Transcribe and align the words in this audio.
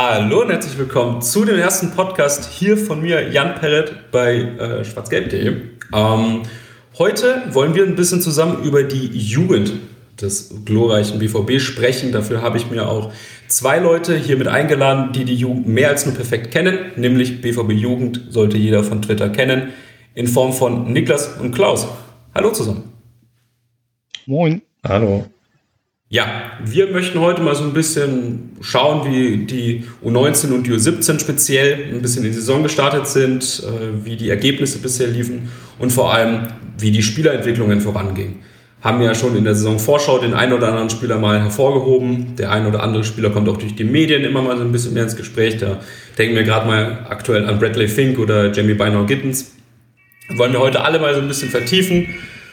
Hallo 0.00 0.42
und 0.42 0.50
herzlich 0.50 0.78
willkommen 0.78 1.22
zu 1.22 1.44
dem 1.44 1.58
ersten 1.58 1.90
Podcast 1.90 2.52
hier 2.52 2.76
von 2.76 3.02
mir, 3.02 3.32
Jan 3.32 3.56
Perret 3.56 4.12
bei 4.12 4.36
äh, 4.36 4.84
schwarzgelb.de. 4.84 5.56
Ähm, 5.92 6.42
heute 6.98 7.42
wollen 7.50 7.74
wir 7.74 7.82
ein 7.82 7.96
bisschen 7.96 8.20
zusammen 8.20 8.62
über 8.62 8.84
die 8.84 9.08
Jugend 9.08 9.72
des 10.22 10.54
glorreichen 10.64 11.18
BVB 11.18 11.58
sprechen. 11.58 12.12
Dafür 12.12 12.42
habe 12.42 12.58
ich 12.58 12.70
mir 12.70 12.88
auch 12.88 13.12
zwei 13.48 13.80
Leute 13.80 14.16
hier 14.16 14.36
mit 14.36 14.46
eingeladen, 14.46 15.12
die 15.12 15.24
die 15.24 15.34
Jugend 15.34 15.66
mehr 15.66 15.88
als 15.88 16.06
nur 16.06 16.14
perfekt 16.14 16.52
kennen, 16.52 16.92
nämlich 16.94 17.40
BVB 17.40 17.72
Jugend 17.72 18.20
sollte 18.28 18.56
jeder 18.56 18.84
von 18.84 19.02
Twitter 19.02 19.30
kennen, 19.30 19.70
in 20.14 20.28
Form 20.28 20.52
von 20.52 20.92
Niklas 20.92 21.40
und 21.40 21.52
Klaus. 21.52 21.88
Hallo 22.36 22.52
zusammen. 22.52 22.92
Moin. 24.26 24.62
Hallo. 24.84 25.26
Ja, 26.10 26.52
wir 26.64 26.86
möchten 26.90 27.20
heute 27.20 27.42
mal 27.42 27.54
so 27.54 27.64
ein 27.64 27.74
bisschen 27.74 28.56
schauen, 28.62 29.12
wie 29.12 29.44
die 29.44 29.84
U19 30.02 30.52
und 30.52 30.66
die 30.66 30.72
U17 30.72 31.20
speziell 31.20 31.90
ein 31.92 32.00
bisschen 32.00 32.24
in 32.24 32.30
die 32.30 32.36
Saison 32.38 32.62
gestartet 32.62 33.06
sind, 33.06 33.62
äh, 33.62 34.06
wie 34.06 34.16
die 34.16 34.30
Ergebnisse 34.30 34.78
bisher 34.78 35.06
liefen 35.08 35.50
und 35.78 35.92
vor 35.92 36.14
allem, 36.14 36.48
wie 36.78 36.92
die 36.92 37.02
Spielerentwicklungen 37.02 37.82
vorangingen. 37.82 38.36
Haben 38.80 39.02
ja 39.02 39.14
schon 39.14 39.36
in 39.36 39.44
der 39.44 39.54
Saison 39.54 39.78
Vorschau 39.78 40.18
den 40.18 40.32
einen 40.32 40.54
oder 40.54 40.68
anderen 40.68 40.88
Spieler 40.88 41.18
mal 41.18 41.42
hervorgehoben. 41.42 42.36
Der 42.36 42.52
ein 42.52 42.64
oder 42.64 42.82
andere 42.82 43.04
Spieler 43.04 43.28
kommt 43.28 43.48
auch 43.50 43.58
durch 43.58 43.74
die 43.74 43.84
Medien 43.84 44.24
immer 44.24 44.40
mal 44.40 44.56
so 44.56 44.62
ein 44.62 44.72
bisschen 44.72 44.94
mehr 44.94 45.02
ins 45.02 45.16
Gespräch. 45.16 45.58
Da 45.58 45.80
denken 46.16 46.36
wir 46.36 46.44
gerade 46.44 46.66
mal 46.66 47.06
aktuell 47.10 47.44
an 47.44 47.58
Bradley 47.58 47.88
Fink 47.88 48.18
oder 48.18 48.50
Jamie 48.50 48.74
Bynor 48.74 49.04
Gittens. 49.04 49.52
Wollen 50.36 50.52
wir 50.52 50.60
heute 50.60 50.80
alle 50.80 51.00
mal 51.00 51.14
so 51.14 51.20
ein 51.20 51.28
bisschen 51.28 51.50
vertiefen 51.50 52.06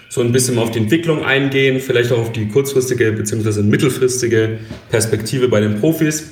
so 0.09 0.21
ein 0.21 0.31
bisschen 0.31 0.57
auf 0.57 0.71
die 0.71 0.79
Entwicklung 0.79 1.25
eingehen, 1.25 1.79
vielleicht 1.79 2.11
auch 2.11 2.19
auf 2.19 2.31
die 2.31 2.47
kurzfristige 2.47 3.11
bzw. 3.11 3.61
mittelfristige 3.61 4.59
Perspektive 4.89 5.47
bei 5.47 5.59
den 5.59 5.79
Profis 5.79 6.31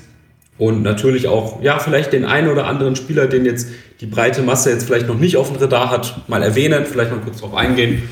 und 0.57 0.83
natürlich 0.83 1.27
auch, 1.27 1.61
ja, 1.61 1.79
vielleicht 1.79 2.13
den 2.13 2.25
einen 2.25 2.49
oder 2.49 2.67
anderen 2.67 2.95
Spieler, 2.95 3.27
den 3.27 3.45
jetzt 3.45 3.67
die 4.01 4.05
breite 4.05 4.41
Masse 4.41 4.69
jetzt 4.69 4.85
vielleicht 4.85 5.07
noch 5.07 5.17
nicht 5.17 5.37
auf 5.37 5.51
dem 5.51 5.57
Radar 5.57 5.89
hat, 5.89 6.29
mal 6.29 6.43
erwähnen, 6.43 6.85
vielleicht 6.85 7.11
mal 7.11 7.19
kurz 7.19 7.41
darauf 7.41 7.55
eingehen 7.55 8.03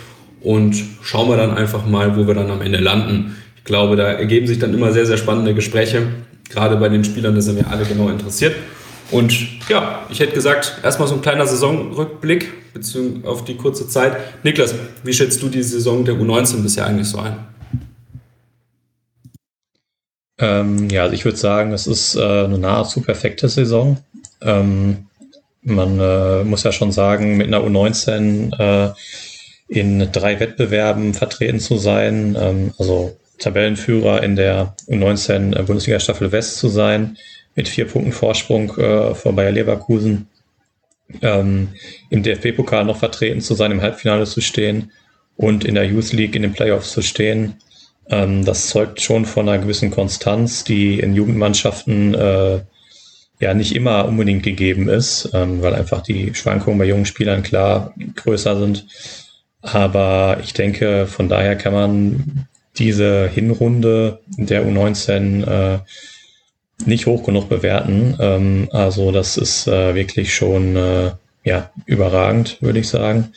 und 0.41 0.75
schauen 1.01 1.29
wir 1.29 1.37
dann 1.37 1.51
einfach 1.51 1.85
mal, 1.85 2.17
wo 2.17 2.27
wir 2.27 2.33
dann 2.33 2.49
am 2.49 2.61
Ende 2.61 2.79
landen. 2.79 3.35
Ich 3.57 3.63
glaube, 3.63 3.95
da 3.95 4.11
ergeben 4.11 4.47
sich 4.47 4.57
dann 4.59 4.73
immer 4.73 4.91
sehr, 4.91 5.05
sehr 5.05 5.17
spannende 5.17 5.53
Gespräche, 5.53 6.07
gerade 6.49 6.77
bei 6.77 6.89
den 6.89 7.03
Spielern, 7.03 7.35
da 7.35 7.41
sind 7.41 7.57
wir 7.57 7.67
alle 7.69 7.85
genau 7.85 8.09
interessiert. 8.09 8.55
Und 9.11 9.67
ja, 9.69 10.05
ich 10.09 10.19
hätte 10.19 10.33
gesagt, 10.33 10.79
erstmal 10.83 11.07
so 11.07 11.15
ein 11.15 11.21
kleiner 11.21 11.45
Saisonrückblick 11.45 12.53
auf 13.23 13.43
die 13.43 13.55
kurze 13.55 13.87
Zeit. 13.87 14.15
Niklas, 14.43 14.73
wie 15.03 15.13
schätzt 15.13 15.41
du 15.41 15.49
die 15.49 15.63
Saison 15.63 16.05
der 16.05 16.15
U19 16.15 16.63
bisher 16.63 16.87
eigentlich 16.87 17.09
so 17.09 17.19
ein? 17.19 17.37
Ähm, 20.39 20.89
ja, 20.89 21.03
also 21.03 21.13
ich 21.13 21.25
würde 21.25 21.37
sagen, 21.37 21.73
es 21.73 21.87
ist 21.87 22.15
äh, 22.15 22.21
eine 22.21 22.57
nahezu 22.57 23.01
perfekte 23.01 23.49
Saison. 23.49 23.97
Ähm, 24.41 25.07
man 25.61 25.99
äh, 25.99 26.43
muss 26.43 26.63
ja 26.63 26.71
schon 26.71 26.91
sagen, 26.91 27.37
mit 27.37 27.47
einer 27.47 27.59
U19 27.59 28.57
äh, 28.57 28.93
in 29.67 30.11
drei 30.11 30.39
Wettbewerben 30.39 31.13
vertreten 31.13 31.59
zu 31.59 31.77
sein, 31.77 32.35
ähm, 32.39 32.73
also 32.79 33.15
Tabellenführer 33.37 34.23
in 34.23 34.35
der 34.35 34.75
U19 34.87 35.57
äh, 35.57 35.63
Bundesliga 35.63 35.99
Staffel 35.99 36.31
West 36.31 36.57
zu 36.57 36.69
sein, 36.69 37.17
mit 37.55 37.67
vier 37.67 37.85
Punkten 37.85 38.11
Vorsprung 38.11 38.75
äh, 38.77 39.13
vor 39.15 39.33
Bayer 39.33 39.51
Leverkusen 39.51 40.27
ähm, 41.21 41.69
im 42.09 42.23
DFB-Pokal 42.23 42.85
noch 42.85 42.97
vertreten 42.97 43.41
zu 43.41 43.53
sein, 43.53 43.71
im 43.71 43.81
Halbfinale 43.81 44.25
zu 44.25 44.41
stehen 44.41 44.91
und 45.35 45.63
in 45.65 45.75
der 45.75 45.85
Youth 45.85 46.13
League 46.13 46.35
in 46.35 46.43
den 46.43 46.53
Playoffs 46.53 46.91
zu 46.91 47.01
stehen. 47.01 47.55
Ähm, 48.09 48.45
das 48.45 48.67
zeugt 48.67 49.01
schon 49.01 49.25
von 49.25 49.47
einer 49.47 49.61
gewissen 49.61 49.91
Konstanz, 49.91 50.63
die 50.63 50.99
in 50.99 51.13
Jugendmannschaften 51.13 52.13
äh, 52.13 52.61
ja 53.39 53.53
nicht 53.53 53.75
immer 53.75 54.05
unbedingt 54.05 54.43
gegeben 54.43 54.87
ist, 54.87 55.29
ähm, 55.33 55.61
weil 55.61 55.73
einfach 55.73 56.01
die 56.01 56.33
Schwankungen 56.35 56.77
bei 56.77 56.85
jungen 56.85 57.05
Spielern 57.05 57.43
klar 57.43 57.93
größer 58.15 58.57
sind. 58.59 58.85
Aber 59.61 60.37
ich 60.43 60.53
denke, 60.53 61.07
von 61.07 61.27
daher 61.27 61.55
kann 61.55 61.73
man 61.73 62.47
diese 62.77 63.27
Hinrunde 63.27 64.19
der 64.37 64.65
U19 64.65 65.43
äh, 65.45 65.79
nicht 66.87 67.05
hoch 67.05 67.23
genug 67.23 67.49
bewerten. 67.49 68.15
Ähm, 68.19 68.69
also 68.71 69.11
das 69.11 69.37
ist 69.37 69.67
äh, 69.67 69.95
wirklich 69.95 70.33
schon 70.33 70.75
äh, 70.75 71.11
ja, 71.43 71.71
überragend, 71.85 72.57
würde 72.61 72.79
ich 72.79 72.87
sagen. 72.87 73.33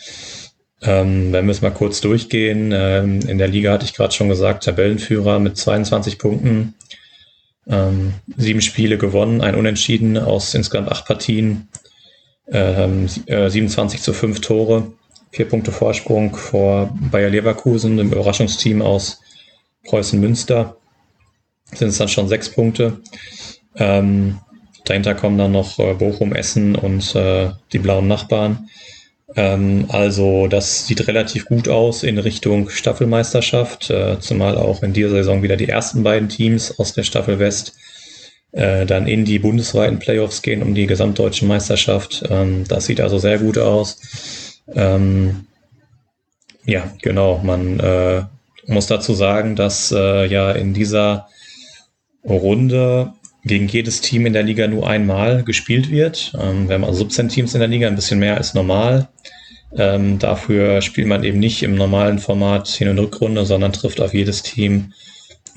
Ähm, 0.82 1.32
wenn 1.32 1.46
wir 1.46 1.52
es 1.52 1.62
mal 1.62 1.70
kurz 1.70 2.00
durchgehen, 2.00 2.70
ähm, 2.74 3.20
in 3.26 3.38
der 3.38 3.48
Liga 3.48 3.72
hatte 3.72 3.86
ich 3.86 3.94
gerade 3.94 4.12
schon 4.12 4.28
gesagt, 4.28 4.64
Tabellenführer 4.64 5.38
mit 5.38 5.56
22 5.56 6.18
Punkten, 6.18 6.74
ähm, 7.66 8.14
sieben 8.36 8.60
Spiele 8.60 8.98
gewonnen, 8.98 9.40
ein 9.40 9.54
Unentschieden 9.54 10.18
aus 10.18 10.54
insgesamt 10.54 10.90
acht 10.90 11.06
Partien, 11.06 11.68
ähm, 12.52 13.08
äh, 13.26 13.48
27 13.48 14.02
zu 14.02 14.12
fünf 14.12 14.40
Tore, 14.40 14.92
vier 15.30 15.48
Punkte 15.48 15.72
Vorsprung 15.72 16.36
vor 16.36 16.94
Bayer 17.10 17.30
Leverkusen, 17.30 17.96
dem 17.96 18.12
Überraschungsteam 18.12 18.82
aus 18.82 19.20
Preußen 19.86 20.20
Münster 20.20 20.76
sind 21.72 21.88
es 21.88 21.98
dann 21.98 22.08
schon 22.08 22.28
sechs 22.28 22.50
Punkte. 22.50 23.00
Ähm, 23.76 24.40
dahinter 24.84 25.14
kommen 25.14 25.38
dann 25.38 25.52
noch 25.52 25.78
äh, 25.78 25.94
Bochum, 25.94 26.34
Essen 26.34 26.76
und 26.76 27.14
äh, 27.14 27.50
die 27.72 27.78
blauen 27.78 28.06
Nachbarn. 28.06 28.68
Ähm, 29.36 29.86
also 29.88 30.46
das 30.46 30.86
sieht 30.86 31.06
relativ 31.08 31.46
gut 31.46 31.68
aus 31.68 32.02
in 32.02 32.18
Richtung 32.18 32.70
Staffelmeisterschaft, 32.70 33.90
äh, 33.90 34.18
zumal 34.20 34.56
auch 34.56 34.82
in 34.82 34.92
dieser 34.92 35.10
Saison 35.10 35.42
wieder 35.42 35.56
die 35.56 35.68
ersten 35.68 36.02
beiden 36.02 36.28
Teams 36.28 36.78
aus 36.78 36.92
der 36.92 37.02
Staffel 37.02 37.38
West 37.38 37.74
äh, 38.52 38.86
dann 38.86 39.08
in 39.08 39.24
die 39.24 39.40
bundesweiten 39.40 39.98
Playoffs 39.98 40.42
gehen 40.42 40.62
um 40.62 40.74
die 40.74 40.86
gesamtdeutsche 40.86 41.44
Meisterschaft. 41.44 42.22
Ähm, 42.30 42.64
das 42.68 42.86
sieht 42.86 43.00
also 43.00 43.18
sehr 43.18 43.38
gut 43.38 43.58
aus. 43.58 44.62
Ähm, 44.72 45.46
ja, 46.64 46.84
genau. 47.02 47.40
Man 47.42 47.80
äh, 47.80 48.22
muss 48.66 48.86
dazu 48.86 49.14
sagen, 49.14 49.56
dass 49.56 49.90
äh, 49.90 50.26
ja 50.26 50.52
in 50.52 50.72
dieser 50.72 51.28
Runde 52.24 53.12
gegen 53.44 53.68
jedes 53.68 54.00
Team 54.00 54.26
in 54.26 54.32
der 54.32 54.42
Liga 54.42 54.66
nur 54.66 54.88
einmal 54.88 55.42
gespielt 55.44 55.90
wird. 55.90 56.32
Ähm, 56.40 56.68
wir 56.68 56.74
haben 56.74 56.84
also 56.84 57.00
17 57.00 57.28
Teams 57.28 57.54
in 57.54 57.60
der 57.60 57.68
Liga, 57.68 57.86
ein 57.86 57.96
bisschen 57.96 58.18
mehr 58.18 58.36
als 58.36 58.54
normal. 58.54 59.08
Ähm, 59.76 60.18
dafür 60.18 60.80
spielt 60.82 61.08
man 61.08 61.24
eben 61.24 61.40
nicht 61.40 61.62
im 61.62 61.74
normalen 61.74 62.18
Format 62.18 62.68
Hin- 62.68 62.88
und 62.88 62.98
Rückrunde, 62.98 63.44
sondern 63.44 63.72
trifft 63.72 64.00
auf 64.00 64.14
jedes 64.14 64.42
Team 64.42 64.92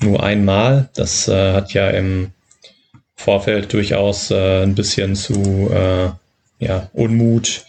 nur 0.00 0.22
einmal. 0.22 0.88
Das 0.94 1.28
äh, 1.28 1.52
hat 1.52 1.72
ja 1.72 1.88
im 1.90 2.32
Vorfeld 3.14 3.72
durchaus 3.72 4.30
äh, 4.30 4.62
ein 4.62 4.74
bisschen 4.74 5.16
zu 5.16 5.70
äh, 5.72 6.10
ja, 6.64 6.90
Unmut 6.92 7.64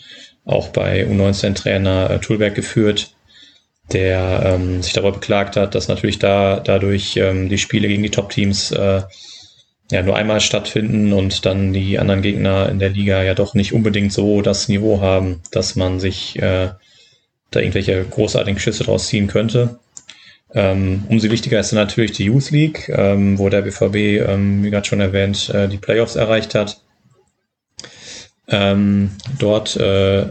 auch 0.46 0.70
bei 0.70 1.06
U19-Trainer 1.06 2.10
äh, 2.10 2.20
Tulberg 2.20 2.56
geführt, 2.56 3.14
der 3.94 4.44
ähm, 4.46 4.82
sich 4.82 4.94
darüber 4.94 5.14
beklagt 5.14 5.56
hat, 5.56 5.76
dass 5.76 5.88
natürlich 5.88 6.20
da 6.20 6.60
dadurch 6.60 7.18
ähm, 7.18 7.50
die 7.50 7.58
Spiele 7.58 7.88
gegen 7.88 8.04
die 8.04 8.12
Top-Teams 8.12 8.72
äh, 8.72 9.02
ja 9.92 10.04
nur 10.04 10.16
einmal 10.16 10.40
stattfinden 10.40 11.14
und 11.14 11.46
dann 11.46 11.74
die 11.74 12.00
anderen 12.00 12.22
Gegner 12.22 12.70
in 12.70 12.80
der 12.80 12.90
Liga 12.90 13.24
ja 13.24 13.34
doch 13.34 13.54
nicht 13.54 13.74
unbedingt 13.74 14.14
so 14.14 14.42
das 14.42 14.68
Niveau 14.68 15.02
haben, 15.02 15.42
dass 15.52 15.76
man 15.76 16.00
sich 16.00 16.38
äh, 16.40 16.70
da 17.52 17.60
irgendwelche 17.60 18.04
großartigen 18.04 18.60
Schüsse 18.60 18.84
draus 18.84 19.08
ziehen 19.08 19.28
könnte. 19.28 19.80
Ähm, 20.54 21.04
umso 21.10 21.30
wichtiger 21.30 21.60
ist 21.60 21.72
dann 21.72 21.80
natürlich 21.80 22.12
die 22.12 22.26
Youth 22.26 22.52
League, 22.52 22.90
ähm, 22.90 23.38
wo 23.38 23.50
der 23.50 23.62
BVB, 23.62 24.28
ähm, 24.28 24.64
wie 24.64 24.72
gerade 24.72 24.88
schon 24.88 25.02
erwähnt, 25.02 25.50
äh, 25.50 25.68
die 25.68 25.78
Playoffs 25.78 26.16
erreicht 26.16 26.56
hat. 26.56 26.82
Ähm, 28.48 29.12
dort, 29.38 29.76
äh, 29.78 30.26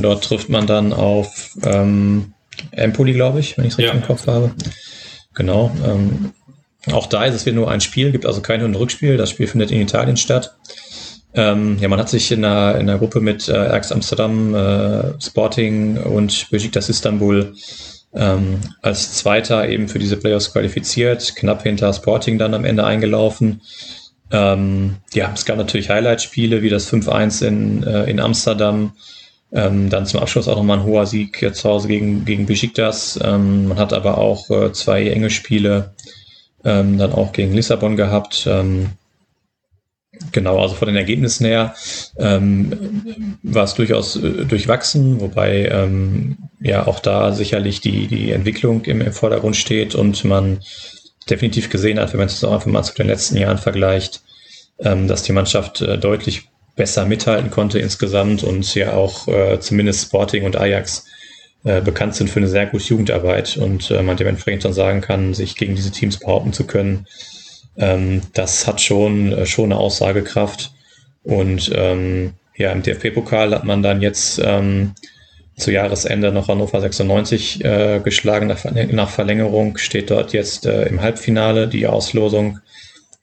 dort 0.00 0.24
trifft 0.24 0.48
man 0.48 0.68
dann 0.68 0.92
auf 0.92 1.56
ähm, 1.64 2.32
Empoli, 2.72 3.12
glaube 3.12 3.40
ich, 3.40 3.56
wenn 3.56 3.64
ich 3.64 3.72
es 3.72 3.78
richtig 3.78 3.94
ja. 3.94 4.00
im 4.00 4.06
Kopf 4.06 4.26
habe. 4.26 4.52
Genau. 5.34 5.70
Ähm, 5.84 6.32
auch 6.92 7.06
da 7.06 7.24
ist 7.24 7.34
es 7.34 7.46
wieder 7.46 7.56
nur 7.56 7.70
ein 7.70 7.80
Spiel, 7.80 8.12
gibt 8.12 8.26
also 8.26 8.40
kein 8.40 8.62
und 8.62 8.74
Rückspiel. 8.74 9.16
Das 9.16 9.30
Spiel 9.30 9.46
findet 9.46 9.70
in 9.70 9.80
Italien 9.80 10.16
statt. 10.16 10.56
Ähm, 11.34 11.76
ja, 11.80 11.88
man 11.88 11.98
hat 11.98 12.08
sich 12.08 12.32
in 12.32 12.42
der, 12.42 12.78
in 12.78 12.86
der 12.86 12.98
Gruppe 12.98 13.20
mit 13.20 13.48
äh, 13.48 13.52
Ajax 13.52 13.92
Amsterdam, 13.92 14.54
äh, 14.54 15.20
Sporting 15.20 15.98
und 15.98 16.48
Besiktas 16.50 16.88
Istanbul 16.88 17.54
ähm, 18.14 18.60
als 18.80 19.12
Zweiter 19.12 19.68
eben 19.68 19.88
für 19.88 19.98
diese 19.98 20.16
Playoffs 20.16 20.52
qualifiziert, 20.52 21.36
knapp 21.36 21.62
hinter 21.62 21.92
Sporting 21.92 22.38
dann 22.38 22.54
am 22.54 22.64
Ende 22.64 22.84
eingelaufen. 22.84 23.60
Ähm, 24.30 24.96
ja, 25.12 25.30
es 25.34 25.44
gab 25.44 25.58
natürlich 25.58 25.90
Highlight-Spiele 25.90 26.62
wie 26.62 26.70
das 26.70 26.90
5-1 26.90 27.46
in, 27.46 27.82
äh, 27.82 28.04
in 28.04 28.18
Amsterdam. 28.18 28.92
Ähm, 29.52 29.90
dann 29.90 30.06
zum 30.06 30.20
Abschluss 30.20 30.48
auch 30.48 30.56
nochmal 30.56 30.78
ein 30.78 30.84
hoher 30.84 31.06
Sieg 31.06 31.54
zu 31.54 31.68
Hause 31.68 31.88
gegen, 31.88 32.24
gegen 32.24 32.46
Besiktas. 32.46 33.18
Ähm, 33.22 33.68
man 33.68 33.78
hat 33.78 33.92
aber 33.92 34.18
auch 34.18 34.50
äh, 34.50 34.72
zwei 34.72 35.08
enge 35.08 35.30
Spiele 35.30 35.94
ähm, 36.64 36.98
dann 36.98 37.12
auch 37.12 37.32
gegen 37.32 37.52
Lissabon 37.52 37.96
gehabt. 37.96 38.46
Ähm, 38.50 38.90
Genau, 40.32 40.60
also 40.60 40.74
von 40.74 40.86
den 40.88 40.96
Ergebnissen 40.96 41.44
her 41.44 41.74
ähm, 42.18 43.36
war 43.42 43.64
es 43.64 43.74
durchaus 43.74 44.16
äh, 44.16 44.46
durchwachsen, 44.46 45.20
wobei 45.20 45.66
ähm, 45.66 46.38
ja 46.58 46.86
auch 46.86 47.00
da 47.00 47.32
sicherlich 47.32 47.82
die, 47.82 48.06
die 48.06 48.30
Entwicklung 48.30 48.82
im, 48.84 49.02
im 49.02 49.12
Vordergrund 49.12 49.56
steht 49.56 49.94
und 49.94 50.24
man 50.24 50.60
definitiv 51.28 51.68
gesehen 51.68 51.98
hat, 51.98 52.12
wenn 52.12 52.20
man 52.20 52.28
es 52.28 52.42
auch 52.42 52.52
einfach 52.52 52.66
mal 52.66 52.82
zu 52.82 52.94
den 52.94 53.08
letzten 53.08 53.36
Jahren 53.36 53.58
vergleicht, 53.58 54.22
dass 54.78 55.22
die 55.22 55.32
Mannschaft 55.32 55.80
äh, 55.80 55.98
deutlich 55.98 56.48
besser 56.76 57.06
mithalten 57.06 57.50
konnte 57.50 57.78
insgesamt 57.78 58.44
und 58.44 58.74
ja 58.74 58.92
auch 58.92 59.26
äh, 59.28 59.58
zumindest 59.60 60.06
Sporting 60.06 60.44
und 60.44 60.56
Ajax 60.56 61.06
äh, 61.64 61.80
bekannt 61.80 62.14
sind 62.14 62.30
für 62.30 62.38
eine 62.38 62.48
sehr 62.48 62.66
gute 62.66 62.84
Jugendarbeit 62.84 63.56
und 63.56 63.90
äh, 63.90 64.02
man 64.02 64.16
dementsprechend 64.16 64.64
dann 64.64 64.72
sagen 64.72 65.00
kann, 65.00 65.34
sich 65.34 65.56
gegen 65.56 65.74
diese 65.74 65.90
Teams 65.90 66.18
behaupten 66.18 66.52
zu 66.52 66.66
können 66.66 67.06
ähm, 67.76 68.22
das 68.32 68.66
hat 68.66 68.80
schon, 68.80 69.32
äh, 69.32 69.46
schon 69.46 69.66
eine 69.66 69.80
Aussagekraft. 69.80 70.72
Und 71.22 71.70
ähm, 71.74 72.34
ja, 72.56 72.72
im 72.72 72.82
DFB-Pokal 72.82 73.54
hat 73.54 73.64
man 73.64 73.82
dann 73.82 74.00
jetzt 74.00 74.40
ähm, 74.42 74.94
zu 75.56 75.72
Jahresende 75.72 76.32
noch 76.32 76.48
Hannover 76.48 76.80
96 76.80 77.64
äh, 77.64 78.00
geschlagen 78.00 78.46
nach, 78.46 78.64
nach, 78.64 79.10
Verlängerung, 79.10 79.78
steht 79.78 80.10
dort 80.10 80.32
jetzt 80.32 80.66
äh, 80.66 80.84
im 80.84 81.00
Halbfinale. 81.00 81.68
Die 81.68 81.86
Auslosung 81.86 82.60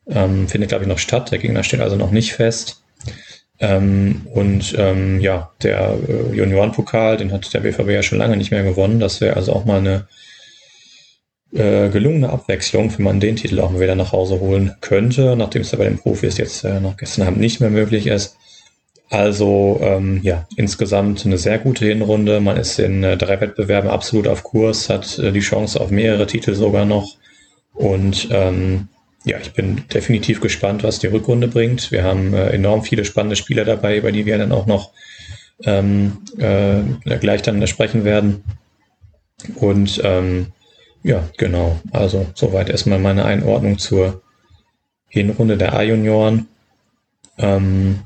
ähm, 0.08 0.48
findet, 0.48 0.70
glaube 0.70 0.84
ich, 0.84 0.90
noch 0.90 1.00
statt. 1.00 1.32
Der 1.32 1.40
Gegner 1.40 1.64
steht 1.64 1.82
also 1.82 1.96
noch 1.96 2.12
nicht 2.12 2.34
fest. 2.34 2.83
Ähm, 3.64 4.24
und 4.34 4.76
ähm, 4.78 5.22
ja, 5.22 5.52
der 5.64 5.98
äh, 6.10 6.36
Juniorenpokal, 6.36 7.16
den 7.16 7.32
hat 7.32 7.54
der 7.54 7.62
BVB 7.62 7.92
ja 7.92 8.04
schon 8.04 8.18
lange 8.18 8.36
nicht 8.36 8.52
mehr 8.52 8.64
gewonnen. 8.64 9.00
Das 9.00 9.22
wäre 9.22 9.38
also 9.38 9.54
auch 9.54 9.64
mal 9.64 9.80
eine 9.80 10.08
äh, 11.54 11.90
gelungene 11.90 12.30
Abwechslung, 12.30 12.92
wenn 12.98 13.06
man 13.06 13.22
den 13.22 13.38
Titel 13.38 13.62
auch 13.62 13.72
mal 13.72 13.80
wieder 13.80 13.96
nach 13.96 14.12
Hause 14.12 14.42
holen 14.42 14.76
könnte, 14.82 15.38
nachdem 15.38 15.62
es 15.62 15.72
ja 15.72 15.78
bei 15.78 15.86
den 15.86 15.98
Profis 15.98 16.38
jetzt 16.38 16.66
äh, 16.66 16.82
nach 16.82 16.98
gestern 16.98 17.26
Abend 17.26 17.40
nicht 17.40 17.62
mehr 17.62 17.70
möglich 17.70 18.08
ist. 18.08 18.36
Also 19.10 19.80
ähm, 19.82 20.20
ja, 20.24 20.46
insgesamt 20.58 21.26
eine 21.26 21.38
sehr 21.38 21.58
gute 21.58 21.86
Hinrunde. 21.86 22.42
Man 22.42 22.58
ist 22.58 22.80
in 22.80 23.02
äh, 23.04 23.16
drei 23.16 23.40
Wettbewerben 23.40 23.90
absolut 23.90 24.28
auf 24.28 24.44
Kurs, 24.44 24.90
hat 24.90 25.18
äh, 25.20 25.32
die 25.32 25.40
Chance 25.40 25.80
auf 25.80 25.90
mehrere 25.90 26.28
Titel 26.28 26.54
sogar 26.54 26.84
noch. 26.84 27.16
Und 27.74 28.28
ähm, 28.30 28.90
ja, 29.26 29.38
ich 29.40 29.54
bin 29.54 29.84
definitiv 29.94 30.42
gespannt, 30.42 30.84
was 30.84 31.00
die 31.00 31.08
Rückrunde 31.08 31.48
bringt. 31.48 31.92
Wir 31.92 32.04
haben 32.04 32.34
äh, 32.34 32.50
enorm 32.50 32.84
viele 32.84 33.06
spannende 33.06 33.36
Spieler 33.36 33.64
dabei, 33.64 33.98
über 33.98 34.12
die 34.12 34.26
wir 34.26 34.38
dann 34.38 34.52
auch 34.52 34.66
noch 34.66 34.92
ähm, 35.64 36.18
äh, 36.38 37.18
gleich 37.18 37.42
dann 37.42 37.66
sprechen 37.68 38.04
werden. 38.04 38.44
Und 39.56 40.02
ähm, 40.04 40.48
ja, 41.04 41.24
genau. 41.38 41.80
Also 41.92 42.26
soweit 42.34 42.70
erstmal 42.70 43.00
meine 43.00 43.26
Einordnung 43.26 43.78
zur 43.78 44.22
Hinrunde 45.10 45.58
der 45.58 45.74
A-Junioren. 45.74 46.48
Ähm, 47.38 48.00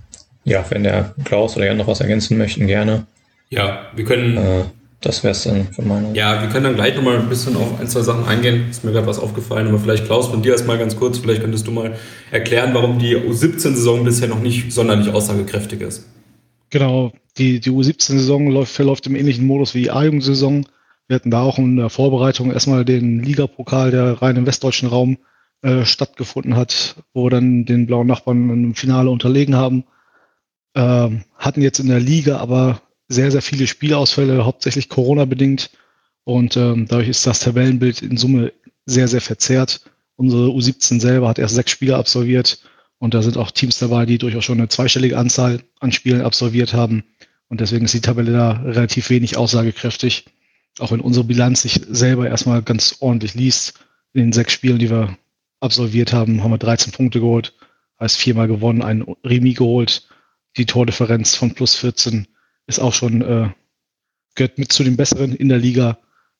ja, 0.43 0.65
wenn 0.69 0.83
der 0.83 1.13
Klaus 1.25 1.57
oder 1.57 1.65
Jan 1.65 1.77
noch 1.77 1.87
was 1.87 1.99
ergänzen 1.99 2.37
möchten, 2.37 2.67
gerne. 2.67 3.05
Ja, 3.49 3.87
wir 3.95 4.05
können. 4.05 4.37
Äh, 4.37 4.63
das 5.01 5.23
wäre 5.23 5.31
es 5.31 5.43
dann 5.43 5.71
von 5.73 5.87
meiner 5.87 6.13
Ja, 6.13 6.41
wir 6.41 6.49
können 6.49 6.63
dann 6.63 6.75
gleich 6.75 6.95
nochmal 6.95 7.19
ein 7.19 7.29
bisschen 7.29 7.55
auf 7.55 7.79
ein, 7.79 7.87
zwei 7.87 8.01
Sachen 8.01 8.25
eingehen. 8.25 8.69
Ist 8.69 8.83
mir 8.83 8.91
gerade 8.91 9.05
was 9.05 9.19
aufgefallen, 9.19 9.67
aber 9.67 9.77
vielleicht 9.77 10.05
Klaus, 10.05 10.27
von 10.27 10.41
dir 10.41 10.53
erstmal 10.53 10.79
ganz 10.79 10.95
kurz, 10.95 11.19
vielleicht 11.19 11.41
könntest 11.41 11.67
du 11.67 11.71
mal 11.71 11.95
erklären, 12.31 12.73
warum 12.73 12.97
die 12.97 13.15
U17-Saison 13.15 14.03
bisher 14.03 14.27
noch 14.27 14.41
nicht 14.41 14.71
sonderlich 14.71 15.09
aussagekräftig 15.09 15.81
ist. 15.81 16.07
Genau, 16.71 17.13
die, 17.37 17.59
die 17.59 17.69
U17-Saison 17.69 18.65
verläuft 18.65 19.05
im 19.05 19.15
ähnlichen 19.15 19.45
Modus 19.45 19.75
wie 19.75 19.83
die 19.83 19.91
A-Jugend-Saison. 19.91 20.65
Wir 21.07 21.15
hatten 21.15 21.31
da 21.31 21.41
auch 21.41 21.59
in 21.59 21.77
der 21.77 21.89
Vorbereitung 21.89 22.51
erstmal 22.51 22.83
den 22.83 23.23
Ligapokal, 23.23 23.91
der 23.91 24.21
rein 24.21 24.35
im 24.35 24.45
westdeutschen 24.47 24.89
Raum 24.89 25.17
äh, 25.61 25.85
stattgefunden 25.85 26.55
hat, 26.55 26.95
wo 27.13 27.25
wir 27.25 27.29
dann 27.29 27.65
den 27.65 27.85
blauen 27.85 28.07
Nachbarn 28.07 28.49
im 28.49 28.75
Finale 28.75 29.09
unterlegen 29.09 29.55
haben. 29.55 29.85
Ähm, 30.75 31.23
hatten 31.37 31.61
jetzt 31.61 31.79
in 31.79 31.87
der 31.87 31.99
Liga 31.99 32.37
aber 32.37 32.81
sehr, 33.07 33.31
sehr 33.31 33.41
viele 33.41 33.67
Spielausfälle, 33.67 34.45
hauptsächlich 34.45 34.89
Corona-bedingt. 34.89 35.71
Und 36.23 36.57
ähm, 36.57 36.87
dadurch 36.87 37.09
ist 37.09 37.25
das 37.25 37.39
Tabellenbild 37.39 38.01
in 38.01 38.17
Summe 38.17 38.51
sehr, 38.85 39.07
sehr 39.07 39.21
verzerrt. 39.21 39.81
Unsere 40.15 40.47
U17 40.47 40.99
selber 40.99 41.27
hat 41.27 41.39
erst 41.39 41.55
sechs 41.55 41.71
Spiele 41.71 41.95
absolviert 41.95 42.59
und 42.99 43.13
da 43.13 43.21
sind 43.21 43.37
auch 43.37 43.51
Teams 43.51 43.77
dabei, 43.79 44.05
die 44.05 44.17
durchaus 44.17 44.43
schon 44.43 44.57
eine 44.57 44.67
zweistellige 44.67 45.17
Anzahl 45.17 45.61
an 45.79 45.91
Spielen 45.91 46.21
absolviert 46.21 46.73
haben. 46.73 47.03
Und 47.47 47.61
deswegen 47.61 47.85
ist 47.85 47.93
die 47.93 48.01
Tabelle 48.01 48.31
da 48.31 48.51
relativ 48.51 49.09
wenig 49.09 49.37
aussagekräftig 49.37 50.25
auch 50.79 50.91
wenn 50.91 51.01
unsere 51.01 51.25
Bilanz 51.25 51.61
sich 51.63 51.81
selber 51.89 52.27
erstmal 52.27 52.61
ganz 52.61 52.97
ordentlich 52.99 53.33
liest, 53.33 53.79
in 54.13 54.21
den 54.21 54.33
sechs 54.33 54.53
Spielen, 54.53 54.79
die 54.79 54.89
wir 54.89 55.17
absolviert 55.59 56.13
haben, 56.13 56.43
haben 56.43 56.51
wir 56.51 56.57
13 56.57 56.91
Punkte 56.91 57.19
geholt, 57.19 57.53
heißt 57.99 58.17
viermal 58.17 58.47
gewonnen, 58.47 58.81
ein 58.81 59.05
Remis 59.23 59.57
geholt. 59.57 60.07
Die 60.55 60.65
Tordifferenz 60.65 61.35
von 61.35 61.53
plus 61.53 61.75
14 61.75 62.27
ist 62.67 62.79
auch 62.79 62.93
schon, 62.93 63.21
äh, 63.21 63.49
gehört 64.35 64.57
mit 64.57 64.71
zu 64.71 64.83
den 64.83 64.97
besseren 64.97 65.35
in 65.35 65.49
der 65.49 65.57
Liga. 65.57 65.97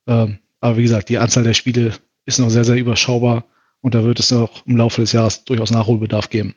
Ähm, 0.08 0.40
aber 0.62 0.78
wie 0.78 0.84
gesagt, 0.84 1.10
die 1.10 1.18
Anzahl 1.18 1.44
der 1.44 1.54
Spiele 1.54 1.94
ist 2.26 2.40
noch 2.40 2.50
sehr, 2.50 2.64
sehr 2.66 2.76
überschaubar 2.76 3.46
und 3.82 3.96
da 3.96 4.04
wird 4.04 4.20
es 4.20 4.32
noch 4.32 4.66
im 4.66 4.78
Laufe 4.78 5.02
des 5.02 5.14
Jahres 5.14 5.44
durchaus 5.46 5.72
Nachholbedarf 5.72 6.30
geben. 6.30 6.56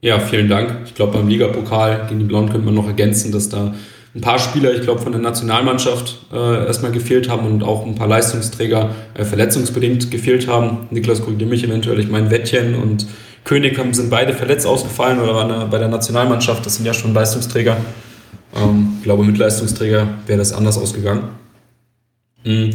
Ja, 0.00 0.18
vielen 0.18 0.48
Dank. 0.48 0.80
Ich 0.84 0.94
glaube, 0.94 1.18
beim 1.18 1.28
Ligapokal 1.28 2.06
gegen 2.08 2.20
die 2.20 2.26
Blauen 2.26 2.48
könnte 2.48 2.66
man 2.66 2.74
noch 2.74 2.88
ergänzen, 2.88 3.30
dass 3.30 3.48
da 3.48 3.74
ein 4.14 4.20
paar 4.20 4.38
Spieler, 4.38 4.74
ich 4.74 4.82
glaube, 4.82 5.00
von 5.00 5.12
der 5.12 5.20
Nationalmannschaft 5.20 6.26
äh, 6.32 6.66
erstmal 6.66 6.92
gefehlt 6.92 7.30
haben 7.30 7.46
und 7.46 7.62
auch 7.62 7.86
ein 7.86 7.94
paar 7.94 8.08
Leistungsträger 8.08 8.94
äh, 9.14 9.24
verletzungsbedingt 9.24 10.10
gefehlt 10.10 10.48
haben. 10.48 10.88
Niklas 10.90 11.22
korrigiert 11.22 11.48
mich 11.48 11.64
eventuell, 11.64 12.00
ich 12.00 12.08
meine 12.08 12.30
Wettchen 12.30 12.74
und 12.74 13.06
König 13.44 13.78
haben, 13.78 13.92
sind 13.92 14.10
beide 14.10 14.32
verletzt 14.34 14.66
ausgefallen 14.66 15.20
oder 15.20 15.34
waren 15.34 15.70
bei 15.70 15.78
der 15.78 15.88
Nationalmannschaft, 15.88 16.64
das 16.64 16.76
sind 16.76 16.86
ja 16.86 16.94
schon 16.94 17.12
Leistungsträger. 17.12 17.76
Ähm, 18.54 18.94
ich 18.98 19.04
glaube, 19.04 19.24
mit 19.24 19.38
Leistungsträger 19.38 20.06
wäre 20.26 20.38
das 20.38 20.52
anders 20.52 20.78
ausgegangen. 20.78 21.30
Mhm. 22.44 22.70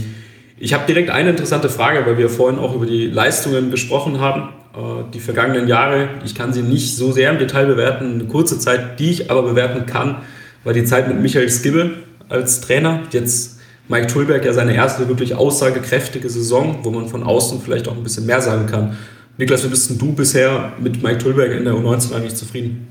Ich 0.60 0.74
habe 0.74 0.86
direkt 0.88 1.10
eine 1.12 1.30
interessante 1.30 1.70
Frage, 1.70 2.06
weil 2.06 2.18
wir 2.18 2.30
vorhin 2.30 2.60
auch 2.60 2.74
über 2.74 2.86
die 2.86 3.08
Leistungen 3.08 3.70
gesprochen 3.70 4.20
haben. 4.20 4.50
Äh, 4.75 5.12
die 5.13 5.20
vergangenen 5.20 5.68
Jahre, 5.68 6.10
ich 6.25 6.36
kann 6.36 6.51
sie 6.51 6.63
nicht 6.63 6.96
so 6.96 7.12
sehr 7.12 7.32
im 7.32 7.38
Detail 7.38 7.68
bewerten, 7.68 8.15
eine 8.15 8.25
kurze 8.25 8.60
Zeit, 8.60 9.00
die 9.00 9.12
ich 9.12 9.32
aber 9.32 9.44
bewerten 9.44 9.86
kann, 9.86 10.18
war 10.63 10.74
die 10.74 10.84
Zeit 10.84 11.08
mit 11.08 11.22
Michael 11.22 11.50
Skibbe 11.50 11.91
als 12.27 12.62
Trainer. 12.62 13.01
Jetzt 13.12 13.60
Mike 13.88 14.08
Tulberg 14.08 14.44
ja 14.44 14.51
seine 14.51 14.75
erste 14.75 15.08
wirklich 15.08 15.36
aussagekräftige 15.36 16.30
Saison, 16.30 16.80
wo 16.84 16.91
man 16.91 17.08
von 17.08 17.24
außen 17.24 17.62
vielleicht 17.62 17.88
auch 17.88 17.96
ein 17.96 18.03
bisschen 18.03 18.25
mehr 18.25 18.41
sagen 18.41 18.65
kann. 18.65 18.98
Niklas, 19.38 19.63
wie 19.63 19.70
bist 19.70 19.89
du 19.89 20.13
bisher 20.13 20.74
mit 20.79 21.03
Mike 21.03 21.20
Tulberg 21.20 21.51
in 21.51 21.65
der 21.65 21.74
U19 21.74 22.13
eigentlich 22.15 22.36
zufrieden? 22.36 22.88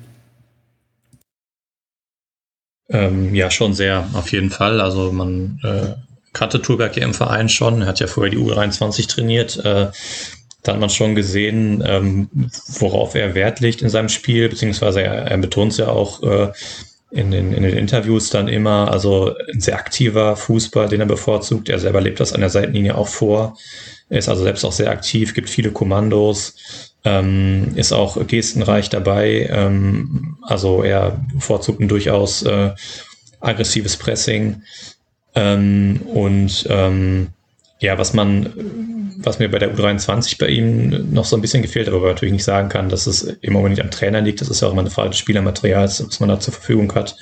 Ähm, 2.88 3.34
ja, 3.34 3.50
schon 3.50 3.74
sehr, 3.74 4.08
auf 4.14 4.30
jeden 4.30 4.50
Fall. 4.50 4.80
Also 4.80 5.10
man 5.10 5.58
äh, 5.64 5.94
kannte 6.32 6.62
Tulberg 6.62 6.96
ja 6.96 7.04
im 7.04 7.14
Verein 7.14 7.48
schon. 7.48 7.82
Er 7.82 7.88
hat 7.88 7.98
ja 7.98 8.06
vorher 8.06 8.30
die 8.30 8.38
U23 8.38 9.08
trainiert. 9.08 9.56
Äh, 9.64 9.90
da 10.62 10.72
hat 10.72 10.80
man 10.80 10.90
schon 10.90 11.14
gesehen, 11.16 11.82
ähm, 11.84 12.28
worauf 12.78 13.14
er 13.14 13.34
Wert 13.34 13.60
legt 13.60 13.82
in 13.82 13.88
seinem 13.88 14.08
Spiel, 14.08 14.48
beziehungsweise 14.48 15.02
er, 15.02 15.14
er 15.14 15.38
betont 15.38 15.72
es 15.72 15.78
ja 15.78 15.88
auch, 15.88 16.22
äh, 16.22 16.52
in 17.10 17.30
den, 17.30 17.52
in 17.52 17.62
den 17.62 17.76
Interviews 17.76 18.30
dann 18.30 18.48
immer, 18.48 18.90
also 18.90 19.34
ein 19.52 19.60
sehr 19.60 19.76
aktiver 19.76 20.36
Fußball, 20.36 20.88
den 20.88 21.00
er 21.00 21.06
bevorzugt. 21.06 21.68
Er 21.68 21.78
selber 21.78 22.00
lebt 22.00 22.20
das 22.20 22.32
an 22.32 22.40
der 22.40 22.50
Seitenlinie 22.50 22.96
auch 22.96 23.08
vor. 23.08 23.56
Er 24.08 24.18
ist 24.18 24.28
also 24.28 24.44
selbst 24.44 24.64
auch 24.64 24.72
sehr 24.72 24.90
aktiv, 24.90 25.34
gibt 25.34 25.50
viele 25.50 25.72
Kommandos, 25.72 26.54
ähm, 27.04 27.72
ist 27.74 27.92
auch 27.92 28.24
gestenreich 28.26 28.88
dabei. 28.88 29.48
Ähm, 29.50 30.36
also 30.42 30.82
er 30.82 31.20
bevorzugt 31.34 31.80
ein 31.80 31.88
durchaus 31.88 32.42
äh, 32.42 32.72
aggressives 33.40 33.96
Pressing. 33.96 34.62
Ähm, 35.34 36.00
und 36.06 36.66
ähm, 36.70 37.28
ja, 37.80 37.98
was 37.98 38.14
man, 38.14 39.12
was 39.18 39.38
mir 39.38 39.50
bei 39.50 39.58
der 39.58 39.74
U23 39.74 40.38
bei 40.38 40.48
ihm 40.48 41.12
noch 41.12 41.24
so 41.24 41.36
ein 41.36 41.42
bisschen 41.42 41.62
gefehlt, 41.62 41.88
aber 41.88 42.08
natürlich 42.08 42.32
nicht 42.32 42.44
sagen 42.44 42.68
kann, 42.68 42.88
dass 42.88 43.06
es 43.06 43.22
im 43.22 43.52
Moment 43.52 43.74
nicht 43.74 43.84
am 43.84 43.90
Trainer 43.90 44.20
liegt. 44.20 44.40
Das 44.40 44.48
ist 44.48 44.62
ja 44.62 44.68
auch 44.68 44.72
immer 44.72 44.80
eine 44.80 44.90
Frage 44.90 45.10
des 45.10 45.18
Spielermaterials, 45.18 46.06
was 46.06 46.20
man 46.20 46.28
da 46.28 46.40
zur 46.40 46.54
Verfügung 46.54 46.94
hat. 46.94 47.16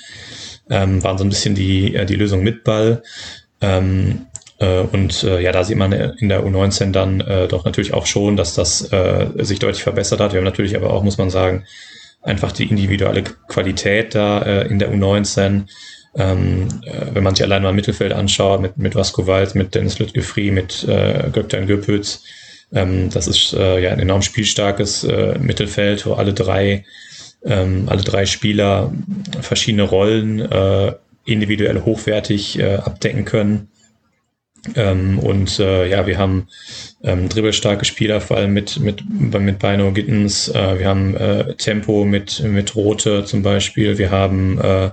Ähm, 0.69 1.03
waren 1.03 1.17
so 1.17 1.23
ein 1.23 1.29
bisschen 1.29 1.55
die, 1.55 1.95
äh, 1.95 2.05
die 2.05 2.15
Lösung 2.15 2.41
mit 2.41 2.63
Ball. 2.63 3.03
Ähm, 3.61 4.27
äh, 4.33 4.34
und 4.59 5.23
äh, 5.23 5.41
ja, 5.41 5.51
da 5.51 5.63
sieht 5.63 5.77
man 5.77 5.91
in 5.91 6.29
der 6.29 6.45
U19 6.45 6.91
dann 6.91 7.19
äh, 7.21 7.47
doch 7.47 7.65
natürlich 7.65 7.93
auch 7.93 8.05
schon, 8.05 8.37
dass 8.37 8.55
das 8.55 8.91
äh, 8.91 9.27
sich 9.39 9.59
deutlich 9.59 9.83
verbessert 9.83 10.21
hat. 10.21 10.31
Wir 10.31 10.37
haben 10.37 10.45
natürlich 10.45 10.75
aber 10.75 10.93
auch, 10.93 11.03
muss 11.03 11.17
man 11.17 11.29
sagen, 11.29 11.65
einfach 12.21 12.51
die 12.51 12.69
individuelle 12.69 13.23
Qualität 13.23 14.15
da 14.15 14.41
äh, 14.41 14.67
in 14.67 14.79
der 14.79 14.93
U19. 14.93 15.65
Ähm, 16.17 16.67
äh, 16.85 17.13
wenn 17.13 17.23
man 17.23 17.35
sich 17.35 17.43
allein 17.43 17.63
mal 17.63 17.69
im 17.69 17.75
Mittelfeld 17.75 18.13
anschaut, 18.13 18.61
mit, 18.61 18.77
mit 18.77 18.95
Vasco 18.95 19.27
Wald, 19.27 19.55
mit 19.55 19.75
Dennis 19.75 19.99
Lütgefri, 19.99 20.51
mit 20.51 20.85
äh, 20.87 21.29
Gökten 21.31 21.67
Göpütz, 21.67 22.23
ähm, 22.73 23.09
das 23.09 23.27
ist 23.27 23.53
äh, 23.53 23.79
ja 23.79 23.91
ein 23.91 23.99
enorm 23.99 24.21
spielstarkes 24.21 25.03
äh, 25.03 25.37
Mittelfeld, 25.39 26.05
wo 26.05 26.13
alle 26.13 26.33
drei, 26.33 26.85
ähm, 27.43 27.87
alle 27.87 28.03
drei 28.03 28.25
Spieler 28.25 28.93
verschiedene 29.41 29.83
Rollen 29.83 30.39
äh, 30.39 30.93
individuell 31.25 31.81
hochwertig 31.81 32.59
äh, 32.59 32.75
abdecken 32.75 33.25
können. 33.25 33.69
Ähm, 34.75 35.19
und 35.19 35.59
äh, 35.59 35.87
ja, 35.87 36.07
wir 36.07 36.17
haben 36.17 36.47
ähm, 37.03 37.29
dribbelstarke 37.29 37.85
Spieler, 37.85 38.21
vor 38.21 38.37
allem 38.37 38.53
mit, 38.53 38.79
mit, 38.79 39.03
mit 39.09 39.59
Bino 39.59 39.91
Gittens. 39.91 40.49
Äh, 40.49 40.79
wir 40.79 40.87
haben 40.87 41.15
äh, 41.15 41.53
Tempo 41.55 42.05
mit, 42.05 42.41
mit 42.43 42.75
Rote 42.75 43.25
zum 43.25 43.43
Beispiel. 43.43 43.97
Wir 43.97 44.11
haben 44.11 44.59
äh, 44.59 44.89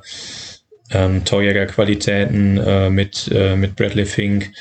ähm, 0.91 1.25
Torjäger-Qualitäten 1.25 2.59
äh, 2.59 2.91
mit, 2.91 3.31
äh, 3.33 3.57
mit 3.57 3.76
Bradley 3.76 4.05
Fink. 4.05 4.52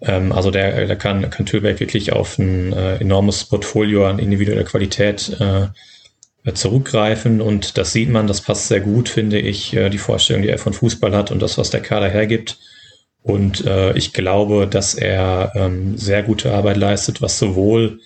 Ähm, 0.00 0.32
also 0.32 0.50
der, 0.50 0.86
der 0.86 0.96
kann, 0.96 1.28
kann 1.30 1.46
Tüllberg 1.46 1.80
wirklich 1.80 2.12
auf 2.12 2.38
ein 2.38 2.72
äh, 2.72 2.96
enormes 2.96 3.44
Portfolio 3.44 4.06
an 4.06 4.18
individueller 4.18 4.64
Qualität 4.64 5.36
äh, 5.40 5.68
zurückgreifen 6.54 7.40
und 7.40 7.76
das 7.76 7.92
sieht 7.92 8.08
man, 8.08 8.26
das 8.26 8.40
passt 8.40 8.68
sehr 8.68 8.80
gut, 8.80 9.08
finde 9.08 9.38
ich, 9.38 9.74
äh, 9.74 9.90
die 9.90 9.98
Vorstellung, 9.98 10.42
die 10.42 10.48
er 10.48 10.58
von 10.58 10.72
Fußball 10.72 11.14
hat 11.14 11.30
und 11.30 11.40
das, 11.42 11.58
was 11.58 11.70
der 11.70 11.82
Kader 11.82 12.08
hergibt. 12.08 12.58
Und 13.22 13.66
äh, 13.66 13.92
ich 13.96 14.12
glaube, 14.12 14.66
dass 14.66 14.94
er 14.94 15.52
ähm, 15.54 15.96
sehr 15.96 16.22
gute 16.22 16.52
Arbeit 16.52 16.76
leistet, 16.76 17.20
was 17.20 17.38
sowohl 17.38 18.00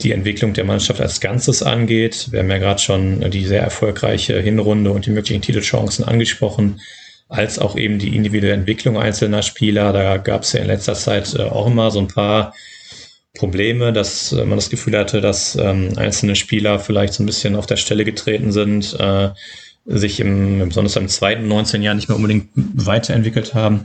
die 0.00 0.12
Entwicklung 0.12 0.52
der 0.52 0.64
Mannschaft 0.64 1.00
als 1.00 1.20
Ganzes 1.20 1.62
angeht. 1.62 2.28
Wir 2.30 2.40
haben 2.40 2.50
ja 2.50 2.58
gerade 2.58 2.80
schon 2.80 3.30
die 3.30 3.44
sehr 3.44 3.62
erfolgreiche 3.62 4.40
Hinrunde 4.40 4.90
und 4.90 5.06
die 5.06 5.10
möglichen 5.10 5.42
Titelchancen 5.42 6.04
angesprochen, 6.04 6.80
als 7.28 7.58
auch 7.58 7.76
eben 7.76 7.98
die 7.98 8.16
individuelle 8.16 8.54
Entwicklung 8.54 8.98
einzelner 8.98 9.42
Spieler. 9.42 9.92
Da 9.92 10.16
gab 10.18 10.42
es 10.42 10.52
ja 10.52 10.60
in 10.60 10.66
letzter 10.66 10.94
Zeit 10.94 11.34
äh, 11.34 11.42
auch 11.42 11.66
immer 11.66 11.90
so 11.90 12.00
ein 12.00 12.08
paar 12.08 12.54
Probleme, 13.34 13.92
dass 13.92 14.32
äh, 14.32 14.44
man 14.44 14.58
das 14.58 14.70
Gefühl 14.70 14.98
hatte, 14.98 15.20
dass 15.20 15.56
ähm, 15.56 15.90
einzelne 15.96 16.36
Spieler 16.36 16.78
vielleicht 16.78 17.14
so 17.14 17.22
ein 17.22 17.26
bisschen 17.26 17.56
auf 17.56 17.66
der 17.66 17.76
Stelle 17.76 18.04
getreten 18.04 18.52
sind, 18.52 18.98
äh, 18.98 19.30
sich 19.84 20.20
im, 20.20 20.68
besonders 20.68 20.96
im 20.96 21.08
zweiten 21.08 21.48
19 21.48 21.82
Jahr 21.82 21.94
nicht 21.94 22.08
mehr 22.08 22.16
unbedingt 22.16 22.50
weiterentwickelt 22.54 23.54
haben. 23.54 23.84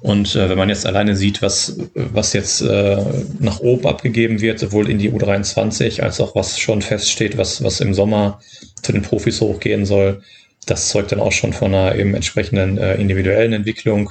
Und 0.00 0.34
äh, 0.34 0.48
wenn 0.48 0.56
man 0.56 0.70
jetzt 0.70 0.86
alleine 0.86 1.14
sieht, 1.14 1.42
was, 1.42 1.76
was 1.94 2.32
jetzt 2.32 2.62
äh, 2.62 3.04
nach 3.38 3.60
oben 3.60 3.86
abgegeben 3.86 4.40
wird, 4.40 4.58
sowohl 4.58 4.88
in 4.88 4.98
die 4.98 5.10
U23 5.10 6.00
als 6.00 6.20
auch 6.20 6.34
was 6.34 6.58
schon 6.58 6.80
feststeht, 6.80 7.36
was, 7.36 7.62
was 7.62 7.80
im 7.80 7.92
Sommer 7.92 8.40
zu 8.80 8.92
den 8.92 9.02
Profis 9.02 9.40
hochgehen 9.40 9.84
soll, 9.84 10.22
das 10.66 10.88
zeugt 10.88 11.12
dann 11.12 11.20
auch 11.20 11.32
schon 11.32 11.52
von 11.52 11.74
einer 11.74 11.94
eben 11.96 12.14
entsprechenden 12.14 12.78
äh, 12.78 12.94
individuellen 12.94 13.52
Entwicklung, 13.52 14.10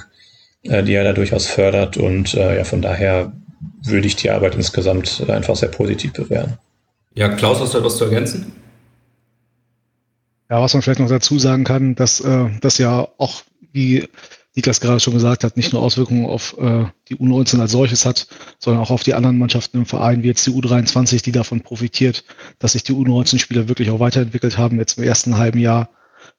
äh, 0.62 0.82
die 0.84 0.94
er 0.94 1.04
da 1.04 1.12
durchaus 1.12 1.46
fördert. 1.46 1.96
Und 1.96 2.34
äh, 2.34 2.58
ja, 2.58 2.64
von 2.64 2.82
daher 2.82 3.32
würde 3.82 4.06
ich 4.06 4.14
die 4.14 4.30
Arbeit 4.30 4.54
insgesamt 4.54 5.28
einfach 5.28 5.56
sehr 5.56 5.70
positiv 5.70 6.12
bewerten. 6.12 6.58
Ja, 7.14 7.28
Klaus, 7.30 7.60
hast 7.60 7.74
du 7.74 7.78
etwas 7.78 7.96
zu 7.96 8.04
ergänzen? 8.04 8.52
Ja, 10.48 10.60
was 10.60 10.74
man 10.74 10.82
vielleicht 10.82 11.00
noch 11.00 11.08
dazu 11.08 11.38
sagen 11.38 11.64
kann, 11.64 11.94
dass 11.94 12.20
äh, 12.20 12.46
das 12.60 12.78
ja 12.78 13.08
auch, 13.18 13.42
wie 13.72 14.08
Niklas 14.60 14.80
gerade 14.80 15.00
schon 15.00 15.14
gesagt 15.14 15.42
hat, 15.42 15.56
nicht 15.56 15.72
nur 15.72 15.80
Auswirkungen 15.80 16.26
auf 16.26 16.54
äh, 16.58 16.84
die 17.08 17.16
U19 17.16 17.60
als 17.60 17.72
solches 17.72 18.04
hat, 18.04 18.26
sondern 18.58 18.82
auch 18.82 18.90
auf 18.90 19.02
die 19.02 19.14
anderen 19.14 19.38
Mannschaften 19.38 19.78
im 19.78 19.86
Verein, 19.86 20.22
wie 20.22 20.26
jetzt 20.26 20.46
die 20.46 20.50
U23, 20.50 21.22
die 21.22 21.32
davon 21.32 21.62
profitiert, 21.62 22.24
dass 22.58 22.72
sich 22.72 22.82
die 22.82 22.92
U19-Spieler 22.92 23.68
wirklich 23.68 23.90
auch 23.90 24.00
weiterentwickelt 24.00 24.58
haben, 24.58 24.78
jetzt 24.78 24.98
im 24.98 25.04
ersten 25.04 25.38
halben 25.38 25.58
Jahr 25.58 25.88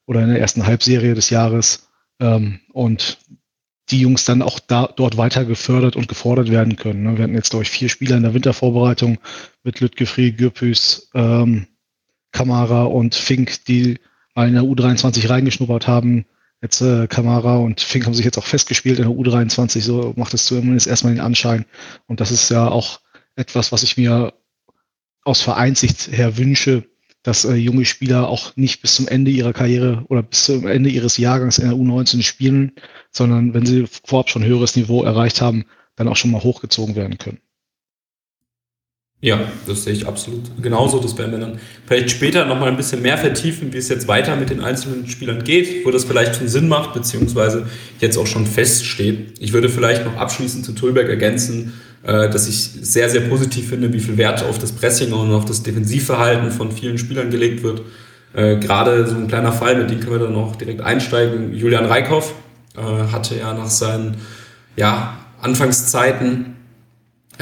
oder 0.06 0.22
in 0.22 0.28
der 0.28 0.38
ersten 0.38 0.64
Halbserie 0.64 1.14
des 1.14 1.30
Jahres. 1.30 1.88
Ähm, 2.20 2.60
und 2.72 3.18
die 3.90 4.00
Jungs 4.00 4.24
dann 4.24 4.40
auch 4.40 4.60
da, 4.60 4.88
dort 4.94 5.16
weiter 5.16 5.44
gefördert 5.44 5.96
und 5.96 6.06
gefordert 6.06 6.48
werden 6.48 6.76
können. 6.76 7.02
Ne? 7.02 7.16
Wir 7.16 7.24
hatten 7.24 7.34
jetzt, 7.34 7.50
glaube 7.50 7.64
ich, 7.64 7.70
vier 7.70 7.88
Spieler 7.88 8.16
in 8.16 8.22
der 8.22 8.34
Wintervorbereitung 8.34 9.18
mit 9.64 9.80
Lütgefri, 9.80 10.30
Gürpüs, 10.30 11.10
ähm, 11.14 11.66
Kamara 12.30 12.84
und 12.84 13.16
Fink, 13.16 13.64
die 13.64 13.98
mal 14.36 14.46
in 14.46 14.54
der 14.54 14.62
U23 14.62 15.28
reingeschnuppert 15.28 15.88
haben. 15.88 16.24
Jetzt 16.62 16.80
äh, 16.80 17.08
Kamara 17.08 17.56
und 17.56 17.80
Fink 17.80 18.06
haben 18.06 18.14
sich 18.14 18.24
jetzt 18.24 18.38
auch 18.38 18.46
festgespielt 18.46 19.00
in 19.00 19.04
der 19.04 19.12
U23, 19.12 19.80
so 19.80 20.14
macht 20.16 20.32
es 20.32 20.46
zumindest 20.46 20.86
erstmal 20.86 21.12
den 21.12 21.20
Anschein. 21.20 21.64
Und 22.06 22.20
das 22.20 22.30
ist 22.30 22.48
ja 22.50 22.68
auch 22.68 23.00
etwas, 23.34 23.72
was 23.72 23.82
ich 23.82 23.96
mir 23.96 24.32
aus 25.24 25.40
Vereinssicht 25.40 26.12
her 26.12 26.38
wünsche, 26.38 26.84
dass 27.24 27.44
äh, 27.44 27.54
junge 27.54 27.84
Spieler 27.84 28.28
auch 28.28 28.56
nicht 28.56 28.80
bis 28.80 28.94
zum 28.94 29.08
Ende 29.08 29.32
ihrer 29.32 29.52
Karriere 29.52 30.04
oder 30.08 30.22
bis 30.22 30.44
zum 30.44 30.66
Ende 30.66 30.88
ihres 30.90 31.16
Jahrgangs 31.16 31.58
in 31.58 31.68
der 31.68 31.76
U19 31.76 32.22
spielen, 32.22 32.72
sondern 33.10 33.54
wenn 33.54 33.66
sie 33.66 33.86
vorab 34.04 34.30
schon 34.30 34.44
höheres 34.44 34.76
Niveau 34.76 35.02
erreicht 35.02 35.40
haben, 35.40 35.64
dann 35.96 36.08
auch 36.08 36.16
schon 36.16 36.30
mal 36.30 36.42
hochgezogen 36.42 36.94
werden 36.94 37.18
können. 37.18 37.40
Ja, 39.24 39.38
das 39.68 39.84
sehe 39.84 39.92
ich 39.92 40.08
absolut 40.08 40.40
genauso. 40.60 40.98
Das 40.98 41.16
werden 41.16 41.30
wir 41.30 41.38
dann 41.38 41.60
vielleicht 41.86 42.10
später 42.10 42.44
nochmal 42.44 42.68
ein 42.68 42.76
bisschen 42.76 43.02
mehr 43.02 43.16
vertiefen, 43.16 43.72
wie 43.72 43.78
es 43.78 43.88
jetzt 43.88 44.08
weiter 44.08 44.34
mit 44.34 44.50
den 44.50 44.60
einzelnen 44.60 45.06
Spielern 45.06 45.44
geht, 45.44 45.86
wo 45.86 45.92
das 45.92 46.02
vielleicht 46.02 46.34
schon 46.34 46.48
Sinn 46.48 46.66
macht, 46.66 46.92
beziehungsweise 46.92 47.68
jetzt 48.00 48.18
auch 48.18 48.26
schon 48.26 48.46
feststeht. 48.46 49.38
Ich 49.38 49.52
würde 49.52 49.68
vielleicht 49.68 50.04
noch 50.04 50.16
abschließend 50.16 50.64
zu 50.64 50.72
Tulberg 50.72 51.08
ergänzen, 51.08 51.72
äh, 52.02 52.28
dass 52.30 52.48
ich 52.48 52.58
sehr, 52.58 53.08
sehr 53.08 53.20
positiv 53.20 53.68
finde, 53.68 53.92
wie 53.92 54.00
viel 54.00 54.16
Wert 54.16 54.42
auf 54.42 54.58
das 54.58 54.72
Pressing 54.72 55.12
und 55.12 55.32
auf 55.32 55.44
das 55.44 55.62
Defensivverhalten 55.62 56.50
von 56.50 56.72
vielen 56.72 56.98
Spielern 56.98 57.30
gelegt 57.30 57.62
wird. 57.62 57.82
Äh, 58.34 58.56
gerade 58.56 59.06
so 59.06 59.14
ein 59.14 59.28
kleiner 59.28 59.52
Fall, 59.52 59.76
mit 59.76 59.88
dem 59.88 60.00
können 60.00 60.12
wir 60.12 60.26
dann 60.26 60.34
auch 60.34 60.56
direkt 60.56 60.80
einsteigen. 60.80 61.54
Julian 61.54 61.84
Reikhoff 61.84 62.34
äh, 62.76 62.80
hatte 63.12 63.38
ja 63.38 63.54
nach 63.54 63.70
seinen 63.70 64.16
ja, 64.74 65.16
Anfangszeiten 65.40 66.56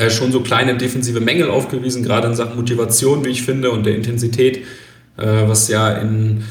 schon 0.09 0.33
so 0.33 0.41
kleine 0.41 0.77
defensive 0.77 1.21
Mängel 1.21 1.51
aufgewiesen, 1.51 2.03
gerade 2.03 2.29
in 2.29 2.35
Sachen 2.35 2.57
Motivation, 2.57 3.25
wie 3.25 3.31
ich 3.31 3.43
finde, 3.43 3.71
und 3.71 3.85
der 3.85 3.95
Intensität, 3.95 4.65
was 5.17 5.69
ja 5.69 5.91
in, 5.91 6.45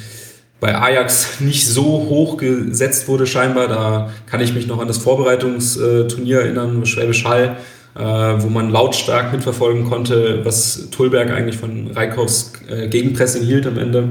bei 0.59 0.75
Ajax 0.75 1.39
nicht 1.39 1.65
so 1.65 1.83
hoch 1.83 2.37
gesetzt 2.37 3.07
wurde 3.07 3.25
scheinbar. 3.25 3.67
Da 3.67 4.11
kann 4.27 4.41
ich 4.41 4.53
mich 4.53 4.67
noch 4.67 4.79
an 4.79 4.87
das 4.87 4.97
Vorbereitungsturnier 4.97 6.41
erinnern, 6.41 6.85
Schwäbisch 6.85 7.25
Hall, 7.25 7.57
äh, 7.95 8.01
wo 8.01 8.49
man 8.49 8.69
lautstark 8.69 9.31
mitverfolgen 9.31 9.85
konnte, 9.85 10.45
was 10.45 10.89
Tulberg 10.91 11.31
eigentlich 11.31 11.57
von 11.57 11.91
Reikhoffs 11.91 12.53
äh, 12.69 12.87
Gegenpressing 12.87 13.43
hielt 13.43 13.65
am 13.65 13.77
Ende. 13.77 14.09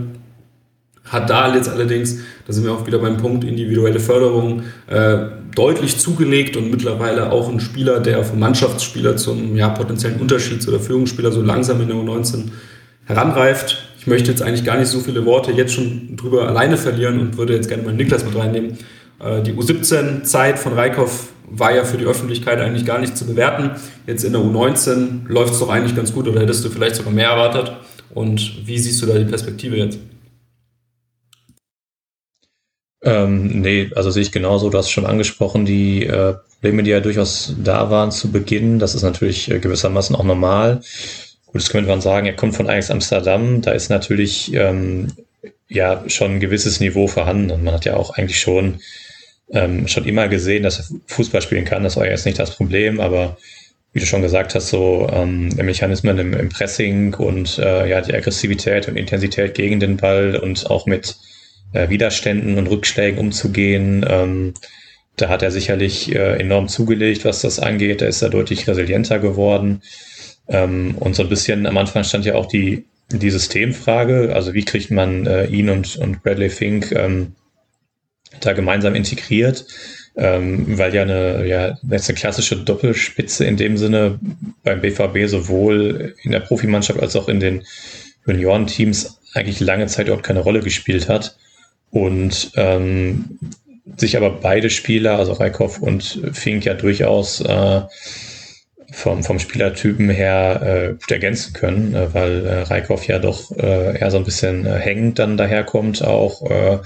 Hat 1.09 1.31
da 1.31 1.55
jetzt 1.55 1.69
allerdings, 1.69 2.19
da 2.47 2.53
sind 2.53 2.65
wir 2.65 2.73
auch 2.73 2.87
wieder 2.87 2.99
beim 2.99 3.17
Punkt 3.17 3.45
individuelle 3.45 4.00
Förderung, 4.00 4.62
äh, 4.87 5.19
deutlich 5.55 5.99
zugelegt 5.99 6.57
und 6.57 6.71
mittlerweile 6.71 7.33
auch 7.33 7.49
ein 7.49 7.61
Spieler, 7.61 8.00
der 8.00 8.23
vom 8.25 8.38
Mannschaftsspieler 8.38 9.17
zum 9.17 9.57
ja, 9.57 9.69
potenziellen 9.71 10.21
Unterschieds- 10.21 10.69
oder 10.69 10.79
Führungsspieler 10.79 11.33
so 11.33 11.43
langsam 11.43 11.81
in 11.81 11.88
der 11.88 11.97
U19 11.97 12.45
heranreift. 13.07 13.83
Ich 13.99 14.07
möchte 14.07 14.31
jetzt 14.31 14.43
eigentlich 14.43 14.65
gar 14.65 14.79
nicht 14.79 14.88
so 14.88 15.00
viele 15.00 15.25
Worte 15.25 15.53
jetzt 15.53 15.75
schon 15.75 16.17
drüber 16.17 16.47
alleine 16.47 16.77
verlieren 16.77 17.21
und 17.21 17.37
würde 17.37 17.55
jetzt 17.55 17.69
gerne 17.69 17.83
mal 17.83 17.95
Niklas 17.95 18.25
mit 18.25 18.37
reinnehmen. 18.37 18.79
Äh, 19.21 19.43
die 19.43 19.53
U17-Zeit 19.53 20.59
von 20.59 20.75
Reikhoff 20.75 21.29
war 21.50 21.75
ja 21.75 21.85
für 21.85 21.97
die 21.97 22.05
Öffentlichkeit 22.05 22.61
eigentlich 22.61 22.85
gar 22.85 22.99
nicht 22.99 23.17
zu 23.17 23.27
bewerten. 23.27 23.71
Jetzt 24.07 24.25
in 24.25 24.33
der 24.33 24.43
U19 24.43 25.29
läuft 25.29 25.55
es 25.55 25.61
doch 25.61 25.71
eigentlich 25.71 25.97
ganz 25.97 26.12
gut 26.12 26.29
oder 26.29 26.41
hättest 26.41 26.65
du 26.65 26.69
vielleicht 26.69 26.97
sogar 26.97 27.12
mehr 27.12 27.31
erwartet? 27.31 27.73
Und 28.15 28.67
wie 28.67 28.79
siehst 28.79 29.03
du 29.03 29.07
da 29.07 29.19
die 29.19 29.25
Perspektive 29.25 29.77
jetzt? 29.77 29.99
Ähm, 33.09 33.62
nee, 33.62 33.91
also 33.95 34.11
sehe 34.11 34.23
ich 34.23 34.33
genauso. 34.33 34.69
Du 34.69 34.77
hast 34.77 34.91
schon 34.91 35.07
angesprochen, 35.07 35.65
die 35.65 36.05
äh, 36.05 36.35
Probleme, 36.61 36.83
die 36.83 36.91
ja 36.91 37.00
durchaus 37.00 37.55
da 37.57 37.91
waren 37.91 38.11
zu 38.11 38.31
Beginn. 38.31 38.79
Das 38.79 38.95
ist 38.95 39.03
natürlich 39.03 39.50
äh, 39.50 39.61
gewissermaßen 39.61 40.15
auch 40.15 40.25
normal. 40.25 40.83
Gut, 41.47 41.62
das 41.62 41.71
könnte 41.71 41.88
man 41.88 42.03
sagen, 42.03 42.27
er 42.27 42.35
kommt 42.35 42.55
von 42.55 42.69
Ajax 42.69 42.91
Amsterdam. 42.91 43.62
Da 43.62 43.73
ist 43.73 43.88
natürlich 43.88 44.53
ähm, 44.53 45.09
ja 45.71 46.05
schon 46.09 46.33
ein 46.33 46.41
gewisses 46.41 46.81
Niveau 46.81 47.07
vorhanden. 47.07 47.50
Und 47.50 47.65
man 47.65 47.73
hat 47.73 47.87
ja 47.87 47.97
auch 47.97 48.11
eigentlich 48.11 48.41
schon 48.41 48.81
ähm, 49.53 49.88
schon 49.88 50.05
immer 50.05 50.29
gesehen, 50.29 50.62
dass 50.62 50.79
er 50.79 50.97
Fußball 51.07 51.41
spielen 51.41 51.65
kann. 51.65 51.85
Das 51.85 51.97
war 51.97 52.07
jetzt 52.07 52.27
nicht 52.27 52.38
das 52.38 52.55
Problem, 52.55 53.00
aber 53.00 53.38
wie 53.95 54.00
du 54.00 54.07
schon 54.07 54.21
gesagt 54.21 54.55
hast, 54.55 54.69
so 54.69 55.09
ähm, 55.11 55.49
Mechanismen 55.57 56.19
im, 56.19 56.35
im 56.35 56.50
Pressing 56.50 57.15
und 57.15 57.59
äh, 57.59 57.88
ja 57.88 58.03
die 58.03 58.12
Aggressivität 58.12 58.87
und 58.87 58.99
Intensität 58.99 59.55
gegen 59.55 59.81
den 59.81 59.97
Ball 59.97 60.37
und 60.37 60.71
auch 60.71 60.85
mit 60.85 61.17
äh, 61.73 61.89
Widerständen 61.89 62.59
und 62.59 62.67
Rückschlägen 62.67 63.19
umzugehen. 63.19 64.05
Ähm, 64.09 64.55
da 65.17 65.29
hat 65.29 65.43
er 65.43 65.51
sicherlich 65.51 66.15
äh, 66.15 66.39
enorm 66.39 66.69
zugelegt, 66.69 67.25
was 67.25 67.43
das 67.43 67.59
angeht. 67.59 68.01
Da 68.01 68.07
ist 68.07 68.23
er 68.23 68.31
deutlich 68.31 68.67
resilienter 68.69 69.19
geworden. 69.19 69.83
Ähm, 70.49 70.97
und 70.99 71.15
so 71.15 71.23
ein 71.23 71.29
bisschen 71.29 71.67
am 71.67 71.77
Anfang 71.77 72.05
stand 72.05 72.25
ja 72.25 72.35
auch 72.35 72.47
die, 72.47 72.85
die 73.11 73.31
Systemfrage, 73.31 74.35
also 74.35 74.55
wie 74.55 74.65
kriegt 74.65 74.91
man 74.91 75.27
äh, 75.27 75.47
ihn 75.47 75.69
und, 75.71 75.97
und 75.97 76.23
Bradley 76.23 76.49
Fink 76.49 76.93
ähm, 76.93 77.35
da 78.41 78.53
gemeinsam 78.53 78.95
integriert, 78.95 79.67
ähm, 80.17 80.79
weil 80.79 80.95
ja 80.95 81.03
eine, 81.03 81.47
ja, 81.47 81.79
jetzt 81.91 82.09
eine 82.09 82.19
klassische 82.19 82.57
Doppelspitze 82.57 83.45
in 83.45 83.57
dem 83.57 83.77
Sinne 83.77 84.19
beim 84.63 84.81
BVB 84.81 85.27
sowohl 85.27 86.15
in 86.23 86.33
der 86.33 86.41
Profimannschaft 86.41 87.01
als 87.01 87.17
auch 87.17 87.29
in 87.29 87.41
den 87.41 87.65
Juniorenteams 88.27 89.21
eigentlich 89.35 89.61
lange 89.61 89.87
Zeit 89.87 90.07
überhaupt 90.07 90.27
keine 90.27 90.41
Rolle 90.41 90.61
gespielt 90.61 91.09
hat 91.09 91.37
und 91.90 92.52
ähm, 92.57 93.38
sich 93.97 94.16
aber 94.16 94.30
beide 94.30 94.71
Spieler, 94.71 95.18
also 95.18 95.33
Reikhoff 95.33 95.80
und 95.80 96.21
Fink, 96.33 96.64
ja 96.64 96.75
durchaus 96.75 97.40
äh, 97.40 97.80
vom, 98.92 99.23
vom 99.23 99.38
Spielertypen 99.38 100.09
her 100.11 100.62
äh, 100.62 100.88
gut 100.92 101.11
ergänzen 101.11 101.52
können, 101.52 101.95
äh, 101.95 102.12
weil 102.14 102.47
äh, 102.47 102.62
Reikhoff 102.62 103.07
ja 103.07 103.18
doch 103.18 103.50
äh, 103.57 103.99
eher 103.99 104.11
so 104.11 104.18
ein 104.18 104.25
bisschen 104.25 104.66
äh, 104.66 104.78
hängend 104.78 105.18
dann 105.18 105.37
daherkommt, 105.37 106.02
auch 106.02 106.42
äh, 106.50 106.78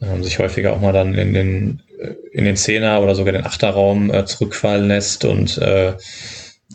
äh, 0.00 0.22
sich 0.22 0.38
häufiger 0.38 0.72
auch 0.72 0.80
mal 0.80 0.92
dann 0.92 1.14
in 1.14 1.34
den, 1.34 1.82
äh, 1.98 2.14
in 2.32 2.44
den 2.44 2.56
Zehner 2.56 3.02
oder 3.02 3.14
sogar 3.14 3.32
den 3.32 3.44
Achterraum 3.44 4.12
äh, 4.12 4.24
zurückfallen 4.24 4.88
lässt 4.88 5.24
und 5.24 5.58
äh, 5.58 5.94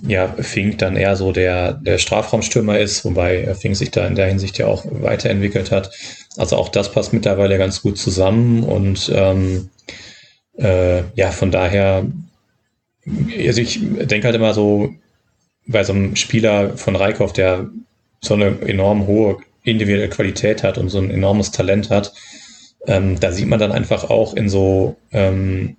ja, 0.08 0.28
Fink 0.28 0.78
dann 0.80 0.96
eher 0.96 1.16
so 1.16 1.32
der, 1.32 1.74
der 1.74 1.98
Strafraumstürmer 1.98 2.80
ist, 2.80 3.06
wobei 3.06 3.38
äh, 3.44 3.56
Fink 3.56 3.76
sich 3.76 3.92
da 3.92 4.06
in 4.06 4.16
der 4.16 4.28
Hinsicht 4.28 4.58
ja 4.58 4.68
auch 4.68 4.86
weiterentwickelt 4.90 5.72
hat. 5.72 5.92
Also 6.38 6.58
auch 6.58 6.70
das 6.70 6.92
passt 6.92 7.14
mittlerweile 7.14 7.58
ganz 7.58 7.82
gut 7.82 7.98
zusammen 7.98 8.64
und 8.64 9.12
ähm, 9.14 9.70
äh, 10.58 11.04
ja, 11.16 11.32
von 11.32 11.52
daher, 11.52 12.06
also 13.48 13.62
ich 13.62 13.80
denke 13.82 14.26
halt 14.26 14.36
immer 14.36 14.54
so, 14.54 14.94
bei 15.68 15.84
so 15.84 15.94
einem 15.94 16.16
Spieler 16.16 16.78
von 16.78 16.96
Reikhoff, 16.96 17.34
der 17.34 17.70
so 18.22 18.36
eine 18.36 18.60
enorm 18.62 19.08
hohe 19.08 19.38
individuelle 19.64 20.10
Qualität 20.10 20.64
hat 20.64 20.78
und 20.78 20.90
so 20.90 21.00
ein 21.00 21.10
enormes 21.10 21.52
Talent 21.52 21.90
hat, 21.90 22.14
ähm, 22.88 23.20
da 23.20 23.32
sieht 23.32 23.48
man 23.48 23.60
dann 23.60 23.72
einfach 23.72 24.10
auch 24.10 24.36
in 24.36 24.48
so 24.48 24.96
ähm, 25.12 25.78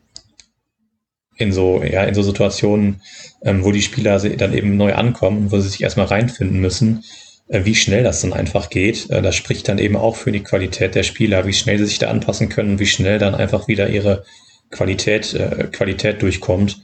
in 1.37 1.53
so 1.53 1.83
ja 1.83 2.05
in 2.05 2.15
so 2.15 2.23
Situationen, 2.23 3.03
ähm, 3.43 3.65
wo 3.65 3.73
die 3.73 3.83
Spieler 3.83 4.19
dann 4.19 4.55
eben 4.55 4.77
neu 4.77 4.95
ankommen, 4.95 5.51
wo 5.53 5.59
sie 5.61 5.69
sich 5.69 5.83
erstmal 5.83 6.07
reinfinden 6.07 6.61
müssen, 6.61 7.05
äh, 7.49 7.65
wie 7.65 7.75
schnell 7.75 8.03
das 8.03 8.21
dann 8.21 8.33
einfach 8.33 8.71
geht. 8.71 9.11
Äh, 9.11 9.23
das 9.23 9.37
spricht 9.37 9.69
dann 9.69 9.79
eben 9.79 9.97
auch 9.97 10.17
für 10.17 10.33
die 10.33 10.43
Qualität 10.43 10.95
der 10.95 11.03
Spieler, 11.03 11.47
wie 11.47 11.53
schnell 11.53 11.79
sie 11.79 11.87
sich 11.87 11.99
da 11.99 12.09
anpassen 12.09 12.49
können, 12.49 12.79
wie 12.79 12.87
schnell 12.87 13.19
dann 13.19 13.35
einfach 13.35 13.69
wieder 13.69 13.89
ihre 13.89 14.25
Qualität 14.71 15.35
äh, 15.35 15.69
Qualität 15.71 16.23
durchkommt. 16.23 16.81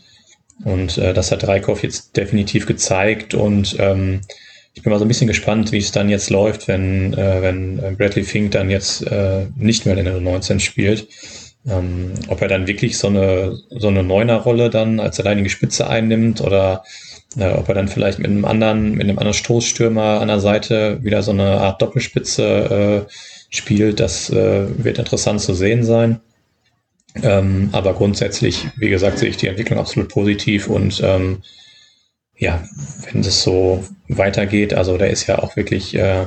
Und 0.64 0.99
äh, 0.99 1.14
das 1.14 1.32
hat 1.32 1.47
Reikhoff 1.47 1.82
jetzt 1.82 2.16
definitiv 2.16 2.66
gezeigt 2.66 3.35
und 3.35 3.76
ähm, 3.78 4.21
ich 4.75 4.82
bin 4.82 4.90
mal 4.90 4.99
so 4.99 5.04
ein 5.04 5.09
bisschen 5.09 5.26
gespannt, 5.26 5.71
wie 5.73 5.78
es 5.78 5.92
dann 5.92 6.09
jetzt 6.09 6.30
läuft, 6.30 6.66
wenn, 6.68 7.12
äh, 7.14 7.42
wenn 7.42 7.97
Bradley 7.97 8.25
Fink 8.25 8.52
dann 8.52 8.71
jetzt 8.71 9.06
äh, 9.06 9.47
nicht 9.56 9.85
mehr 9.85 9.99
in 9.99 10.04
der 10.04 10.21
19 10.21 10.61
spielt. 10.61 11.09
Ähm, 11.69 12.14
ob 12.28 12.40
er 12.42 12.49
dann 12.49 12.66
wirklich 12.66 12.99
so 12.99 13.07
eine, 13.07 13.59
so 13.71 13.88
eine 13.88 14.02
Neuner-Rolle 14.02 14.69
dann 14.69 14.99
als 14.99 15.21
alleinige 15.21 15.49
Spitze 15.49 15.88
einnimmt 15.88 16.40
oder 16.40 16.83
äh, 17.37 17.50
ob 17.52 17.69
er 17.69 17.75
dann 17.75 17.88
vielleicht 17.88 18.19
mit 18.19 18.31
einem 18.31 18.45
anderen, 18.45 18.92
mit 18.92 19.02
einem 19.02 19.19
anderen 19.19 19.35
Stoßstürmer 19.35 20.21
an 20.21 20.28
der 20.28 20.40
Seite 20.40 20.99
wieder 21.02 21.23
so 21.23 21.31
eine 21.31 21.61
Art 21.61 21.81
Doppelspitze 21.81 23.07
äh, 23.09 23.12
spielt, 23.50 24.00
das 24.00 24.28
äh, 24.31 24.66
wird 24.85 24.99
interessant 24.99 25.40
zu 25.40 25.54
sehen 25.54 25.85
sein. 25.85 26.21
Ähm, 27.23 27.69
aber 27.73 27.95
grundsätzlich, 27.95 28.69
wie 28.76 28.88
gesagt, 28.88 29.19
sehe 29.19 29.28
ich 29.28 29.37
die 29.37 29.49
Entwicklung 29.49 29.78
absolut 29.78 30.09
positiv 30.09 30.69
und 30.69 31.00
ähm, 31.04 31.42
ja, 32.37 32.64
wenn 33.04 33.23
das 33.23 33.42
so 33.42 33.85
weitergeht, 34.09 34.75
also 34.75 34.97
der 34.97 35.11
ist 35.11 35.26
ja 35.26 35.38
auch 35.38 35.54
wirklich 35.54 35.95
äh, 35.95 36.26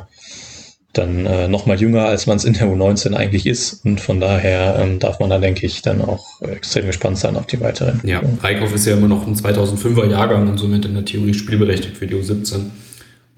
dann 0.97 1.25
äh, 1.25 1.47
noch 1.47 1.65
mal 1.65 1.79
jünger, 1.79 2.05
als 2.05 2.27
man 2.27 2.37
es 2.37 2.45
in 2.45 2.53
der 2.53 2.67
U19 2.67 3.13
eigentlich 3.13 3.45
ist. 3.45 3.85
Und 3.85 4.01
von 4.01 4.19
daher 4.19 4.79
ähm, 4.79 4.99
darf 4.99 5.19
man 5.19 5.29
da, 5.29 5.37
denke 5.37 5.65
ich, 5.65 5.81
dann 5.81 6.01
auch 6.01 6.41
extrem 6.41 6.85
gespannt 6.85 7.17
sein 7.17 7.35
auf 7.35 7.45
die 7.45 7.59
weiteren. 7.59 8.01
Ja, 8.03 8.21
Reikhoff 8.41 8.73
ist 8.73 8.85
ja 8.85 8.93
immer 8.93 9.07
noch 9.07 9.27
ein 9.27 9.35
2005er 9.35 10.09
Jahrgang 10.09 10.47
und 10.47 10.57
somit 10.57 10.85
in 10.85 10.93
der 10.93 11.05
Theorie 11.05 11.33
spielberechtigt 11.33 11.97
für 11.97 12.07
die 12.07 12.15
U17. 12.15 12.65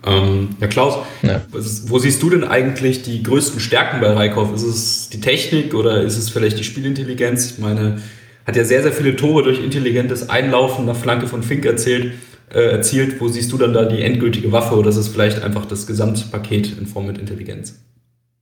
Ähm, 0.06 0.50
ja, 0.62 0.68
Klaus, 0.68 1.00
ja. 1.24 1.42
Wo 1.52 2.00
siehst 2.00 2.22
du 2.22 2.30
denn 2.30 2.44
eigentlich 2.44 3.02
die 3.02 3.24
größten 3.24 3.60
Stärken 3.60 4.00
bei 4.00 4.14
Reikhoff? 4.14 4.54
Ist 4.54 4.64
es 4.64 5.10
die 5.10 5.20
Technik 5.20 5.74
oder 5.74 6.02
ist 6.02 6.18
es 6.18 6.30
vielleicht 6.30 6.60
die 6.60 6.64
Spielintelligenz? 6.64 7.52
Ich 7.52 7.60
meine, 7.60 8.02
hat 8.46 8.56
ja 8.56 8.64
sehr, 8.64 8.84
sehr 8.84 8.94
viele 8.94 9.16
Tore 9.16 9.44
durch 9.44 9.62
intelligentes 9.62 10.30
Einlaufen 10.30 10.86
nach 10.86 10.96
Flanke 10.96 11.28
von 11.28 11.44
Fink 11.44 11.66
erzählt 11.66 12.14
äh, 12.50 12.72
erzielt. 12.72 13.20
Wo 13.20 13.28
siehst 13.28 13.52
du 13.52 13.58
dann 13.58 13.74
da 13.74 13.86
die 13.86 14.02
endgültige 14.02 14.52
Waffe 14.52 14.76
oder 14.76 14.90
ist 14.90 14.98
es 14.98 15.08
vielleicht 15.08 15.42
einfach 15.42 15.66
das 15.66 15.88
Gesamtpaket 15.88 16.78
in 16.78 16.88
Form 16.88 17.08
mit 17.08 17.18
Intelligenz? 17.18 17.80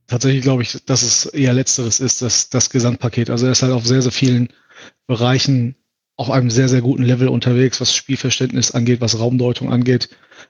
Tatsächlich 0.06 0.42
glaube 0.42 0.62
ich, 0.62 0.84
dass 0.86 1.02
es 1.02 1.26
eher 1.26 1.52
letzteres 1.52 1.98
ist, 1.98 2.22
das, 2.22 2.48
das 2.48 2.70
Gesamtpaket. 2.70 3.30
Also 3.30 3.46
er 3.46 3.52
ist 3.52 3.62
halt 3.62 3.72
auf 3.72 3.86
sehr, 3.86 4.02
sehr 4.02 4.12
vielen 4.12 4.48
Bereichen 5.06 5.74
auf 6.16 6.30
einem 6.30 6.50
sehr, 6.50 6.68
sehr 6.68 6.80
guten 6.80 7.02
Level 7.02 7.28
unterwegs, 7.28 7.80
was 7.80 7.94
Spielverständnis 7.94 8.70
angeht, 8.70 9.00
was 9.00 9.18
Raumdeutung 9.18 9.72
angeht, 9.72 10.08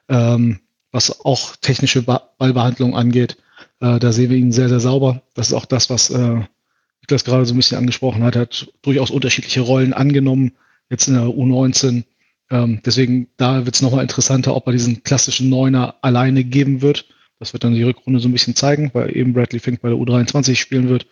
ähm, 0.09 0.61
was 0.93 1.25
auch 1.25 1.57
technische 1.57 2.03
Ballbehandlung 2.03 2.97
angeht. 2.97 3.37
Äh, 3.81 3.99
da 3.99 4.13
sehen 4.13 4.31
wir 4.31 4.37
ihn 4.37 4.53
sehr, 4.53 4.69
sehr 4.69 4.81
sauber. 4.81 5.23
Das 5.35 5.49
ist 5.49 5.55
auch 5.55 5.65
das, 5.65 5.91
was 5.91 6.11
äh, 6.11 6.41
Niklas 7.01 7.25
gerade 7.25 7.47
so 7.47 7.55
ein 7.55 7.57
bisschen 7.57 7.79
angesprochen 7.79 8.23
hat. 8.23 8.37
Er 8.37 8.43
hat 8.43 8.69
durchaus 8.83 9.11
unterschiedliche 9.11 9.61
Rollen 9.61 9.93
angenommen, 9.93 10.53
jetzt 10.89 11.09
in 11.09 11.15
der 11.15 11.25
U19 11.25 12.05
ähm, 12.51 12.81
deswegen, 12.85 13.29
da 13.37 13.65
wird 13.67 13.75
es 13.75 13.83
nochmal 13.83 14.03
interessanter, 14.03 14.55
ob 14.55 14.67
er 14.67 14.73
diesen 14.73 15.03
klassischen 15.03 15.49
Neuner 15.49 15.97
alleine 16.03 16.45
geben 16.45 16.81
wird. 16.81 17.07
Das 17.39 17.53
wird 17.53 17.65
dann 17.65 17.75
die 17.75 17.83
Rückrunde 17.83 18.21
so 18.21 18.29
ein 18.29 18.33
bisschen 18.33 18.55
zeigen, 18.55 18.91
weil 18.95 19.17
eben 19.17 19.33
Bradley 19.33 19.59
Fink 19.59 19.83
bei 19.83 19.89
der 19.89 19.99
U23 19.99 20.55
spielen 20.55 20.89
wird. 20.89 21.07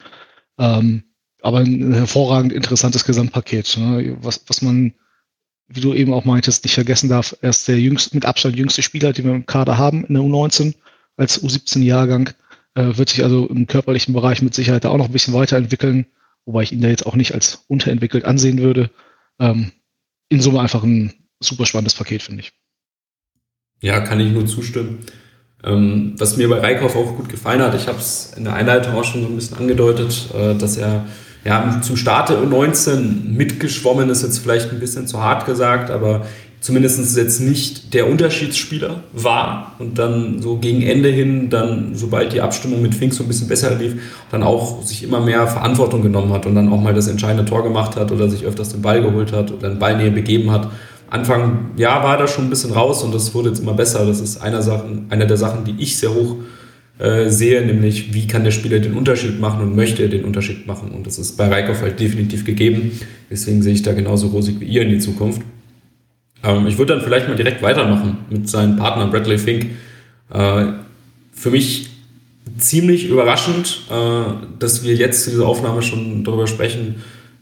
Ähm, 0.58 1.04
aber 1.42 1.58
ein 1.58 1.92
hervorragend 1.92 2.52
interessantes 2.52 3.04
Gesamtpaket, 3.04 3.76
ne? 3.78 4.16
was, 4.20 4.44
was 4.46 4.62
man, 4.62 4.94
wie 5.68 5.80
du 5.80 5.92
eben 5.92 6.14
auch 6.14 6.24
meintest, 6.24 6.64
nicht 6.64 6.74
vergessen 6.74 7.10
darf. 7.10 7.36
Er 7.42 7.50
ist 7.50 7.68
der 7.68 7.78
jüngste, 7.78 8.14
mit 8.14 8.24
Abstand 8.24 8.56
jüngste 8.56 8.82
Spieler, 8.82 9.12
den 9.12 9.26
wir 9.26 9.34
im 9.34 9.46
Kader 9.46 9.76
haben 9.76 10.04
in 10.06 10.14
der 10.14 10.22
U19 10.22 10.74
als 11.16 11.42
U17-Jahrgang. 11.42 12.30
Äh, 12.74 12.96
wird 12.96 13.10
sich 13.10 13.22
also 13.22 13.46
im 13.46 13.66
körperlichen 13.66 14.14
Bereich 14.14 14.40
mit 14.40 14.54
Sicherheit 14.54 14.84
da 14.84 14.90
auch 14.90 14.96
noch 14.96 15.06
ein 15.06 15.12
bisschen 15.12 15.34
weiterentwickeln, 15.34 16.06
wobei 16.46 16.62
ich 16.62 16.72
ihn 16.72 16.80
da 16.80 16.88
jetzt 16.88 17.06
auch 17.06 17.16
nicht 17.16 17.34
als 17.34 17.64
unterentwickelt 17.68 18.24
ansehen 18.24 18.58
würde. 18.58 18.90
Ähm, 19.38 19.72
in 20.28 20.40
Summe 20.40 20.60
einfach 20.60 20.82
ein 20.82 21.12
super 21.44 21.66
spannendes 21.66 21.94
Paket, 21.94 22.22
finde 22.22 22.42
ich. 22.42 22.52
Ja, 23.80 24.00
kann 24.00 24.20
ich 24.20 24.32
nur 24.32 24.46
zustimmen. 24.46 25.00
Ähm, 25.62 26.14
was 26.18 26.36
mir 26.36 26.48
bei 26.48 26.60
Reikhoff 26.60 26.96
auch 26.96 27.16
gut 27.16 27.28
gefallen 27.28 27.62
hat, 27.62 27.74
ich 27.74 27.86
habe 27.86 27.98
es 27.98 28.32
in 28.36 28.44
der 28.44 28.54
Einleitung 28.54 28.94
auch 28.94 29.04
schon 29.04 29.22
so 29.22 29.28
ein 29.28 29.36
bisschen 29.36 29.56
angedeutet, 29.56 30.28
äh, 30.34 30.54
dass 30.54 30.76
er 30.76 31.06
ja, 31.44 31.80
zum 31.82 31.96
Start 31.96 32.30
der 32.30 32.38
U19 32.38 33.28
mitgeschwommen 33.28 34.08
ist, 34.08 34.22
jetzt 34.22 34.38
vielleicht 34.38 34.70
ein 34.72 34.80
bisschen 34.80 35.06
zu 35.06 35.22
hart 35.22 35.44
gesagt, 35.44 35.90
aber 35.90 36.26
zumindest 36.60 37.14
jetzt 37.18 37.40
nicht 37.40 37.92
der 37.92 38.08
Unterschiedsspieler 38.08 39.02
war 39.12 39.74
und 39.78 39.98
dann 39.98 40.40
so 40.40 40.56
gegen 40.56 40.80
Ende 40.80 41.10
hin, 41.10 41.50
dann 41.50 41.94
sobald 41.94 42.32
die 42.32 42.40
Abstimmung 42.40 42.80
mit 42.80 42.94
Fink 42.94 43.12
so 43.12 43.22
ein 43.22 43.28
bisschen 43.28 43.48
besser 43.48 43.74
lief, 43.74 43.96
dann 44.30 44.42
auch 44.42 44.82
sich 44.82 45.02
immer 45.02 45.20
mehr 45.20 45.46
Verantwortung 45.46 46.00
genommen 46.00 46.32
hat 46.32 46.46
und 46.46 46.54
dann 46.54 46.72
auch 46.72 46.80
mal 46.80 46.94
das 46.94 47.06
entscheidende 47.06 47.44
Tor 47.44 47.62
gemacht 47.62 47.96
hat 47.96 48.10
oder 48.10 48.30
sich 48.30 48.46
öfters 48.46 48.70
den 48.70 48.80
Ball 48.80 49.02
geholt 49.02 49.32
hat 49.32 49.52
oder 49.52 49.68
den 49.68 49.78
Ball 49.78 49.98
näher 49.98 50.10
begeben 50.10 50.50
hat 50.50 50.70
Anfang 51.10 51.70
ja 51.76 52.02
war 52.02 52.16
da 52.16 52.26
schon 52.26 52.44
ein 52.44 52.50
bisschen 52.50 52.72
raus 52.72 53.02
und 53.02 53.14
das 53.14 53.34
wurde 53.34 53.50
jetzt 53.50 53.60
immer 53.60 53.74
besser. 53.74 54.06
Das 54.06 54.20
ist 54.20 54.38
einer, 54.38 54.62
Sachen, 54.62 55.06
einer 55.10 55.26
der 55.26 55.36
Sachen, 55.36 55.64
die 55.64 55.74
ich 55.78 55.96
sehr 55.96 56.12
hoch 56.12 56.36
äh, 56.98 57.28
sehe, 57.28 57.64
nämlich 57.64 58.14
wie 58.14 58.26
kann 58.26 58.44
der 58.44 58.50
Spieler 58.50 58.78
den 58.78 58.94
Unterschied 58.94 59.40
machen 59.40 59.62
und 59.62 59.76
möchte 59.76 60.02
er 60.02 60.08
den 60.08 60.24
Unterschied 60.24 60.66
machen. 60.66 60.90
Und 60.90 61.06
das 61.06 61.18
ist 61.18 61.36
bei 61.36 61.48
Reikhoff 61.48 61.82
halt 61.82 61.98
definitiv 61.98 62.44
gegeben. 62.44 62.98
Deswegen 63.30 63.62
sehe 63.62 63.74
ich 63.74 63.82
da 63.82 63.92
genauso 63.92 64.28
rosig 64.28 64.60
wie 64.60 64.66
ihr 64.66 64.82
in 64.82 64.90
die 64.90 64.98
Zukunft. 64.98 65.42
Ähm, 66.42 66.66
ich 66.66 66.78
würde 66.78 66.94
dann 66.94 67.02
vielleicht 67.02 67.28
mal 67.28 67.36
direkt 67.36 67.62
weitermachen 67.62 68.18
mit 68.30 68.48
seinem 68.48 68.76
Partner 68.76 69.06
Bradley 69.06 69.38
Fink. 69.38 69.66
Äh, 70.32 70.66
für 71.32 71.50
mich 71.50 71.90
ziemlich 72.58 73.08
überraschend, 73.08 73.82
äh, 73.90 74.22
dass 74.58 74.84
wir 74.84 74.94
jetzt 74.94 75.24
zu 75.24 75.30
dieser 75.30 75.46
Aufnahme 75.46 75.82
schon 75.82 76.24
darüber 76.24 76.46
sprechen, 76.46 76.96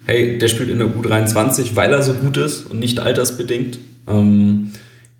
hey, 0.06 0.38
der 0.38 0.48
spielt 0.48 0.70
in 0.70 0.78
der 0.78 0.88
U23, 0.88 1.74
weil 1.74 1.92
er 1.92 2.02
so 2.02 2.14
gut 2.14 2.36
ist 2.36 2.70
und 2.70 2.80
nicht 2.80 3.00
altersbedingt. 3.00 3.78
Ähm, 4.08 4.72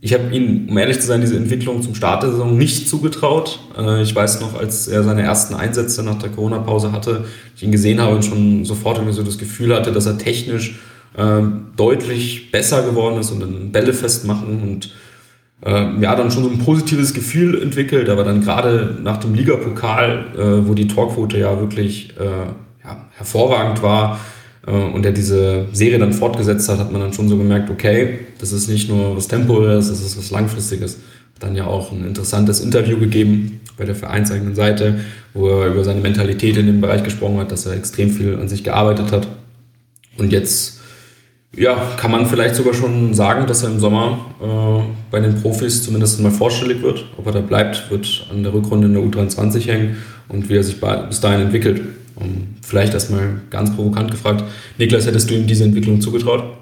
ich 0.04 0.12
habe 0.14 0.34
ihn, 0.34 0.66
um 0.68 0.76
ehrlich 0.78 0.98
zu 0.98 1.06
sein, 1.06 1.20
diese 1.20 1.36
Entwicklung 1.36 1.80
zum 1.80 1.94
Start 1.94 2.24
der 2.24 2.32
Saison 2.32 2.58
nicht 2.58 2.88
zugetraut. 2.88 3.60
Äh, 3.78 4.02
ich 4.02 4.14
weiß 4.14 4.40
noch, 4.40 4.58
als 4.58 4.88
er 4.88 5.04
seine 5.04 5.22
ersten 5.22 5.54
Einsätze 5.54 6.02
nach 6.02 6.18
der 6.18 6.30
Corona-Pause 6.30 6.90
hatte, 6.90 7.24
ich 7.56 7.62
ihn 7.62 7.70
gesehen 7.70 8.00
habe 8.00 8.16
und 8.16 8.24
schon 8.24 8.64
sofort 8.64 8.96
irgendwie 8.98 9.14
so 9.14 9.22
das 9.22 9.38
Gefühl 9.38 9.74
hatte, 9.74 9.92
dass 9.92 10.06
er 10.06 10.18
technisch 10.18 10.80
äh, 11.16 11.42
deutlich 11.76 12.50
besser 12.50 12.82
geworden 12.82 13.20
ist 13.20 13.30
und 13.30 13.40
dann 13.40 13.70
Bälle 13.70 13.92
festmachen 13.92 14.62
und 14.62 14.92
äh, 15.64 16.00
ja, 16.00 16.16
dann 16.16 16.32
schon 16.32 16.42
so 16.42 16.50
ein 16.50 16.58
positives 16.58 17.14
Gefühl 17.14 17.62
entwickelt, 17.62 18.08
aber 18.08 18.24
dann 18.24 18.40
gerade 18.40 18.96
nach 19.00 19.18
dem 19.18 19.34
Ligapokal, 19.34 20.26
äh, 20.36 20.68
wo 20.68 20.74
die 20.74 20.88
Torquote 20.88 21.38
ja 21.38 21.60
wirklich 21.60 22.14
äh, 22.18 22.24
ja, 22.84 23.06
hervorragend 23.12 23.82
war, 23.82 24.18
und 24.70 25.04
er 25.04 25.12
diese 25.12 25.66
Serie 25.72 25.98
dann 25.98 26.12
fortgesetzt 26.12 26.68
hat, 26.68 26.78
hat 26.78 26.92
man 26.92 27.00
dann 27.00 27.12
schon 27.12 27.28
so 27.28 27.36
gemerkt, 27.36 27.68
okay, 27.70 28.20
das 28.38 28.52
ist 28.52 28.68
nicht 28.68 28.88
nur 28.88 29.16
was 29.16 29.26
Temporäres, 29.26 29.88
das 29.88 30.00
ist 30.00 30.16
was 30.16 30.30
Langfristiges. 30.30 30.98
Dann 31.40 31.56
ja 31.56 31.66
auch 31.66 31.90
ein 31.90 32.06
interessantes 32.06 32.60
Interview 32.60 32.98
gegeben 32.98 33.60
bei 33.76 33.84
der 33.84 33.96
vereinseigenen 33.96 34.54
Seite, 34.54 35.00
wo 35.34 35.48
er 35.48 35.66
über 35.66 35.82
seine 35.82 36.00
Mentalität 36.00 36.56
in 36.56 36.66
dem 36.66 36.80
Bereich 36.80 37.02
gesprochen 37.02 37.38
hat, 37.38 37.50
dass 37.50 37.66
er 37.66 37.72
extrem 37.72 38.10
viel 38.10 38.38
an 38.38 38.48
sich 38.48 38.62
gearbeitet 38.62 39.10
hat. 39.10 39.26
Und 40.18 40.30
jetzt 40.30 40.80
ja, 41.56 41.76
kann 41.96 42.10
man 42.10 42.26
vielleicht 42.26 42.54
sogar 42.54 42.74
schon 42.74 43.12
sagen, 43.14 43.46
dass 43.46 43.62
er 43.62 43.70
im 43.70 43.80
Sommer 43.80 44.26
äh, 44.40 44.92
bei 45.10 45.20
den 45.20 45.42
Profis 45.42 45.82
zumindest 45.82 46.20
mal 46.20 46.30
vorstellig 46.30 46.82
wird. 46.82 47.04
Ob 47.18 47.26
er 47.26 47.32
da 47.32 47.40
bleibt, 47.40 47.90
wird 47.90 48.26
an 48.30 48.42
der 48.42 48.54
Rückrunde 48.54 48.86
in 48.86 48.94
der 48.94 49.02
U23 49.02 49.66
hängen 49.66 49.96
und 50.28 50.48
wie 50.48 50.56
er 50.56 50.62
sich 50.62 50.80
bis 50.80 51.20
dahin 51.20 51.40
entwickelt. 51.40 51.82
Um, 52.16 52.56
vielleicht 52.62 52.94
erstmal 52.94 53.40
ganz 53.50 53.74
provokant 53.74 54.10
gefragt, 54.10 54.44
Niklas, 54.78 55.06
hättest 55.06 55.30
du 55.30 55.34
ihm 55.34 55.46
diese 55.46 55.64
Entwicklung 55.64 56.00
zugetraut? 56.00 56.58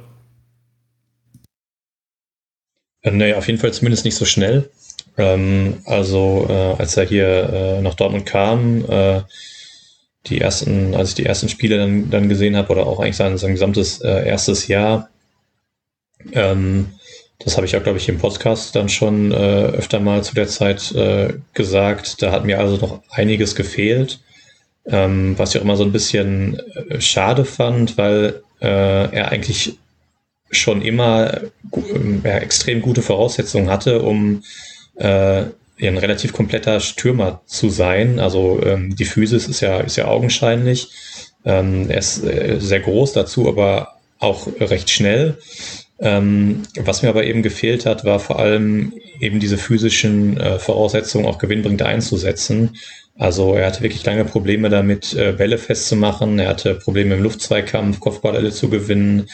Äh, 3.02 3.10
nee, 3.10 3.34
auf 3.34 3.46
jeden 3.46 3.58
Fall 3.58 3.72
zumindest 3.72 4.04
nicht 4.04 4.16
so 4.16 4.24
schnell. 4.24 4.70
Ähm, 5.16 5.78
also 5.86 6.46
äh, 6.48 6.74
als 6.78 6.96
er 6.96 7.04
hier 7.06 7.28
äh, 7.28 7.82
nach 7.82 7.94
Dortmund 7.94 8.26
kam, 8.26 8.84
äh, 8.88 9.22
die 10.26 10.40
ersten, 10.40 10.94
als 10.94 11.10
ich 11.10 11.14
die 11.16 11.26
ersten 11.26 11.48
Spiele 11.48 11.78
dann, 11.78 12.10
dann 12.10 12.28
gesehen 12.28 12.56
habe, 12.56 12.70
oder 12.70 12.86
auch 12.86 13.00
eigentlich 13.00 13.16
sein, 13.16 13.38
sein 13.38 13.52
gesamtes 13.52 14.00
äh, 14.02 14.26
erstes 14.28 14.68
Jahr, 14.68 15.08
ähm, 16.32 16.92
das 17.38 17.56
habe 17.56 17.66
ich 17.66 17.74
auch, 17.74 17.82
glaube 17.82 17.98
ich, 17.98 18.08
im 18.08 18.18
Podcast 18.18 18.76
dann 18.76 18.90
schon 18.90 19.32
öfter 19.32 19.98
mal 19.98 20.22
zu 20.22 20.34
der 20.34 20.46
Zeit 20.46 20.94
gesagt. 21.54 22.20
Da 22.20 22.32
hat 22.32 22.44
mir 22.44 22.58
also 22.58 22.76
noch 22.76 23.02
einiges 23.08 23.54
gefehlt, 23.54 24.20
ähm, 24.90 25.38
was 25.38 25.54
ich 25.54 25.60
auch 25.60 25.64
immer 25.64 25.76
so 25.76 25.84
ein 25.84 25.92
bisschen 25.92 26.58
äh, 26.58 27.00
schade 27.00 27.44
fand, 27.44 27.96
weil 27.96 28.42
äh, 28.60 28.66
er 28.66 29.30
eigentlich 29.30 29.78
schon 30.50 30.82
immer 30.82 31.40
äh, 32.24 32.38
extrem 32.38 32.82
gute 32.82 33.02
Voraussetzungen 33.02 33.70
hatte, 33.70 34.02
um 34.02 34.42
äh, 34.96 35.44
ein 35.82 35.96
relativ 35.96 36.32
kompletter 36.32 36.80
Stürmer 36.80 37.40
zu 37.46 37.70
sein. 37.70 38.18
Also 38.18 38.60
ähm, 38.64 38.96
die 38.96 39.04
Physis 39.04 39.48
ist 39.48 39.60
ja, 39.60 39.80
ist 39.80 39.96
ja 39.96 40.08
augenscheinlich. 40.08 40.88
Ähm, 41.44 41.88
er 41.88 41.98
ist 41.98 42.24
äh, 42.24 42.58
sehr 42.60 42.80
groß 42.80 43.12
dazu, 43.12 43.48
aber 43.48 43.96
auch 44.18 44.48
recht 44.60 44.90
schnell. 44.90 45.38
Ähm, 46.02 46.62
was 46.76 47.02
mir 47.02 47.10
aber 47.10 47.24
eben 47.24 47.42
gefehlt 47.42 47.84
hat, 47.84 48.04
war 48.04 48.20
vor 48.20 48.38
allem 48.38 48.92
eben 49.20 49.38
diese 49.38 49.58
physischen 49.58 50.38
äh, 50.38 50.58
Voraussetzungen 50.58 51.26
auch 51.26 51.38
gewinnbringend 51.38 51.82
einzusetzen. 51.82 52.76
Also 53.18 53.54
er 53.54 53.66
hatte 53.66 53.82
wirklich 53.82 54.04
lange 54.06 54.24
Probleme 54.24 54.70
damit, 54.70 55.12
äh, 55.14 55.32
Bälle 55.32 55.58
festzumachen. 55.58 56.38
Er 56.38 56.48
hatte 56.48 56.74
Probleme 56.74 57.14
im 57.16 57.22
Luftzweikampf, 57.22 58.00
Kopfbälle 58.00 58.50
zu 58.50 58.70
gewinnen. 58.70 59.28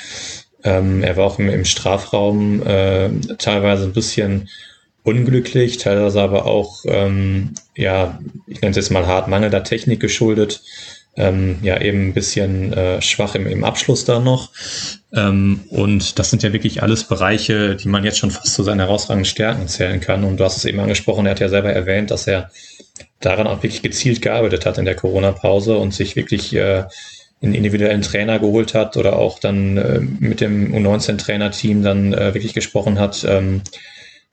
Ähm, 0.65 1.05
er 1.05 1.17
war 1.17 1.27
auch 1.27 1.39
im, 1.39 1.49
im 1.49 1.65
Strafraum 1.65 2.67
äh, 2.67 3.11
teilweise 3.39 3.85
ein 3.85 3.93
bisschen 3.93 4.49
unglücklich, 5.05 5.79
teilweise 5.79 6.21
aber 6.21 6.47
auch, 6.47 6.85
ähm, 6.87 7.55
ja, 7.77 8.19
ich 8.49 8.61
nenne 8.61 8.71
es 8.71 8.77
jetzt 8.77 8.91
mal 8.91 9.07
hart, 9.07 9.29
mangelnder 9.29 9.63
Technik 9.63 10.01
geschuldet. 10.01 10.63
Ähm, 11.19 11.59
ja, 11.63 11.81
eben 11.81 12.09
ein 12.09 12.13
bisschen 12.13 12.75
äh, 12.75 13.01
schwach 13.01 13.35
im, 13.35 13.47
im 13.47 13.65
Abschluss 13.65 14.05
da 14.05 14.21
noch. 14.21 14.51
Ähm, 15.15 15.61
und 15.71 16.19
das 16.19 16.29
sind 16.29 16.43
ja 16.43 16.53
wirklich 16.53 16.83
alles 16.83 17.05
Bereiche, 17.05 17.75
die 17.75 17.89
man 17.89 18.05
jetzt 18.05 18.19
schon 18.19 18.31
fast 18.31 18.53
zu 18.55 18.63
seinen 18.63 18.81
herausragenden 18.81 19.25
Stärken 19.25 19.67
zählen 19.67 20.01
kann. 20.01 20.25
Und 20.25 20.39
du 20.39 20.45
hast 20.45 20.59
es 20.59 20.67
eben 20.67 20.79
angesprochen, 20.79 21.25
er 21.25 21.31
hat 21.31 21.41
ja 21.41 21.49
selber 21.49 21.73
erwähnt, 21.73 22.11
dass 22.11 22.27
er 22.27 22.51
daran 23.21 23.47
auch 23.47 23.63
wirklich 23.63 23.83
gezielt 23.83 24.21
gearbeitet 24.21 24.67
hat 24.67 24.77
in 24.77 24.85
der 24.85 24.95
Corona-Pause 24.95 25.79
und 25.79 25.95
sich 25.95 26.17
wirklich 26.17 26.55
äh, 26.55 26.85
einen 27.43 27.55
individuellen 27.55 28.03
Trainer 28.03 28.39
geholt 28.39 28.75
hat 28.75 28.97
oder 28.99 29.19
auch 29.19 29.39
dann 29.39 29.77
äh, 29.79 30.01
mit 30.01 30.41
dem 30.43 30.75
U19-Trainerteam 30.75 31.83
dann 31.83 32.13
äh, 32.13 32.35
wirklich 32.35 32.53
gesprochen 32.53 32.99
hat, 32.99 33.25
ähm, 33.29 33.63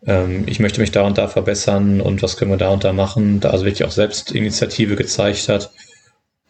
ähm, 0.05 0.43
ich 0.47 0.59
möchte 0.59 0.81
mich 0.81 0.91
da 0.91 1.03
und 1.03 1.17
da 1.17 1.27
verbessern 1.27 2.01
und 2.01 2.21
was 2.21 2.37
können 2.37 2.51
wir 2.51 2.57
da 2.57 2.69
und 2.69 2.83
da 2.83 2.93
machen, 2.93 3.39
da 3.39 3.51
also 3.51 3.65
wirklich 3.65 3.85
auch 3.85 3.91
selbst 3.91 4.31
Initiative 4.31 4.95
gezeigt 4.95 5.47
hat 5.49 5.71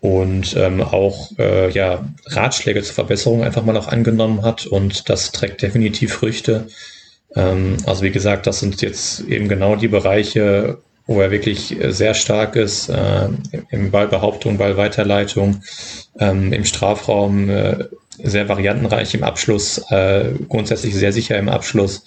und 0.03 0.53
ähm, 0.57 0.81
auch 0.81 1.31
äh, 1.39 1.71
ja, 1.71 2.03
Ratschläge 2.25 2.83
zur 2.83 2.93
Verbesserung 2.93 3.41
einfach 3.41 3.63
mal 3.63 3.77
auch 3.77 3.87
angenommen 3.87 4.41
hat 4.41 4.65
und 4.65 5.07
das 5.09 5.31
trägt 5.31 5.61
definitiv 5.61 6.11
Früchte. 6.11 6.67
Ähm, 7.37 7.77
also 7.85 8.03
wie 8.03 8.11
gesagt, 8.11 8.45
das 8.45 8.59
sind 8.59 8.81
jetzt 8.81 9.21
eben 9.21 9.47
genau 9.47 9.77
die 9.77 9.87
Bereiche, 9.87 10.79
wo 11.07 11.21
er 11.21 11.31
wirklich 11.31 11.77
sehr 11.87 12.15
stark 12.15 12.57
ist, 12.57 12.89
äh, 12.89 13.29
im 13.69 13.91
Ballbehauptung, 13.91 14.57
Ballweiterleitung, 14.57 15.61
ähm, 16.19 16.51
im 16.51 16.65
Strafraum 16.65 17.49
äh, 17.49 17.85
sehr 18.21 18.49
variantenreich 18.49 19.13
im 19.13 19.23
Abschluss, 19.23 19.77
äh, 19.89 20.33
grundsätzlich 20.49 20.95
sehr 20.95 21.13
sicher 21.13 21.37
im 21.37 21.47
Abschluss 21.47 22.03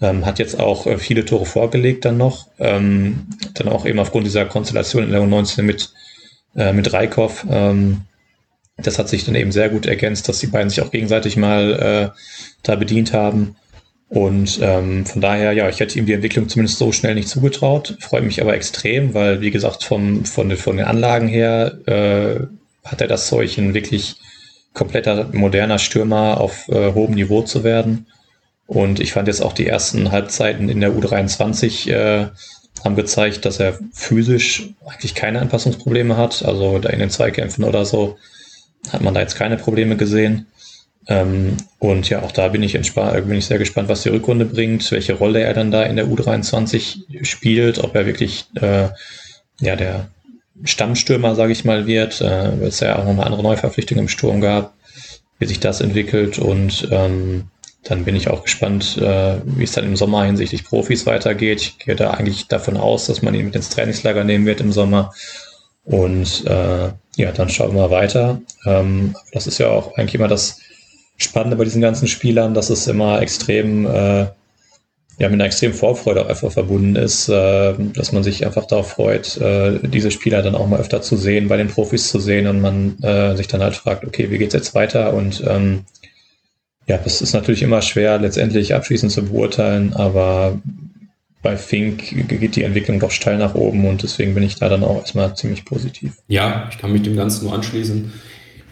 ähm, 0.00 0.24
hat 0.24 0.38
jetzt 0.38 0.58
auch 0.58 0.86
äh, 0.86 0.96
viele 0.96 1.26
Tore 1.26 1.44
vorgelegt 1.44 2.06
dann 2.06 2.16
noch. 2.16 2.46
Ähm, 2.58 3.26
dann 3.52 3.68
auch 3.68 3.84
eben 3.84 3.98
aufgrund 3.98 4.26
dieser 4.26 4.46
Konstellation 4.46 5.04
in 5.04 5.10
der 5.10 5.20
U19 5.20 5.62
mit, 5.62 5.92
äh, 6.56 6.72
mit 6.72 6.92
Reikhoff. 6.92 7.46
Ähm, 7.50 8.02
das 8.76 8.98
hat 8.98 9.08
sich 9.08 9.24
dann 9.24 9.34
eben 9.34 9.52
sehr 9.52 9.70
gut 9.70 9.86
ergänzt, 9.86 10.28
dass 10.28 10.38
die 10.38 10.48
beiden 10.48 10.68
sich 10.68 10.82
auch 10.82 10.90
gegenseitig 10.90 11.36
mal 11.36 12.12
äh, 12.14 12.18
da 12.62 12.76
bedient 12.76 13.12
haben. 13.12 13.56
Und 14.08 14.60
ähm, 14.62 15.04
von 15.04 15.20
daher, 15.20 15.52
ja, 15.52 15.68
ich 15.68 15.80
hätte 15.80 15.98
ihm 15.98 16.06
die 16.06 16.12
Entwicklung 16.12 16.48
zumindest 16.48 16.78
so 16.78 16.92
schnell 16.92 17.14
nicht 17.14 17.28
zugetraut. 17.28 17.96
Freue 18.00 18.22
mich 18.22 18.40
aber 18.40 18.54
extrem, 18.54 19.14
weil, 19.14 19.40
wie 19.40 19.50
gesagt, 19.50 19.82
vom, 19.82 20.24
von, 20.24 20.56
von 20.56 20.76
den 20.76 20.86
Anlagen 20.86 21.26
her 21.26 21.78
äh, 21.86 22.46
hat 22.88 23.00
er 23.00 23.08
das 23.08 23.26
Zeug, 23.26 23.58
ein 23.58 23.74
wirklich 23.74 24.16
kompletter 24.74 25.30
moderner 25.32 25.78
Stürmer 25.78 26.40
auf 26.40 26.68
äh, 26.68 26.92
hohem 26.92 27.14
Niveau 27.14 27.42
zu 27.42 27.64
werden. 27.64 28.06
Und 28.66 29.00
ich 29.00 29.12
fand 29.12 29.26
jetzt 29.28 29.42
auch 29.42 29.54
die 29.54 29.66
ersten 29.66 30.12
Halbzeiten 30.12 30.68
in 30.68 30.80
der 30.80 30.92
U23 30.92 31.90
äh, 31.90 32.28
haben 32.84 32.96
gezeigt, 32.96 33.44
dass 33.44 33.60
er 33.60 33.78
physisch 33.92 34.70
eigentlich 34.86 35.14
keine 35.14 35.40
Anpassungsprobleme 35.40 36.16
hat. 36.16 36.44
Also 36.44 36.78
da 36.78 36.90
in 36.90 37.00
den 37.00 37.10
Zweikämpfen 37.10 37.64
oder 37.64 37.84
so 37.84 38.16
hat 38.92 39.02
man 39.02 39.14
da 39.14 39.20
jetzt 39.20 39.36
keine 39.36 39.56
Probleme 39.56 39.96
gesehen. 39.96 40.46
Ähm, 41.08 41.56
und 41.78 42.08
ja, 42.08 42.22
auch 42.22 42.32
da 42.32 42.48
bin 42.48 42.62
ich, 42.62 42.72
bin 42.72 43.34
ich 43.34 43.46
sehr 43.46 43.58
gespannt, 43.58 43.88
was 43.88 44.02
die 44.02 44.08
Rückrunde 44.08 44.44
bringt, 44.44 44.90
welche 44.90 45.14
Rolle 45.14 45.40
er 45.40 45.54
dann 45.54 45.70
da 45.70 45.82
in 45.84 45.96
der 45.96 46.06
U23 46.06 47.24
spielt, 47.24 47.78
ob 47.78 47.94
er 47.94 48.06
wirklich 48.06 48.46
äh, 48.56 48.88
ja 49.60 49.76
der 49.76 50.08
Stammstürmer, 50.64 51.34
sage 51.34 51.52
ich 51.52 51.64
mal, 51.64 51.86
wird, 51.86 52.20
äh, 52.20 52.60
weil 52.60 52.68
es 52.68 52.80
ja 52.80 52.96
auch 52.96 53.04
noch 53.04 53.10
eine 53.10 53.26
andere 53.26 53.42
Neuverpflichtung 53.42 53.98
im 53.98 54.08
Sturm 54.08 54.40
gab, 54.40 54.74
wie 55.38 55.46
sich 55.46 55.60
das 55.60 55.80
entwickelt 55.80 56.38
und 56.38 56.88
ähm, 56.90 57.44
dann 57.88 58.04
bin 58.04 58.16
ich 58.16 58.28
auch 58.28 58.42
gespannt, 58.44 58.98
äh, 58.98 59.36
wie 59.44 59.64
es 59.64 59.72
dann 59.72 59.84
im 59.84 59.96
Sommer 59.96 60.24
hinsichtlich 60.24 60.64
Profis 60.64 61.06
weitergeht. 61.06 61.60
Ich 61.60 61.78
gehe 61.78 61.96
da 61.96 62.10
eigentlich 62.10 62.48
davon 62.48 62.76
aus, 62.76 63.06
dass 63.06 63.22
man 63.22 63.34
ihn 63.34 63.46
mit 63.46 63.56
ins 63.56 63.70
Trainingslager 63.70 64.24
nehmen 64.24 64.46
wird 64.46 64.60
im 64.60 64.72
Sommer. 64.72 65.12
Und 65.84 66.44
äh, 66.46 66.90
ja, 67.16 67.32
dann 67.32 67.48
schauen 67.48 67.74
wir 67.74 67.90
weiter. 67.90 68.40
Ähm, 68.64 69.14
das 69.32 69.46
ist 69.46 69.58
ja 69.58 69.68
auch 69.68 69.96
eigentlich 69.96 70.16
immer 70.16 70.28
das 70.28 70.60
Spannende 71.16 71.56
bei 71.56 71.64
diesen 71.64 71.80
ganzen 71.80 72.08
Spielern, 72.08 72.54
dass 72.54 72.70
es 72.70 72.88
immer 72.88 73.22
extrem, 73.22 73.86
äh, 73.86 74.26
ja, 75.18 75.28
mit 75.28 75.34
einer 75.34 75.46
extremen 75.46 75.74
Vorfreude 75.74 76.22
auch 76.22 76.28
einfach 76.28 76.52
verbunden 76.52 76.96
ist, 76.96 77.28
äh, 77.28 77.74
dass 77.94 78.12
man 78.12 78.24
sich 78.24 78.44
einfach 78.44 78.66
darauf 78.66 78.90
freut, 78.90 79.36
äh, 79.38 79.78
diese 79.88 80.10
Spieler 80.10 80.42
dann 80.42 80.56
auch 80.56 80.66
mal 80.66 80.80
öfter 80.80 81.00
zu 81.02 81.16
sehen, 81.16 81.48
bei 81.48 81.56
den 81.56 81.68
Profis 81.68 82.10
zu 82.10 82.18
sehen 82.18 82.48
und 82.48 82.60
man 82.60 82.98
äh, 83.02 83.36
sich 83.36 83.46
dann 83.46 83.62
halt 83.62 83.76
fragt, 83.76 84.04
okay, 84.04 84.28
wie 84.30 84.38
geht's 84.38 84.54
jetzt 84.54 84.74
weiter? 84.74 85.14
Und 85.14 85.42
ähm, 85.46 85.84
ja, 86.86 86.98
das 86.98 87.20
ist 87.20 87.32
natürlich 87.32 87.62
immer 87.62 87.82
schwer, 87.82 88.18
letztendlich 88.18 88.74
abschließend 88.74 89.10
zu 89.12 89.24
beurteilen, 89.24 89.92
aber 89.94 90.58
bei 91.42 91.56
Fink 91.56 92.28
geht 92.28 92.56
die 92.56 92.62
Entwicklung 92.62 92.98
doch 92.98 93.10
steil 93.10 93.38
nach 93.38 93.54
oben 93.54 93.86
und 93.86 94.02
deswegen 94.02 94.34
bin 94.34 94.42
ich 94.42 94.56
da 94.56 94.68
dann 94.68 94.82
auch 94.82 94.98
erstmal 94.98 95.34
ziemlich 95.36 95.64
positiv. 95.64 96.12
Ja, 96.28 96.68
ich 96.70 96.78
kann 96.78 96.92
mich 96.92 97.02
dem 97.02 97.16
Ganzen 97.16 97.44
nur 97.44 97.54
anschließen. 97.54 98.12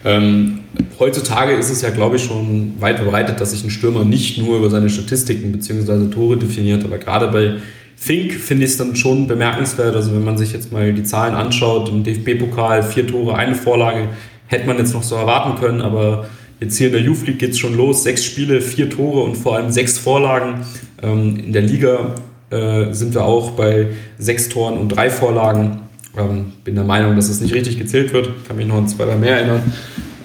Ähm, 0.03 0.59
heutzutage 0.99 1.53
ist 1.53 1.69
es 1.69 1.81
ja, 1.81 1.89
glaube 1.89 2.17
ich, 2.17 2.23
schon 2.23 2.79
weit 2.79 2.97
verbreitet, 2.97 3.41
dass 3.41 3.51
sich 3.51 3.63
ein 3.63 3.69
Stürmer 3.69 4.05
nicht 4.05 4.37
nur 4.37 4.57
über 4.57 4.69
seine 4.69 4.89
Statistiken 4.89 5.51
bzw. 5.51 6.09
Tore 6.09 6.37
definiert, 6.37 6.83
aber 6.83 6.97
gerade 6.97 7.27
bei 7.29 7.55
Fink 7.95 8.33
finde 8.33 8.65
ich 8.65 8.71
es 8.71 8.77
dann 8.77 8.95
schon 8.95 9.27
bemerkenswert. 9.27 9.95
Also 9.95 10.13
wenn 10.13 10.23
man 10.23 10.37
sich 10.37 10.53
jetzt 10.53 10.71
mal 10.71 10.93
die 10.93 11.03
Zahlen 11.03 11.33
anschaut, 11.33 11.89
im 11.89 12.03
DFB-Pokal 12.03 12.83
vier 12.83 13.07
Tore, 13.07 13.35
eine 13.35 13.55
Vorlage, 13.55 14.09
hätte 14.47 14.67
man 14.67 14.77
jetzt 14.77 14.93
noch 14.93 15.03
so 15.03 15.15
erwarten 15.15 15.59
können, 15.59 15.81
aber 15.81 16.27
Jetzt 16.59 16.77
hier 16.77 16.87
in 16.87 16.93
der 16.93 17.01
Youth 17.01 17.27
League 17.27 17.39
geht 17.39 17.51
es 17.51 17.59
schon 17.59 17.75
los. 17.75 18.03
Sechs 18.03 18.23
Spiele, 18.23 18.61
vier 18.61 18.89
Tore 18.89 19.23
und 19.23 19.35
vor 19.35 19.55
allem 19.55 19.71
sechs 19.71 19.97
Vorlagen. 19.97 20.65
Ähm, 21.01 21.37
in 21.37 21.53
der 21.53 21.63
Liga 21.63 22.15
äh, 22.49 22.93
sind 22.93 23.13
wir 23.13 23.25
auch 23.25 23.51
bei 23.51 23.87
sechs 24.17 24.49
Toren 24.49 24.77
und 24.77 24.89
drei 24.89 25.09
Vorlagen. 25.09 25.81
Ähm, 26.17 26.53
bin 26.63 26.75
der 26.75 26.85
Meinung, 26.85 27.15
dass 27.15 27.29
es 27.29 27.41
nicht 27.41 27.53
richtig 27.53 27.77
gezählt 27.77 28.13
wird. 28.13 28.29
Kann 28.47 28.55
mich 28.55 28.67
noch 28.67 28.77
an 28.77 28.87
zwei, 28.87 29.05
drei 29.05 29.15
mehr 29.15 29.37
erinnern. 29.37 29.73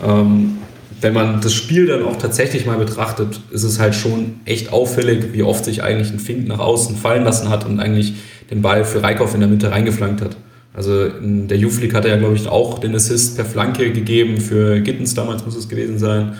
Ähm, 0.07 0.59
wenn 1.01 1.15
man 1.15 1.41
das 1.41 1.55
Spiel 1.55 1.87
dann 1.87 2.05
auch 2.05 2.17
tatsächlich 2.17 2.67
mal 2.67 2.77
betrachtet, 2.77 3.41
ist 3.51 3.63
es 3.63 3.81
halt 3.81 3.95
schon 3.95 4.41
echt 4.45 4.73
auffällig, 4.73 5.33
wie 5.33 5.43
oft 5.43 5.65
sich 5.65 5.83
eigentlich 5.83 6.11
ein 6.11 6.19
Fink 6.19 6.47
nach 6.47 6.59
außen 6.59 6.97
fallen 6.97 7.25
lassen 7.25 7.49
hat 7.49 7.65
und 7.67 7.81
eigentlich 7.81 8.15
den 8.51 8.63
Ball 8.63 8.85
für 8.85 9.03
Reikhoff 9.03 9.35
in 9.35 9.41
der 9.41 9.49
Mitte 9.49 9.71
reingeflankt 9.71 10.21
hat. 10.21 10.37
Also 10.73 11.05
in 11.05 11.49
der 11.49 11.59
Youth 11.59 11.81
League 11.81 11.95
hat 11.95 12.05
er 12.05 12.13
ja, 12.13 12.17
glaube 12.17 12.37
ich, 12.37 12.47
auch 12.49 12.79
den 12.79 12.95
Assist 12.95 13.37
per 13.37 13.45
Flanke 13.45 13.93
gegeben. 13.93 14.41
Für 14.41 14.81
Gittens 14.81 15.15
damals 15.15 15.45
muss 15.45 15.57
es 15.57 15.69
gewesen 15.69 15.99
sein. 15.99 16.37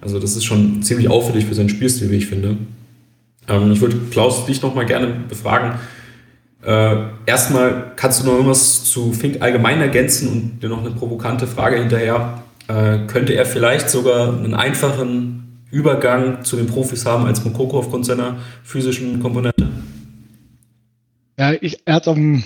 Also 0.00 0.18
das 0.18 0.36
ist 0.36 0.44
schon 0.44 0.82
ziemlich 0.82 1.08
auffällig 1.08 1.46
für 1.46 1.54
seinen 1.54 1.68
Spielstil, 1.68 2.10
wie 2.10 2.16
ich 2.16 2.26
finde. 2.26 2.56
Ähm, 3.48 3.72
ich 3.72 3.80
würde 3.80 3.96
Klaus 4.10 4.46
dich 4.46 4.62
noch 4.62 4.74
mal 4.74 4.86
gerne 4.86 5.08
befragen. 5.28 5.78
Äh, 6.64 6.96
erstmal 7.26 7.92
kannst 7.96 8.22
du 8.22 8.26
noch 8.26 8.34
irgendwas 8.34 8.84
zu 8.84 9.12
Fink 9.12 9.42
allgemein 9.42 9.80
ergänzen 9.80 10.28
und 10.28 10.62
dir 10.62 10.70
noch 10.70 10.80
eine 10.80 10.90
provokante 10.90 11.46
Frage 11.46 11.76
hinterher. 11.76 12.42
Äh, 12.68 13.06
könnte 13.06 13.34
er 13.34 13.44
vielleicht 13.44 13.90
sogar 13.90 14.28
einen 14.28 14.54
einfachen 14.54 15.60
Übergang 15.70 16.42
zu 16.44 16.56
den 16.56 16.66
Profis 16.66 17.04
haben 17.04 17.26
als 17.26 17.44
Mokoko 17.44 17.78
aufgrund 17.78 18.06
seiner 18.06 18.38
physischen 18.62 19.20
Komponente? 19.20 19.68
Ja, 21.38 21.52
ich, 21.60 21.80
er 21.84 21.94
hat 21.94 22.08
am 22.08 22.44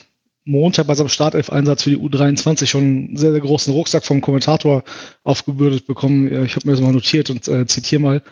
Montag 0.49 0.87
bei 0.87 0.95
seinem 0.95 1.11
Startelf-Einsatz 1.11 1.83
für 1.83 1.91
die 1.91 1.99
U23 1.99 2.67
schon 2.67 2.83
einen 2.83 3.17
sehr, 3.17 3.33
sehr 3.33 3.41
großen 3.41 3.73
Rucksack 3.73 4.05
vom 4.05 4.23
Kommentator 4.23 4.83
aufgebürdet 5.23 5.87
bekommen. 5.87 6.45
Ich 6.45 6.57
habe 6.57 6.67
mir 6.67 6.73
das 6.73 6.81
mal 6.81 6.93
notiert 6.93 7.29
und 7.29 7.47
äh, 7.49 7.67
zitiere 7.67 8.01
mal. 8.01 8.23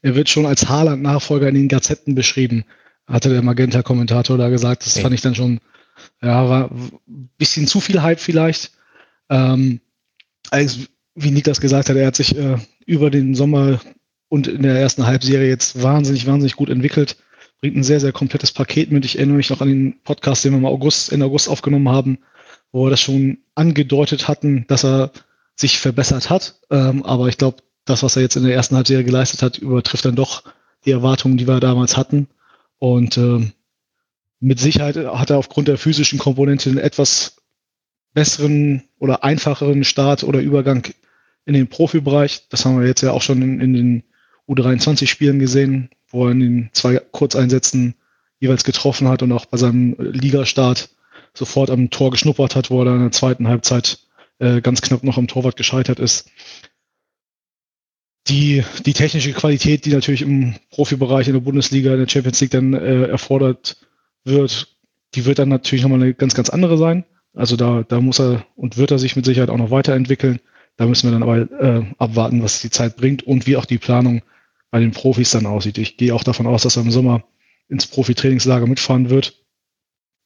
Er 0.00 0.14
wird 0.14 0.30
schon 0.30 0.46
als 0.46 0.68
Haaland-Nachfolger 0.68 1.48
in 1.48 1.54
den 1.54 1.68
Gazetten 1.68 2.14
beschrieben, 2.14 2.64
hatte 3.06 3.28
der 3.28 3.42
Magenta-Kommentator 3.42 4.38
da 4.38 4.48
gesagt. 4.48 4.86
Das 4.86 4.94
okay. 4.94 5.02
fand 5.02 5.14
ich 5.14 5.20
dann 5.20 5.34
schon, 5.34 5.60
ja, 6.22 6.48
war 6.48 6.70
ein 6.70 7.28
bisschen 7.36 7.66
zu 7.66 7.80
viel 7.80 8.00
Hype 8.00 8.20
vielleicht. 8.20 8.72
Ähm, 9.28 9.80
also, 10.50 10.86
wie 11.14 11.30
Niklas 11.30 11.60
gesagt 11.60 11.90
hat, 11.90 11.96
er 11.96 12.06
hat 12.06 12.16
sich 12.16 12.34
äh, 12.34 12.56
über 12.86 13.10
den 13.10 13.34
Sommer 13.34 13.78
und 14.30 14.46
in 14.46 14.62
der 14.62 14.78
ersten 14.78 15.06
Halbserie 15.06 15.48
jetzt 15.48 15.82
wahnsinnig, 15.82 16.26
wahnsinnig 16.26 16.56
gut 16.56 16.70
entwickelt 16.70 17.16
bringt 17.60 17.76
ein 17.76 17.84
sehr, 17.84 18.00
sehr 18.00 18.12
komplettes 18.12 18.52
Paket 18.52 18.90
mit. 18.90 19.04
Ich 19.04 19.16
erinnere 19.16 19.36
mich 19.36 19.50
noch 19.50 19.60
an 19.60 19.68
den 19.68 20.00
Podcast, 20.04 20.44
den 20.44 20.52
wir 20.52 20.60
mal 20.60 20.68
August, 20.68 21.10
in 21.10 21.22
August 21.22 21.48
aufgenommen 21.48 21.88
haben, 21.88 22.18
wo 22.72 22.86
wir 22.86 22.90
das 22.90 23.00
schon 23.00 23.38
angedeutet 23.54 24.28
hatten, 24.28 24.64
dass 24.68 24.84
er 24.84 25.10
sich 25.56 25.78
verbessert 25.78 26.30
hat. 26.30 26.60
Ähm, 26.70 27.04
aber 27.04 27.28
ich 27.28 27.38
glaube, 27.38 27.58
das, 27.84 28.02
was 28.02 28.16
er 28.16 28.22
jetzt 28.22 28.36
in 28.36 28.44
der 28.44 28.54
ersten 28.54 28.76
Halbserie 28.76 29.04
geleistet 29.04 29.42
hat, 29.42 29.58
übertrifft 29.58 30.04
dann 30.04 30.14
doch 30.14 30.44
die 30.84 30.92
Erwartungen, 30.92 31.36
die 31.36 31.48
wir 31.48 31.58
damals 31.58 31.96
hatten. 31.96 32.28
Und 32.78 33.16
ähm, 33.18 33.52
mit 34.40 34.60
Sicherheit 34.60 34.96
hat 34.96 35.30
er 35.30 35.38
aufgrund 35.38 35.68
der 35.68 35.78
physischen 35.78 36.18
Komponente 36.18 36.70
einen 36.70 36.78
etwas 36.78 37.36
besseren 38.14 38.84
oder 38.98 39.24
einfacheren 39.24 39.84
Start 39.84 40.22
oder 40.22 40.40
Übergang 40.40 40.86
in 41.44 41.54
den 41.54 41.68
Profibereich. 41.68 42.48
Das 42.50 42.64
haben 42.64 42.80
wir 42.80 42.86
jetzt 42.86 43.00
ja 43.00 43.10
auch 43.10 43.22
schon 43.22 43.42
in, 43.42 43.60
in 43.60 43.74
den 43.74 44.02
U23-Spielen 44.48 45.38
gesehen, 45.38 45.90
wo 46.08 46.26
er 46.26 46.32
in 46.32 46.40
den 46.40 46.70
zwei 46.72 46.98
Kurzeinsätzen 46.98 47.94
jeweils 48.40 48.64
getroffen 48.64 49.08
hat 49.08 49.22
und 49.22 49.32
auch 49.32 49.46
bei 49.46 49.58
seinem 49.58 49.96
Ligastart 49.98 50.90
sofort 51.34 51.70
am 51.70 51.90
Tor 51.90 52.10
geschnuppert 52.10 52.56
hat, 52.56 52.70
wo 52.70 52.80
er 52.80 52.86
dann 52.86 52.96
in 52.96 53.02
der 53.02 53.12
zweiten 53.12 53.48
Halbzeit 53.48 53.98
äh, 54.38 54.60
ganz 54.60 54.80
knapp 54.80 55.04
noch 55.04 55.18
am 55.18 55.28
Torwart 55.28 55.56
gescheitert 55.56 55.98
ist. 55.98 56.30
Die, 58.28 58.62
die 58.84 58.92
technische 58.92 59.32
Qualität, 59.32 59.84
die 59.84 59.92
natürlich 59.92 60.22
im 60.22 60.54
Profibereich 60.70 61.28
in 61.28 61.34
der 61.34 61.40
Bundesliga, 61.40 61.92
in 61.92 62.00
der 62.00 62.08
Champions 62.08 62.40
League 62.40 62.50
dann 62.50 62.74
äh, 62.74 63.06
erfordert 63.06 63.78
wird, 64.24 64.76
die 65.14 65.24
wird 65.24 65.38
dann 65.38 65.48
natürlich 65.48 65.82
nochmal 65.82 66.02
eine 66.02 66.14
ganz, 66.14 66.34
ganz 66.34 66.50
andere 66.50 66.76
sein. 66.76 67.04
Also 67.34 67.56
da, 67.56 67.84
da 67.86 68.00
muss 68.00 68.20
er 68.20 68.44
und 68.56 68.76
wird 68.76 68.90
er 68.90 68.98
sich 68.98 69.16
mit 69.16 69.24
Sicherheit 69.24 69.48
auch 69.48 69.56
noch 69.56 69.70
weiterentwickeln. 69.70 70.40
Da 70.76 70.86
müssen 70.86 71.08
wir 71.08 71.18
dann 71.18 71.22
aber 71.22 71.38
äh, 71.38 71.84
abwarten, 71.98 72.42
was 72.42 72.60
die 72.60 72.70
Zeit 72.70 72.96
bringt 72.96 73.22
und 73.22 73.46
wie 73.46 73.56
auch 73.56 73.64
die 73.64 73.78
Planung 73.78 74.22
bei 74.70 74.80
den 74.80 74.92
Profis 74.92 75.30
dann 75.30 75.46
aussieht. 75.46 75.78
Ich 75.78 75.96
gehe 75.96 76.14
auch 76.14 76.24
davon 76.24 76.46
aus, 76.46 76.62
dass 76.62 76.76
er 76.76 76.82
im 76.82 76.90
Sommer 76.90 77.24
ins 77.68 77.86
Profi-Trainingslager 77.86 78.66
mitfahren 78.66 79.10
wird. 79.10 79.44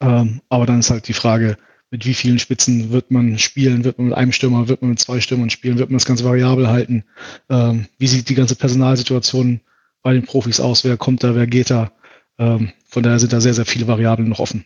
Ähm, 0.00 0.40
aber 0.48 0.66
dann 0.66 0.80
ist 0.80 0.90
halt 0.90 1.08
die 1.08 1.12
Frage, 1.12 1.56
mit 1.90 2.06
wie 2.06 2.14
vielen 2.14 2.38
Spitzen 2.38 2.90
wird 2.90 3.10
man 3.10 3.38
spielen? 3.38 3.84
Wird 3.84 3.98
man 3.98 4.08
mit 4.08 4.16
einem 4.16 4.32
Stürmer, 4.32 4.66
wird 4.68 4.80
man 4.80 4.92
mit 4.92 4.98
zwei 4.98 5.20
Stürmern 5.20 5.50
spielen? 5.50 5.78
Wird 5.78 5.90
man 5.90 5.98
das 5.98 6.06
Ganze 6.06 6.24
variabel 6.24 6.68
halten? 6.68 7.04
Ähm, 7.50 7.86
wie 7.98 8.06
sieht 8.06 8.28
die 8.28 8.34
ganze 8.34 8.56
Personalsituation 8.56 9.60
bei 10.02 10.14
den 10.14 10.24
Profis 10.24 10.58
aus? 10.58 10.84
Wer 10.84 10.96
kommt 10.96 11.22
da, 11.22 11.34
wer 11.34 11.46
geht 11.46 11.70
da? 11.70 11.92
Ähm, 12.38 12.72
von 12.88 13.02
daher 13.02 13.18
sind 13.18 13.32
da 13.32 13.40
sehr, 13.40 13.54
sehr 13.54 13.66
viele 13.66 13.86
Variablen 13.86 14.28
noch 14.28 14.38
offen. 14.38 14.64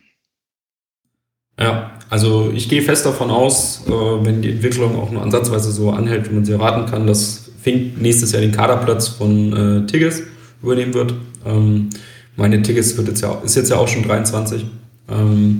Ja, 1.59 1.99
also 2.09 2.51
ich 2.51 2.69
gehe 2.69 2.81
fest 2.81 3.05
davon 3.05 3.29
aus, 3.31 3.85
äh, 3.87 3.91
wenn 3.91 4.41
die 4.41 4.51
Entwicklung 4.51 4.95
auch 4.95 5.11
nur 5.11 5.23
ansatzweise 5.23 5.71
so 5.71 5.91
anhält, 5.91 6.29
wie 6.29 6.35
man 6.35 6.45
sie 6.45 6.53
erwarten 6.53 6.89
kann, 6.89 7.07
dass 7.07 7.46
Fink 7.67 8.01
nächstes 8.01 8.31
Jahr 8.31 8.41
den 8.41 8.53
Kaderplatz 8.53 9.09
von 9.09 9.51
äh, 9.51 9.85
Tigges 9.87 10.23
übernehmen 10.63 10.93
wird. 10.93 11.13
Ähm, 11.45 11.89
meine 12.37 12.61
Tigges 12.61 12.95
wird 12.95 13.09
jetzt 13.09 13.21
ja, 13.21 13.41
ist 13.43 13.57
jetzt 13.57 13.69
ja 13.69 13.75
auch 13.75 13.89
schon 13.89 14.03
23. 14.03 14.65
Ähm, 15.09 15.57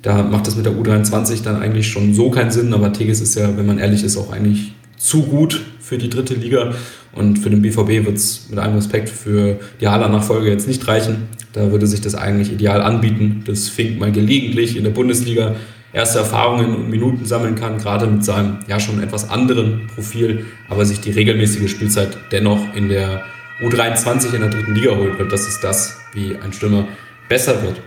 da 0.00 0.22
macht 0.22 0.46
das 0.46 0.54
mit 0.54 0.64
der 0.64 0.74
U23 0.74 1.42
dann 1.42 1.60
eigentlich 1.60 1.88
schon 1.88 2.14
so 2.14 2.30
keinen 2.30 2.52
Sinn, 2.52 2.72
aber 2.72 2.92
Tigges 2.92 3.20
ist 3.20 3.34
ja, 3.34 3.56
wenn 3.56 3.66
man 3.66 3.78
ehrlich 3.78 4.04
ist, 4.04 4.16
auch 4.16 4.32
eigentlich 4.32 4.74
zu 4.96 5.22
gut 5.24 5.60
für 5.80 5.98
die 5.98 6.08
dritte 6.08 6.34
Liga. 6.34 6.72
Und 7.14 7.40
für 7.40 7.50
den 7.50 7.62
BVB 7.62 8.06
wird 8.06 8.16
es 8.16 8.46
mit 8.48 8.60
allem 8.60 8.76
Respekt 8.76 9.08
für 9.08 9.58
die 9.80 9.88
Haller-Nachfolge 9.88 10.48
jetzt 10.48 10.68
nicht 10.68 10.86
reichen. 10.86 11.28
Da 11.52 11.72
würde 11.72 11.88
sich 11.88 12.00
das 12.00 12.14
eigentlich 12.14 12.52
ideal 12.52 12.80
anbieten, 12.80 13.42
dass 13.44 13.68
Fink 13.68 13.98
mal 13.98 14.12
gelegentlich 14.12 14.76
in 14.76 14.84
der 14.84 14.92
Bundesliga 14.92 15.56
erste 15.92 16.20
Erfahrungen 16.20 16.74
und 16.74 16.90
Minuten 16.90 17.24
sammeln 17.24 17.54
kann, 17.54 17.78
gerade 17.78 18.06
mit 18.06 18.24
seinem 18.24 18.58
ja 18.68 18.78
schon 18.78 19.02
etwas 19.02 19.28
anderen 19.28 19.88
Profil, 19.94 20.46
aber 20.68 20.84
sich 20.84 21.00
die 21.00 21.10
regelmäßige 21.10 21.70
Spielzeit 21.70 22.16
dennoch 22.32 22.60
in 22.74 22.88
der 22.88 23.24
U23 23.62 24.34
in 24.34 24.40
der 24.40 24.50
dritten 24.50 24.74
Liga 24.74 24.96
holt, 24.96 25.18
weil 25.18 25.28
das 25.28 25.46
ist 25.46 25.62
das, 25.62 25.96
wie 26.14 26.36
ein 26.36 26.52
Stürmer 26.52 26.86
besser 27.28 27.62
wird. 27.62 27.80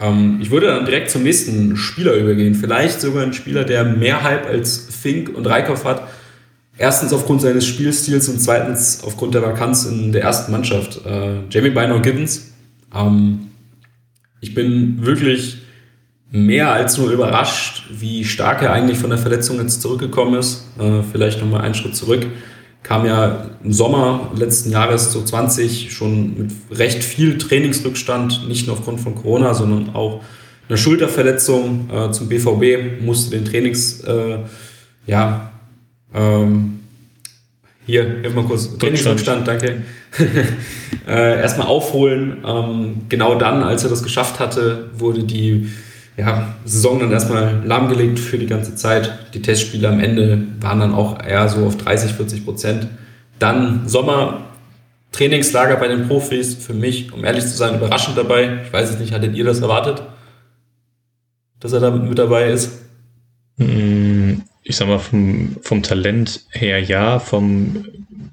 Ähm, 0.00 0.38
ich 0.40 0.50
würde 0.50 0.68
dann 0.68 0.84
direkt 0.84 1.10
zum 1.10 1.22
nächsten 1.22 1.76
Spieler 1.76 2.14
übergehen, 2.14 2.54
vielleicht 2.54 3.00
sogar 3.00 3.22
ein 3.22 3.32
Spieler, 3.32 3.64
der 3.64 3.84
mehr 3.84 4.22
Hype 4.22 4.46
als 4.46 4.88
Fink 4.90 5.34
und 5.34 5.46
Reikhoff 5.46 5.84
hat. 5.84 6.08
Erstens 6.76 7.12
aufgrund 7.12 7.42
seines 7.42 7.66
Spielstils 7.66 8.28
und 8.28 8.40
zweitens 8.40 9.02
aufgrund 9.02 9.34
der 9.34 9.42
Vakanz 9.42 9.84
in 9.86 10.12
der 10.12 10.22
ersten 10.22 10.52
Mannschaft. 10.52 11.04
Äh, 11.04 11.40
Jamie 11.50 11.70
Bynor 11.70 12.00
Gibbons. 12.00 12.52
Ähm, 12.94 13.48
ich 14.40 14.54
bin 14.54 15.04
wirklich 15.04 15.58
mehr 16.30 16.72
als 16.72 16.98
nur 16.98 17.10
überrascht, 17.10 17.84
wie 17.90 18.24
stark 18.24 18.62
er 18.62 18.72
eigentlich 18.72 18.98
von 18.98 19.10
der 19.10 19.18
Verletzung 19.18 19.58
jetzt 19.60 19.80
zurückgekommen 19.80 20.38
ist. 20.38 20.66
Äh, 20.78 21.02
vielleicht 21.10 21.40
nochmal 21.40 21.62
einen 21.62 21.74
Schritt 21.74 21.96
zurück. 21.96 22.26
Kam 22.82 23.06
ja 23.06 23.46
im 23.64 23.72
Sommer 23.72 24.30
letzten 24.36 24.70
Jahres, 24.70 25.12
so 25.12 25.22
20, 25.22 25.92
schon 25.92 26.38
mit 26.38 26.52
recht 26.70 27.02
viel 27.02 27.38
Trainingsrückstand, 27.38 28.48
nicht 28.48 28.66
nur 28.66 28.76
aufgrund 28.76 29.00
von 29.00 29.14
Corona, 29.14 29.54
sondern 29.54 29.94
auch 29.94 30.22
einer 30.68 30.78
Schulterverletzung 30.78 31.88
äh, 31.90 32.10
zum 32.12 32.28
BVB, 32.28 33.02
musste 33.02 33.30
den 33.36 33.44
Trainings, 33.44 34.00
äh, 34.00 34.38
ja, 35.06 35.50
ähm, 36.14 36.80
hier, 37.86 38.04
hilf 38.20 38.34
mal 38.34 38.44
kurz, 38.44 38.76
Trainingsrückstand, 38.76 39.48
danke. 39.48 39.82
äh, 41.08 41.40
erstmal 41.40 41.66
aufholen. 41.66 42.44
Ähm, 42.46 42.96
genau 43.08 43.36
dann, 43.36 43.62
als 43.62 43.82
er 43.84 43.88
das 43.88 44.02
geschafft 44.02 44.38
hatte, 44.40 44.90
wurde 44.98 45.24
die 45.24 45.68
ja, 46.18 46.54
Saison 46.64 46.98
dann 46.98 47.12
erstmal 47.12 47.64
lahmgelegt 47.64 48.18
für 48.18 48.38
die 48.38 48.46
ganze 48.46 48.74
Zeit. 48.74 49.16
Die 49.34 49.42
Testspiele 49.42 49.88
am 49.88 50.00
Ende 50.00 50.42
waren 50.60 50.80
dann 50.80 50.92
auch 50.92 51.24
eher 51.24 51.48
so 51.48 51.64
auf 51.64 51.78
30, 51.78 52.12
40 52.12 52.44
Prozent. 52.44 52.88
Dann 53.38 53.88
Sommer, 53.88 54.46
Trainingslager 55.12 55.76
bei 55.76 55.86
den 55.86 56.08
Profis, 56.08 56.56
für 56.56 56.74
mich, 56.74 57.12
um 57.12 57.24
ehrlich 57.24 57.44
zu 57.44 57.56
sein, 57.56 57.76
überraschend 57.76 58.18
dabei. 58.18 58.62
Ich 58.64 58.72
weiß 58.72 58.90
es 58.90 58.98
nicht, 58.98 59.12
hattet 59.12 59.36
ihr 59.36 59.44
das 59.44 59.60
erwartet, 59.60 60.02
dass 61.60 61.72
er 61.72 61.80
da 61.80 61.92
mit 61.92 62.18
dabei 62.18 62.50
ist? 62.50 62.72
Mm, 63.58 64.40
ich 64.64 64.74
sag 64.74 64.88
mal, 64.88 64.98
vom, 64.98 65.56
vom 65.62 65.84
Talent 65.84 66.40
her 66.50 66.82
ja, 66.82 67.20
vom 67.20 67.84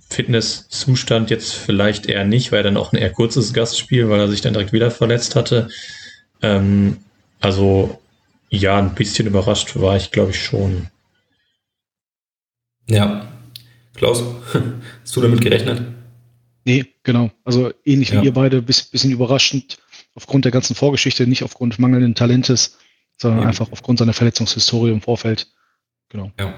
Fitnesszustand 0.10 1.30
jetzt 1.30 1.54
vielleicht 1.54 2.08
eher 2.08 2.26
nicht, 2.26 2.52
weil 2.52 2.62
er 2.62 2.64
dann 2.64 2.78
auch 2.78 2.94
ein 2.94 2.98
eher 2.98 3.12
kurzes 3.12 3.54
Gastspiel, 3.54 4.10
weil 4.10 4.20
er 4.20 4.28
sich 4.28 4.42
dann 4.42 4.54
direkt 4.54 4.74
wieder 4.74 4.90
verletzt 4.90 5.36
hatte. 5.36 5.68
Ähm, 6.42 6.98
also 7.46 8.00
ja, 8.50 8.80
ein 8.80 8.96
bisschen 8.96 9.28
überrascht 9.28 9.80
war 9.80 9.96
ich, 9.96 10.10
glaube 10.10 10.32
ich, 10.32 10.44
schon. 10.44 10.88
Ja. 12.90 13.28
Klaus, 13.94 14.24
hast 15.04 15.16
du 15.16 15.22
damit 15.22 15.42
gerechnet? 15.42 15.84
Nee, 16.66 16.88
genau. 17.04 17.30
Also 17.44 17.72
ähnlich 17.86 18.10
ja. 18.10 18.22
wie 18.22 18.26
ihr 18.26 18.34
beide, 18.34 18.64
bisschen, 18.64 18.88
bisschen 18.92 19.12
überraschend 19.12 19.78
aufgrund 20.16 20.46
der 20.46 20.52
ganzen 20.52 20.76
Vorgeschichte, 20.76 21.28
nicht 21.28 21.44
aufgrund 21.44 21.78
mangelnden 21.78 22.16
Talentes, 22.16 22.80
sondern 23.18 23.44
ja. 23.44 23.48
einfach 23.50 23.72
aufgrund 23.72 24.00
seiner 24.00 24.14
Verletzungshistorie 24.14 24.92
im 24.92 25.02
Vorfeld. 25.02 25.48
Genau. 26.10 26.32
Ja. 26.40 26.56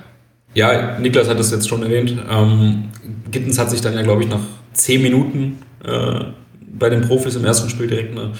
Ja, 0.53 0.97
Niklas 0.99 1.27
hat 1.27 1.37
es 1.37 1.51
jetzt 1.51 1.67
schon 1.67 1.83
erwähnt. 1.83 2.15
Ähm, 2.29 2.85
Gittens 3.29 3.59
hat 3.59 3.69
sich 3.69 3.81
dann 3.81 3.93
ja, 3.93 4.03
glaube 4.03 4.23
ich, 4.23 4.29
nach 4.29 4.45
zehn 4.71 5.01
Minuten 5.01 5.61
äh, 5.83 6.23
bei 6.61 6.89
den 6.89 7.01
Profis 7.01 7.35
im 7.35 7.43
ersten 7.43 7.69
Spiel 7.69 7.87
direkt 7.87 8.17
eine 8.17 8.31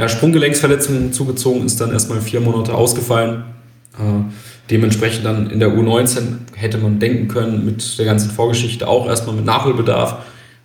ja, 0.00 0.08
Sprunggelenksverletzung 0.08 1.12
zugezogen, 1.12 1.66
ist 1.66 1.78
dann 1.78 1.92
erstmal 1.92 2.22
vier 2.22 2.40
Monate 2.40 2.74
ausgefallen. 2.74 3.44
Äh, 3.98 4.32
dementsprechend 4.70 5.26
dann 5.26 5.50
in 5.50 5.60
der 5.60 5.68
U19 5.68 6.22
hätte 6.56 6.78
man 6.78 6.98
denken 6.98 7.28
können, 7.28 7.66
mit 7.66 7.98
der 7.98 8.06
ganzen 8.06 8.30
Vorgeschichte 8.30 8.88
auch 8.88 9.06
erstmal 9.06 9.36
mit 9.36 9.44
Nachholbedarf, 9.44 10.16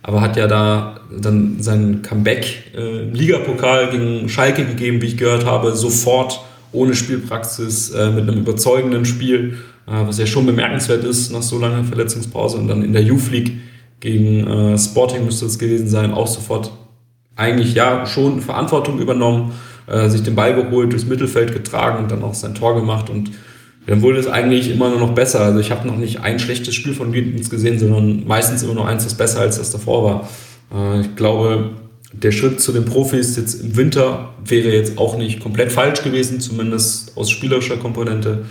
aber 0.02 0.22
hat 0.22 0.38
ja 0.38 0.46
da 0.46 1.00
dann 1.20 1.56
sein 1.60 2.00
Comeback 2.00 2.72
äh, 2.74 3.02
im 3.02 3.12
Ligapokal 3.12 3.90
gegen 3.90 4.28
Schalke 4.30 4.64
gegeben, 4.64 5.02
wie 5.02 5.06
ich 5.06 5.18
gehört 5.18 5.44
habe, 5.44 5.76
sofort 5.76 6.40
ohne 6.72 6.94
Spielpraxis, 6.94 7.90
äh, 7.90 8.10
mit 8.10 8.28
einem 8.28 8.40
überzeugenden 8.40 9.04
Spiel, 9.04 9.58
was 9.88 10.18
ja 10.18 10.26
schon 10.26 10.46
bemerkenswert 10.46 11.04
ist 11.04 11.30
nach 11.30 11.42
so 11.42 11.60
langer 11.60 11.84
Verletzungspause 11.84 12.56
und 12.56 12.66
dann 12.66 12.82
in 12.82 12.92
der 12.92 13.02
Youth 13.02 13.30
League 13.30 13.52
gegen 14.00 14.76
Sporting 14.76 15.24
müsste 15.24 15.46
es 15.46 15.60
gewesen 15.60 15.86
sein, 15.86 16.12
auch 16.12 16.26
sofort 16.26 16.72
eigentlich 17.36 17.74
ja 17.74 18.06
schon 18.06 18.40
Verantwortung 18.40 18.98
übernommen, 18.98 19.52
äh, 19.86 20.08
sich 20.08 20.22
den 20.22 20.34
Ball 20.34 20.54
geholt, 20.54 20.92
durchs 20.92 21.06
Mittelfeld 21.06 21.52
getragen 21.52 22.02
und 22.02 22.10
dann 22.10 22.22
auch 22.24 22.34
sein 22.34 22.54
Tor 22.54 22.74
gemacht 22.74 23.10
und 23.10 23.30
dann 23.86 24.02
wurde 24.02 24.18
es 24.18 24.26
eigentlich 24.26 24.70
immer 24.70 24.88
nur 24.90 24.98
noch 24.98 25.14
besser. 25.14 25.40
Also 25.40 25.60
ich 25.60 25.70
habe 25.70 25.86
noch 25.86 25.96
nicht 25.96 26.20
ein 26.20 26.40
schlechtes 26.40 26.74
Spiel 26.74 26.92
von 26.92 27.12
Gittens 27.12 27.50
gesehen, 27.50 27.78
sondern 27.78 28.26
meistens 28.26 28.62
immer 28.64 28.74
nur 28.74 28.88
eins, 28.88 29.04
das 29.04 29.14
besser 29.14 29.40
als 29.40 29.58
das 29.58 29.70
davor 29.70 30.28
war. 30.72 30.96
Äh, 30.96 31.02
ich 31.02 31.14
glaube, 31.14 31.70
der 32.12 32.32
Schritt 32.32 32.60
zu 32.60 32.72
den 32.72 32.84
Profis 32.84 33.36
jetzt 33.36 33.62
im 33.62 33.76
Winter 33.76 34.30
wäre 34.44 34.70
jetzt 34.70 34.98
auch 34.98 35.18
nicht 35.18 35.40
komplett 35.40 35.70
falsch 35.70 36.02
gewesen, 36.02 36.40
zumindest 36.40 37.16
aus 37.16 37.30
spielerischer 37.30 37.76
Komponente. 37.76 38.46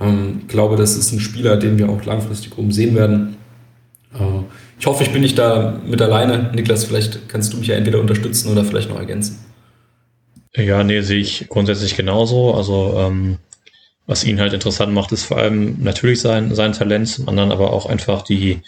Ähm, 0.00 0.40
ich 0.42 0.48
glaube, 0.48 0.76
das 0.76 0.96
ist 0.96 1.12
ein 1.12 1.20
Spieler, 1.20 1.56
den 1.56 1.78
wir 1.78 1.88
auch 1.88 2.04
langfristig 2.04 2.58
oben 2.58 2.72
sehen 2.72 2.94
werden. 2.94 3.36
Äh, 4.14 4.18
ich 4.84 4.86
hoffe, 4.86 5.02
ich 5.02 5.12
bin 5.12 5.22
nicht 5.22 5.38
da 5.38 5.80
mit 5.86 6.02
alleine. 6.02 6.50
Niklas, 6.54 6.84
vielleicht 6.84 7.26
kannst 7.30 7.54
du 7.54 7.56
mich 7.56 7.68
ja 7.68 7.74
entweder 7.74 8.00
unterstützen 8.00 8.52
oder 8.52 8.66
vielleicht 8.66 8.90
noch 8.90 8.98
ergänzen. 8.98 9.38
Ja, 10.54 10.84
nee, 10.84 11.00
sehe 11.00 11.20
ich 11.20 11.48
grundsätzlich 11.48 11.96
genauso. 11.96 12.52
Also 12.52 12.94
ähm, 12.98 13.38
was 14.06 14.24
ihn 14.24 14.38
halt 14.40 14.52
interessant 14.52 14.92
macht, 14.92 15.10
ist 15.12 15.24
vor 15.24 15.38
allem 15.38 15.82
natürlich 15.82 16.20
sein, 16.20 16.54
sein 16.54 16.74
Talent, 16.74 17.08
zum 17.08 17.26
anderen 17.30 17.50
aber 17.50 17.72
auch 17.72 17.86
einfach 17.86 18.20
die, 18.20 18.60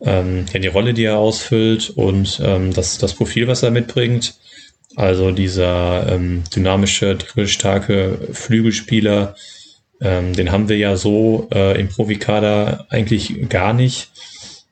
ähm, 0.00 0.46
ja, 0.52 0.60
die 0.60 0.68
Rolle, 0.68 0.94
die 0.94 1.02
er 1.02 1.18
ausfüllt 1.18 1.90
und 1.90 2.40
ähm, 2.44 2.72
das, 2.72 2.98
das 2.98 3.14
Profil, 3.14 3.48
was 3.48 3.64
er 3.64 3.72
mitbringt. 3.72 4.34
Also 4.94 5.32
dieser 5.32 6.12
ähm, 6.12 6.44
dynamische, 6.54 7.18
starke 7.46 8.20
Flügelspieler, 8.30 9.34
ähm, 10.00 10.32
den 10.32 10.52
haben 10.52 10.68
wir 10.68 10.78
ja 10.78 10.96
so 10.96 11.48
äh, 11.52 11.76
im 11.80 11.88
Profikader 11.88 12.86
eigentlich 12.88 13.48
gar 13.48 13.72
nicht. 13.72 14.12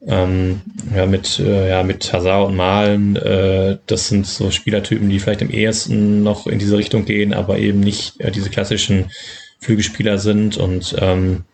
Ähm, 0.07 0.61
ja, 0.95 1.07
mit, 1.07 1.41
äh, 1.41 1.71
ja, 1.71 1.83
mit 1.83 2.13
Hazard 2.13 2.49
und 2.49 2.57
Malen, 2.57 3.17
äh, 3.17 3.79
das 3.87 4.09
sind 4.09 4.27
so 4.27 4.51
Spielertypen, 4.51 5.09
die 5.09 5.19
vielleicht 5.19 5.43
im 5.43 5.51
ehesten 5.51 6.23
noch 6.23 6.47
in 6.47 6.61
diese 6.61 6.79
Richtung 6.79 7.05
gehen, 7.05 7.35
aber 7.35 7.59
eben 7.59 7.81
nicht 7.81 8.21
äh, 8.21 8.31
diese 8.31 8.49
klassischen 8.49 9.11
Flügelspieler 9.59 10.19
sind. 10.19 10.57
Und 10.57 10.95
ähm, 11.01 11.45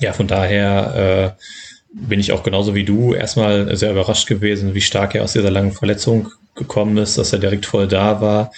ja, 0.00 0.12
von 0.12 0.26
daher 0.26 1.36
äh, 1.36 1.42
bin 1.92 2.18
ich 2.18 2.32
auch 2.32 2.42
genauso 2.42 2.74
wie 2.74 2.84
du 2.84 3.14
erstmal 3.14 3.76
sehr 3.76 3.92
überrascht 3.92 4.26
gewesen, 4.26 4.74
wie 4.74 4.80
stark 4.80 5.14
er 5.14 5.22
aus 5.22 5.32
dieser 5.32 5.50
langen 5.50 5.72
Verletzung 5.72 6.32
gekommen 6.56 6.96
ist, 6.96 7.16
dass 7.16 7.32
er 7.32 7.38
direkt 7.38 7.66
voll 7.66 7.86
da 7.86 8.20
war. 8.20 8.52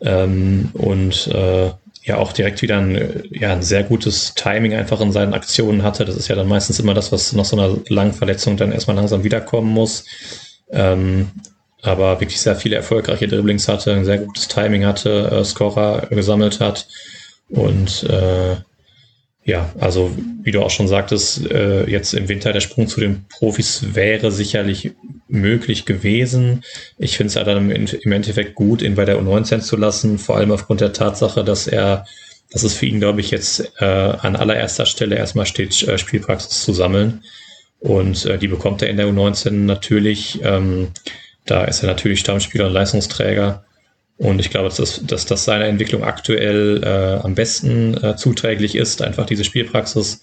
Ähm, 0.00 0.70
und 0.74 1.26
äh, 1.26 1.70
ja 2.02 2.16
auch 2.16 2.32
direkt 2.32 2.62
wieder 2.62 2.78
ein, 2.78 3.24
ja, 3.30 3.52
ein 3.52 3.62
sehr 3.62 3.84
gutes 3.84 4.34
Timing 4.34 4.74
einfach 4.74 5.00
in 5.00 5.12
seinen 5.12 5.34
Aktionen 5.34 5.82
hatte. 5.82 6.04
Das 6.04 6.16
ist 6.16 6.28
ja 6.28 6.36
dann 6.36 6.48
meistens 6.48 6.80
immer 6.80 6.94
das, 6.94 7.12
was 7.12 7.32
nach 7.32 7.44
so 7.44 7.56
einer 7.56 7.76
langen 7.88 8.14
Verletzung 8.14 8.56
dann 8.56 8.72
erstmal 8.72 8.96
langsam 8.96 9.24
wiederkommen 9.24 9.70
muss. 9.70 10.04
Ähm, 10.70 11.30
aber 11.82 12.20
wirklich 12.20 12.40
sehr 12.40 12.56
viele 12.56 12.76
erfolgreiche 12.76 13.28
Dribblings 13.28 13.68
hatte, 13.68 13.94
ein 13.94 14.04
sehr 14.04 14.18
gutes 14.18 14.48
Timing 14.48 14.84
hatte, 14.84 15.30
äh, 15.30 15.44
Scorer 15.44 16.06
gesammelt 16.10 16.60
hat. 16.60 16.86
Und 17.48 18.04
äh, 18.04 18.56
ja, 19.50 19.68
also 19.80 20.16
wie 20.42 20.52
du 20.52 20.62
auch 20.62 20.70
schon 20.70 20.86
sagtest, 20.86 21.50
äh, 21.50 21.84
jetzt 21.90 22.14
im 22.14 22.28
Winter 22.28 22.52
der 22.52 22.60
Sprung 22.60 22.86
zu 22.86 23.00
den 23.00 23.24
Profis 23.28 23.94
wäre 23.94 24.30
sicherlich 24.30 24.92
möglich 25.26 25.86
gewesen. 25.86 26.62
Ich 26.98 27.16
finde 27.16 27.28
es 27.28 27.34
ja 27.34 27.42
dann 27.42 27.68
im 27.68 28.12
Endeffekt 28.12 28.54
gut, 28.54 28.80
ihn 28.80 28.94
bei 28.94 29.04
der 29.04 29.20
U19 29.20 29.58
zu 29.60 29.76
lassen, 29.76 30.20
vor 30.20 30.36
allem 30.36 30.52
aufgrund 30.52 30.80
der 30.80 30.92
Tatsache, 30.92 31.42
dass 31.42 31.66
er, 31.66 32.06
dass 32.52 32.62
es 32.62 32.74
für 32.74 32.86
ihn, 32.86 33.00
glaube 33.00 33.20
ich, 33.20 33.32
jetzt 33.32 33.72
äh, 33.80 33.84
an 33.84 34.36
allererster 34.36 34.86
Stelle 34.86 35.16
erstmal 35.16 35.46
steht, 35.46 35.82
äh, 35.82 35.98
Spielpraxis 35.98 36.62
zu 36.62 36.72
sammeln. 36.72 37.24
Und 37.80 38.26
äh, 38.26 38.38
die 38.38 38.48
bekommt 38.48 38.82
er 38.82 38.88
in 38.88 38.98
der 38.98 39.08
U19 39.08 39.50
natürlich. 39.50 40.38
Ähm, 40.44 40.88
da 41.44 41.64
ist 41.64 41.82
er 41.82 41.88
natürlich 41.88 42.20
Stammspieler 42.20 42.68
und 42.68 42.72
Leistungsträger. 42.72 43.64
Und 44.20 44.38
ich 44.38 44.50
glaube, 44.50 44.68
dass, 44.68 45.00
dass 45.06 45.24
das 45.24 45.46
seiner 45.46 45.64
Entwicklung 45.64 46.04
aktuell 46.04 46.82
äh, 46.84 47.24
am 47.24 47.34
besten 47.34 47.94
äh, 48.04 48.16
zuträglich 48.16 48.74
ist, 48.74 49.00
einfach 49.00 49.24
diese 49.24 49.44
Spielpraxis. 49.44 50.20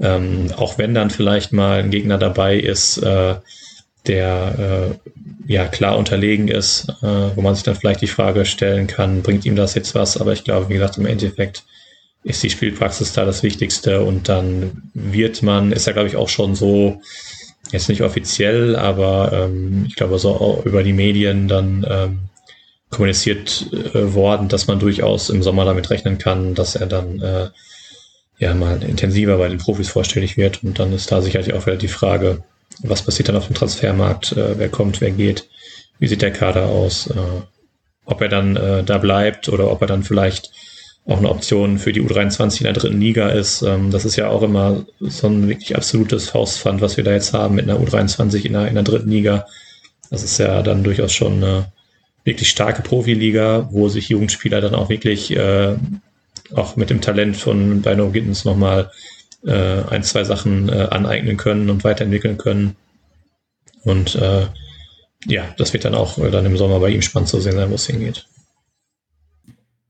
Ähm, 0.00 0.52
auch 0.56 0.78
wenn 0.78 0.94
dann 0.94 1.10
vielleicht 1.10 1.52
mal 1.52 1.78
ein 1.78 1.92
Gegner 1.92 2.18
dabei 2.18 2.56
ist, 2.56 2.98
äh, 2.98 3.36
der 4.08 4.98
äh, 5.46 5.52
ja 5.52 5.68
klar 5.68 5.96
unterlegen 5.96 6.48
ist, 6.48 6.88
äh, 7.02 7.06
wo 7.36 7.40
man 7.40 7.54
sich 7.54 7.62
dann 7.62 7.76
vielleicht 7.76 8.00
die 8.00 8.08
Frage 8.08 8.44
stellen 8.44 8.88
kann, 8.88 9.22
bringt 9.22 9.46
ihm 9.46 9.54
das 9.54 9.76
jetzt 9.76 9.94
was? 9.94 10.16
Aber 10.16 10.32
ich 10.32 10.42
glaube, 10.42 10.68
wie 10.68 10.74
gesagt, 10.74 10.98
im 10.98 11.06
Endeffekt 11.06 11.62
ist 12.24 12.42
die 12.42 12.50
Spielpraxis 12.50 13.12
da 13.12 13.24
das 13.24 13.44
Wichtigste 13.44 14.02
und 14.02 14.28
dann 14.28 14.90
wird 14.92 15.44
man, 15.44 15.70
ist 15.70 15.86
ja 15.86 15.92
glaube 15.92 16.08
ich 16.08 16.16
auch 16.16 16.28
schon 16.28 16.56
so, 16.56 17.00
jetzt 17.70 17.88
nicht 17.88 18.02
offiziell, 18.02 18.74
aber 18.74 19.30
ähm, 19.32 19.84
ich 19.86 19.94
glaube 19.94 20.18
so 20.18 20.62
über 20.64 20.82
die 20.82 20.92
Medien 20.92 21.46
dann 21.46 21.86
ähm, 21.88 22.18
kommuniziert 22.90 23.66
äh, 23.72 24.14
worden, 24.14 24.48
dass 24.48 24.66
man 24.66 24.78
durchaus 24.78 25.30
im 25.30 25.42
Sommer 25.42 25.64
damit 25.64 25.90
rechnen 25.90 26.18
kann, 26.18 26.54
dass 26.54 26.74
er 26.74 26.86
dann 26.86 27.20
äh, 27.20 27.48
ja 28.38 28.54
mal 28.54 28.82
intensiver 28.82 29.38
bei 29.38 29.48
den 29.48 29.58
Profis 29.58 29.88
vorstellig 29.88 30.36
wird. 30.36 30.64
Und 30.64 30.78
dann 30.78 30.92
ist 30.92 31.10
da 31.12 31.22
sicherlich 31.22 31.54
auch 31.54 31.66
wieder 31.66 31.76
die 31.76 31.88
Frage, 31.88 32.42
was 32.82 33.02
passiert 33.02 33.28
dann 33.28 33.36
auf 33.36 33.46
dem 33.46 33.54
Transfermarkt, 33.54 34.32
äh, 34.32 34.58
wer 34.58 34.68
kommt, 34.68 35.00
wer 35.00 35.10
geht, 35.10 35.48
wie 35.98 36.08
sieht 36.08 36.22
der 36.22 36.32
Kader 36.32 36.66
aus, 36.66 37.08
äh, 37.08 37.42
ob 38.04 38.20
er 38.20 38.28
dann 38.28 38.56
äh, 38.56 38.82
da 38.82 38.98
bleibt 38.98 39.48
oder 39.48 39.70
ob 39.70 39.80
er 39.82 39.86
dann 39.86 40.02
vielleicht 40.02 40.50
auch 41.06 41.18
eine 41.18 41.30
Option 41.30 41.78
für 41.78 41.92
die 41.92 42.02
U23 42.02 42.58
in 42.58 42.64
der 42.64 42.72
dritten 42.72 43.00
Liga 43.00 43.28
ist. 43.28 43.62
Ähm, 43.62 43.90
das 43.90 44.04
ist 44.04 44.16
ja 44.16 44.28
auch 44.28 44.42
immer 44.42 44.84
so 45.00 45.28
ein 45.28 45.48
wirklich 45.48 45.76
absolutes 45.76 46.28
Faustpfand, 46.28 46.80
was 46.80 46.96
wir 46.96 47.04
da 47.04 47.12
jetzt 47.12 47.32
haben 47.32 47.54
mit 47.54 47.68
einer 47.68 47.80
U23 47.80 48.44
in 48.44 48.52
der, 48.54 48.68
in 48.68 48.74
der 48.74 48.84
dritten 48.84 49.10
Liga. 49.10 49.46
Das 50.10 50.22
ist 50.24 50.38
ja 50.38 50.62
dann 50.62 50.82
durchaus 50.82 51.12
schon 51.12 51.34
eine 51.34 51.72
wirklich 52.24 52.48
starke 52.48 52.82
Profiliga, 52.82 53.68
wo 53.70 53.88
sich 53.88 54.08
Jugendspieler 54.08 54.60
dann 54.60 54.74
auch 54.74 54.88
wirklich 54.88 55.34
äh, 55.36 55.76
auch 56.54 56.76
mit 56.76 56.90
dem 56.90 57.00
Talent 57.00 57.36
von 57.36 57.82
Dino 57.82 58.10
Gittens 58.10 58.44
nochmal 58.44 58.90
äh, 59.46 59.82
ein, 59.84 60.02
zwei 60.02 60.24
Sachen 60.24 60.68
äh, 60.68 60.88
aneignen 60.90 61.36
können 61.36 61.70
und 61.70 61.84
weiterentwickeln 61.84 62.38
können. 62.38 62.76
Und 63.82 64.14
äh, 64.16 64.46
ja, 65.26 65.44
das 65.56 65.72
wird 65.72 65.84
dann 65.84 65.94
auch 65.94 66.18
dann 66.30 66.46
im 66.46 66.56
Sommer 66.56 66.80
bei 66.80 66.90
ihm 66.90 67.02
spannend 67.02 67.28
zu 67.28 67.40
sehen 67.40 67.54
sein, 67.54 67.70
wo 67.70 67.74
es 67.74 67.86
hingeht. 67.86 68.26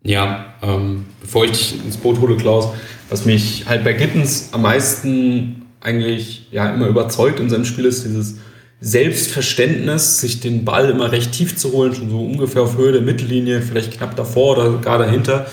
Ja, 0.02 0.54
ähm, 0.62 1.06
bevor 1.20 1.44
ich 1.44 1.50
dich 1.50 1.84
ins 1.84 1.96
Boot 1.96 2.20
hole, 2.20 2.36
Klaus, 2.36 2.68
was 3.10 3.26
mich 3.26 3.66
halt 3.66 3.84
bei 3.84 3.92
Gittens 3.92 4.50
am 4.52 4.62
meisten 4.62 5.66
eigentlich 5.80 6.46
ja 6.50 6.72
immer 6.72 6.86
überzeugt 6.86 7.40
in 7.40 7.50
seinem 7.50 7.64
Spiel 7.64 7.86
ist 7.86 8.04
dieses 8.04 8.38
Selbstverständnis, 8.80 10.20
sich 10.20 10.40
den 10.40 10.64
Ball 10.64 10.88
immer 10.88 11.12
recht 11.12 11.32
tief 11.32 11.56
zu 11.56 11.72
holen, 11.72 11.94
schon 11.94 12.10
so 12.10 12.20
ungefähr 12.20 12.62
auf 12.62 12.78
Höhe 12.78 12.92
der 12.92 13.02
Mittellinie, 13.02 13.60
vielleicht 13.60 13.92
knapp 13.92 14.16
davor 14.16 14.56
oder 14.56 14.78
gar 14.78 14.98
dahinter. 14.98 15.46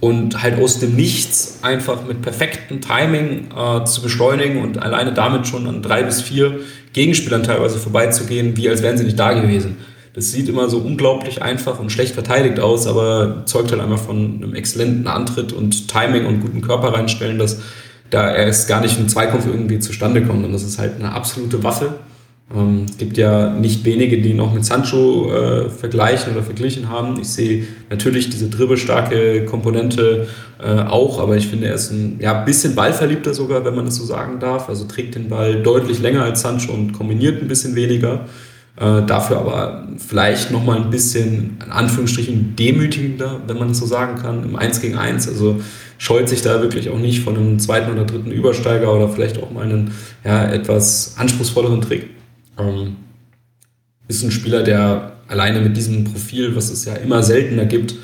Und 0.00 0.42
halt 0.42 0.60
aus 0.60 0.80
dem 0.80 0.96
Nichts 0.96 1.60
einfach 1.62 2.04
mit 2.04 2.20
perfektem 2.20 2.80
Timing 2.80 3.48
äh, 3.56 3.84
zu 3.84 4.02
beschleunigen 4.02 4.60
und 4.60 4.82
alleine 4.82 5.14
damit 5.14 5.46
schon 5.46 5.66
an 5.66 5.82
drei 5.82 6.02
bis 6.02 6.20
vier 6.20 6.60
Gegenspielern 6.92 7.42
teilweise 7.42 7.78
vorbeizugehen, 7.78 8.56
wie 8.56 8.68
als 8.68 8.82
wären 8.82 8.98
sie 8.98 9.04
nicht 9.04 9.18
da 9.18 9.32
gewesen. 9.32 9.78
Das 10.12 10.30
sieht 10.30 10.48
immer 10.48 10.68
so 10.68 10.78
unglaublich 10.78 11.42
einfach 11.42 11.78
und 11.80 11.90
schlecht 11.90 12.14
verteidigt 12.14 12.60
aus, 12.60 12.86
aber 12.86 13.42
zeugt 13.46 13.72
halt 13.72 13.80
einfach 13.80 13.98
von 13.98 14.42
einem 14.42 14.54
exzellenten 14.54 15.06
Antritt 15.06 15.52
und 15.52 15.88
Timing 15.88 16.26
und 16.26 16.40
guten 16.40 16.60
Körper 16.60 16.92
reinstellen, 16.92 17.38
dass 17.38 17.60
da 18.10 18.34
erst 18.34 18.68
gar 18.68 18.80
nicht 18.80 18.98
ein 18.98 19.08
Zweikampf 19.08 19.46
irgendwie 19.46 19.78
zustande 19.78 20.22
kommt. 20.22 20.44
Und 20.44 20.52
das 20.52 20.64
ist 20.64 20.78
halt 20.78 20.96
eine 20.96 21.12
absolute 21.12 21.62
Waffe. 21.64 21.94
Ähm, 22.52 22.84
gibt 22.98 23.16
ja 23.16 23.50
nicht 23.50 23.84
wenige, 23.86 24.20
die 24.20 24.34
noch 24.34 24.52
mit 24.52 24.66
Sancho 24.66 25.32
äh, 25.32 25.70
vergleichen 25.70 26.34
oder 26.34 26.42
verglichen 26.42 26.90
haben. 26.90 27.18
Ich 27.18 27.28
sehe 27.28 27.64
natürlich 27.88 28.28
diese 28.28 28.50
dribbelstarke 28.50 29.46
Komponente 29.46 30.28
äh, 30.62 30.80
auch, 30.82 31.20
aber 31.20 31.36
ich 31.36 31.48
finde, 31.48 31.68
er 31.68 31.74
ist 31.74 31.90
ein 31.90 32.18
ja, 32.20 32.44
bisschen 32.44 32.74
ballverliebter 32.74 33.32
sogar, 33.32 33.64
wenn 33.64 33.74
man 33.74 33.86
das 33.86 33.96
so 33.96 34.04
sagen 34.04 34.40
darf. 34.40 34.68
Also 34.68 34.84
trägt 34.84 35.14
den 35.14 35.30
Ball 35.30 35.62
deutlich 35.62 36.00
länger 36.00 36.22
als 36.22 36.42
Sancho 36.42 36.72
und 36.72 36.92
kombiniert 36.92 37.40
ein 37.40 37.48
bisschen 37.48 37.76
weniger. 37.76 38.26
Äh, 38.76 39.02
dafür 39.06 39.38
aber 39.38 39.88
vielleicht 39.96 40.50
nochmal 40.50 40.76
ein 40.76 40.90
bisschen, 40.90 41.58
in 41.64 41.70
Anführungsstrichen, 41.70 42.56
demütigender, 42.56 43.40
wenn 43.46 43.58
man 43.58 43.68
das 43.68 43.78
so 43.78 43.86
sagen 43.86 44.20
kann, 44.20 44.44
im 44.44 44.56
1 44.56 44.82
gegen 44.82 44.98
1. 44.98 45.28
Also 45.28 45.60
scheut 45.96 46.28
sich 46.28 46.42
da 46.42 46.60
wirklich 46.60 46.90
auch 46.90 46.98
nicht 46.98 47.22
von 47.22 47.36
einem 47.36 47.58
zweiten 47.58 47.90
oder 47.90 48.04
dritten 48.04 48.32
Übersteiger 48.32 48.94
oder 48.94 49.08
vielleicht 49.08 49.42
auch 49.42 49.50
mal 49.50 49.64
einen 49.64 49.92
ja, 50.24 50.44
etwas 50.44 51.14
anspruchsvolleren 51.16 51.80
Trick. 51.80 52.10
Ähm, 52.58 52.96
ist 54.08 54.22
ein 54.22 54.30
Spieler, 54.30 54.62
der 54.62 55.12
alleine 55.28 55.60
mit 55.60 55.76
diesem 55.76 56.04
Profil, 56.04 56.54
was 56.54 56.70
es 56.70 56.84
ja 56.84 56.94
immer 56.94 57.22
seltener 57.22 57.64
gibt, 57.64 57.94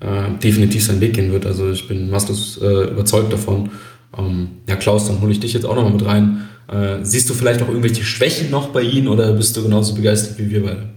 äh, 0.00 0.38
definitiv 0.42 0.84
seinen 0.84 1.00
Weg 1.00 1.14
gehen 1.14 1.32
wird. 1.32 1.46
Also 1.46 1.70
ich 1.70 1.88
bin 1.88 2.10
maßlos 2.10 2.58
äh, 2.62 2.90
überzeugt 2.90 3.32
davon. 3.32 3.70
Ähm, 4.16 4.48
ja, 4.68 4.76
Klaus, 4.76 5.06
dann 5.06 5.20
hole 5.20 5.32
ich 5.32 5.40
dich 5.40 5.52
jetzt 5.52 5.66
auch 5.66 5.74
nochmal 5.74 5.92
mit 5.92 6.04
rein. 6.04 6.48
Äh, 6.68 6.98
siehst 7.02 7.28
du 7.30 7.34
vielleicht 7.34 7.62
auch 7.62 7.68
irgendwelche 7.68 8.04
Schwächen 8.04 8.50
noch 8.50 8.68
bei 8.68 8.82
ihm 8.82 9.08
oder 9.08 9.32
bist 9.32 9.56
du 9.56 9.62
genauso 9.62 9.94
begeistert 9.94 10.38
wie 10.38 10.50
wir 10.50 10.62
beide? 10.62 10.88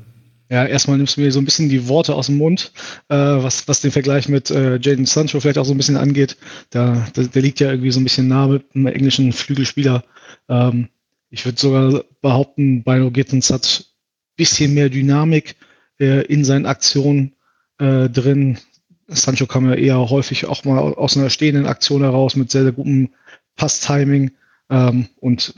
Ja, 0.49 0.65
erstmal 0.65 0.97
nimmst 0.97 1.15
du 1.15 1.21
mir 1.21 1.31
so 1.31 1.39
ein 1.39 1.45
bisschen 1.45 1.69
die 1.69 1.87
Worte 1.87 2.13
aus 2.13 2.25
dem 2.25 2.35
Mund, 2.35 2.73
äh, 3.07 3.15
was, 3.15 3.69
was 3.69 3.79
den 3.79 3.91
Vergleich 3.91 4.27
mit 4.27 4.51
äh, 4.51 4.77
Jaden 4.81 5.05
Sancho 5.05 5.39
vielleicht 5.39 5.57
auch 5.57 5.65
so 5.65 5.73
ein 5.73 5.77
bisschen 5.77 5.95
angeht. 5.95 6.35
Da, 6.71 7.07
der, 7.15 7.27
der 7.27 7.41
liegt 7.41 7.61
ja 7.61 7.69
irgendwie 7.71 7.91
so 7.91 8.01
ein 8.01 8.03
bisschen 8.03 8.27
nah 8.27 8.47
mit 8.47 8.65
einem 8.75 8.87
englischen 8.87 9.31
Flügelspieler. 9.31 10.03
Ähm, 10.49 10.89
ich 11.31 11.45
würde 11.45 11.59
sogar 11.59 12.03
behaupten, 12.21 12.83
Bino 12.83 13.09
Gittens 13.09 13.49
hat 13.49 13.85
ein 13.89 14.35
bisschen 14.35 14.73
mehr 14.73 14.89
Dynamik 14.89 15.55
äh, 15.99 16.25
in 16.25 16.43
seinen 16.43 16.65
Aktionen 16.65 17.35
äh, 17.79 18.09
drin. 18.09 18.59
Sancho 19.07 19.47
kam 19.47 19.67
ja 19.67 19.75
eher 19.75 20.09
häufig 20.09 20.45
auch 20.45 20.63
mal 20.65 20.77
aus 20.77 21.17
einer 21.17 21.29
stehenden 21.29 21.65
Aktion 21.65 22.01
heraus 22.01 22.35
mit 22.35 22.51
sehr, 22.51 22.63
sehr 22.63 22.73
gutem 22.73 23.09
Pass-Timing. 23.55 24.31
Ähm, 24.69 25.07
und 25.17 25.53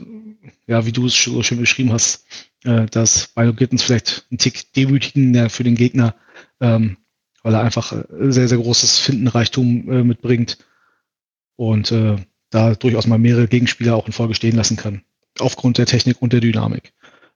ja, 0.66 0.86
wie 0.86 0.92
du 0.92 1.06
es 1.06 1.22
so 1.22 1.42
schön 1.42 1.58
beschrieben 1.58 1.92
hast, 1.92 2.24
äh, 2.64 2.86
dass 2.86 3.32
Milo 3.36 3.52
Gittens 3.52 3.82
vielleicht 3.82 4.26
ein 4.30 4.38
Tick 4.38 4.72
demütigender 4.74 5.50
für 5.50 5.64
den 5.64 5.74
Gegner, 5.74 6.14
ähm, 6.60 6.96
weil 7.42 7.54
er 7.54 7.62
einfach 7.62 7.92
äh, 7.92 8.04
sehr, 8.30 8.48
sehr 8.48 8.58
großes 8.58 9.00
Findenreichtum 9.00 9.90
äh, 9.90 10.04
mitbringt 10.04 10.58
und 11.56 11.90
äh, 11.92 12.16
da 12.50 12.74
durchaus 12.74 13.06
mal 13.06 13.18
mehrere 13.18 13.48
Gegenspieler 13.48 13.96
auch 13.96 14.06
in 14.06 14.12
Folge 14.12 14.34
stehen 14.34 14.56
lassen 14.56 14.76
kann, 14.76 15.02
aufgrund 15.38 15.78
der 15.78 15.86
Technik 15.86 16.20
und 16.20 16.32
der 16.32 16.40
Dynamik. 16.40 16.92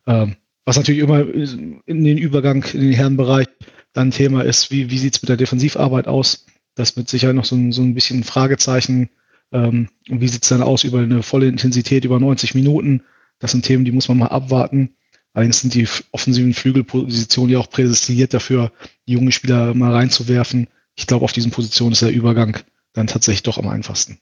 Ähm, 0.06 0.36
was 0.64 0.76
natürlich 0.76 1.00
immer 1.00 1.20
in 1.20 2.04
den 2.04 2.18
Übergang 2.18 2.62
in 2.72 2.80
den 2.80 2.92
Herrenbereich 2.92 3.46
dann 3.92 4.10
Thema 4.10 4.42
ist, 4.42 4.70
wie, 4.70 4.90
wie 4.90 4.98
sieht 4.98 5.16
es 5.16 5.22
mit 5.22 5.28
der 5.28 5.36
Defensivarbeit 5.36 6.06
aus? 6.06 6.46
Das 6.74 6.96
mit 6.96 7.08
Sicherheit 7.08 7.36
noch 7.36 7.44
so 7.44 7.56
ein, 7.56 7.72
so 7.72 7.82
ein 7.82 7.94
bisschen 7.94 8.22
Fragezeichen. 8.22 9.10
Ähm, 9.50 9.88
und 10.08 10.20
wie 10.20 10.28
sieht 10.28 10.42
es 10.42 10.50
dann 10.50 10.62
aus 10.62 10.84
über 10.84 10.98
eine 11.00 11.22
volle 11.22 11.48
Intensität 11.48 12.04
über 12.04 12.20
90 12.20 12.54
Minuten? 12.54 13.02
Das 13.38 13.52
sind 13.52 13.64
Themen, 13.64 13.84
die 13.84 13.92
muss 13.92 14.08
man 14.08 14.18
mal 14.18 14.26
abwarten. 14.26 14.94
Allerdings 15.32 15.60
sind 15.60 15.74
die 15.74 15.86
offensiven 16.12 16.54
Flügelpositionen 16.54 17.52
ja 17.52 17.58
auch 17.58 17.70
prädestiniert 17.70 18.34
dafür, 18.34 18.72
die 19.06 19.12
junge 19.12 19.32
Spieler 19.32 19.74
mal 19.74 19.92
reinzuwerfen. 19.92 20.68
Ich 20.96 21.06
glaube, 21.06 21.24
auf 21.24 21.32
diesen 21.32 21.50
Positionen 21.50 21.92
ist 21.92 22.02
der 22.02 22.12
Übergang 22.12 22.58
dann 22.92 23.06
tatsächlich 23.06 23.44
doch 23.44 23.58
am 23.58 23.68
einfachsten. 23.68 24.18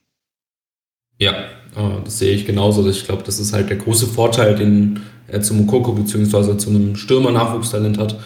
Ja, 1.19 1.49
das 2.05 2.19
sehe 2.19 2.33
ich 2.33 2.47
genauso. 2.47 2.89
Ich 2.89 3.05
glaube, 3.05 3.23
das 3.25 3.39
ist 3.39 3.53
halt 3.53 3.69
der 3.69 3.77
große 3.77 4.07
Vorteil, 4.07 4.55
den 4.55 5.01
er 5.29 5.43
zum 5.43 5.59
Mokoko 5.59 5.93
bzw. 5.93 6.57
zu 6.57 6.71
einem 6.71 6.97
Stürmer-Nachwuchstalent 6.97 7.99
hat, 7.99 8.19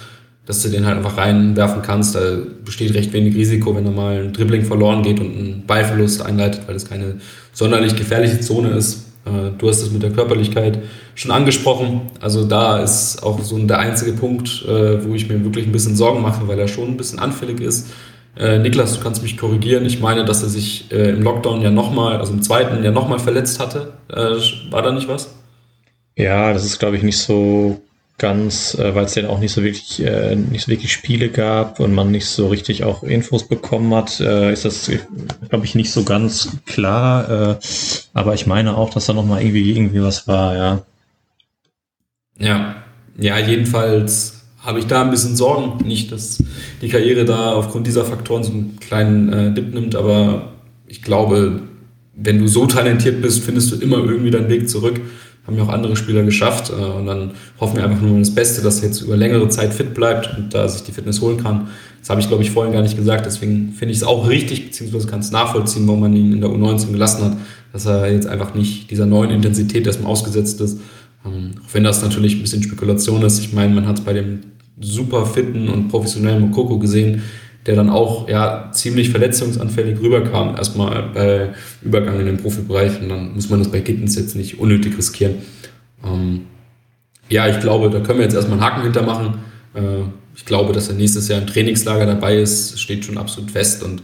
dass 0.46 0.62
du 0.62 0.68
den 0.68 0.86
halt 0.86 0.98
einfach 0.98 1.16
reinwerfen 1.16 1.82
kannst. 1.82 2.14
Da 2.14 2.38
besteht 2.64 2.94
recht 2.94 3.12
wenig 3.12 3.34
Risiko, 3.34 3.74
wenn 3.74 3.84
da 3.84 3.90
mal 3.90 4.22
ein 4.22 4.32
Dribbling 4.32 4.64
verloren 4.64 5.02
geht 5.02 5.20
und 5.20 5.36
ein 5.36 5.64
Ballverlust 5.66 6.22
einleitet, 6.22 6.62
weil 6.66 6.74
das 6.74 6.88
keine 6.88 7.16
sonderlich 7.52 7.96
gefährliche 7.96 8.40
Zone 8.40 8.70
ist. 8.70 9.06
Äh, 9.24 9.50
du 9.58 9.68
hast 9.68 9.82
es 9.82 9.90
mit 9.90 10.02
der 10.02 10.10
Körperlichkeit 10.10 10.78
schon 11.14 11.30
angesprochen. 11.30 12.02
Also 12.20 12.44
da 12.44 12.78
ist 12.78 13.22
auch 13.22 13.40
so 13.42 13.58
der 13.58 13.78
einzige 13.78 14.12
Punkt, 14.12 14.64
äh, 14.66 15.04
wo 15.04 15.14
ich 15.14 15.28
mir 15.28 15.42
wirklich 15.44 15.66
ein 15.66 15.72
bisschen 15.72 15.96
Sorgen 15.96 16.22
mache, 16.22 16.46
weil 16.48 16.58
er 16.58 16.68
schon 16.68 16.88
ein 16.88 16.96
bisschen 16.96 17.18
anfällig 17.18 17.60
ist. 17.60 17.88
Äh, 18.36 18.58
Niklas, 18.58 18.96
du 18.96 19.02
kannst 19.02 19.22
mich 19.22 19.36
korrigieren. 19.36 19.84
Ich 19.84 20.00
meine, 20.00 20.24
dass 20.24 20.42
er 20.42 20.48
sich 20.48 20.90
im 20.90 21.22
Lockdown 21.22 21.62
ja 21.62 21.70
nochmal, 21.70 22.18
also 22.18 22.32
im 22.32 22.42
zweiten 22.42 22.82
ja 22.84 22.90
nochmal 22.90 23.18
verletzt 23.18 23.60
hatte. 23.60 23.92
War 24.08 24.82
da 24.82 24.92
nicht 24.92 25.08
was? 25.08 25.34
Ja, 26.16 26.52
das 26.52 26.64
ist, 26.64 26.78
glaube 26.78 26.96
ich, 26.96 27.02
nicht 27.02 27.18
so 27.18 27.80
ganz, 28.20 28.74
äh, 28.74 28.94
weil 28.94 29.06
es 29.06 29.14
dann 29.14 29.26
auch 29.26 29.40
nicht 29.40 29.52
so 29.52 29.64
wirklich, 29.64 30.04
äh, 30.04 30.36
nicht 30.36 30.66
so 30.66 30.70
wirklich 30.70 30.92
Spiele 30.92 31.30
gab 31.30 31.80
und 31.80 31.92
man 31.92 32.10
nicht 32.12 32.26
so 32.26 32.48
richtig 32.48 32.84
auch 32.84 33.02
Infos 33.02 33.48
bekommen 33.48 33.92
hat, 33.94 34.20
äh, 34.20 34.52
ist 34.52 34.64
das, 34.64 34.90
glaube 35.48 35.64
ich, 35.64 35.74
nicht 35.74 35.90
so 35.90 36.04
ganz 36.04 36.58
klar. 36.66 37.30
Äh, 37.30 37.56
aber 38.12 38.34
ich 38.34 38.46
meine 38.46 38.76
auch, 38.76 38.90
dass 38.90 39.06
da 39.06 39.14
nochmal 39.14 39.42
irgendwie, 39.42 39.72
irgendwie 39.72 40.02
was 40.02 40.28
war, 40.28 40.54
ja. 40.54 40.82
Ja, 42.38 42.76
ja, 43.18 43.38
jedenfalls 43.38 44.39
habe 44.60 44.78
ich 44.78 44.86
da 44.86 45.02
ein 45.02 45.10
bisschen 45.10 45.36
Sorgen. 45.36 45.84
Nicht, 45.86 46.12
dass 46.12 46.42
die 46.82 46.88
Karriere 46.88 47.24
da 47.24 47.52
aufgrund 47.52 47.86
dieser 47.86 48.04
Faktoren 48.04 48.44
so 48.44 48.52
einen 48.52 48.78
kleinen 48.80 49.32
äh, 49.32 49.54
Dip 49.54 49.72
nimmt, 49.74 49.94
aber 49.94 50.52
ich 50.86 51.02
glaube, 51.02 51.62
wenn 52.14 52.38
du 52.38 52.48
so 52.48 52.66
talentiert 52.66 53.22
bist, 53.22 53.42
findest 53.42 53.72
du 53.72 53.76
immer 53.76 53.98
irgendwie 53.98 54.30
deinen 54.30 54.48
Weg 54.48 54.68
zurück 54.68 55.00
haben 55.46 55.56
ja 55.56 55.64
auch 55.64 55.68
andere 55.68 55.96
Spieler 55.96 56.22
geschafft. 56.22 56.70
Äh, 56.70 56.74
und 56.74 57.06
dann 57.06 57.32
hoffen 57.58 57.76
wir 57.76 57.84
einfach 57.84 58.00
nur 58.00 58.18
das 58.18 58.34
Beste, 58.34 58.62
dass 58.62 58.80
er 58.80 58.88
jetzt 58.88 59.00
über 59.02 59.16
längere 59.16 59.48
Zeit 59.48 59.74
fit 59.74 59.94
bleibt 59.94 60.36
und 60.36 60.54
da 60.54 60.68
sich 60.68 60.82
die 60.82 60.92
Fitness 60.92 61.20
holen 61.20 61.42
kann. 61.42 61.68
Das 62.00 62.10
habe 62.10 62.20
ich, 62.20 62.28
glaube 62.28 62.42
ich, 62.42 62.50
vorhin 62.50 62.72
gar 62.72 62.82
nicht 62.82 62.96
gesagt. 62.96 63.26
Deswegen 63.26 63.72
finde 63.72 63.92
ich 63.92 63.98
es 63.98 64.04
auch 64.04 64.28
richtig, 64.28 64.66
beziehungsweise 64.66 65.06
kann 65.06 65.20
es 65.20 65.30
nachvollziehen, 65.30 65.86
warum 65.86 66.00
man 66.00 66.14
ihn 66.14 66.32
in 66.32 66.40
der 66.40 66.50
U19 66.50 66.92
gelassen 66.92 67.24
hat, 67.24 67.36
dass 67.72 67.86
er 67.86 68.10
jetzt 68.12 68.26
einfach 68.26 68.54
nicht 68.54 68.90
dieser 68.90 69.06
neuen 69.06 69.30
Intensität 69.30 69.86
erstmal 69.86 70.10
ausgesetzt 70.10 70.60
ist. 70.60 70.80
Ähm, 71.24 71.50
auch 71.64 71.74
wenn 71.74 71.84
das 71.84 72.02
natürlich 72.02 72.36
ein 72.36 72.42
bisschen 72.42 72.62
Spekulation 72.62 73.22
ist. 73.22 73.38
Ich 73.40 73.52
meine, 73.52 73.74
man 73.74 73.86
hat 73.86 73.98
es 73.98 74.04
bei 74.04 74.12
dem 74.12 74.40
super 74.80 75.26
fitten 75.26 75.68
und 75.68 75.88
professionellen 75.88 76.40
Mokoko 76.40 76.78
gesehen, 76.78 77.22
der 77.66 77.76
dann 77.76 77.90
auch 77.90 78.28
ja 78.28 78.70
ziemlich 78.72 79.10
verletzungsanfällig 79.10 80.00
rüberkam, 80.00 80.56
erstmal 80.56 81.10
bei 81.14 81.50
Übergang 81.82 82.18
in 82.20 82.26
den 82.26 82.38
Profibereich 82.38 83.00
und 83.00 83.10
dann 83.10 83.34
muss 83.34 83.50
man 83.50 83.58
das 83.58 83.70
bei 83.70 83.80
Kittens 83.80 84.16
jetzt 84.16 84.34
nicht 84.34 84.58
unnötig 84.58 84.96
riskieren. 84.96 85.36
Ähm, 86.04 86.46
ja, 87.28 87.46
ich 87.48 87.60
glaube, 87.60 87.90
da 87.90 88.00
können 88.00 88.18
wir 88.18 88.24
jetzt 88.24 88.34
erstmal 88.34 88.58
einen 88.58 88.66
Haken 88.66 88.82
hintermachen. 88.82 89.34
Äh, 89.74 90.02
ich 90.34 90.44
glaube, 90.46 90.72
dass 90.72 90.88
er 90.88 90.94
nächstes 90.94 91.28
Jahr 91.28 91.40
im 91.40 91.46
Trainingslager 91.46 92.06
dabei 92.06 92.38
ist, 92.38 92.80
steht 92.80 93.04
schon 93.04 93.18
absolut 93.18 93.50
fest 93.50 93.84
und 93.84 94.02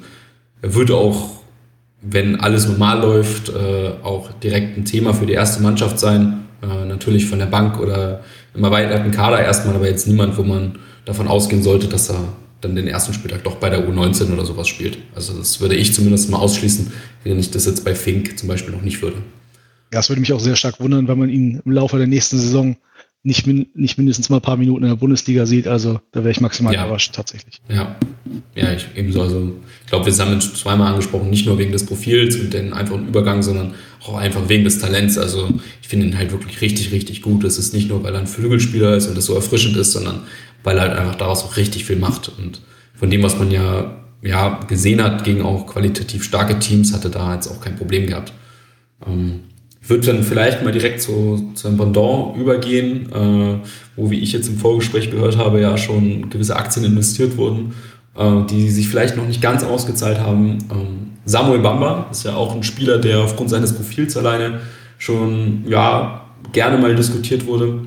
er 0.63 0.75
würde 0.75 0.95
auch, 0.97 1.31
wenn 2.03 2.39
alles 2.39 2.69
normal 2.69 3.01
läuft, 3.01 3.49
äh, 3.49 3.93
auch 4.03 4.31
direkt 4.33 4.77
ein 4.77 4.85
Thema 4.85 5.15
für 5.15 5.27
die 5.27 5.33
erste 5.33 5.63
Mannschaft 5.63 5.99
sein. 5.99 6.45
Äh, 6.63 6.85
natürlich 6.85 7.27
von 7.27 7.39
der 7.39 7.47
Bank 7.47 7.81
oder 7.81 8.23
im 8.57 8.65
erweiterten 8.65 9.11
Kader 9.11 9.43
erstmal, 9.43 9.75
aber 9.75 9.89
jetzt 9.89 10.07
niemand, 10.07 10.37
wo 10.37 10.43
man 10.43 10.79
davon 11.05 11.29
ausgehen 11.29 11.63
sollte, 11.63 11.89
dass 11.89 12.11
er 12.11 12.29
dann 12.61 12.75
den 12.75 12.89
ersten 12.89 13.13
Spieltag 13.13 13.45
doch 13.45 13.57
bei 13.57 13.71
der 13.71 13.87
U19 13.89 14.33
oder 14.33 14.45
sowas 14.45 14.69
spielt. 14.69 14.99
Also 15.15 15.37
das 15.37 15.61
würde 15.61 15.77
ich 15.77 15.93
zumindest 15.93 16.31
mal 16.31 16.39
ausschließen, 16.39 16.91
wenn 17.25 17.39
ich 17.39 17.51
das 17.51 17.67
jetzt 17.67 17.85
bei 17.85 17.95
Fink 17.95 18.39
zum 18.39 18.49
Beispiel 18.49 18.75
noch 18.75 18.83
nicht 18.83 19.03
würde. 19.03 19.19
Ja, 19.93 20.01
das 20.01 20.09
würde 20.09 20.21
mich 20.21 20.33
auch 20.33 20.41
sehr 20.41 20.57
stark 20.57 20.81
wundern, 20.81 21.07
wenn 21.07 21.19
man 21.19 21.29
ihn 21.29 21.61
im 21.65 21.73
Laufe 21.73 21.99
der 21.99 22.07
nächsten 22.07 22.39
Saison 22.39 22.77
nicht, 23.23 23.47
min 23.47 23.67
nicht 23.75 23.99
mindestens 23.99 24.31
mal 24.31 24.37
ein 24.37 24.43
paar 24.43 24.57
Minuten 24.57 24.85
in 24.85 24.89
der 24.89 24.97
Bundesliga 24.97 25.47
sieht. 25.47 25.67
Also 25.67 26.01
da 26.13 26.21
wäre 26.21 26.31
ich 26.31 26.41
maximal 26.41 26.73
ja. 26.73 26.85
überrascht 26.85 27.15
tatsächlich. 27.15 27.61
Ja, 27.69 27.97
ja, 28.55 28.73
ich 28.73 28.87
ebenso. 28.95 29.23
Also 29.23 29.53
ich 29.83 29.91
glaube, 29.91 30.07
wir 30.07 30.25
haben 30.25 30.41
zweimal 30.41 30.93
angesprochen, 30.93 31.29
nicht 31.29 31.45
nur 31.45 31.59
wegen 31.59 31.73
des 31.73 31.85
Profils 31.85 32.37
und 32.37 32.55
den 32.55 32.73
einfachen 32.73 33.09
Übergang, 33.09 33.43
sondern 33.43 33.75
auch 34.09 34.17
einfach 34.17 34.49
wegen 34.49 34.65
des 34.65 34.79
Talents. 34.79 35.19
Also 35.19 35.49
ich 35.83 35.89
finde 35.89 36.07
ihn 36.07 36.19
halt 36.19 36.33
wirklich 36.33 36.61
richtig, 36.61 36.93
richtig 36.93 37.23
gut. 37.23 37.45
Es 37.45 37.59
ist 37.59 37.75
nicht 37.75 37.89
nur, 37.89 38.03
weil 38.03 38.15
er 38.15 38.21
ein 38.21 38.27
Flügelspieler 38.27 38.97
ist 38.97 39.07
und 39.07 39.17
das 39.17 39.27
so 39.27 39.35
erfrischend 39.35 39.77
ist, 39.77 39.93
sondern 39.93 40.23
weil 40.63 40.77
er 40.77 40.83
halt 40.83 40.99
einfach 40.99 41.15
daraus 41.17 41.45
auch 41.45 41.57
richtig 41.57 41.85
viel 41.85 41.97
macht. 41.97 42.31
Und 42.39 42.61
von 42.95 43.11
dem, 43.11 43.23
was 43.23 43.39
man 43.39 43.51
ja, 43.51 43.97
ja 44.23 44.61
gesehen 44.67 45.03
hat 45.03 45.25
gegen 45.25 45.43
auch 45.43 45.67
qualitativ 45.67 46.25
starke 46.25 46.59
Teams, 46.59 46.93
hatte 46.93 47.11
da 47.11 47.35
jetzt 47.35 47.49
auch 47.49 47.61
kein 47.61 47.77
Problem 47.77 48.07
gehabt. 48.07 48.33
Ähm, 49.07 49.41
würde 49.89 50.07
dann 50.07 50.25
vielleicht 50.25 50.65
mal 50.65 50.73
direkt 50.73 51.01
zu, 51.01 51.53
zu 51.55 51.69
einem 51.69 51.77
Pendant 51.77 52.37
übergehen, 52.37 53.09
äh, 53.13 53.59
wo, 53.95 54.11
wie 54.11 54.19
ich 54.19 54.33
jetzt 54.33 54.49
im 54.49 54.59
Vorgespräch 54.59 55.11
gehört 55.11 55.37
habe, 55.37 55.61
ja 55.61 55.79
schon 55.79 56.29
gewisse 56.29 56.57
Aktien 56.57 56.85
investiert 56.85 57.37
wurden, 57.37 57.75
die 58.49 58.71
sich 58.71 58.89
vielleicht 58.89 59.17
noch 59.17 59.27
nicht 59.27 59.43
ganz 59.43 59.63
ausgezahlt 59.63 60.19
haben. 60.19 60.59
Ähm, 60.71 61.13
Samuel 61.25 61.61
Bamba 61.61 62.07
ist 62.11 62.25
ja 62.25 62.35
auch 62.35 62.55
ein 62.55 62.63
Spieler, 62.63 62.99
der 62.99 63.21
aufgrund 63.21 63.51
seines 63.51 63.75
Profils 63.75 64.17
alleine 64.17 64.61
schon 64.99 65.65
ja, 65.69 66.23
gerne 66.53 66.79
mal 66.79 66.95
diskutiert 66.95 67.47
wurde. 67.47 67.81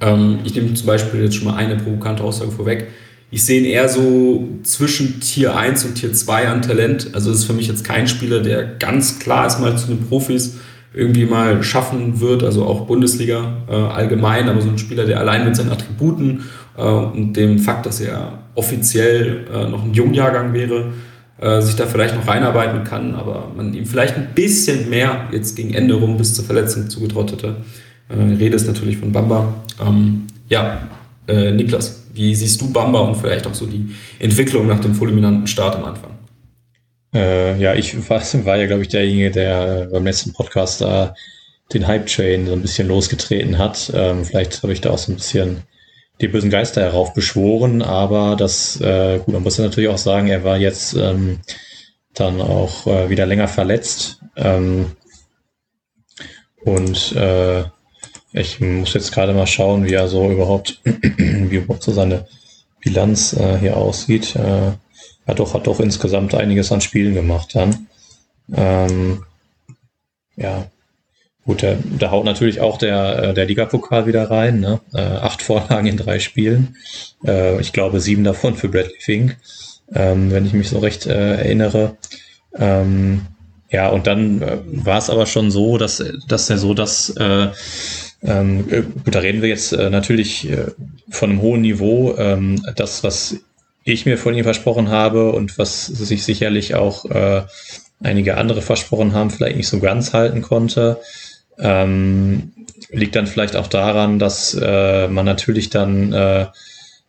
Ähm, 0.00 0.40
ich 0.44 0.54
nehme 0.54 0.72
zum 0.74 0.86
Beispiel 0.86 1.22
jetzt 1.22 1.36
schon 1.36 1.46
mal 1.46 1.56
eine 1.56 1.76
provokante 1.76 2.24
Aussage 2.24 2.50
vorweg. 2.50 2.88
Ich 3.30 3.44
sehe 3.44 3.60
ihn 3.60 3.66
eher 3.66 3.88
so 3.88 4.48
zwischen 4.62 5.20
Tier 5.20 5.56
1 5.56 5.84
und 5.84 5.94
Tier 5.96 6.12
2 6.12 6.48
an 6.48 6.62
Talent. 6.62 7.10
Also 7.12 7.30
ist 7.30 7.44
für 7.44 7.52
mich 7.52 7.68
jetzt 7.68 7.84
kein 7.84 8.06
Spieler, 8.06 8.40
der 8.40 8.64
ganz 8.64 9.18
klar 9.18 9.46
ist 9.46 9.60
mal 9.60 9.76
zu 9.76 9.88
den 9.88 10.06
Profis 10.06 10.56
irgendwie 10.96 11.26
mal 11.26 11.62
schaffen 11.62 12.20
wird, 12.20 12.42
also 12.42 12.64
auch 12.64 12.86
Bundesliga 12.86 13.58
äh, 13.68 13.74
allgemein, 13.74 14.48
aber 14.48 14.62
so 14.62 14.70
ein 14.70 14.78
Spieler, 14.78 15.04
der 15.04 15.20
allein 15.20 15.44
mit 15.44 15.54
seinen 15.54 15.70
Attributen 15.70 16.44
äh, 16.76 16.82
und 16.82 17.34
dem 17.34 17.58
Fakt, 17.58 17.84
dass 17.84 18.00
er 18.00 18.38
offiziell 18.54 19.44
äh, 19.52 19.68
noch 19.68 19.84
ein 19.84 19.92
Jungjahrgang 19.92 20.54
wäre, 20.54 20.92
äh, 21.38 21.60
sich 21.60 21.76
da 21.76 21.84
vielleicht 21.84 22.16
noch 22.16 22.26
reinarbeiten 22.26 22.82
kann, 22.84 23.14
aber 23.14 23.52
man 23.54 23.74
ihm 23.74 23.84
vielleicht 23.84 24.16
ein 24.16 24.28
bisschen 24.34 24.88
mehr 24.88 25.28
jetzt 25.32 25.54
gegen 25.54 25.74
Ende 25.74 25.94
rum 25.94 26.16
bis 26.16 26.32
zur 26.32 26.46
Verletzung 26.46 26.88
zugetraut 26.88 27.30
hätte. 27.30 27.56
Äh, 28.08 28.34
Rede 28.36 28.56
ist 28.56 28.66
natürlich 28.66 28.96
von 28.96 29.12
Bamba. 29.12 29.52
Ähm, 29.86 30.22
ja, 30.48 30.80
äh, 31.28 31.50
Niklas, 31.52 32.06
wie 32.14 32.34
siehst 32.34 32.58
du 32.62 32.72
Bamba 32.72 33.00
und 33.00 33.16
vielleicht 33.16 33.46
auch 33.46 33.54
so 33.54 33.66
die 33.66 33.90
Entwicklung 34.18 34.66
nach 34.66 34.80
dem 34.80 34.94
fulminanten 34.94 35.46
Start 35.46 35.76
am 35.76 35.84
Anfang? 35.84 36.15
Äh, 37.16 37.56
ja, 37.58 37.74
ich 37.74 38.08
war, 38.10 38.20
war 38.44 38.56
ja, 38.56 38.66
glaube 38.66 38.82
ich, 38.82 38.88
derjenige, 38.88 39.30
der 39.30 39.88
beim 39.90 40.04
letzten 40.04 40.32
Podcast 40.32 40.82
da 40.82 41.14
den 41.72 41.86
Hype-Train 41.86 42.46
so 42.46 42.52
ein 42.52 42.62
bisschen 42.62 42.88
losgetreten 42.88 43.58
hat. 43.58 43.90
Ähm, 43.94 44.24
vielleicht 44.24 44.62
habe 44.62 44.72
ich 44.72 44.80
da 44.80 44.90
auch 44.90 44.98
so 44.98 45.12
ein 45.12 45.16
bisschen 45.16 45.62
die 46.20 46.28
bösen 46.28 46.50
Geister 46.50 46.82
heraufbeschworen, 46.82 47.82
aber 47.82 48.36
das, 48.36 48.80
äh, 48.80 49.18
gut, 49.18 49.34
man 49.34 49.42
muss 49.42 49.58
ja 49.58 49.64
natürlich 49.64 49.90
auch 49.90 49.98
sagen, 49.98 50.28
er 50.28 50.44
war 50.44 50.56
jetzt 50.56 50.94
ähm, 50.94 51.40
dann 52.14 52.40
auch 52.40 52.86
äh, 52.86 53.10
wieder 53.10 53.26
länger 53.26 53.48
verletzt. 53.48 54.20
Ähm, 54.36 54.92
und 56.64 57.12
äh, 57.12 57.64
ich 58.32 58.60
muss 58.60 58.94
jetzt 58.94 59.12
gerade 59.12 59.32
mal 59.32 59.46
schauen, 59.46 59.84
wie 59.84 59.94
er 59.94 60.08
so 60.08 60.30
überhaupt, 60.30 60.80
wie 60.84 61.56
überhaupt 61.56 61.82
so 61.82 61.92
seine 61.92 62.26
Bilanz 62.80 63.32
äh, 63.32 63.58
hier 63.58 63.76
aussieht. 63.76 64.36
Äh, 64.36 64.72
hat 65.26 65.38
doch, 65.38 65.54
hat 65.54 65.66
doch 65.66 65.80
insgesamt 65.80 66.34
einiges 66.34 66.72
an 66.72 66.80
Spielen 66.80 67.14
gemacht 67.14 67.54
dann. 67.54 67.86
Ähm, 68.54 69.24
ja, 70.36 70.66
gut, 71.44 71.62
da, 71.62 71.76
da 71.98 72.10
haut 72.10 72.24
natürlich 72.24 72.60
auch 72.60 72.78
der, 72.78 73.22
äh, 73.22 73.34
der 73.34 73.46
Ligapokal 73.46 74.06
wieder 74.06 74.30
rein. 74.30 74.60
Ne? 74.60 74.80
Äh, 74.94 75.00
acht 75.00 75.42
Vorlagen 75.42 75.86
in 75.86 75.96
drei 75.96 76.18
Spielen. 76.18 76.76
Äh, 77.26 77.60
ich 77.60 77.72
glaube, 77.72 78.00
sieben 78.00 78.24
davon 78.24 78.54
für 78.54 78.68
Bradley 78.68 79.00
Fink. 79.00 79.36
ähm, 79.94 80.30
wenn 80.30 80.46
ich 80.46 80.52
mich 80.52 80.68
so 80.68 80.78
recht 80.78 81.06
äh, 81.06 81.36
erinnere. 81.36 81.96
Ähm, 82.56 83.22
ja, 83.70 83.88
und 83.88 84.06
dann 84.06 84.42
äh, 84.42 84.58
war 84.66 84.98
es 84.98 85.10
aber 85.10 85.26
schon 85.26 85.50
so, 85.50 85.76
dass, 85.78 86.02
dass 86.28 86.50
er 86.50 86.58
so 86.58 86.74
das, 86.74 87.10
äh, 87.16 87.48
ähm, 88.22 88.64
äh, 88.70 88.82
gut, 88.82 89.14
da 89.14 89.20
reden 89.20 89.42
wir 89.42 89.48
jetzt 89.48 89.72
äh, 89.72 89.90
natürlich 89.90 90.48
äh, 90.50 90.66
von 91.10 91.30
einem 91.30 91.42
hohen 91.42 91.62
Niveau. 91.62 92.16
Ähm, 92.16 92.62
das, 92.76 93.02
was 93.02 93.36
ich 93.86 94.04
mir 94.04 94.18
von 94.18 94.34
ihm 94.34 94.44
versprochen 94.44 94.90
habe 94.90 95.32
und 95.32 95.58
was 95.58 95.86
sich 95.86 96.24
sicherlich 96.24 96.74
auch 96.74 97.04
äh, 97.06 97.42
einige 98.02 98.36
andere 98.36 98.60
versprochen 98.60 99.14
haben, 99.14 99.30
vielleicht 99.30 99.56
nicht 99.56 99.68
so 99.68 99.80
ganz 99.80 100.12
halten 100.12 100.42
konnte. 100.42 101.00
Ähm, 101.58 102.52
liegt 102.90 103.16
dann 103.16 103.26
vielleicht 103.26 103.56
auch 103.56 103.68
daran, 103.68 104.18
dass 104.18 104.54
äh, 104.54 105.08
man 105.08 105.24
natürlich 105.24 105.70
dann 105.70 106.12
äh, 106.12 106.46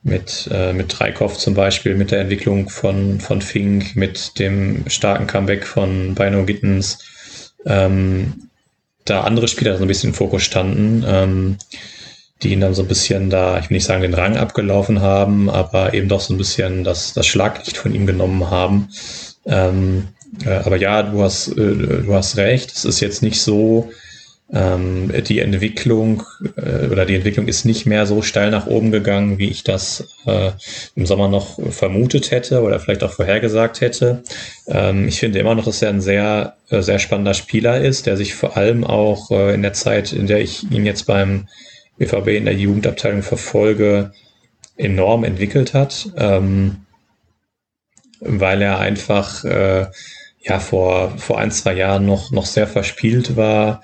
mit, 0.03 0.49
äh, 0.51 0.71
mit 0.71 0.97
Dreikopf 0.97 1.37
zum 1.37 1.55
Beispiel, 1.55 1.95
mit 1.95 2.11
der 2.11 2.21
Entwicklung 2.21 2.69
von, 2.69 3.19
von 3.19 3.41
Fink, 3.41 3.95
mit 3.95 4.39
dem 4.39 4.85
starken 4.87 5.27
Comeback 5.27 5.65
von 5.65 6.15
Bino 6.15 6.45
Gittens, 6.45 6.99
ähm, 7.65 8.49
da 9.03 9.21
andere 9.21 9.47
Spieler 9.47 9.77
so 9.77 9.83
ein 9.83 9.87
bisschen 9.87 10.11
im 10.11 10.13
Fokus 10.13 10.43
standen, 10.43 11.03
ähm, 11.07 11.57
die 12.43 12.53
ihn 12.53 12.61
dann 12.61 12.73
so 12.73 12.83
ein 12.83 12.87
bisschen 12.87 13.29
da, 13.29 13.57
ich 13.59 13.69
will 13.69 13.77
nicht 13.77 13.85
sagen, 13.85 14.01
den 14.01 14.13
Rang 14.13 14.37
abgelaufen 14.37 15.01
haben, 15.01 15.49
aber 15.49 15.93
eben 15.93 16.07
doch 16.07 16.21
so 16.21 16.33
ein 16.33 16.37
bisschen 16.37 16.83
das, 16.83 17.13
das 17.13 17.25
Schlaglicht 17.25 17.77
von 17.77 17.93
ihm 17.93 18.05
genommen 18.05 18.49
haben. 18.49 18.89
Ähm, 19.45 20.09
äh, 20.45 20.49
aber 20.49 20.77
ja, 20.77 21.03
du 21.03 21.23
hast, 21.23 21.49
äh, 21.49 21.53
du 21.53 22.13
hast 22.13 22.37
recht, 22.37 22.71
es 22.71 22.85
ist 22.85 22.99
jetzt 22.99 23.23
nicht 23.23 23.41
so, 23.41 23.89
ähm, 24.53 25.11
die 25.27 25.39
Entwicklung 25.39 26.23
äh, 26.55 26.87
oder 26.87 27.05
die 27.05 27.15
Entwicklung 27.15 27.47
ist 27.47 27.65
nicht 27.65 27.85
mehr 27.85 28.05
so 28.05 28.21
steil 28.21 28.49
nach 28.49 28.67
oben 28.67 28.91
gegangen, 28.91 29.37
wie 29.39 29.49
ich 29.49 29.63
das 29.63 30.07
äh, 30.25 30.51
im 30.95 31.05
Sommer 31.05 31.27
noch 31.27 31.59
vermutet 31.71 32.31
hätte 32.31 32.61
oder 32.61 32.79
vielleicht 32.79 33.03
auch 33.03 33.11
vorhergesagt 33.11 33.81
hätte. 33.81 34.23
Ähm, 34.67 35.07
ich 35.07 35.19
finde 35.19 35.39
immer 35.39 35.55
noch, 35.55 35.65
dass 35.65 35.81
er 35.81 35.89
ein 35.89 36.01
sehr, 36.01 36.55
äh, 36.69 36.81
sehr 36.81 36.99
spannender 36.99 37.33
Spieler 37.33 37.81
ist, 37.81 38.05
der 38.05 38.15
sich 38.15 38.35
vor 38.35 38.55
allem 38.55 38.85
auch 38.85 39.31
äh, 39.31 39.53
in 39.53 39.63
der 39.63 39.73
Zeit, 39.73 40.13
in 40.13 40.27
der 40.27 40.39
ich 40.39 40.71
ihn 40.71 40.85
jetzt 40.85 41.07
beim 41.07 41.47
BVB 41.97 42.27
in 42.29 42.45
der 42.45 42.55
Jugendabteilung 42.55 43.23
verfolge, 43.23 44.11
enorm 44.75 45.23
entwickelt 45.23 45.73
hat, 45.73 46.09
ähm, 46.17 46.85
weil 48.19 48.61
er 48.61 48.79
einfach 48.79 49.43
äh, 49.43 49.87
ja 50.47 50.59
vor, 50.59 51.17
vor 51.17 51.39
ein, 51.39 51.51
zwei 51.51 51.73
Jahren 51.73 52.05
noch, 52.05 52.31
noch 52.31 52.45
sehr 52.45 52.67
verspielt 52.67 53.35
war, 53.35 53.81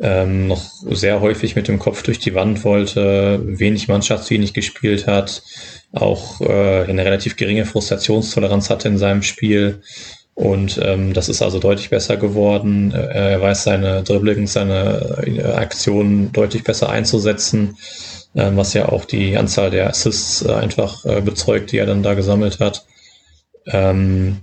ähm, 0.00 0.46
noch 0.46 0.70
sehr 0.90 1.20
häufig 1.20 1.56
mit 1.56 1.68
dem 1.68 1.78
Kopf 1.78 2.02
durch 2.02 2.18
die 2.18 2.34
Wand 2.34 2.64
wollte, 2.64 3.40
wenig 3.44 3.88
mannschaftsdienlich 3.88 4.54
gespielt 4.54 5.06
hat, 5.06 5.42
auch 5.92 6.40
äh, 6.40 6.84
eine 6.84 7.04
relativ 7.04 7.36
geringe 7.36 7.66
Frustrationstoleranz 7.66 8.70
hatte 8.70 8.88
in 8.88 8.98
seinem 8.98 9.22
Spiel. 9.22 9.82
Und 10.36 10.78
ähm, 10.82 11.14
das 11.14 11.30
ist 11.30 11.40
also 11.40 11.58
deutlich 11.58 11.88
besser 11.88 12.18
geworden. 12.18 12.92
Äh, 12.92 13.32
er 13.32 13.40
weiß 13.40 13.64
seine 13.64 14.02
Dribblings, 14.02 14.52
seine 14.52 15.16
äh, 15.26 15.42
Aktionen 15.42 16.30
deutlich 16.30 16.62
besser 16.62 16.90
einzusetzen, 16.90 17.78
äh, 18.34 18.50
was 18.52 18.74
ja 18.74 18.90
auch 18.90 19.06
die 19.06 19.38
Anzahl 19.38 19.70
der 19.70 19.88
Assists 19.88 20.42
äh, 20.42 20.52
einfach 20.52 21.06
äh, 21.06 21.22
bezeugt, 21.22 21.72
die 21.72 21.78
er 21.78 21.86
dann 21.86 22.02
da 22.02 22.12
gesammelt 22.12 22.60
hat. 22.60 22.84
Ähm, 23.66 24.36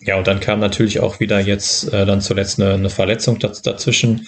ja, 0.00 0.18
und 0.18 0.26
dann 0.26 0.40
kam 0.40 0.60
natürlich 0.60 1.00
auch 1.00 1.18
wieder 1.18 1.40
jetzt 1.40 1.94
äh, 1.94 2.04
dann 2.04 2.20
zuletzt 2.20 2.60
eine, 2.60 2.74
eine 2.74 2.90
Verletzung 2.90 3.38
dazwischen. 3.38 4.26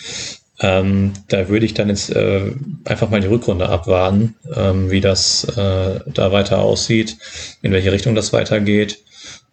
Ähm, 0.58 1.12
da 1.28 1.50
würde 1.50 1.66
ich 1.66 1.74
dann 1.74 1.90
jetzt 1.90 2.16
äh, 2.16 2.52
einfach 2.86 3.10
mal 3.10 3.20
die 3.20 3.26
Rückrunde 3.26 3.68
abwarten, 3.68 4.36
ähm, 4.56 4.90
wie 4.90 5.02
das 5.02 5.44
äh, 5.44 6.00
da 6.06 6.32
weiter 6.32 6.60
aussieht, 6.60 7.18
in 7.60 7.72
welche 7.72 7.92
Richtung 7.92 8.14
das 8.14 8.32
weitergeht. 8.32 9.02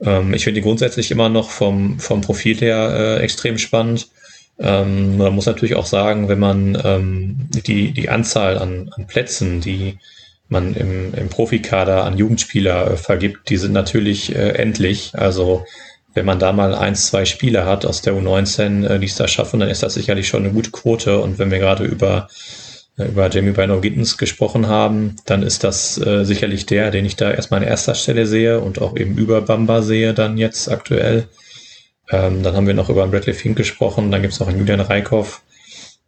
Ähm, 0.02 0.34
ich 0.34 0.44
finde 0.44 0.60
die 0.60 0.66
grundsätzlich 0.66 1.12
immer 1.12 1.30
noch 1.30 1.50
vom, 1.50 2.00
vom 2.00 2.22
Profil 2.22 2.58
her 2.58 3.18
äh, 3.20 3.24
extrem 3.24 3.58
spannend. 3.58 4.10
Ähm, 4.60 5.18
man 5.18 5.34
muss 5.34 5.46
natürlich 5.46 5.76
auch 5.76 5.86
sagen, 5.86 6.30
wenn 6.30 6.40
man 6.40 6.82
ähm, 6.84 7.50
die, 7.52 7.92
die 7.92 8.10
Anzahl 8.10 8.58
an, 8.58 8.92
an 8.96 9.08
Plätzen, 9.08 9.62
die 9.62 9.98
man 10.50 10.74
im, 10.76 11.14
im 11.14 11.30
Profikader 11.30 12.06
an 12.06 12.18
Jugendspieler 12.18 12.92
äh, 12.92 12.98
vergibt, 12.98 13.50
die 13.50 13.58
sind 13.58 13.74
natürlich 13.74 14.36
äh, 14.36 14.52
endlich. 14.52 15.12
Also 15.14 15.66
wenn 16.14 16.26
man 16.26 16.40
da 16.40 16.52
mal 16.54 16.74
ein, 16.74 16.96
zwei 16.96 17.26
Spieler 17.26 17.66
hat 17.66 17.86
aus 17.86 18.02
der 18.02 18.14
U19, 18.14 18.88
äh, 18.88 19.00
die 19.00 19.06
es 19.06 19.16
da 19.16 19.28
schaffen, 19.28 19.60
dann 19.60 19.70
ist 19.70 19.84
das 19.84 19.94
sicherlich 19.94 20.28
schon 20.28 20.44
eine 20.44 20.54
gute 20.54 20.72
Quote. 20.72 21.20
Und 21.20 21.38
wenn 21.38 21.52
wir 21.52 21.60
gerade 21.60 21.84
über, 21.84 22.30
über 22.98 23.30
Jamie 23.30 23.52
Bino 23.52 23.80
Gittens 23.80 24.18
gesprochen 24.18 24.68
haben, 24.68 25.16
dann 25.26 25.44
ist 25.44 25.64
das 25.64 26.00
äh, 26.00 26.24
sicherlich 26.26 26.66
der, 26.66 26.90
den 26.90 27.06
ich 27.06 27.16
da 27.16 27.32
erstmal 27.32 27.62
an 27.62 27.68
erster 27.68 27.94
Stelle 27.94 28.26
sehe 28.26 28.60
und 28.60 28.82
auch 28.82 28.98
eben 28.98 29.18
über 29.18 29.42
Bamba 29.42 29.82
sehe 29.84 30.14
dann 30.14 30.38
jetzt 30.38 30.70
aktuell. 30.70 31.28
Ähm, 32.10 32.42
dann 32.42 32.56
haben 32.56 32.66
wir 32.66 32.74
noch 32.74 32.90
über 32.90 33.08
Bradley 33.08 33.34
Fink 33.34 33.56
gesprochen, 33.56 34.12
dann 34.12 34.22
gibt 34.22 34.34
es 34.34 34.40
noch 34.40 34.48
einen 34.48 34.58
Julian 34.58 34.80
Reikhoff 34.80 35.44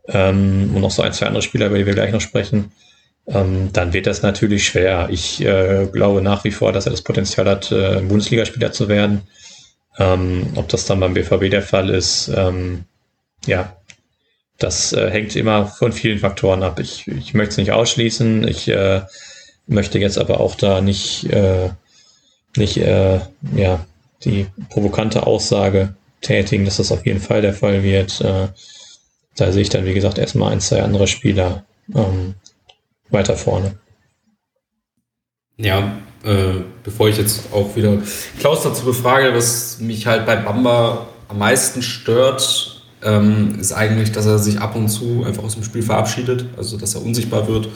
ähm, 0.07 0.71
und 0.73 0.81
noch 0.81 0.91
so 0.91 1.03
ein, 1.03 1.13
zwei 1.13 1.27
andere 1.27 1.43
Spieler, 1.43 1.67
über 1.67 1.77
die 1.77 1.85
wir 1.85 1.93
gleich 1.93 2.11
noch 2.11 2.21
sprechen. 2.21 2.71
Ähm, 3.27 3.69
dann 3.71 3.93
wird 3.93 4.07
das 4.07 4.23
natürlich 4.23 4.65
schwer. 4.65 5.09
Ich 5.11 5.45
äh, 5.45 5.87
glaube 5.91 6.21
nach 6.23 6.43
wie 6.43 6.51
vor, 6.51 6.71
dass 6.71 6.87
er 6.87 6.91
das 6.91 7.03
Potenzial 7.03 7.47
hat, 7.47 7.71
äh, 7.71 8.01
Bundesligaspieler 8.01 8.71
zu 8.71 8.87
werden. 8.87 9.21
Ähm, 9.99 10.47
ob 10.55 10.69
das 10.69 10.85
dann 10.85 10.99
beim 10.99 11.13
BVB 11.13 11.51
der 11.51 11.61
Fall 11.61 11.89
ist, 11.89 12.31
ähm, 12.35 12.85
ja, 13.45 13.78
das 14.59 14.93
äh, 14.93 15.09
hängt 15.09 15.35
immer 15.35 15.65
von 15.65 15.93
vielen 15.93 16.19
Faktoren 16.19 16.63
ab. 16.63 16.79
Ich, 16.79 17.07
ich 17.07 17.33
möchte 17.33 17.51
es 17.51 17.57
nicht 17.57 17.71
ausschließen. 17.71 18.47
Ich 18.47 18.67
äh, 18.67 19.01
möchte 19.67 19.99
jetzt 19.99 20.17
aber 20.17 20.41
auch 20.41 20.55
da 20.55 20.81
nicht, 20.81 21.25
äh, 21.31 21.69
nicht 22.55 22.77
äh, 22.77 23.21
ja, 23.55 23.85
die 24.23 24.47
provokante 24.69 25.25
Aussage 25.25 25.95
tätigen, 26.21 26.65
dass 26.65 26.77
das 26.77 26.91
auf 26.91 27.05
jeden 27.05 27.21
Fall 27.21 27.41
der 27.41 27.53
Fall 27.53 27.83
wird. 27.83 28.19
Äh, 28.19 28.49
da 29.37 29.51
sehe 29.51 29.61
ich 29.61 29.69
dann, 29.69 29.85
wie 29.85 29.93
gesagt, 29.93 30.17
erstmal 30.17 30.51
ein, 30.51 30.59
zwei 30.59 30.81
andere 30.81 31.07
Spieler 31.07 31.63
ähm, 31.95 32.35
weiter 33.09 33.37
vorne. 33.37 33.79
Ja, 35.55 35.97
äh, 36.23 36.55
bevor 36.83 37.07
ich 37.07 37.17
jetzt 37.17 37.53
auch 37.53 37.75
wieder 37.77 37.97
Klaus 38.39 38.63
dazu 38.63 38.83
befrage, 38.83 39.33
was 39.33 39.79
mich 39.79 40.05
halt 40.05 40.25
bei 40.25 40.35
Bamba 40.35 41.07
am 41.29 41.37
meisten 41.37 41.81
stört, 41.81 42.78
ähm, 43.03 43.55
ist 43.59 43.71
eigentlich, 43.71 44.11
dass 44.11 44.25
er 44.25 44.39
sich 44.39 44.59
ab 44.59 44.75
und 44.75 44.89
zu 44.89 45.23
einfach 45.25 45.43
aus 45.43 45.53
dem 45.53 45.63
Spiel 45.63 45.81
verabschiedet, 45.81 46.45
also 46.57 46.77
dass 46.77 46.95
er 46.95 47.03
unsichtbar 47.03 47.47
wird. 47.47 47.69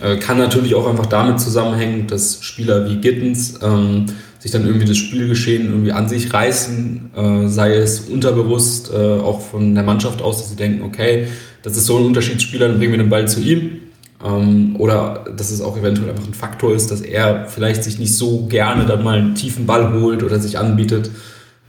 Äh, 0.00 0.16
kann 0.16 0.38
natürlich 0.38 0.74
auch 0.74 0.86
einfach 0.86 1.06
damit 1.06 1.40
zusammenhängen, 1.40 2.06
dass 2.06 2.42
Spieler 2.42 2.88
wie 2.88 2.96
Gittens 2.96 3.58
ähm, 3.62 4.06
sich 4.38 4.50
dann 4.50 4.66
irgendwie 4.66 4.86
das 4.86 4.98
Spielgeschehen 4.98 5.66
irgendwie 5.66 5.92
an 5.92 6.08
sich 6.08 6.32
reißen, 6.32 7.10
äh, 7.16 7.48
sei 7.48 7.76
es 7.76 8.00
unterbewusst, 8.00 8.92
äh, 8.92 8.96
auch 8.96 9.40
von 9.40 9.74
der 9.74 9.84
Mannschaft 9.84 10.20
aus, 10.20 10.38
dass 10.38 10.50
sie 10.50 10.56
denken, 10.56 10.82
okay, 10.82 11.28
das 11.62 11.76
ist 11.76 11.86
so 11.86 11.98
ein 11.98 12.04
Unterschiedsspieler, 12.04 12.68
dann 12.68 12.78
bringen 12.78 12.92
wir 12.92 12.98
den 12.98 13.08
Ball 13.08 13.26
zu 13.26 13.40
ihm 13.40 13.80
ähm, 14.24 14.76
oder 14.78 15.24
dass 15.36 15.50
es 15.50 15.60
auch 15.60 15.76
eventuell 15.76 16.10
einfach 16.10 16.26
ein 16.26 16.34
Faktor 16.34 16.74
ist, 16.74 16.90
dass 16.90 17.00
er 17.00 17.46
vielleicht 17.46 17.82
sich 17.82 17.98
nicht 17.98 18.14
so 18.14 18.46
gerne 18.46 18.84
dann 18.84 19.02
mal 19.02 19.18
einen 19.18 19.34
tiefen 19.34 19.66
Ball 19.66 19.92
holt 19.92 20.22
oder 20.22 20.38
sich 20.38 20.58
anbietet. 20.58 21.10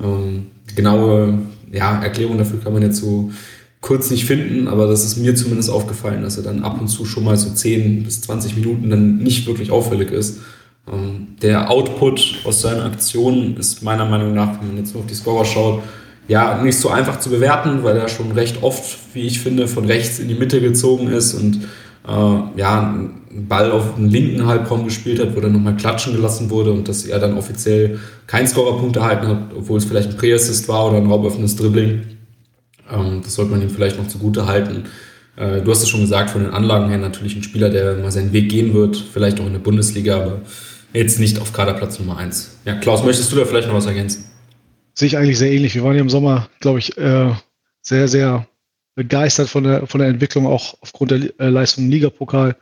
Ähm, 0.04 0.48
genaue 0.76 1.40
ja, 1.72 2.02
Erklärung 2.02 2.38
dafür 2.38 2.60
kann 2.60 2.74
man 2.74 2.82
jetzt 2.82 2.98
so 2.98 3.32
kurz 3.82 4.10
nicht 4.10 4.26
finden, 4.26 4.68
aber 4.68 4.88
das 4.88 5.06
ist 5.06 5.18
mir 5.18 5.36
zumindest 5.36 5.70
aufgefallen, 5.70 6.24
dass 6.24 6.38
er 6.38 6.44
dann 6.44 6.64
ab 6.64 6.80
und 6.82 6.88
zu 6.88 7.06
schon 7.06 7.24
mal 7.24 7.38
so 7.38 7.50
10 7.50 8.04
bis 8.04 8.22
20 8.22 8.56
Minuten 8.56 8.90
dann 8.90 9.18
nicht 9.18 9.48
wirklich 9.48 9.72
auffällig 9.72 10.12
ist. 10.12 10.40
Ähm, 10.92 11.28
der 11.42 11.70
Output 11.70 12.40
aus 12.44 12.62
seinen 12.62 12.82
Aktionen 12.82 13.56
ist 13.58 13.84
meiner 13.84 14.06
Meinung 14.06 14.34
nach, 14.34 14.60
wenn 14.60 14.70
man 14.70 14.78
jetzt 14.78 14.94
nur 14.94 15.04
auf 15.04 15.10
die 15.10 15.16
Scorer 15.16 15.46
schaut, 15.46 15.84
ja, 16.28 16.62
nicht 16.62 16.78
so 16.78 16.90
einfach 16.90 17.20
zu 17.20 17.30
bewerten, 17.30 17.84
weil 17.84 17.96
er 17.98 18.10
schon 18.10 18.32
recht 18.34 18.62
oft, 18.62 18.98
wie 19.14 19.26
ich 19.26 19.40
finde, 19.40 19.68
von 19.68 19.86
rechts 19.86 20.20
in 20.20 20.28
die 20.28 20.36
Mitte 20.36 20.60
gezogen 20.60 21.08
ist 21.08 21.34
und 21.34 21.62
äh, 22.08 22.60
ja, 22.60 22.80
einen 22.80 23.48
Ball 23.48 23.72
auf 23.72 23.96
den 23.96 24.10
linken 24.10 24.46
Halbraum 24.46 24.86
gespielt 24.86 25.20
hat, 25.20 25.36
wo 25.36 25.42
dann 25.42 25.52
nochmal 25.52 25.76
klatschen 25.76 26.16
gelassen 26.16 26.50
wurde 26.50 26.72
und 26.72 26.88
dass 26.88 27.06
er 27.06 27.20
dann 27.20 27.38
offiziell 27.38 28.00
keinen 28.26 28.48
Scorerpunkt 28.48 28.96
erhalten 28.96 29.28
hat, 29.28 29.38
obwohl 29.56 29.78
es 29.78 29.86
vielleicht 29.86 30.12
ein 30.12 30.18
Präassist 30.18 30.68
war 30.68 30.88
oder 30.88 30.98
ein 30.98 31.08
rauböffnendes 31.08 31.56
Dribbling. 31.58 32.02
Ähm, 32.92 33.22
das 33.24 33.36
sollte 33.36 33.52
man 33.52 33.62
ihm 33.62 33.70
vielleicht 33.70 33.98
noch 33.98 34.08
zugute 34.08 34.48
halten. 34.48 34.86
Äh, 35.36 35.62
du 35.62 35.70
hast 35.70 35.84
es 35.84 35.90
schon 35.90 36.02
gesagt, 36.02 36.30
von 36.30 36.44
den 36.44 36.52
Anlagen 36.52 36.90
her 36.90 36.98
natürlich 36.98 37.36
ein 37.36 37.44
Spieler, 37.44 37.70
der 37.70 37.98
mal 37.98 38.12
seinen 38.12 38.34
Weg 38.34 38.50
gehen 38.50 38.74
wird, 38.74 38.96
vielleicht 38.96 39.40
auch 39.40 39.46
in 39.46 39.54
der 39.54 39.60
Bundesliga, 39.60 40.16
aber 40.16 40.42
jetzt 40.94 41.20
nicht 41.20 41.40
auf 41.40 41.54
Kaderplatz 41.54 42.00
Nummer 42.00 42.18
1. 42.18 42.60
Ja, 42.66 42.76
Klaus, 42.76 43.04
möchtest 43.04 43.32
du 43.32 43.36
da 43.36 43.46
vielleicht 43.46 43.68
noch 43.68 43.76
was 43.76 43.86
ergänzen? 43.86 44.26
Sehe 44.96 45.08
ich 45.08 45.18
eigentlich 45.18 45.38
sehr 45.38 45.52
ähnlich. 45.52 45.76
Wir 45.76 45.84
waren 45.84 45.96
ja 45.96 46.02
im 46.02 46.10
Sommer, 46.10 46.50
glaube 46.60 46.80
ich, 46.80 46.98
äh, 46.98 47.32
sehr, 47.82 48.08
sehr 48.08 48.48
begeistert 48.98 49.48
von 49.48 49.64
der, 49.64 49.86
von 49.86 50.00
der 50.00 50.10
Entwicklung, 50.10 50.48
auch 50.48 50.76
aufgrund 50.82 51.12
der 51.12 51.40
äh, 51.40 51.50
Leistung 51.50 51.86
im 51.86 51.92
Ligapokal. 51.92 52.56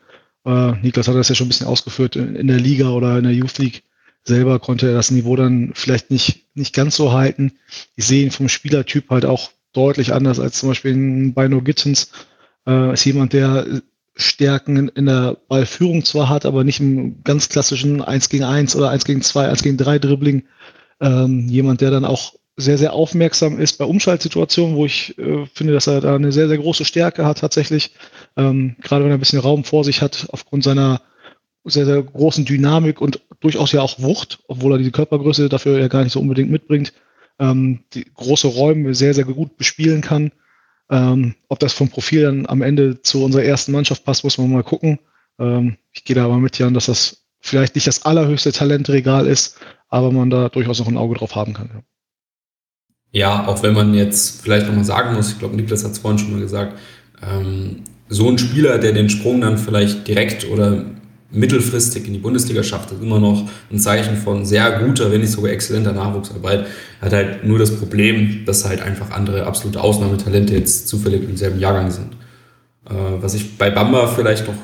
Äh, 0.45 0.73
Niklas 0.81 1.07
hat 1.07 1.15
das 1.15 1.29
ja 1.29 1.35
schon 1.35 1.45
ein 1.45 1.47
bisschen 1.47 1.65
ausgeführt. 1.65 2.17
In, 2.17 2.35
in, 2.35 2.47
der 2.47 2.59
Liga 2.59 2.89
oder 2.89 3.17
in 3.17 3.23
der 3.23 3.33
Youth 3.33 3.57
League 3.57 3.83
selber 4.25 4.59
konnte 4.59 4.89
er 4.89 4.95
das 4.95 5.11
Niveau 5.11 5.37
dann 5.37 5.71
vielleicht 5.75 6.11
nicht, 6.11 6.47
nicht 6.53 6.75
ganz 6.75 6.97
so 6.97 7.13
halten. 7.13 7.53
Ich 7.95 8.05
sehe 8.05 8.21
ihn 8.21 8.31
vom 8.31 8.49
Spielertyp 8.49 9.09
halt 9.09 9.23
auch 9.23 9.49
deutlich 9.71 10.13
anders 10.13 10.41
als 10.41 10.59
zum 10.59 10.67
Beispiel 10.69 10.91
in 10.91 11.33
Bino 11.33 11.61
Gittens. 11.61 12.11
Äh, 12.67 12.93
ist 12.93 13.05
jemand, 13.05 13.31
der 13.31 13.81
Stärken 14.17 14.75
in, 14.75 14.87
in, 14.89 15.05
der 15.05 15.37
Ballführung 15.47 16.03
zwar 16.03 16.27
hat, 16.27 16.45
aber 16.45 16.65
nicht 16.65 16.81
im 16.81 17.23
ganz 17.23 17.47
klassischen 17.47 18.01
1 18.01 18.27
gegen 18.27 18.43
1 18.43 18.75
oder 18.75 18.89
1 18.89 19.05
gegen 19.05 19.21
2, 19.21 19.47
1 19.47 19.63
gegen 19.63 19.77
3 19.77 19.99
Dribbling 19.99 20.43
Ähm, 20.99 21.47
jemand, 21.47 21.79
der 21.79 21.91
dann 21.91 22.05
auch 22.05 22.35
sehr, 22.57 22.77
sehr 22.77 22.93
aufmerksam 22.93 23.59
ist 23.59 23.77
bei 23.77 23.85
Umschaltsituationen, 23.85 24.75
wo 24.75 24.85
ich 24.85 25.17
äh, 25.17 25.45
finde, 25.53 25.73
dass 25.73 25.87
er 25.87 26.01
da 26.01 26.15
eine 26.15 26.31
sehr, 26.31 26.47
sehr 26.47 26.57
große 26.57 26.85
Stärke 26.85 27.25
hat 27.25 27.39
tatsächlich. 27.39 27.91
Ähm, 28.37 28.75
gerade 28.81 29.03
wenn 29.03 29.11
er 29.11 29.17
ein 29.17 29.19
bisschen 29.19 29.39
Raum 29.39 29.63
vor 29.63 29.83
sich 29.83 30.01
hat, 30.01 30.27
aufgrund 30.31 30.63
seiner 30.63 31.01
sehr, 31.65 31.85
sehr 31.85 32.01
großen 32.01 32.45
Dynamik 32.45 33.01
und 33.01 33.21
durchaus 33.39 33.71
ja 33.71 33.81
auch 33.81 33.99
Wucht, 33.99 34.39
obwohl 34.47 34.73
er 34.73 34.77
diese 34.77 34.91
Körpergröße 34.91 35.49
dafür 35.49 35.79
ja 35.79 35.87
gar 35.87 36.03
nicht 36.03 36.13
so 36.13 36.19
unbedingt 36.19 36.51
mitbringt, 36.51 36.93
ähm, 37.39 37.83
die 37.93 38.05
große 38.05 38.47
Räume 38.47 38.93
sehr, 38.95 39.13
sehr 39.13 39.25
gut 39.25 39.57
bespielen 39.57 40.01
kann. 40.01 40.31
Ähm, 40.89 41.35
ob 41.49 41.59
das 41.59 41.73
vom 41.73 41.89
Profil 41.89 42.21
dann 42.21 42.45
am 42.45 42.61
Ende 42.61 43.01
zu 43.01 43.23
unserer 43.23 43.43
ersten 43.43 43.71
Mannschaft 43.71 44.05
passt, 44.05 44.23
muss 44.23 44.37
man 44.37 44.51
mal 44.51 44.63
gucken. 44.63 44.99
Ähm, 45.39 45.77
ich 45.91 46.03
gehe 46.03 46.15
da 46.15 46.25
aber 46.25 46.37
mit 46.37 46.57
Jan, 46.59 46.75
dass 46.75 46.85
das 46.85 47.25
vielleicht 47.39 47.75
nicht 47.75 47.87
das 47.87 48.05
allerhöchste 48.05 48.51
Talentregal 48.51 49.27
ist, 49.27 49.57
aber 49.89 50.11
man 50.11 50.29
da 50.29 50.49
durchaus 50.49 50.79
noch 50.79 50.87
ein 50.87 50.97
Auge 50.97 51.15
drauf 51.15 51.35
haben 51.35 51.53
kann. 51.53 51.69
Ja, 51.73 51.81
ja 53.15 53.47
auch 53.47 53.63
wenn 53.63 53.73
man 53.73 53.93
jetzt 53.93 54.41
vielleicht 54.41 54.67
nochmal 54.67 54.83
sagen 54.83 55.15
muss, 55.15 55.31
ich 55.31 55.39
glaube, 55.39 55.55
Niklas 55.55 55.85
hat 55.85 55.93
es 55.93 55.99
vorhin 55.99 56.19
schon 56.19 56.33
mal 56.33 56.41
gesagt, 56.41 56.77
ähm, 57.23 57.77
so 58.09 58.29
ein 58.29 58.37
Spieler, 58.37 58.77
der 58.77 58.91
den 58.91 59.09
Sprung 59.09 59.41
dann 59.41 59.57
vielleicht 59.57 60.07
direkt 60.07 60.47
oder 60.49 60.83
mittelfristig 61.31 62.05
in 62.07 62.13
die 62.13 62.19
Bundesliga 62.19 62.61
schafft, 62.61 62.91
ist 62.91 63.01
immer 63.01 63.19
noch 63.19 63.49
ein 63.71 63.79
Zeichen 63.79 64.17
von 64.17 64.45
sehr 64.45 64.79
guter, 64.79 65.11
wenn 65.11 65.21
nicht 65.21 65.31
sogar 65.31 65.51
exzellenter 65.51 65.93
Nachwuchsarbeit. 65.93 66.67
Hat 67.01 67.13
halt 67.13 67.45
nur 67.45 67.57
das 67.57 67.75
Problem, 67.75 68.43
dass 68.45 68.65
halt 68.65 68.81
einfach 68.81 69.11
andere 69.11 69.45
absolute 69.45 69.79
Ausnahmetalente 69.79 70.53
jetzt 70.53 70.89
zufällig 70.89 71.23
im 71.23 71.37
selben 71.37 71.59
Jahrgang 71.59 71.91
sind. 71.91 72.13
Äh, 72.89 72.93
was 73.21 73.33
ich 73.33 73.57
bei 73.57 73.69
Bamba 73.69 74.07
vielleicht 74.07 74.45
noch 74.45 74.55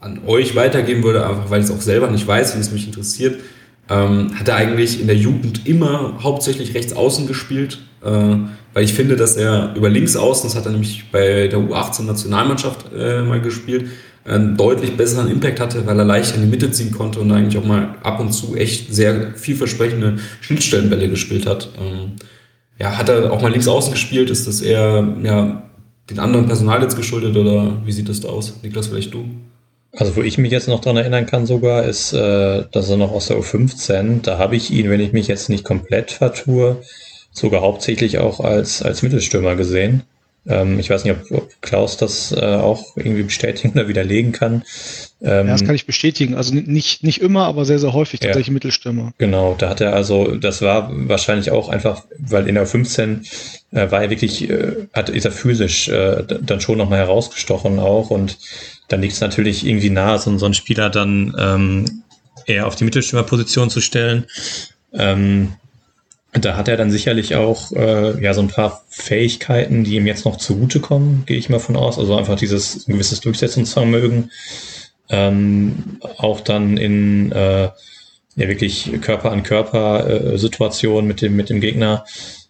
an 0.00 0.20
euch 0.26 0.54
weitergeben 0.54 1.02
würde, 1.02 1.26
einfach 1.26 1.50
weil 1.50 1.60
ich 1.60 1.66
es 1.66 1.72
auch 1.72 1.80
selber 1.80 2.10
nicht 2.10 2.26
weiß 2.26 2.54
und 2.54 2.60
es 2.60 2.70
mich 2.70 2.86
interessiert, 2.86 3.40
ähm, 3.88 4.38
hat 4.38 4.48
er 4.48 4.56
eigentlich 4.56 5.00
in 5.00 5.06
der 5.06 5.16
Jugend 5.16 5.66
immer 5.66 6.18
hauptsächlich 6.22 6.74
rechts 6.74 6.94
außen 6.94 7.26
gespielt, 7.26 7.80
weil 8.04 8.84
ich 8.84 8.92
finde, 8.92 9.16
dass 9.16 9.36
er 9.36 9.74
über 9.76 9.88
links 9.88 10.16
außen, 10.16 10.48
das 10.48 10.56
hat 10.56 10.66
er 10.66 10.72
nämlich 10.72 11.10
bei 11.10 11.48
der 11.48 11.58
U18-Nationalmannschaft 11.58 12.92
äh, 12.96 13.22
mal 13.22 13.40
gespielt, 13.40 13.86
einen 14.24 14.56
deutlich 14.56 14.96
besseren 14.96 15.28
Impact 15.28 15.60
hatte, 15.60 15.86
weil 15.86 15.98
er 15.98 16.04
leicht 16.04 16.34
in 16.34 16.42
die 16.42 16.48
Mitte 16.48 16.70
ziehen 16.70 16.92
konnte 16.92 17.20
und 17.20 17.30
eigentlich 17.30 17.62
auch 17.62 17.66
mal 17.66 17.94
ab 18.02 18.20
und 18.20 18.32
zu 18.32 18.56
echt 18.56 18.94
sehr 18.94 19.34
vielversprechende 19.34 20.16
Schnittstellenbälle 20.40 21.08
gespielt 21.08 21.46
hat. 21.46 21.68
Ähm, 21.78 22.12
ja, 22.78 22.96
hat 22.96 23.08
er 23.08 23.30
auch 23.32 23.42
mal 23.42 23.50
links 23.50 23.68
außen 23.68 23.92
gespielt? 23.92 24.30
Ist 24.30 24.46
das 24.46 24.60
eher 24.60 25.06
ja, 25.22 25.62
den 26.10 26.18
anderen 26.18 26.46
Personal 26.46 26.82
jetzt 26.82 26.96
geschuldet 26.96 27.36
oder 27.36 27.76
wie 27.84 27.92
sieht 27.92 28.08
das 28.08 28.20
da 28.20 28.28
aus? 28.28 28.54
Niklas, 28.62 28.88
vielleicht 28.88 29.12
du? 29.14 29.24
Also 29.96 30.16
wo 30.16 30.22
ich 30.22 30.38
mich 30.38 30.50
jetzt 30.50 30.68
noch 30.68 30.80
dran 30.80 30.96
erinnern 30.96 31.26
kann 31.26 31.46
sogar, 31.46 31.84
ist, 31.84 32.12
äh, 32.12 32.64
dass 32.72 32.90
er 32.90 32.96
noch 32.96 33.12
aus 33.12 33.28
der 33.28 33.38
U15, 33.38 34.22
da 34.22 34.38
habe 34.38 34.56
ich 34.56 34.72
ihn, 34.72 34.90
wenn 34.90 35.00
ich 35.00 35.12
mich 35.12 35.28
jetzt 35.28 35.48
nicht 35.48 35.64
komplett 35.64 36.10
vertue, 36.10 36.82
sogar 37.34 37.60
hauptsächlich 37.60 38.18
auch 38.18 38.40
als, 38.40 38.80
als 38.80 39.02
Mittelstürmer 39.02 39.56
gesehen. 39.56 40.04
Ähm, 40.46 40.78
ich 40.78 40.90
weiß 40.90 41.04
nicht, 41.04 41.16
ob, 41.16 41.30
ob 41.30 41.62
Klaus 41.62 41.96
das 41.96 42.32
äh, 42.32 42.40
auch 42.40 42.96
irgendwie 42.96 43.22
bestätigen 43.22 43.72
oder 43.72 43.88
widerlegen 43.88 44.32
kann. 44.32 44.62
Ähm, 45.22 45.46
ja, 45.46 45.52
das 45.52 45.64
kann 45.64 45.74
ich 45.74 45.86
bestätigen. 45.86 46.34
Also 46.34 46.54
nicht, 46.54 47.02
nicht 47.02 47.20
immer, 47.20 47.46
aber 47.46 47.64
sehr, 47.64 47.78
sehr 47.78 47.92
häufig 47.92 48.20
tatsächlich 48.20 48.48
ja, 48.48 48.52
Mittelstürmer. 48.52 49.12
Genau, 49.18 49.54
da 49.58 49.70
hat 49.70 49.80
er 49.80 49.94
also, 49.94 50.36
das 50.36 50.60
war 50.60 50.90
wahrscheinlich 50.92 51.50
auch 51.50 51.68
einfach, 51.70 52.04
weil 52.18 52.46
in 52.46 52.54
der 52.56 52.66
15 52.66 53.24
äh, 53.72 53.90
war 53.90 54.02
er 54.02 54.10
wirklich, 54.10 54.48
äh, 54.48 54.86
hat, 54.92 55.08
ist 55.08 55.24
er 55.24 55.32
physisch 55.32 55.88
äh, 55.88 56.22
dann 56.42 56.60
schon 56.60 56.78
nochmal 56.78 56.98
herausgestochen 56.98 57.78
auch 57.78 58.10
und 58.10 58.38
dann 58.88 59.00
liegt 59.00 59.14
es 59.14 59.20
natürlich 59.20 59.66
irgendwie 59.66 59.90
nahe, 59.90 60.18
so, 60.18 60.36
so 60.36 60.44
einen 60.44 60.54
Spieler 60.54 60.90
dann 60.90 61.34
ähm, 61.38 62.02
eher 62.46 62.66
auf 62.66 62.76
die 62.76 62.84
Mittelstürmerposition 62.84 63.70
zu 63.70 63.80
stellen. 63.80 64.26
Ähm, 64.92 65.54
da 66.40 66.56
hat 66.56 66.68
er 66.68 66.76
dann 66.76 66.90
sicherlich 66.90 67.34
auch 67.36 67.72
äh, 67.72 68.20
ja 68.22 68.34
so 68.34 68.40
ein 68.40 68.48
paar 68.48 68.84
Fähigkeiten, 68.88 69.84
die 69.84 69.96
ihm 69.96 70.06
jetzt 70.06 70.24
noch 70.24 70.36
zugutekommen, 70.36 71.24
gehe 71.26 71.36
ich 71.36 71.48
mal 71.48 71.60
von 71.60 71.76
aus. 71.76 71.98
Also 71.98 72.16
einfach 72.16 72.36
dieses 72.36 72.88
ein 72.88 72.94
gewisses 72.94 73.20
Durchsetzungsvermögen, 73.20 74.30
ähm, 75.10 75.98
auch 76.18 76.40
dann 76.40 76.76
in 76.76 77.30
äh, 77.32 77.68
ja 78.36 78.48
wirklich 78.48 78.90
Körper 79.00 79.30
an 79.30 79.42
Körper 79.44 80.08
äh, 80.08 80.38
Situation 80.38 81.06
mit 81.06 81.22
dem 81.22 81.36
mit 81.36 81.50
dem 81.50 81.60
Gegner, 81.60 82.04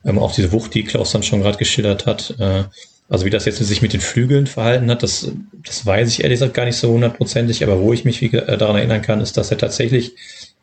ähm, 0.05 0.19
auch 0.19 0.35
diese 0.35 0.53
Wucht, 0.53 0.75
die 0.75 0.85
Klaus 0.85 1.13
dann 1.13 1.23
schon 1.23 1.43
gerade 1.43 1.59
geschildert 1.59 2.07
hat. 2.07 2.35
Äh, 2.39 2.65
also 3.09 3.27
wie 3.27 3.31
das 3.31 3.45
jetzt 3.45 3.59
sich 3.59 3.83
mit 3.83 3.93
den 3.93 4.01
Flügeln 4.01 4.47
verhalten 4.47 4.91
hat, 4.91 5.03
das, 5.03 5.31
das 5.63 5.85
weiß 5.85 6.09
ich 6.09 6.23
ehrlich 6.23 6.37
gesagt 6.37 6.55
gar 6.55 6.65
nicht 6.65 6.77
so 6.77 6.91
hundertprozentig, 6.91 7.63
aber 7.63 7.81
wo 7.81 7.93
ich 7.93 8.07
mich 8.07 8.23
wie, 8.23 8.35
äh, 8.35 8.57
daran 8.57 8.77
erinnern 8.77 9.03
kann, 9.03 9.21
ist, 9.21 9.37
dass 9.37 9.51
er 9.51 9.59
tatsächlich 9.59 10.15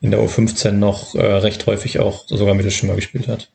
in 0.02 0.12
der 0.12 0.20
U15 0.20 0.72
noch 0.72 1.16
äh, 1.16 1.24
recht 1.24 1.66
häufig 1.68 2.00
auch 2.00 2.28
sogar 2.28 2.56
Mittelschimmer 2.56 2.96
gespielt 2.96 3.28
hat. 3.28 3.52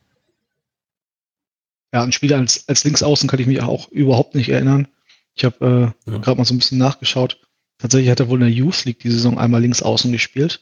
Ja, 1.93 2.03
ein 2.03 2.11
Spieler 2.11 2.37
als, 2.37 2.67
als 2.67 2.83
Linksaußen 2.83 3.29
kann 3.29 3.39
ich 3.39 3.47
mich 3.47 3.61
auch 3.61 3.89
überhaupt 3.89 4.35
nicht 4.35 4.49
erinnern. 4.49 4.87
Ich 5.35 5.45
habe 5.45 5.93
äh, 6.07 6.11
ja. 6.11 6.17
gerade 6.17 6.37
mal 6.37 6.45
so 6.45 6.53
ein 6.53 6.57
bisschen 6.57 6.77
nachgeschaut. 6.77 7.39
Tatsächlich 7.77 8.09
hat 8.09 8.19
er 8.19 8.29
wohl 8.29 8.41
in 8.41 8.47
der 8.47 8.55
Youth 8.55 8.85
League 8.85 8.99
die 8.99 9.11
Saison 9.11 9.37
einmal 9.37 9.61
Linksaußen 9.61 10.11
gespielt. 10.11 10.61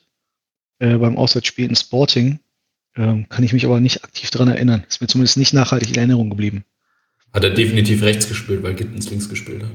Äh, 0.80 0.98
beim 0.98 1.18
Auswärtsspiel 1.18 1.70
in 1.70 1.76
Sporting. 1.76 2.40
Ähm, 2.98 3.28
kann 3.30 3.44
ich 3.44 3.54
mich 3.54 3.66
aber 3.66 3.80
nicht 3.80 4.04
aktiv 4.04 4.30
daran 4.32 4.48
erinnern. 4.48 4.86
Ist 4.88 5.02
mir 5.02 5.08
zumindest 5.08 5.38
nicht 5.38 5.54
nachhaltig 5.54 5.90
in 5.90 5.96
Erinnerung 5.96 6.30
geblieben. 6.30 6.66
Hat 7.34 7.44
er 7.44 7.50
definitiv 7.50 8.02
rechts 8.02 8.28
gespielt, 8.28 8.64
weil 8.64 8.74
Gittens 8.74 9.10
links 9.10 9.30
gespielt 9.30 9.64
hat. 9.64 9.72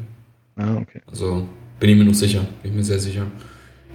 Ah, 0.56 0.76
okay. 0.76 1.02
Also 1.06 1.48
bin 1.78 1.90
ich 1.90 1.96
mir 1.96 2.04
noch 2.04 2.14
sicher, 2.14 2.46
bin 2.62 2.72
ich 2.72 2.76
mir 2.76 2.84
sehr 2.84 2.98
sicher. 2.98 3.26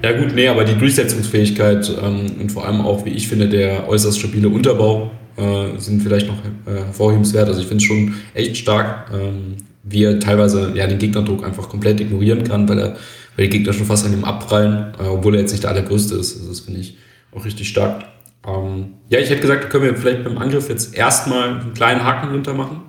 Ja 0.03 0.11
gut, 0.11 0.35
nee, 0.35 0.47
aber 0.47 0.63
die 0.65 0.75
Durchsetzungsfähigkeit 0.77 1.91
ähm, 2.01 2.27
und 2.39 2.51
vor 2.51 2.67
allem 2.67 2.81
auch, 2.81 3.05
wie 3.05 3.09
ich 3.09 3.27
finde, 3.27 3.49
der 3.49 3.87
äußerst 3.87 4.19
stabile 4.19 4.49
Unterbau 4.49 5.11
äh, 5.37 5.77
sind 5.79 6.01
vielleicht 6.01 6.27
noch 6.27 6.37
äh, 6.65 6.85
hervorhebenswert. 6.85 7.47
Also 7.47 7.61
ich 7.61 7.67
finde 7.67 7.81
es 7.81 7.87
schon 7.87 8.13
echt 8.33 8.57
stark, 8.57 9.11
ähm, 9.13 9.57
wie 9.83 10.03
er 10.03 10.19
teilweise 10.19 10.73
ja, 10.75 10.87
den 10.87 10.99
Gegnerdruck 10.99 11.43
einfach 11.45 11.69
komplett 11.69 11.99
ignorieren 11.99 12.43
kann, 12.43 12.67
weil, 12.69 12.79
er, 12.79 12.97
weil 13.35 13.47
die 13.47 13.57
Gegner 13.57 13.73
schon 13.73 13.85
fast 13.85 14.05
an 14.05 14.13
ihm 14.13 14.23
abprallen, 14.23 14.93
äh, 14.99 15.07
obwohl 15.07 15.35
er 15.35 15.41
jetzt 15.41 15.51
nicht 15.51 15.63
der 15.63 15.71
allergrößte 15.71 16.15
ist. 16.15 16.37
Also 16.37 16.49
das 16.49 16.59
finde 16.61 16.81
ich 16.81 16.97
auch 17.33 17.45
richtig 17.45 17.67
stark. 17.67 18.05
Ähm, 18.47 18.93
ja, 19.09 19.19
ich 19.19 19.29
hätte 19.29 19.41
gesagt, 19.41 19.69
können 19.69 19.85
wir 19.85 19.95
vielleicht 19.95 20.23
beim 20.23 20.37
Angriff 20.37 20.69
jetzt 20.69 20.95
erstmal 20.95 21.49
einen 21.49 21.73
kleinen 21.73 22.03
Haken 22.03 22.31
hintermachen 22.31 22.81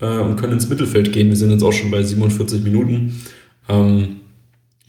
äh, 0.00 0.18
und 0.18 0.36
können 0.36 0.54
ins 0.54 0.68
Mittelfeld 0.68 1.12
gehen. 1.12 1.28
Wir 1.28 1.36
sind 1.36 1.50
jetzt 1.50 1.62
auch 1.62 1.72
schon 1.72 1.90
bei 1.90 2.02
47 2.02 2.62
Minuten. 2.62 3.22
Ähm, 3.68 4.20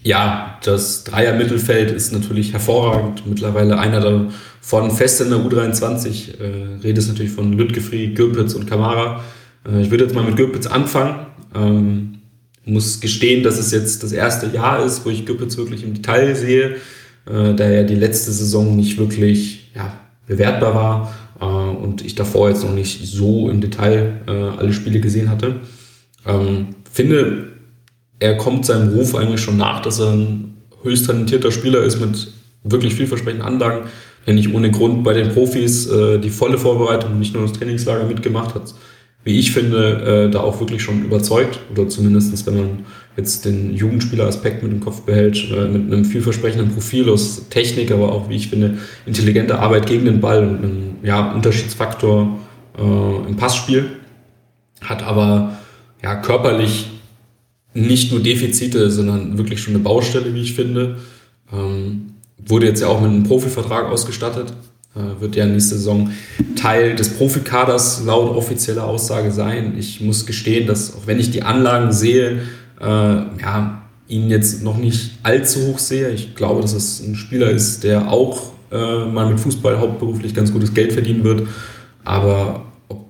ja, 0.03 0.59
das 0.63 1.03
Dreier-Mittelfeld 1.05 1.91
ist 1.91 2.11
natürlich 2.11 2.51
hervorragend. 2.51 3.25
Mittlerweile 3.25 3.79
einer 3.79 4.01
davon 4.01 4.91
fest 4.91 5.21
in 5.21 5.29
der 5.29 5.39
U23. 5.39 6.39
Äh, 6.39 6.81
Rede 6.83 6.99
ist 6.99 7.07
natürlich 7.07 7.31
von 7.31 7.53
Lütgefri, 7.53 8.07
Gürpitz 8.09 8.53
und 8.53 8.67
Kamara. 8.67 9.23
Äh, 9.65 9.81
ich 9.81 9.91
würde 9.91 10.03
jetzt 10.03 10.13
mal 10.13 10.23
mit 10.23 10.35
Gürpitz 10.35 10.67
anfangen. 10.67 11.27
Ähm, 11.55 12.19
muss 12.65 12.99
gestehen, 12.99 13.43
dass 13.43 13.59
es 13.59 13.71
jetzt 13.71 14.03
das 14.03 14.11
erste 14.11 14.47
Jahr 14.47 14.85
ist, 14.85 15.05
wo 15.05 15.09
ich 15.09 15.25
Gürpitz 15.25 15.57
wirklich 15.57 15.83
im 15.83 15.93
Detail 15.93 16.35
sehe, 16.35 16.75
äh, 17.25 17.53
da 17.53 17.63
er 17.63 17.83
die 17.83 17.95
letzte 17.95 18.31
Saison 18.31 18.75
nicht 18.75 18.97
wirklich 18.97 19.71
ja, 19.75 19.93
bewertbar 20.27 20.75
war 20.75 21.13
äh, 21.41 21.45
und 21.45 22.05
ich 22.05 22.15
davor 22.15 22.49
jetzt 22.49 22.63
noch 22.63 22.73
nicht 22.73 23.05
so 23.05 23.49
im 23.49 23.61
Detail 23.61 24.21
äh, 24.27 24.31
alle 24.31 24.73
Spiele 24.73 24.99
gesehen 24.99 25.29
hatte. 25.29 25.61
Ähm, 26.25 26.75
finde, 26.91 27.52
er 28.23 28.37
kommt 28.37 28.65
seinem 28.65 28.93
Ruf 28.93 29.15
eigentlich 29.15 29.41
schon 29.41 29.57
nach, 29.57 29.81
dass 29.81 29.99
er 29.99 30.13
ein 30.13 30.55
höchst 30.81 31.07
talentierter 31.07 31.51
Spieler 31.51 31.83
ist 31.83 31.99
mit 31.99 32.31
wirklich 32.63 32.95
vielversprechenden 32.95 33.45
Anlagen, 33.45 33.89
der 34.25 34.33
nicht 34.33 34.53
ohne 34.53 34.71
Grund 34.71 35.03
bei 35.03 35.13
den 35.13 35.33
Profis 35.33 35.87
äh, 35.87 36.19
die 36.19 36.29
volle 36.29 36.57
Vorbereitung, 36.57 37.19
nicht 37.19 37.33
nur 37.33 37.43
das 37.43 37.51
Trainingslager 37.51 38.05
mitgemacht 38.05 38.55
hat. 38.55 38.73
Wie 39.25 39.37
ich 39.37 39.51
finde, 39.51 40.27
äh, 40.27 40.31
da 40.31 40.39
auch 40.39 40.57
wirklich 40.61 40.81
schon 40.81 41.03
überzeugt, 41.03 41.59
oder 41.69 41.89
zumindestens 41.89 42.45
wenn 42.45 42.55
man 42.55 42.69
jetzt 43.17 43.43
den 43.43 43.75
Jugendspieler-Aspekt 43.75 44.63
mit 44.63 44.71
im 44.71 44.79
Kopf 44.79 45.01
behält, 45.01 45.51
äh, 45.51 45.67
mit 45.67 45.91
einem 45.91 46.05
vielversprechenden 46.05 46.71
Profil 46.71 47.09
aus 47.09 47.49
Technik, 47.49 47.91
aber 47.91 48.13
auch, 48.13 48.29
wie 48.29 48.37
ich 48.37 48.47
finde, 48.47 48.77
intelligente 49.05 49.59
Arbeit 49.59 49.85
gegen 49.85 50.05
den 50.05 50.21
Ball 50.21 50.47
und 50.47 50.57
einem 50.59 50.95
ja, 51.03 51.33
Unterschiedsfaktor 51.33 52.39
äh, 52.77 53.27
im 53.27 53.35
Passspiel. 53.35 53.89
Hat 54.79 55.03
aber 55.03 55.57
ja, 56.01 56.15
körperlich 56.15 56.92
nicht 57.73 58.11
nur 58.11 58.21
Defizite, 58.21 58.91
sondern 58.91 59.37
wirklich 59.37 59.61
schon 59.61 59.73
eine 59.73 59.83
Baustelle, 59.83 60.33
wie 60.33 60.41
ich 60.41 60.53
finde. 60.53 60.97
Ähm, 61.51 62.13
wurde 62.45 62.67
jetzt 62.67 62.81
ja 62.81 62.87
auch 62.87 63.01
mit 63.01 63.09
einem 63.09 63.23
Profivertrag 63.23 63.85
ausgestattet. 63.85 64.53
Äh, 64.95 65.21
wird 65.21 65.35
ja 65.35 65.45
nächste 65.45 65.75
Saison 65.75 66.11
Teil 66.55 66.95
des 66.95 67.09
Profikaders 67.09 68.03
laut 68.05 68.35
offizieller 68.35 68.85
Aussage 68.85 69.31
sein. 69.31 69.75
Ich 69.77 70.01
muss 70.01 70.25
gestehen, 70.25 70.67
dass 70.67 70.95
auch 70.95 71.07
wenn 71.07 71.19
ich 71.19 71.31
die 71.31 71.43
Anlagen 71.43 71.91
sehe, 71.91 72.41
äh, 72.79 72.85
ja, 72.85 73.81
ihn 74.07 74.29
jetzt 74.29 74.63
noch 74.63 74.77
nicht 74.77 75.11
allzu 75.23 75.67
hoch 75.67 75.79
sehe. 75.79 76.09
Ich 76.09 76.35
glaube, 76.35 76.61
dass 76.61 76.73
es 76.73 76.99
ein 76.99 77.15
Spieler 77.15 77.49
ist, 77.49 77.83
der 77.83 78.11
auch 78.11 78.51
äh, 78.71 79.05
mal 79.05 79.27
mit 79.29 79.39
Fußball 79.39 79.79
hauptberuflich 79.79 80.35
ganz 80.35 80.51
gutes 80.51 80.73
Geld 80.73 80.93
verdienen 80.93 81.23
wird. 81.23 81.47
Aber 82.03 82.65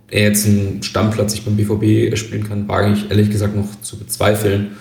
er 0.10 0.24
jetzt 0.24 0.45
einen 0.45 0.84
Stammplatz 0.84 1.32
sich 1.32 1.43
beim 1.43 1.56
BVB 1.56 2.18
spielen 2.18 2.43
kann, 2.43 2.68
wage 2.68 2.93
ich 2.93 3.10
ehrlich 3.10 3.30
gesagt 3.30 3.56
noch 3.56 3.82
zu 3.82 3.97
bezweifeln. 3.97 4.72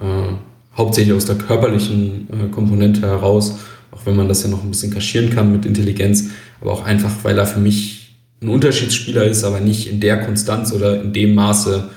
Äh, 0.00 0.34
hauptsächlich 0.76 1.14
aus 1.14 1.26
der 1.26 1.36
körperlichen 1.36 2.28
äh, 2.30 2.48
Komponente 2.50 3.02
heraus, 3.02 3.58
auch 3.90 4.06
wenn 4.06 4.16
man 4.16 4.28
das 4.28 4.42
ja 4.42 4.48
noch 4.48 4.62
ein 4.62 4.70
bisschen 4.70 4.92
kaschieren 4.92 5.30
kann 5.30 5.52
mit 5.52 5.66
Intelligenz, 5.66 6.30
aber 6.60 6.72
auch 6.72 6.84
einfach, 6.84 7.10
weil 7.22 7.38
er 7.38 7.46
für 7.46 7.60
mich 7.60 8.16
ein 8.42 8.48
Unterschiedsspieler 8.48 9.24
ist, 9.24 9.44
aber 9.44 9.60
nicht 9.60 9.88
in 9.88 10.00
der 10.00 10.24
Konstanz 10.24 10.72
oder 10.72 11.00
in 11.00 11.12
dem 11.12 11.34
Maße, 11.34 11.90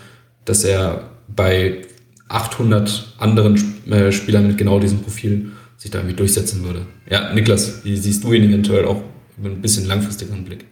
dass 0.45 0.63
er 0.63 1.09
bei 1.33 1.81
800 2.27 3.15
anderen 3.17 3.55
äh, 3.89 4.11
Spielern 4.11 4.47
mit 4.47 4.57
genau 4.57 4.79
diesem 4.79 4.99
Profil 4.99 5.51
sich 5.77 5.91
da 5.91 5.99
irgendwie 5.99 6.15
durchsetzen 6.15 6.63
würde. 6.63 6.85
Ja, 7.09 7.33
Niklas, 7.33 7.83
wie 7.83 7.97
siehst 7.97 8.23
du 8.23 8.33
ihn 8.33 8.43
eventuell 8.43 8.85
auch 8.85 9.01
mit 9.37 9.51
ein 9.51 9.61
bisschen 9.61 9.87
langfristigeren 9.87 10.43
Blick? 10.43 10.65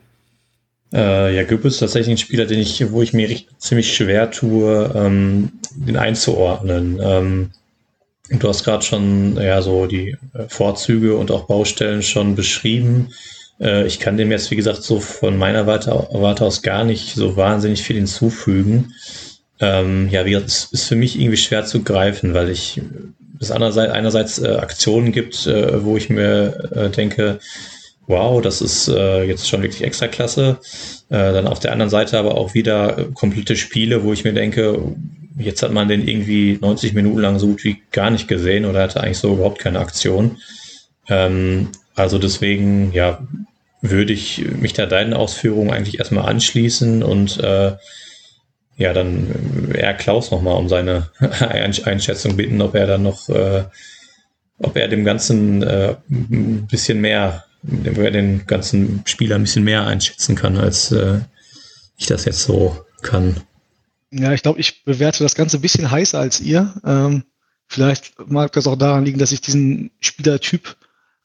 Äh, 0.93 1.35
ja, 1.35 1.43
Göbel 1.43 1.71
ist 1.71 1.79
tatsächlich 1.79 2.13
ein 2.13 2.17
Spieler, 2.17 2.45
den 2.45 2.59
ich, 2.59 2.91
wo 2.91 3.01
ich 3.01 3.13
mir 3.13 3.35
ziemlich 3.57 3.95
schwer 3.95 4.29
tue, 4.29 4.91
ähm, 4.95 5.53
den 5.75 5.97
einzuordnen. 5.97 6.99
Ähm, 7.01 7.51
du 8.29 8.47
hast 8.47 8.63
gerade 8.63 8.83
schon 8.83 9.37
ja 9.37 9.61
so 9.61 9.87
die 9.87 10.15
äh, 10.33 10.47
Vorzüge 10.47 11.17
und 11.17 11.31
auch 11.31 11.45
Baustellen 11.45 12.03
schon 12.03 12.35
beschrieben. 12.35 13.09
Äh, 13.59 13.87
ich 13.87 13.99
kann 13.99 14.17
dem 14.17 14.29
jetzt, 14.29 14.51
wie 14.51 14.55
gesagt, 14.55 14.83
so 14.83 14.99
von 14.99 15.37
meiner 15.37 15.65
Warte, 15.65 16.07
Warte 16.11 16.45
aus 16.45 16.61
gar 16.61 16.83
nicht 16.83 17.15
so 17.15 17.35
wahnsinnig 17.37 17.81
viel 17.81 17.95
hinzufügen. 17.95 18.93
Ähm, 19.59 20.09
ja, 20.09 20.25
wie 20.25 20.31
gesagt, 20.31 20.49
es 20.49 20.65
ist 20.71 20.87
für 20.87 20.95
mich 20.95 21.19
irgendwie 21.19 21.37
schwer 21.37 21.65
zu 21.65 21.83
greifen, 21.83 22.35
weil 22.35 22.49
ich 22.49 22.81
es 23.39 23.51
einerseits, 23.51 23.91
einerseits 23.91 24.39
äh, 24.39 24.55
Aktionen 24.55 25.11
gibt, 25.11 25.47
äh, 25.47 25.83
wo 25.83 25.97
ich 25.97 26.09
mir 26.09 26.69
äh, 26.75 26.89
denke, 26.89 27.39
wow, 28.07 28.41
das 28.41 28.61
ist 28.61 28.87
äh, 28.87 29.23
jetzt 29.23 29.47
schon 29.47 29.61
wirklich 29.61 29.83
extra 29.83 30.07
klasse. 30.07 30.59
Äh, 31.09 31.33
dann 31.33 31.47
auf 31.47 31.59
der 31.59 31.71
anderen 31.71 31.89
Seite 31.89 32.17
aber 32.17 32.35
auch 32.35 32.53
wieder 32.53 33.09
komplette 33.13 33.55
Spiele, 33.55 34.03
wo 34.03 34.13
ich 34.13 34.23
mir 34.23 34.33
denke, 34.33 34.95
jetzt 35.37 35.63
hat 35.63 35.71
man 35.71 35.87
den 35.87 36.07
irgendwie 36.07 36.57
90 36.61 36.93
Minuten 36.93 37.19
lang 37.19 37.39
so 37.39 37.47
gut 37.47 37.63
wie 37.63 37.81
gar 37.91 38.09
nicht 38.09 38.27
gesehen 38.27 38.65
oder 38.65 38.81
hatte 38.81 39.01
eigentlich 39.01 39.17
so 39.17 39.33
überhaupt 39.33 39.59
keine 39.59 39.79
Aktion. 39.79 40.37
Ähm, 41.07 41.69
also 41.95 42.17
deswegen, 42.17 42.91
ja, 42.93 43.25
würde 43.81 44.13
ich 44.13 44.43
mich 44.59 44.73
da 44.73 44.85
deinen 44.85 45.13
Ausführungen 45.13 45.71
eigentlich 45.71 45.99
erstmal 45.99 46.29
anschließen 46.29 47.03
und 47.03 47.39
äh, 47.39 47.73
ja, 48.77 48.93
dann 48.93 49.71
eher 49.75 49.93
Klaus 49.93 50.31
nochmal 50.31 50.55
um 50.55 50.67
seine 50.69 51.09
Einschätzung 51.85 52.37
bitten, 52.37 52.61
ob 52.61 52.75
er 52.75 52.87
dann 52.87 53.03
noch, 53.03 53.29
äh, 53.29 53.65
ob 54.57 54.77
er 54.77 54.87
dem 54.87 55.03
Ganzen 55.03 55.61
äh, 55.61 55.95
ein 56.09 56.67
bisschen 56.71 57.01
mehr 57.01 57.43
den 57.63 58.45
ganzen 58.45 59.01
Spieler 59.05 59.35
ein 59.35 59.43
bisschen 59.43 59.63
mehr 59.63 59.87
einschätzen 59.87 60.35
kann, 60.35 60.57
als 60.57 60.91
äh, 60.91 61.21
ich 61.97 62.05
das 62.05 62.25
jetzt 62.25 62.43
so 62.43 62.85
kann. 63.01 63.37
Ja, 64.11 64.33
ich 64.33 64.43
glaube, 64.43 64.59
ich 64.59 64.83
bewerte 64.83 65.23
das 65.23 65.35
Ganze 65.35 65.57
ein 65.57 65.61
bisschen 65.61 65.89
heißer 65.89 66.19
als 66.19 66.39
ihr. 66.39 66.73
Ähm, 66.85 67.23
vielleicht 67.67 68.13
mag 68.29 68.51
das 68.51 68.67
auch 68.67 68.77
daran 68.77 69.05
liegen, 69.05 69.19
dass 69.19 69.31
ich 69.31 69.41
diesen 69.41 69.91
Spielertyp 69.99 70.75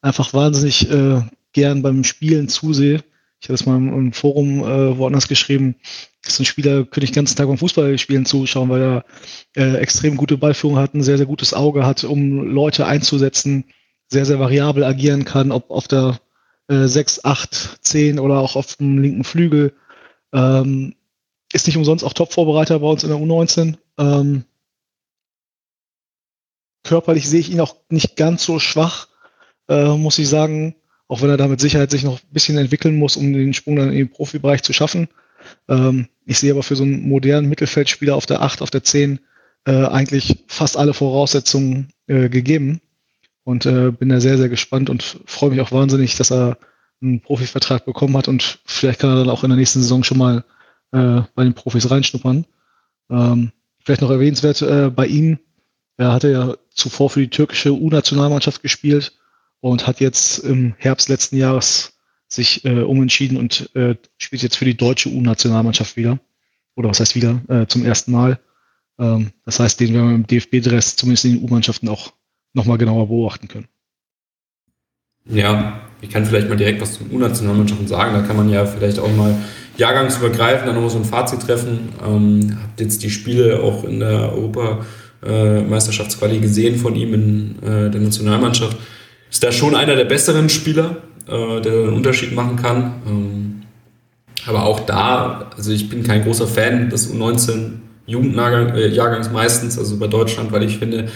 einfach 0.00 0.32
wahnsinnig 0.32 0.90
äh, 0.90 1.22
gern 1.52 1.82
beim 1.82 2.04
Spielen 2.04 2.48
zusehe. 2.48 3.02
Ich 3.40 3.48
habe 3.48 3.54
das 3.54 3.66
mal 3.66 3.76
im, 3.76 4.12
Forum 4.12 4.60
äh, 4.60 4.98
woanders 4.98 5.28
geschrieben. 5.28 5.76
Das 6.22 6.38
ein 6.38 6.44
Spieler, 6.44 6.84
könnte 6.84 7.04
ich 7.04 7.10
den 7.10 7.16
ganzen 7.16 7.36
Tag 7.36 7.46
beim 7.46 7.58
Fußballspielen 7.58 8.26
zuschauen, 8.26 8.68
weil 8.68 8.82
er 8.82 9.04
äh, 9.56 9.76
extrem 9.76 10.16
gute 10.16 10.36
Ballführung 10.36 10.76
hat, 10.76 10.94
ein 10.94 11.02
sehr, 11.02 11.16
sehr 11.16 11.26
gutes 11.26 11.54
Auge 11.54 11.86
hat, 11.86 12.04
um 12.04 12.48
Leute 12.48 12.86
einzusetzen, 12.86 13.64
sehr, 14.08 14.24
sehr 14.24 14.40
variabel 14.40 14.84
agieren 14.84 15.24
kann, 15.24 15.52
ob 15.52 15.70
auf 15.70 15.86
der 15.86 16.18
äh, 16.68 16.86
6, 16.86 17.24
8, 17.24 17.78
10 17.82 18.18
oder 18.18 18.38
auch 18.38 18.56
auf 18.56 18.76
dem 18.76 18.98
linken 18.98 19.24
Flügel. 19.24 19.74
Ähm, 20.32 20.94
ist 21.52 21.66
nicht 21.66 21.76
umsonst 21.76 22.04
auch 22.04 22.12
Top-Vorbereiter 22.12 22.78
bei 22.80 22.86
uns 22.86 23.02
in 23.02 23.08
der 23.08 23.18
U19. 23.18 23.76
Ähm, 23.98 24.44
körperlich 26.84 27.28
sehe 27.28 27.40
ich 27.40 27.50
ihn 27.50 27.60
auch 27.60 27.76
nicht 27.88 28.16
ganz 28.16 28.44
so 28.44 28.58
schwach, 28.58 29.08
äh, 29.68 29.96
muss 29.96 30.18
ich 30.18 30.28
sagen, 30.28 30.74
auch 31.08 31.22
wenn 31.22 31.30
er 31.30 31.38
da 31.38 31.48
mit 31.48 31.60
Sicherheit 31.60 31.90
sich 31.90 32.04
noch 32.04 32.20
ein 32.20 32.32
bisschen 32.32 32.58
entwickeln 32.58 32.96
muss, 32.96 33.16
um 33.16 33.32
den 33.32 33.54
Sprung 33.54 33.76
dann 33.76 33.90
in 33.90 33.96
den 33.96 34.10
Profibereich 34.10 34.62
zu 34.62 34.72
schaffen. 34.72 35.08
Ähm, 35.68 36.08
ich 36.26 36.38
sehe 36.38 36.52
aber 36.52 36.62
für 36.62 36.76
so 36.76 36.84
einen 36.84 37.08
modernen 37.08 37.48
Mittelfeldspieler 37.48 38.14
auf 38.14 38.26
der 38.26 38.42
8, 38.42 38.60
auf 38.60 38.70
der 38.70 38.84
10 38.84 39.20
äh, 39.64 39.86
eigentlich 39.86 40.44
fast 40.48 40.76
alle 40.76 40.92
Voraussetzungen 40.92 41.88
äh, 42.06 42.28
gegeben 42.28 42.82
und 43.48 43.64
äh, 43.64 43.90
bin 43.90 44.10
da 44.10 44.20
sehr, 44.20 44.36
sehr 44.36 44.50
gespannt 44.50 44.90
und 44.90 45.22
freue 45.24 45.48
mich 45.48 45.62
auch 45.62 45.72
wahnsinnig, 45.72 46.16
dass 46.16 46.30
er 46.30 46.58
einen 47.00 47.22
Profivertrag 47.22 47.86
bekommen 47.86 48.14
hat 48.14 48.28
und 48.28 48.58
vielleicht 48.66 49.00
kann 49.00 49.08
er 49.08 49.16
dann 49.16 49.30
auch 49.30 49.42
in 49.42 49.48
der 49.48 49.56
nächsten 49.56 49.80
Saison 49.80 50.04
schon 50.04 50.18
mal 50.18 50.44
äh, 50.92 51.22
bei 51.34 51.44
den 51.44 51.54
Profis 51.54 51.90
reinschnuppern. 51.90 52.44
Ähm, 53.08 53.52
vielleicht 53.82 54.02
noch 54.02 54.10
erwähnenswert 54.10 54.60
äh, 54.60 54.90
bei 54.90 55.06
ihm, 55.06 55.38
er 55.96 56.12
hatte 56.12 56.30
ja 56.30 56.56
zuvor 56.74 57.08
für 57.08 57.20
die 57.20 57.30
türkische 57.30 57.72
U-Nationalmannschaft 57.72 58.60
gespielt 58.60 59.16
und 59.60 59.86
hat 59.86 60.00
jetzt 60.00 60.40
im 60.40 60.74
Herbst 60.76 61.08
letzten 61.08 61.38
Jahres 61.38 61.98
sich 62.28 62.66
äh, 62.66 62.82
umentschieden 62.82 63.38
und 63.38 63.74
äh, 63.74 63.96
spielt 64.18 64.42
jetzt 64.42 64.56
für 64.56 64.66
die 64.66 64.76
deutsche 64.76 65.08
U-Nationalmannschaft 65.08 65.96
wieder. 65.96 66.20
Oder 66.76 66.90
was 66.90 67.00
heißt 67.00 67.14
wieder? 67.14 67.40
Äh, 67.48 67.66
zum 67.66 67.86
ersten 67.86 68.12
Mal. 68.12 68.40
Ähm, 68.98 69.30
das 69.46 69.58
heißt, 69.58 69.80
den 69.80 69.94
werden 69.94 70.08
wir 70.10 70.14
im 70.16 70.26
DFB-Dress 70.26 70.96
zumindest 70.96 71.24
in 71.24 71.36
den 71.36 71.44
U-Mannschaften 71.44 71.88
auch 71.88 72.12
nochmal 72.58 72.76
genauer 72.76 73.08
beobachten 73.08 73.48
können. 73.48 73.68
Ja, 75.30 75.80
ich 76.00 76.08
kann 76.10 76.24
vielleicht 76.26 76.48
mal 76.48 76.56
direkt 76.56 76.80
was 76.80 76.94
zum 76.94 77.10
U-Nationalmannschaften 77.12 77.88
sagen. 77.88 78.14
Da 78.14 78.22
kann 78.22 78.36
man 78.36 78.48
ja 78.50 78.64
vielleicht 78.66 78.98
auch 78.98 79.14
mal 79.14 79.36
jahrgangsübergreifend 79.76 80.66
dann 80.68 80.74
nochmal 80.74 80.90
so 80.90 80.98
ein 80.98 81.04
Fazit 81.04 81.40
treffen. 81.40 81.90
Ähm, 82.06 82.58
habt 82.62 82.80
jetzt 82.80 83.02
die 83.02 83.10
Spiele 83.10 83.62
auch 83.62 83.84
in 83.84 84.00
der 84.00 84.32
Europameisterschaftsquali 84.32 86.38
gesehen 86.40 86.76
von 86.76 86.96
ihm 86.96 87.14
in 87.14 87.62
äh, 87.62 87.90
der 87.90 88.00
Nationalmannschaft. 88.00 88.76
Ist 89.30 89.44
da 89.44 89.52
schon 89.52 89.74
einer 89.74 89.96
der 89.96 90.06
besseren 90.06 90.48
Spieler, 90.48 90.96
äh, 91.26 91.60
der 91.60 91.72
einen 91.72 91.92
Unterschied 91.94 92.34
machen 92.34 92.56
kann. 92.56 92.94
Ähm, 93.06 93.62
aber 94.46 94.64
auch 94.64 94.80
da, 94.80 95.50
also 95.56 95.72
ich 95.72 95.90
bin 95.90 96.02
kein 96.02 96.24
großer 96.24 96.46
Fan 96.46 96.90
des 96.90 97.12
U19 97.12 97.72
Jugendjahrgangs 98.06 99.28
äh, 99.28 99.30
meistens, 99.30 99.78
also 99.78 99.98
bei 99.98 100.06
Deutschland, 100.06 100.52
weil 100.52 100.62
ich 100.62 100.78
finde, 100.78 101.08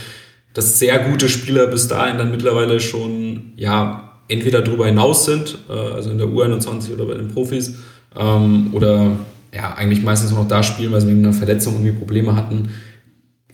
dass 0.55 0.78
sehr 0.78 0.98
gute 0.98 1.28
Spieler 1.28 1.66
bis 1.66 1.88
dahin 1.88 2.18
dann 2.18 2.30
mittlerweile 2.30 2.80
schon, 2.80 3.53
ja, 3.57 4.20
entweder 4.28 4.62
darüber 4.62 4.86
hinaus 4.86 5.24
sind, 5.24 5.59
äh, 5.68 5.72
also 5.72 6.11
in 6.11 6.18
der 6.18 6.28
U21 6.28 6.92
oder 6.92 7.07
bei 7.07 7.14
den 7.14 7.28
Profis, 7.28 7.74
ähm, 8.18 8.68
oder 8.72 9.16
ja, 9.55 9.74
eigentlich 9.74 10.03
meistens 10.03 10.30
noch 10.30 10.48
da 10.48 10.62
spielen, 10.62 10.92
weil 10.92 11.00
sie 11.00 11.09
wegen 11.09 11.24
einer 11.24 11.32
Verletzung 11.32 11.74
irgendwie 11.74 11.92
Probleme 11.92 12.34
hatten. 12.34 12.70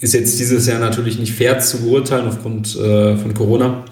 Ist 0.00 0.14
jetzt 0.14 0.38
dieses 0.38 0.66
Jahr 0.66 0.78
natürlich 0.78 1.18
nicht 1.18 1.32
fair 1.32 1.58
zu 1.58 1.82
beurteilen 1.82 2.28
aufgrund 2.28 2.76
äh, 2.76 3.16
von 3.16 3.34
Corona. 3.34 3.84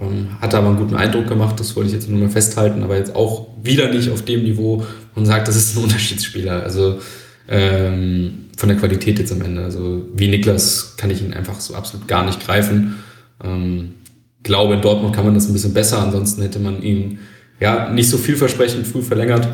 Ähm, 0.00 0.28
hatte 0.40 0.56
aber 0.56 0.68
einen 0.68 0.78
guten 0.78 0.94
Eindruck 0.94 1.26
gemacht, 1.26 1.60
das 1.60 1.76
wollte 1.76 1.88
ich 1.88 1.94
jetzt 1.94 2.08
nur 2.08 2.18
mal 2.18 2.30
festhalten, 2.30 2.82
aber 2.82 2.96
jetzt 2.96 3.14
auch 3.14 3.48
wieder 3.62 3.92
nicht 3.92 4.10
auf 4.10 4.22
dem 4.22 4.44
Niveau, 4.44 4.84
man 5.14 5.26
sagt, 5.26 5.48
das 5.48 5.56
ist 5.56 5.76
ein 5.76 5.82
Unterschiedsspieler. 5.82 6.62
Also 6.62 7.00
ähm, 7.48 8.46
von 8.60 8.68
der 8.68 8.76
Qualität 8.76 9.18
jetzt 9.18 9.32
am 9.32 9.40
Ende. 9.40 9.64
Also 9.64 10.02
wie 10.14 10.28
Niklas 10.28 10.94
kann 10.98 11.10
ich 11.10 11.22
ihn 11.22 11.32
einfach 11.32 11.58
so 11.60 11.74
absolut 11.74 12.06
gar 12.06 12.26
nicht 12.26 12.44
greifen. 12.44 12.96
Ähm, 13.42 13.94
glaube, 14.42 14.74
in 14.74 14.82
Dortmund 14.82 15.16
kann 15.16 15.24
man 15.24 15.32
das 15.32 15.48
ein 15.48 15.54
bisschen 15.54 15.72
besser, 15.72 15.98
ansonsten 15.98 16.42
hätte 16.42 16.58
man 16.58 16.82
ihn 16.82 17.20
ja 17.58 17.88
nicht 17.88 18.10
so 18.10 18.18
vielversprechend 18.18 18.86
früh 18.86 19.00
verlängert 19.00 19.48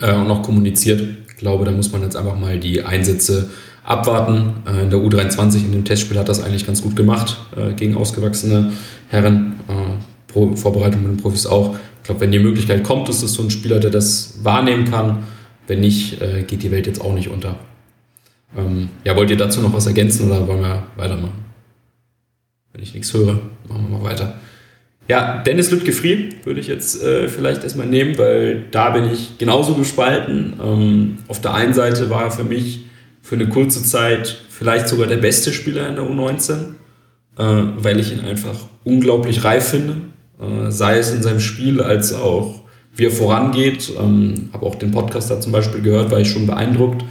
äh, 0.00 0.12
und 0.12 0.28
noch 0.28 0.42
kommuniziert. 0.42 1.00
Ich 1.28 1.36
glaube, 1.36 1.64
da 1.64 1.70
muss 1.70 1.92
man 1.92 2.02
jetzt 2.02 2.14
einfach 2.14 2.38
mal 2.38 2.60
die 2.60 2.82
Einsätze 2.82 3.48
abwarten. 3.82 4.52
Äh, 4.66 4.82
in 4.82 4.90
der 4.90 4.98
U23 4.98 5.64
in 5.64 5.72
dem 5.72 5.86
Testspiel 5.86 6.18
hat 6.18 6.28
das 6.28 6.42
eigentlich 6.42 6.66
ganz 6.66 6.82
gut 6.82 6.96
gemacht 6.96 7.38
äh, 7.56 7.72
gegen 7.72 7.96
ausgewachsene 7.96 8.72
Herren. 9.08 9.54
Äh, 9.66 9.72
Pro 10.30 10.54
Vorbereitung 10.56 11.02
mit 11.02 11.12
den 11.12 11.22
Profis 11.22 11.46
auch. 11.46 11.74
Ich 11.98 12.02
glaube, 12.02 12.20
wenn 12.20 12.32
die 12.32 12.38
Möglichkeit 12.38 12.84
kommt, 12.84 13.08
ist 13.08 13.22
es 13.22 13.32
so 13.32 13.42
ein 13.42 13.50
Spieler, 13.50 13.80
der 13.80 13.90
das 13.90 14.40
wahrnehmen 14.42 14.90
kann. 14.90 15.22
Wenn 15.66 15.80
nicht, 15.80 16.20
äh, 16.20 16.42
geht 16.42 16.62
die 16.62 16.70
Welt 16.70 16.86
jetzt 16.86 17.00
auch 17.00 17.14
nicht 17.14 17.28
unter. 17.28 17.56
Ähm, 18.56 18.88
ja, 19.04 19.16
wollt 19.16 19.30
ihr 19.30 19.36
dazu 19.36 19.60
noch 19.60 19.72
was 19.72 19.86
ergänzen 19.86 20.30
oder 20.30 20.46
wollen 20.46 20.60
wir 20.60 20.82
weitermachen? 20.96 21.44
Wenn 22.72 22.82
ich 22.82 22.94
nichts 22.94 23.12
höre, 23.12 23.40
machen 23.68 23.86
wir 23.88 23.98
mal 23.98 24.04
weiter. 24.04 24.34
Ja, 25.08 25.42
Dennis 25.42 25.70
Lüttke-Fried 25.70 26.46
würde 26.46 26.60
ich 26.60 26.66
jetzt 26.66 27.02
äh, 27.02 27.28
vielleicht 27.28 27.62
erstmal 27.62 27.86
nehmen, 27.86 28.16
weil 28.16 28.64
da 28.70 28.90
bin 28.90 29.12
ich 29.12 29.36
genauso 29.38 29.74
gespalten. 29.74 30.54
Ähm, 30.62 31.18
auf 31.28 31.40
der 31.40 31.54
einen 31.54 31.74
Seite 31.74 32.08
war 32.08 32.24
er 32.24 32.30
für 32.30 32.44
mich 32.44 32.86
für 33.20 33.34
eine 33.34 33.48
kurze 33.48 33.82
Zeit 33.82 34.42
vielleicht 34.48 34.88
sogar 34.88 35.06
der 35.06 35.18
beste 35.18 35.52
Spieler 35.52 35.88
in 35.88 35.96
der 35.96 36.04
U19, 36.04 36.52
äh, 36.52 37.72
weil 37.76 38.00
ich 38.00 38.12
ihn 38.12 38.20
einfach 38.20 38.56
unglaublich 38.84 39.44
reif 39.44 39.68
finde. 39.68 39.96
Äh, 40.40 40.70
sei 40.70 40.98
es 40.98 41.12
in 41.12 41.22
seinem 41.22 41.40
Spiel 41.40 41.82
als 41.82 42.14
auch 42.14 42.62
wie 42.96 43.06
er 43.06 43.10
vorangeht. 43.10 43.92
Ähm, 43.98 44.48
Habe 44.52 44.64
auch 44.64 44.76
den 44.76 44.90
Podcast 44.90 45.30
da 45.30 45.40
zum 45.40 45.52
Beispiel 45.52 45.82
gehört, 45.82 46.10
war 46.10 46.20
ich 46.20 46.30
schon 46.30 46.46
beeindruckt 46.46 47.04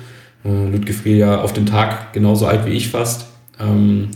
äh, 0.44 0.70
Ludwig 0.70 0.96
Friel 0.96 1.18
ja 1.18 1.42
auf 1.42 1.54
den 1.54 1.66
Tag 1.66 2.14
genauso 2.14 2.46
alt 2.46 2.66
wie 2.66 2.72
ich 2.72 2.90
fast. 2.90 3.26
Ähm, 3.60 4.10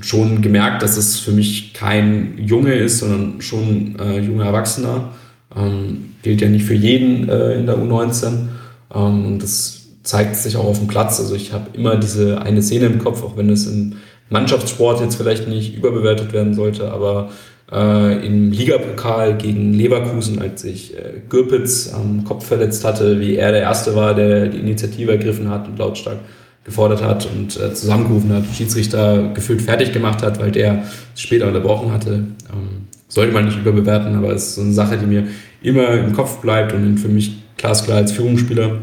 schon 0.00 0.42
gemerkt, 0.42 0.82
dass 0.82 0.96
es 0.96 1.18
für 1.18 1.32
mich 1.32 1.72
kein 1.72 2.38
Junge 2.38 2.74
ist, 2.74 2.98
sondern 2.98 3.40
schon 3.40 3.98
äh, 3.98 4.20
junger 4.20 4.46
Erwachsener. 4.46 5.12
Ähm, 5.56 6.14
gilt 6.22 6.40
ja 6.40 6.48
nicht 6.48 6.64
für 6.64 6.74
jeden 6.74 7.28
äh, 7.28 7.54
in 7.54 7.66
der 7.66 7.76
U19. 7.78 8.48
Ähm, 8.94 9.38
das 9.38 9.86
zeigt 10.02 10.36
sich 10.36 10.56
auch 10.56 10.64
auf 10.64 10.78
dem 10.78 10.88
Platz. 10.88 11.18
Also 11.18 11.34
ich 11.34 11.52
habe 11.52 11.70
immer 11.72 11.96
diese 11.96 12.42
eine 12.42 12.62
Szene 12.62 12.86
im 12.86 12.98
Kopf, 12.98 13.22
auch 13.22 13.36
wenn 13.36 13.48
es 13.50 13.66
im 13.66 13.96
Mannschaftssport 14.28 15.00
jetzt 15.00 15.16
vielleicht 15.16 15.48
nicht 15.48 15.76
überbewertet 15.76 16.32
werden 16.32 16.54
sollte, 16.54 16.92
aber 16.92 17.30
äh, 17.72 18.26
im 18.26 18.52
Ligapokal 18.52 19.36
gegen 19.36 19.74
Leverkusen, 19.74 20.40
als 20.40 20.62
sich 20.62 20.96
äh, 20.96 21.20
Gürpitz 21.28 21.92
am 21.92 22.24
Kopf 22.24 22.46
verletzt 22.46 22.84
hatte, 22.84 23.20
wie 23.20 23.36
er 23.36 23.52
der 23.52 23.62
Erste 23.62 23.94
war, 23.94 24.14
der 24.14 24.46
die 24.48 24.58
Initiative 24.58 25.12
ergriffen 25.12 25.50
hat 25.50 25.66
und 25.66 25.78
lautstark 25.78 26.18
gefordert 26.64 27.02
hat 27.02 27.26
und 27.26 27.56
äh, 27.60 27.72
zusammengerufen 27.74 28.32
hat, 28.32 28.44
Schiedsrichter 28.52 29.30
gefühlt 29.34 29.62
fertig 29.62 29.92
gemacht 29.92 30.22
hat, 30.22 30.40
weil 30.40 30.50
der 30.50 30.84
später 31.14 31.46
unterbrochen 31.46 31.92
hatte. 31.92 32.12
Ähm, 32.12 32.86
sollte 33.08 33.32
man 33.32 33.44
nicht 33.44 33.58
überbewerten, 33.58 34.16
aber 34.16 34.32
es 34.32 34.48
ist 34.48 34.54
so 34.56 34.62
eine 34.62 34.72
Sache, 34.72 34.98
die 34.98 35.06
mir 35.06 35.28
immer 35.62 35.90
im 35.92 36.12
Kopf 36.12 36.38
bleibt 36.38 36.72
und 36.72 36.98
für 36.98 37.08
mich 37.08 37.36
glasklar 37.56 37.98
als 37.98 38.12
Führungsspieler 38.12 38.78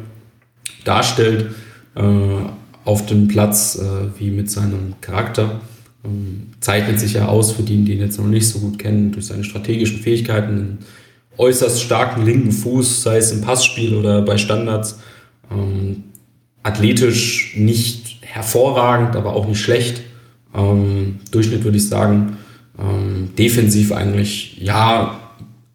darstellt, 0.85 1.47
äh, 1.95 2.01
auf 2.85 3.05
dem 3.05 3.27
Platz 3.27 3.79
äh, 3.81 4.19
wie 4.19 4.31
mit 4.31 4.49
seinem 4.49 4.95
Charakter. 5.01 5.61
Zeichnet 6.59 6.99
sich 6.99 7.13
ja 7.13 7.27
aus 7.27 7.53
für 7.53 7.63
die, 7.63 7.83
die 7.83 7.93
ihn 7.93 7.99
jetzt 7.99 8.17
noch 8.17 8.27
nicht 8.27 8.47
so 8.47 8.59
gut 8.59 8.77
kennen, 8.77 9.11
durch 9.13 9.27
seine 9.27 9.43
strategischen 9.43 9.99
Fähigkeiten, 9.99 10.47
einen 10.47 10.77
äußerst 11.37 11.81
starken 11.81 12.25
linken 12.25 12.51
Fuß, 12.51 13.03
sei 13.03 13.17
es 13.17 13.31
im 13.31 13.41
Passspiel 13.41 13.95
oder 13.95 14.21
bei 14.21 14.37
Standards. 14.37 14.99
Ähm, 15.49 16.03
athletisch 16.61 17.55
nicht 17.55 18.17
hervorragend, 18.21 19.15
aber 19.15 19.33
auch 19.33 19.47
nicht 19.47 19.61
schlecht. 19.61 20.01
Ähm, 20.53 21.19
Durchschnitt 21.31 21.63
würde 21.63 21.77
ich 21.77 21.87
sagen. 21.87 22.37
Ähm, 22.77 23.29
defensiv 23.37 23.91
eigentlich, 23.91 24.57
ja, 24.59 25.19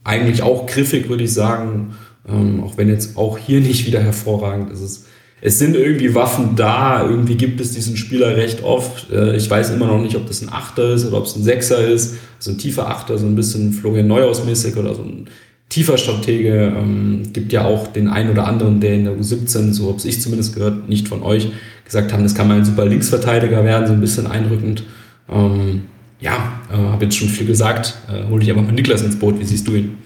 eigentlich 0.04 0.42
auch 0.42 0.66
griffig, 0.66 1.08
würde 1.08 1.24
ich 1.24 1.32
sagen. 1.32 1.94
Ähm, 2.28 2.62
auch 2.62 2.76
wenn 2.76 2.88
jetzt 2.88 3.16
auch 3.16 3.38
hier 3.38 3.60
nicht 3.60 3.86
wieder 3.86 4.02
hervorragend 4.02 4.70
ist. 4.72 4.80
Es, 4.80 5.06
es 5.40 5.58
sind 5.58 5.76
irgendwie 5.76 6.14
Waffen 6.14 6.56
da, 6.56 7.08
irgendwie 7.08 7.36
gibt 7.36 7.60
es 7.60 7.72
diesen 7.72 7.96
Spieler 7.96 8.36
recht 8.36 8.62
oft. 8.62 9.10
Äh, 9.12 9.36
ich 9.36 9.48
weiß 9.48 9.70
immer 9.70 9.86
noch 9.86 10.00
nicht, 10.00 10.16
ob 10.16 10.26
das 10.26 10.42
ein 10.42 10.52
Achter 10.52 10.94
ist 10.94 11.06
oder 11.06 11.18
ob 11.18 11.26
es 11.26 11.36
ein 11.36 11.42
Sechser 11.42 11.86
ist. 11.86 12.16
So 12.38 12.50
ein 12.50 12.58
tiefer 12.58 12.88
Achter, 12.88 13.18
so 13.18 13.26
ein 13.26 13.36
bisschen 13.36 13.72
Florian 13.72 14.08
Neuhaus-mäßig 14.08 14.76
oder 14.76 14.94
so 14.94 15.02
ein 15.02 15.26
tiefer 15.68 15.96
Stratege. 15.96 16.72
Ähm, 16.76 17.22
gibt 17.32 17.52
ja 17.52 17.64
auch 17.64 17.86
den 17.88 18.08
einen 18.08 18.30
oder 18.30 18.46
anderen, 18.46 18.80
der 18.80 18.94
in 18.94 19.04
der 19.04 19.14
U17, 19.14 19.72
so 19.72 19.88
habe 19.88 20.00
ich 20.08 20.20
zumindest 20.20 20.54
gehört, 20.54 20.88
nicht 20.88 21.06
von 21.08 21.22
euch, 21.22 21.50
gesagt 21.84 22.12
haben, 22.12 22.22
das 22.22 22.34
kann 22.34 22.48
mal 22.48 22.58
ein 22.58 22.64
super 22.64 22.84
Linksverteidiger 22.84 23.64
werden, 23.64 23.86
so 23.86 23.92
ein 23.92 24.00
bisschen 24.00 24.26
einrückend. 24.26 24.82
Ähm, 25.30 25.82
ja, 26.20 26.60
äh, 26.72 26.76
habe 26.76 27.04
jetzt 27.04 27.16
schon 27.16 27.28
viel 27.28 27.46
gesagt. 27.46 27.96
Äh, 28.08 28.28
hol 28.28 28.40
dich 28.40 28.50
aber 28.50 28.62
mal 28.62 28.72
Niklas 28.72 29.02
ins 29.02 29.18
Boot. 29.18 29.38
Wie 29.38 29.44
siehst 29.44 29.68
du 29.68 29.74
ihn? 29.74 29.98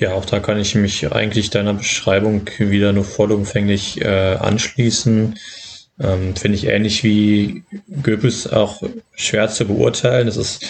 Ja, 0.00 0.14
auch 0.14 0.24
da 0.24 0.40
kann 0.40 0.58
ich 0.58 0.74
mich 0.74 1.12
eigentlich 1.12 1.50
deiner 1.50 1.74
Beschreibung 1.74 2.48
wieder 2.58 2.94
nur 2.94 3.04
vollumfänglich 3.04 4.00
äh, 4.00 4.36
anschließen. 4.36 5.38
Ähm, 6.00 6.34
Finde 6.34 6.56
ich 6.56 6.66
ähnlich 6.66 7.04
wie 7.04 7.64
Goebbels 8.02 8.50
auch 8.50 8.82
schwer 9.14 9.50
zu 9.50 9.66
beurteilen. 9.66 10.26
Es 10.26 10.38
ist 10.38 10.64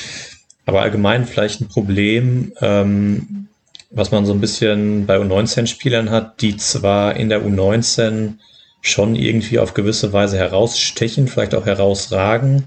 aber 0.66 0.82
allgemein 0.82 1.26
vielleicht 1.26 1.60
ein 1.60 1.68
Problem, 1.68 2.52
ähm, 2.60 3.46
was 3.92 4.10
man 4.10 4.26
so 4.26 4.32
ein 4.32 4.40
bisschen 4.40 5.06
bei 5.06 5.16
U19-Spielern 5.18 6.10
hat, 6.10 6.42
die 6.42 6.56
zwar 6.56 7.14
in 7.14 7.28
der 7.28 7.46
U19 7.46 8.32
schon 8.80 9.14
irgendwie 9.14 9.60
auf 9.60 9.74
gewisse 9.74 10.12
Weise 10.12 10.38
herausstechen, 10.38 11.28
vielleicht 11.28 11.54
auch 11.54 11.66
herausragen, 11.66 12.64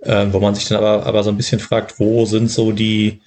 äh, 0.00 0.26
wo 0.32 0.40
man 0.40 0.56
sich 0.56 0.66
dann 0.66 0.78
aber, 0.78 1.06
aber 1.06 1.22
so 1.22 1.30
ein 1.30 1.36
bisschen 1.36 1.60
fragt, 1.60 2.00
wo 2.00 2.24
sind 2.24 2.50
so 2.50 2.72
die 2.72 3.20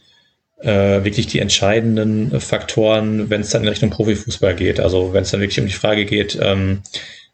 äh, 0.62 1.04
wirklich 1.04 1.28
die 1.28 1.40
entscheidenden 1.40 2.40
Faktoren, 2.40 3.30
wenn 3.30 3.42
es 3.42 3.50
dann 3.50 3.64
in 3.64 3.70
Richtung 3.70 3.90
Profifußball 3.90 4.56
geht. 4.56 4.80
Also 4.80 5.14
wenn 5.14 5.24
es 5.24 5.32
dann 5.32 5.42
wirklich 5.42 5.60
um 5.60 5.68
die 5.68 5.74
Frage 5.74 6.06
geht, 6.06 6.38
ähm, 6.42 6.82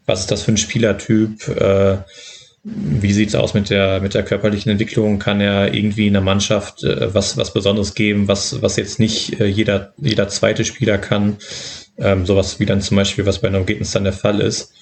was 0.05 0.22
ist 0.22 0.32
das 0.32 0.43
für 0.43 0.51
ein 0.51 0.57
Spielertyp, 0.57 1.47
äh, 1.47 1.97
wie 2.63 3.13
sieht's 3.13 3.34
aus 3.34 3.53
mit 3.53 3.69
der, 3.69 4.01
mit 4.01 4.13
der 4.13 4.24
körperlichen 4.24 4.72
Entwicklung? 4.72 5.17
Kann 5.19 5.41
er 5.41 5.74
irgendwie 5.74 6.07
in 6.07 6.13
der 6.13 6.22
Mannschaft 6.22 6.84
äh, 6.84 7.13
was, 7.13 7.38
was 7.38 7.53
Besonderes 7.53 7.95
geben, 7.95 8.28
was, 8.28 8.61
was 8.61 8.76
jetzt 8.76 8.99
nicht 8.99 9.39
äh, 9.39 9.45
jeder, 9.45 9.93
jeder 9.97 10.28
zweite 10.28 10.65
Spieler 10.65 10.97
kann? 10.97 11.38
Ähm, 11.97 12.26
sowas 12.26 12.59
wie 12.59 12.65
dann 12.65 12.82
zum 12.82 12.97
Beispiel, 12.97 13.26
was 13.26 13.39
bei 13.39 13.49
Neugetens 13.49 13.91
dann 13.91 14.03
der 14.03 14.13
Fall 14.13 14.41
ist. 14.41 14.74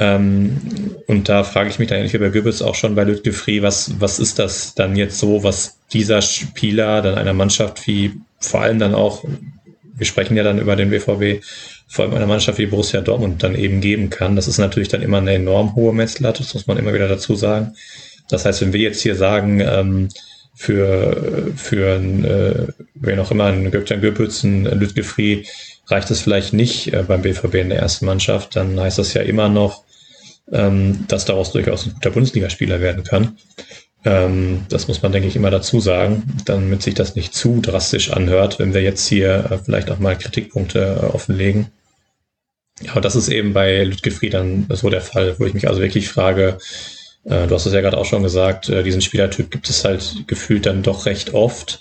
Ähm, 0.00 0.96
und 1.06 1.28
da 1.28 1.44
frage 1.44 1.68
ich 1.68 1.78
mich 1.78 1.88
dann 1.88 1.98
eigentlich 1.98 2.14
wie 2.14 2.18
bei 2.18 2.30
Goebbels 2.30 2.62
auch 2.62 2.74
schon 2.74 2.94
bei 2.94 3.04
Lütke 3.04 3.34
Free, 3.34 3.60
was, 3.60 4.00
was 4.00 4.18
ist 4.18 4.38
das 4.38 4.74
dann 4.74 4.96
jetzt 4.96 5.18
so, 5.18 5.44
was 5.44 5.78
dieser 5.92 6.22
Spieler 6.22 7.02
dann 7.02 7.16
einer 7.16 7.34
Mannschaft 7.34 7.86
wie 7.86 8.14
vor 8.38 8.62
allem 8.62 8.78
dann 8.78 8.94
auch, 8.94 9.22
wir 9.94 10.06
sprechen 10.06 10.38
ja 10.38 10.42
dann 10.42 10.58
über 10.58 10.74
den 10.74 10.88
BVB, 10.88 11.44
vor 11.86 12.06
allem 12.06 12.14
einer 12.14 12.26
Mannschaft 12.26 12.58
wie 12.58 12.64
Borussia 12.64 13.02
Dortmund 13.02 13.42
dann 13.42 13.54
eben 13.54 13.82
geben 13.82 14.08
kann. 14.08 14.36
Das 14.36 14.48
ist 14.48 14.56
natürlich 14.56 14.88
dann 14.88 15.02
immer 15.02 15.18
eine 15.18 15.34
enorm 15.34 15.74
hohe 15.74 15.92
Messlatte, 15.92 16.42
das 16.42 16.54
muss 16.54 16.66
man 16.66 16.78
immer 16.78 16.94
wieder 16.94 17.08
dazu 17.08 17.34
sagen. 17.34 17.74
Das 18.30 18.46
heißt, 18.46 18.62
wenn 18.62 18.72
wir 18.72 18.80
jetzt 18.80 19.02
hier 19.02 19.16
sagen, 19.16 19.60
ähm, 19.60 20.08
für, 20.54 21.52
für 21.56 21.96
äh, 21.96 22.72
wen 22.94 23.18
auch 23.18 23.30
immer, 23.30 23.46
ein 23.46 23.70
Göktan 23.70 24.00
Göpitz, 24.00 24.44
ein 24.44 24.64
Lütgefri, 24.64 25.46
reicht 25.88 26.10
es 26.10 26.22
vielleicht 26.22 26.54
nicht 26.54 26.92
äh, 26.94 27.02
beim 27.06 27.20
BVB 27.20 27.56
in 27.56 27.68
der 27.68 27.80
ersten 27.80 28.06
Mannschaft, 28.06 28.56
dann 28.56 28.80
heißt 28.80 28.98
das 28.98 29.12
ja 29.12 29.22
immer 29.22 29.50
noch, 29.50 29.84
ähm, 30.52 31.04
dass 31.08 31.24
daraus 31.24 31.52
durchaus 31.52 31.86
ein 31.86 31.94
guter 31.94 32.10
Bundesligaspieler 32.10 32.80
werden 32.80 33.04
kann. 33.04 33.36
Ähm, 34.04 34.64
das 34.68 34.88
muss 34.88 35.02
man, 35.02 35.12
denke 35.12 35.28
ich, 35.28 35.36
immer 35.36 35.50
dazu 35.50 35.80
sagen, 35.80 36.22
damit 36.46 36.82
sich 36.82 36.94
das 36.94 37.16
nicht 37.16 37.34
zu 37.34 37.60
drastisch 37.60 38.12
anhört, 38.12 38.58
wenn 38.58 38.72
wir 38.72 38.82
jetzt 38.82 39.06
hier 39.06 39.50
äh, 39.50 39.58
vielleicht 39.58 39.90
auch 39.90 39.98
mal 39.98 40.16
Kritikpunkte 40.16 41.00
äh, 41.02 41.06
offenlegen. 41.06 41.68
Aber 42.88 43.02
das 43.02 43.14
ist 43.14 43.28
eben 43.28 43.52
bei 43.52 43.84
Lütgefried 43.84 44.34
dann 44.34 44.66
so 44.70 44.88
der 44.88 45.02
Fall, 45.02 45.38
wo 45.38 45.44
ich 45.44 45.52
mich 45.52 45.68
also 45.68 45.82
wirklich 45.82 46.08
frage, 46.08 46.58
äh, 47.24 47.46
du 47.46 47.54
hast 47.54 47.66
es 47.66 47.74
ja 47.74 47.82
gerade 47.82 47.98
auch 47.98 48.06
schon 48.06 48.22
gesagt, 48.22 48.70
äh, 48.70 48.82
diesen 48.82 49.02
Spielertyp 49.02 49.50
gibt 49.50 49.68
es 49.68 49.84
halt 49.84 50.24
gefühlt 50.26 50.64
dann 50.64 50.82
doch 50.82 51.04
recht 51.06 51.34
oft. 51.34 51.80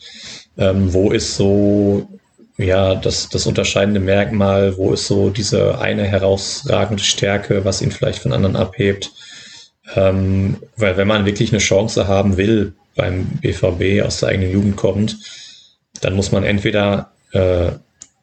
Ähm, 0.58 0.94
wo 0.94 1.12
ist 1.12 1.38
so, 1.38 2.19
ja, 2.60 2.94
das, 2.96 3.30
das 3.30 3.48
unterscheidende 3.48 4.02
Merkmal, 4.02 4.76
wo 4.78 4.92
ist 4.92 5.08
so 5.08 5.30
diese 5.30 5.80
eine 5.80 6.04
herausragende 6.04 7.02
Stärke, 7.02 7.64
was 7.64 7.82
ihn 7.82 7.92
vielleicht 7.92 8.20
von 8.20 8.34
anderen 8.34 8.58
abhebt? 8.58 9.12
Ähm, 9.96 10.58
weil 10.76 10.98
wenn 10.98 11.08
man 11.08 11.26
wirklich 11.26 11.54
eine 11.54 11.60
Chance 11.60 12.10
haben 12.10 12.36
will 12.36 12.74
beim 12.96 13.28
BVB 13.42 14.06
aus 14.06 14.20
der 14.20 14.30
eigenen 14.30 14.52
Jugend 14.52 14.76
kommt, 14.76 15.18
dann 16.02 16.18
muss 16.18 16.34
man 16.34 16.44
entweder 16.44 17.14
äh, 17.32 17.72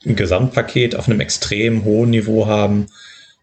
ein 0.04 0.16
Gesamtpaket 0.16 0.96
auf 0.96 1.08
einem 1.08 1.20
extrem 1.20 1.84
hohen 1.84 2.10
Niveau 2.10 2.46
haben 2.46 2.88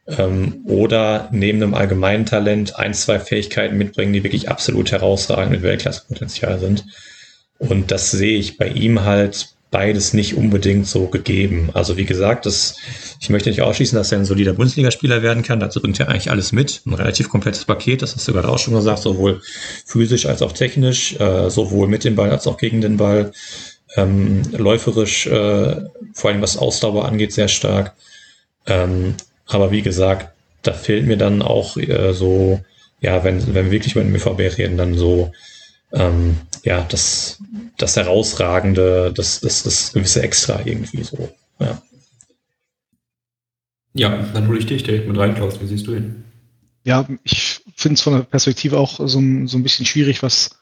ähm, 0.08 0.62
oder 0.66 1.28
neben 1.32 1.64
einem 1.64 1.74
allgemeinen 1.74 2.28
Talent 2.28 2.76
ein, 2.78 2.94
zwei 2.94 3.20
Fähigkeiten 3.20 3.78
mitbringen, 3.80 4.14
die 4.14 4.24
wirklich 4.24 4.48
absolut 4.48 4.92
herausragend 4.92 5.52
mit 5.54 5.64
Weltklassepotenzial 5.64 6.60
sind. 6.60 6.86
Und 7.58 7.90
das 7.90 8.12
sehe 8.12 8.38
ich 8.38 8.58
bei 8.58 8.68
ihm 8.68 9.04
halt 9.04 9.54
beides 9.74 10.14
nicht 10.14 10.38
unbedingt 10.38 10.88
so 10.88 11.08
gegeben. 11.08 11.72
Also 11.74 11.98
wie 11.98 12.06
gesagt, 12.06 12.46
das, 12.46 12.78
ich 13.20 13.32
möchte 13.32 13.50
nicht 13.50 13.64
ausschließen, 13.64 13.98
dass 13.98 14.12
er 14.12 14.20
ein 14.20 14.26
solider 14.26 14.54
Bundesligaspieler 14.54 15.24
werden 15.24 15.42
kann. 15.42 15.60
Dazu 15.60 15.82
bringt 15.82 16.00
er 16.00 16.10
eigentlich 16.10 16.30
alles 16.30 16.52
mit. 16.52 16.84
Ein 16.86 16.94
relativ 16.94 17.28
komplettes 17.28 17.66
Paket, 17.66 18.04
das 18.04 18.16
hast 18.16 18.28
du 18.28 18.34
gerade 18.34 18.50
auch 18.50 18.60
schon 18.60 18.76
gesagt, 18.76 19.00
sowohl 19.00 19.42
physisch 19.86 20.28
als 20.28 20.44
auch 20.44 20.52
technisch, 20.52 21.20
äh, 21.20 21.50
sowohl 21.50 21.88
mit 21.88 22.04
dem 22.04 22.16
Ball 22.16 22.30
als 22.30 22.46
auch 22.46 22.58
gegen 22.58 22.82
den 22.82 22.98
Ball 22.98 23.34
ähm, 23.96 24.44
läuferisch, 24.52 25.26
äh, 25.26 25.76
vor 26.14 26.30
allem 26.30 26.42
was 26.42 26.56
Ausdauer 26.56 27.06
angeht, 27.06 27.34
sehr 27.34 27.48
stark. 27.48 27.94
Ähm, 28.68 29.16
aber 29.48 29.72
wie 29.72 29.82
gesagt, 29.82 30.30
da 30.62 30.74
fehlt 30.74 31.08
mir 31.08 31.18
dann 31.18 31.42
auch 31.42 31.78
äh, 31.78 32.14
so, 32.14 32.62
ja, 33.02 33.24
wenn, 33.24 33.56
wenn 33.56 33.66
wir 33.66 33.72
wirklich 33.72 33.96
über 33.96 34.04
den 34.04 34.14
BVB 34.14 34.56
reden, 34.60 34.78
dann 34.78 34.94
so, 34.94 35.32
ähm, 35.94 36.38
ja, 36.64 36.82
das, 36.84 37.42
das 37.78 37.96
Herausragende, 37.96 39.14
das, 39.16 39.40
das, 39.40 39.64
das 39.64 39.94
gewisse 39.94 40.22
Extra 40.22 40.62
irgendwie 40.66 41.04
so, 41.04 41.30
ja. 41.60 41.82
Ja, 43.96 44.24
dann 44.34 44.48
hole 44.48 44.58
ich 44.58 44.66
dich 44.66 44.84
direkt 44.84 45.08
mit 45.08 45.18
rein, 45.18 45.36
Klaus. 45.36 45.62
Wie 45.62 45.68
siehst 45.68 45.86
du 45.86 45.94
ihn? 45.94 46.24
Ja, 46.84 47.08
ich 47.24 47.62
finde 47.76 47.94
es 47.94 48.02
von 48.02 48.14
der 48.14 48.24
Perspektive 48.24 48.78
auch 48.78 48.98
so, 48.98 49.08
so 49.08 49.20
ein 49.20 49.64
bisschen 49.64 49.86
schwierig, 49.86 50.24
was 50.24 50.58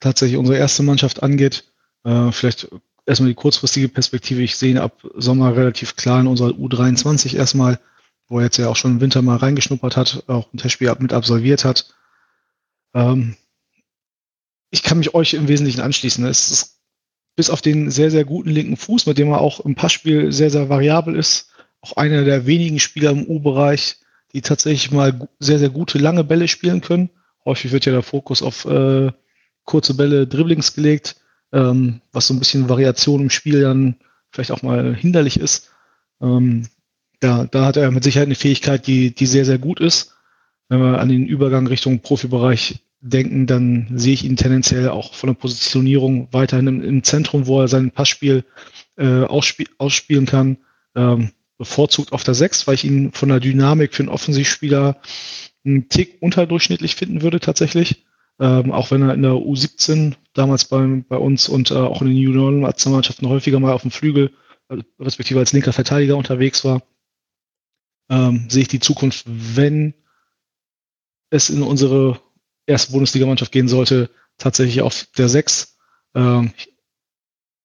tatsächlich 0.00 0.36
unsere 0.36 0.58
erste 0.58 0.82
Mannschaft 0.82 1.22
angeht. 1.22 1.64
Äh, 2.04 2.30
vielleicht 2.30 2.68
erstmal 3.06 3.30
die 3.30 3.34
kurzfristige 3.34 3.88
Perspektive. 3.88 4.42
Ich 4.42 4.56
sehe 4.56 4.70
ihn 4.70 4.78
ab 4.78 5.02
Sommer 5.16 5.56
relativ 5.56 5.96
klar 5.96 6.20
in 6.20 6.26
unserer 6.26 6.50
U23 6.50 7.36
erstmal, 7.36 7.80
wo 8.28 8.38
er 8.38 8.44
jetzt 8.44 8.58
ja 8.58 8.68
auch 8.68 8.76
schon 8.76 8.92
im 8.92 9.00
Winter 9.00 9.22
mal 9.22 9.36
reingeschnuppert 9.36 9.96
hat, 9.96 10.24
auch 10.26 10.52
ein 10.52 10.58
Testspiel 10.58 10.94
mit 10.98 11.14
absolviert 11.14 11.64
hat. 11.64 11.94
Ähm, 12.92 13.36
ich 14.74 14.82
kann 14.82 14.98
mich 14.98 15.14
euch 15.14 15.34
im 15.34 15.48
Wesentlichen 15.48 15.80
anschließen. 15.80 16.24
Es 16.26 16.50
ist 16.50 16.80
bis 17.36 17.50
auf 17.50 17.62
den 17.62 17.90
sehr, 17.90 18.10
sehr 18.10 18.24
guten 18.24 18.50
linken 18.50 18.76
Fuß, 18.76 19.06
mit 19.06 19.18
dem 19.18 19.30
er 19.30 19.40
auch 19.40 19.60
im 19.60 19.74
Passspiel 19.74 20.32
sehr, 20.32 20.50
sehr 20.50 20.68
variabel 20.68 21.16
ist, 21.16 21.50
auch 21.80 21.96
einer 21.96 22.24
der 22.24 22.46
wenigen 22.46 22.78
Spieler 22.78 23.10
im 23.10 23.26
U-Bereich, 23.26 23.96
die 24.32 24.42
tatsächlich 24.42 24.90
mal 24.90 25.28
sehr, 25.38 25.58
sehr 25.58 25.70
gute 25.70 25.98
lange 25.98 26.24
Bälle 26.24 26.48
spielen 26.48 26.80
können. 26.80 27.10
Häufig 27.44 27.72
wird 27.72 27.86
ja 27.86 27.92
der 27.92 28.02
Fokus 28.02 28.42
auf 28.42 28.64
äh, 28.66 29.10
kurze 29.64 29.94
Bälle, 29.94 30.26
Dribblings 30.26 30.74
gelegt 30.74 31.16
ähm, 31.54 32.00
was 32.12 32.26
so 32.26 32.34
ein 32.34 32.40
bisschen 32.40 32.68
Variation 32.68 33.22
im 33.22 33.30
Spiel 33.30 33.62
dann 33.62 33.96
vielleicht 34.30 34.50
auch 34.50 34.62
mal 34.62 34.94
hinderlich 34.94 35.38
ist. 35.38 35.70
Ähm, 36.20 36.66
da, 37.20 37.44
da 37.44 37.64
hat 37.64 37.76
er 37.76 37.90
mit 37.92 38.02
Sicherheit 38.02 38.26
eine 38.26 38.34
Fähigkeit, 38.34 38.86
die, 38.86 39.14
die 39.14 39.26
sehr, 39.26 39.44
sehr 39.44 39.58
gut 39.58 39.80
ist. 39.80 40.16
Wenn 40.68 40.80
wir 40.80 40.98
an 40.98 41.08
den 41.08 41.26
Übergang 41.26 41.66
Richtung 41.66 42.00
Profibereich 42.00 42.80
denken, 43.04 43.46
dann 43.46 43.88
sehe 43.94 44.14
ich 44.14 44.24
ihn 44.24 44.36
tendenziell 44.36 44.88
auch 44.88 45.14
von 45.14 45.28
der 45.28 45.34
Positionierung 45.34 46.28
weiterhin 46.32 46.66
im, 46.66 46.82
im 46.82 47.02
Zentrum, 47.04 47.46
wo 47.46 47.60
er 47.60 47.68
sein 47.68 47.90
Passspiel 47.90 48.44
äh, 48.96 49.22
ausspie 49.24 49.68
ausspielen 49.78 50.26
kann. 50.26 50.58
Ähm, 50.94 51.30
bevorzugt 51.58 52.12
auf 52.12 52.24
der 52.24 52.34
6, 52.34 52.66
weil 52.66 52.74
ich 52.74 52.84
ihn 52.84 53.12
von 53.12 53.28
der 53.28 53.40
Dynamik 53.40 53.94
für 53.94 54.02
einen 54.02 54.08
Offensivspieler 54.08 55.00
einen 55.64 55.88
Tick 55.88 56.18
unterdurchschnittlich 56.20 56.96
finden 56.96 57.22
würde 57.22 57.40
tatsächlich. 57.40 58.04
Ähm, 58.40 58.72
auch 58.72 58.90
wenn 58.90 59.02
er 59.02 59.14
in 59.14 59.22
der 59.22 59.32
U17 59.32 60.14
damals 60.32 60.64
bei, 60.64 61.04
bei 61.08 61.16
uns 61.16 61.48
und 61.48 61.70
äh, 61.70 61.74
auch 61.74 62.02
in 62.02 62.08
den 62.08 62.16
Junioren-Nationalmannschaften 62.16 63.28
häufiger 63.28 63.60
mal 63.60 63.72
auf 63.72 63.82
dem 63.82 63.92
Flügel, 63.92 64.32
äh, 64.68 64.78
respektive 64.98 65.38
als 65.38 65.52
linker 65.52 65.72
Verteidiger 65.72 66.16
unterwegs 66.16 66.64
war, 66.64 66.82
ähm, 68.10 68.46
sehe 68.48 68.62
ich 68.62 68.68
die 68.68 68.80
Zukunft, 68.80 69.24
wenn 69.26 69.94
es 71.30 71.48
in 71.48 71.62
unsere 71.62 72.20
erste 72.66 72.92
Bundesligamannschaft 72.92 73.52
gehen 73.52 73.68
sollte, 73.68 74.10
tatsächlich 74.38 74.82
auf 74.82 75.06
der 75.16 75.28
6. 75.28 75.76
Ähm, 76.14 76.52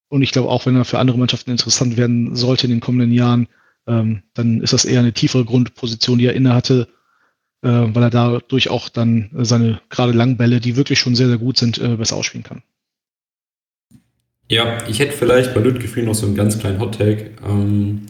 und 0.09 0.21
ich 0.21 0.31
glaube 0.31 0.49
auch, 0.49 0.65
wenn 0.65 0.75
er 0.75 0.85
für 0.85 0.99
andere 0.99 1.17
Mannschaften 1.17 1.51
interessant 1.51 1.97
werden 1.97 2.35
sollte 2.35 2.65
in 2.65 2.71
den 2.71 2.79
kommenden 2.79 3.11
Jahren, 3.11 3.47
ähm, 3.87 4.23
dann 4.33 4.61
ist 4.61 4.73
das 4.73 4.85
eher 4.85 4.99
eine 4.99 5.13
tiefere 5.13 5.45
Grundposition, 5.45 6.17
die 6.17 6.25
er 6.25 6.33
inne 6.33 6.53
hatte, 6.53 6.87
äh, 7.61 7.67
weil 7.69 8.03
er 8.03 8.09
dadurch 8.09 8.69
auch 8.69 8.89
dann 8.89 9.29
seine 9.33 9.81
gerade 9.89 10.13
langen 10.13 10.37
Bälle, 10.37 10.59
die 10.59 10.75
wirklich 10.75 10.99
schon 10.99 11.15
sehr, 11.15 11.27
sehr 11.27 11.37
gut 11.37 11.57
sind, 11.57 11.77
äh, 11.77 11.95
besser 11.95 12.15
ausspielen 12.15 12.43
kann. 12.43 12.63
Ja, 14.47 14.79
ich 14.87 14.99
hätte 14.99 15.11
vielleicht 15.11 15.53
bei 15.53 15.61
Lütgefühl 15.61 16.03
noch 16.03 16.15
so 16.15 16.25
einen 16.25 16.35
ganz 16.35 16.57
kleinen 16.57 16.79
Hot-Take. 16.79 17.31
Ähm, 17.45 18.07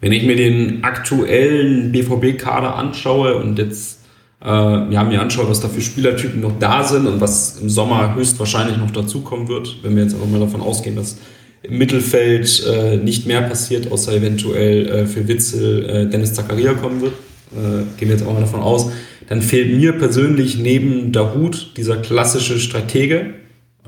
wenn 0.00 0.12
ich 0.12 0.22
mir 0.22 0.36
den 0.36 0.84
aktuellen 0.84 1.92
BVB-Kader 1.92 2.76
anschaue 2.76 3.36
und 3.36 3.58
jetzt 3.58 3.97
äh, 4.44 4.48
ja, 4.92 5.04
mir 5.04 5.20
anschaue, 5.20 5.48
was 5.48 5.60
da 5.60 5.68
für 5.68 5.80
Spielertypen 5.80 6.40
noch 6.40 6.58
da 6.58 6.84
sind 6.84 7.06
und 7.06 7.20
was 7.20 7.58
im 7.60 7.68
Sommer 7.68 8.14
höchstwahrscheinlich 8.14 8.76
noch 8.76 8.90
dazukommen 8.90 9.48
wird, 9.48 9.76
wenn 9.82 9.96
wir 9.96 10.04
jetzt 10.04 10.14
einfach 10.14 10.28
mal 10.28 10.40
davon 10.40 10.60
ausgehen, 10.60 10.96
dass 10.96 11.18
im 11.62 11.78
Mittelfeld 11.78 12.64
äh, 12.66 12.96
nicht 12.96 13.26
mehr 13.26 13.42
passiert, 13.42 13.90
außer 13.90 14.14
eventuell 14.14 14.86
äh, 14.86 15.06
für 15.06 15.26
Witzel 15.26 15.88
äh, 15.88 16.06
Dennis 16.06 16.34
Zakaria 16.34 16.74
kommen 16.74 17.00
wird, 17.00 17.14
äh, 17.52 17.82
gehen 17.98 18.08
wir 18.08 18.16
jetzt 18.16 18.24
auch 18.24 18.32
mal 18.32 18.40
davon 18.40 18.60
aus, 18.60 18.92
dann 19.28 19.42
fehlt 19.42 19.76
mir 19.76 19.92
persönlich 19.92 20.58
neben 20.58 21.12
Dahut 21.12 21.72
dieser 21.76 21.96
klassische 21.96 22.58
Stratege, 22.60 23.34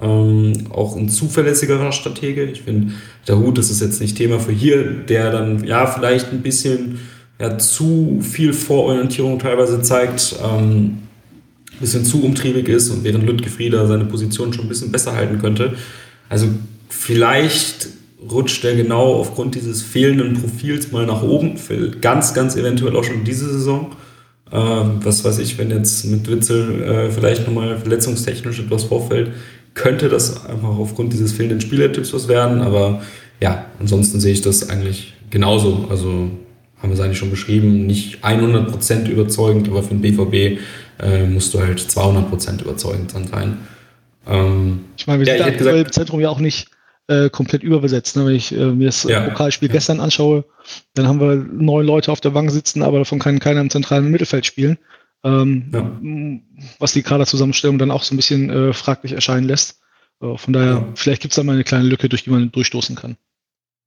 ähm, 0.03 0.53
auch 0.70 0.96
ein 0.96 1.09
zuverlässigerer 1.09 1.92
Stratege. 1.92 2.44
Ich 2.44 2.62
finde, 2.62 2.94
Dahut, 3.26 3.57
das 3.57 3.70
ist 3.70 3.80
jetzt 3.80 4.01
nicht 4.01 4.16
Thema 4.16 4.40
für 4.40 4.53
hier, 4.53 4.82
der 4.84 5.30
dann 5.30 5.64
ja 5.64 5.86
vielleicht 5.86 6.32
ein 6.32 6.42
bisschen 6.42 6.98
ja, 7.41 7.57
zu 7.57 8.20
viel 8.20 8.53
Vororientierung 8.53 9.38
teilweise 9.38 9.80
zeigt, 9.80 10.36
ähm, 10.45 10.99
ein 11.72 11.78
bisschen 11.80 12.05
zu 12.05 12.22
umtriebig 12.22 12.68
ist 12.68 12.91
und 12.91 13.03
während 13.03 13.24
Lütke 13.24 13.49
Frieder 13.49 13.86
seine 13.86 14.05
Position 14.05 14.53
schon 14.53 14.66
ein 14.66 14.68
bisschen 14.68 14.93
besser 14.93 15.16
halten 15.16 15.38
könnte. 15.41 15.74
Also 16.28 16.49
vielleicht 16.91 17.88
rutscht 18.30 18.62
er 18.64 18.76
genau 18.76 19.14
aufgrund 19.14 19.55
dieses 19.55 19.80
fehlenden 19.80 20.34
Profils 20.34 20.93
mal 20.93 21.07
nach 21.07 21.22
oben, 21.22 21.55
ganz, 22.03 22.34
ganz 22.34 22.57
eventuell 22.57 22.95
auch 22.95 23.05
schon 23.05 23.24
diese 23.24 23.51
Saison. 23.51 23.93
Ähm, 24.53 25.01
was 25.03 25.24
weiß 25.24 25.38
ich, 25.38 25.57
wenn 25.57 25.70
jetzt 25.70 26.05
mit 26.05 26.30
Witzel 26.30 26.82
äh, 26.82 27.11
vielleicht 27.11 27.47
nochmal 27.47 27.78
verletzungstechnisch 27.78 28.59
etwas 28.61 28.84
vorfällt, 28.84 29.30
könnte 29.72 30.11
das 30.11 30.45
einfach 30.45 30.76
aufgrund 30.76 31.14
dieses 31.14 31.32
fehlenden 31.32 31.62
Spielertipps 31.62 32.12
was 32.12 32.28
werden. 32.28 32.61
Aber 32.61 33.01
ja, 33.41 33.64
ansonsten 33.78 34.20
sehe 34.20 34.32
ich 34.32 34.43
das 34.43 34.68
eigentlich 34.68 35.14
genauso. 35.30 35.86
Also 35.88 36.30
haben 36.81 36.91
wir 36.91 36.95
es 36.95 37.01
eigentlich 37.01 37.18
schon 37.18 37.31
beschrieben, 37.31 37.87
nicht 37.87 38.24
100% 38.24 39.09
überzeugend, 39.09 39.68
aber 39.68 39.83
für 39.83 39.95
den 39.95 40.01
BVB 40.01 40.61
äh, 40.99 41.26
musst 41.26 41.53
du 41.55 41.61
halt 41.61 41.81
200% 41.81 42.62
überzeugend 42.62 43.14
dann 43.14 43.26
sein. 43.26 43.59
Ähm, 44.26 44.85
ich 44.97 45.07
meine, 45.07 45.24
wir 45.24 45.33
ja, 45.33 45.45
sind 45.45 45.55
aktuell 45.55 45.83
im 45.83 45.93
Zentrum 45.93 46.20
ja 46.20 46.31
auch 46.31 46.41
nicht 46.41 46.68
äh, 47.09 47.28
komplett 47.28 47.62
überbesetzt. 47.62 48.16
Ne? 48.16 48.26
Wenn 48.26 48.35
ich 48.35 48.53
äh, 48.53 48.66
mir 48.66 48.87
das 48.87 49.03
ja, 49.05 49.28
Pokalspiel 49.28 49.68
ja. 49.68 49.74
gestern 49.74 50.01
anschaue, 50.01 50.45
dann 50.95 51.07
haben 51.07 51.20
wir 51.20 51.37
neun 51.37 51.85
Leute 51.85 52.12
auf 52.12 52.20
der 52.20 52.31
Bank 52.31 52.51
sitzen, 52.51 52.83
aber 52.83 52.99
davon 52.99 53.18
kann 53.18 53.41
keiner 53.41 53.61
im 53.61 53.70
zentralen 53.70 54.11
Mittelfeld 54.11 54.47
spielen. 54.47 54.78
Ähm, 55.22 55.70
ja. 55.72 56.70
Was 56.78 56.93
die 56.93 57.03
Kaderzusammenstellung 57.03 57.78
dann 57.78 57.91
auch 57.91 58.05
so 58.05 58.14
ein 58.14 58.16
bisschen 58.16 58.49
äh, 58.49 58.72
fraglich 58.72 59.12
erscheinen 59.12 59.47
lässt. 59.47 59.81
Äh, 60.22 60.37
von 60.37 60.53
daher, 60.53 60.89
vielleicht 60.95 61.20
gibt 61.20 61.33
es 61.33 61.37
da 61.37 61.43
mal 61.43 61.53
eine 61.53 61.64
kleine 61.64 61.85
Lücke, 61.85 62.09
durch 62.09 62.24
die 62.24 62.31
man 62.31 62.51
durchstoßen 62.53 62.97
kann. 62.97 63.16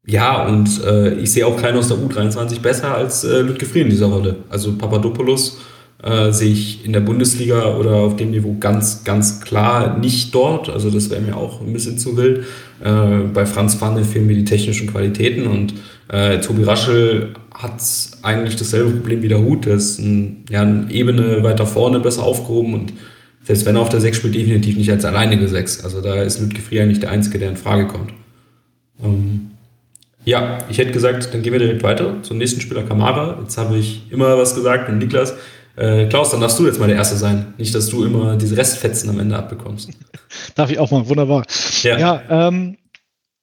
Ja, 0.06 0.46
und 0.46 0.84
äh, 0.84 1.14
ich 1.16 1.32
sehe 1.32 1.48
auch 1.48 1.56
keinen 1.56 1.78
aus 1.78 1.88
der 1.88 1.98
U23 1.98 2.60
besser 2.60 2.96
als 2.96 3.24
äh, 3.24 3.42
Lütke 3.42 3.66
Fried 3.66 3.84
in 3.84 3.90
dieser 3.90 4.08
Rolle. 4.08 4.36
Also 4.50 4.74
Papadopoulos 4.74 5.60
äh, 6.04 6.32
sehe 6.32 6.52
ich 6.52 6.84
in 6.84 6.92
der 6.92 7.00
Bundesliga 7.00 7.78
oder 7.78 7.92
auf 7.94 8.18
dem 8.18 8.32
Niveau 8.32 8.58
ganz, 8.60 9.06
ganz 9.06 9.40
klar 9.40 9.98
nicht 9.98 10.36
dort. 10.36 10.70
Also 10.70 10.90
das 10.90 11.10
wäre 11.10 11.22
mir 11.22 11.38
auch 11.38 11.62
ein 11.62 11.72
bisschen 11.72 11.98
zu 11.98 12.18
wild. 12.18 12.44
Äh, 12.84 13.20
bei 13.34 13.46
Franz 13.46 13.76
Pfanne 13.76 14.04
fehlen 14.04 14.28
mir 14.28 14.36
die 14.36 14.44
technischen 14.44 14.88
Qualitäten 14.88 15.48
und 15.48 15.76
äh, 16.10 16.40
Tobi 16.40 16.64
Raschel 16.64 17.34
hat 17.54 17.82
eigentlich 18.24 18.58
dasselbe 18.58 18.92
Problem 18.92 19.22
wie 19.22 19.30
der 19.30 19.42
Hut. 19.42 19.66
Der 19.66 19.76
ist 19.76 20.00
ein, 20.00 20.44
ja, 20.50 20.64
eine 20.64 20.92
Ebene 20.92 21.44
weiter 21.44 21.66
vorne 21.66 22.02
besser 22.02 22.24
aufgehoben 22.24 22.74
und 22.74 22.94
selbst 23.44 23.66
wenn 23.66 23.78
er 23.78 23.82
auf 23.82 23.90
der 23.90 24.02
Sechs 24.02 24.18
spielt, 24.18 24.36
definitiv 24.36 24.76
nicht 24.76 24.92
als 24.92 25.06
alleinige 25.06 25.48
Sechs. 25.48 25.82
Also 25.84 26.02
da 26.02 26.22
ist 26.22 26.42
Lütke 26.42 26.62
Frier 26.62 26.86
nicht 26.86 27.04
der 27.04 27.12
Einzige, 27.12 27.40
der 27.40 27.50
in 27.50 27.58
Frage 27.58 27.88
kommt. 27.88 28.12
Ähm, 29.02 29.53
ja, 30.26 30.60
ich 30.70 30.78
hätte 30.78 30.92
gesagt, 30.92 31.34
dann 31.34 31.42
gehen 31.42 31.52
wir 31.52 31.60
direkt 31.60 31.84
weiter 31.84 32.22
zum 32.24 32.38
nächsten 32.38 32.62
Spieler 32.62 32.84
Kamara. 32.84 33.40
Jetzt 33.42 33.58
habe 33.58 33.78
ich 33.78 34.12
immer 34.12 34.38
was 34.38 34.56
gesagt 34.56 34.90
und 34.90 34.98
Niklas. 34.98 35.36
Äh, 35.76 36.08
Klaus, 36.08 36.32
dann 36.32 36.40
darfst 36.40 36.60
du 36.60 36.66
jetzt 36.66 36.80
mal 36.80 36.88
der 36.88 36.98
Erste 36.98 37.16
sein. 37.16 37.54
Nicht, 37.58 37.74
dass 37.74 37.90
du 37.90 38.06
immer 38.06 38.36
diese 38.38 38.56
Restfetzen 38.56 39.10
am 39.10 39.20
Ende 39.20 39.36
abbekommst. 39.36 39.90
Darf 40.56 40.70
ich 40.70 40.80
auch 40.80 40.92
mal, 40.92 41.08
wunderbar. 41.08 41.46
Ja, 41.82 41.98
ja 41.98 42.22
ähm, 42.30 42.78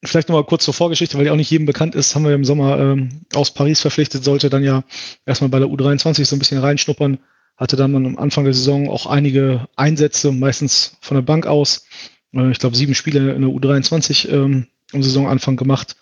vielleicht 0.04 0.28
nochmal 0.28 0.44
kurz 0.44 0.64
zur 0.64 0.74
Vorgeschichte, 0.74 1.18
weil 1.18 1.24
die 1.24 1.30
auch 1.30 1.36
nicht 1.36 1.50
jedem 1.50 1.66
bekannt 1.66 1.94
ist, 1.94 2.14
haben 2.14 2.24
wir 2.24 2.34
im 2.34 2.44
Sommer 2.44 2.78
ähm, 2.78 3.22
aus 3.34 3.52
Paris 3.52 3.80
verpflichtet, 3.80 4.24
sollte 4.24 4.48
dann 4.48 4.62
ja 4.62 4.84
erstmal 5.26 5.50
bei 5.50 5.58
der 5.58 5.68
U23 5.68 6.24
so 6.24 6.36
ein 6.36 6.38
bisschen 6.38 6.60
reinschnuppern, 6.60 7.18
hatte 7.56 7.76
dann 7.76 7.94
am 7.94 8.16
Anfang 8.16 8.44
der 8.44 8.54
Saison 8.54 8.88
auch 8.88 9.06
einige 9.06 9.66
Einsätze, 9.76 10.32
meistens 10.32 10.96
von 11.00 11.16
der 11.16 11.22
Bank 11.22 11.46
aus. 11.46 11.84
Äh, 12.32 12.50
ich 12.50 12.58
glaube, 12.58 12.76
sieben 12.76 12.94
Spiele 12.94 13.32
in 13.32 13.42
der 13.42 13.50
U23 13.50 14.30
ähm, 14.30 14.68
am 14.92 15.02
Saisonanfang 15.02 15.56
gemacht 15.56 15.96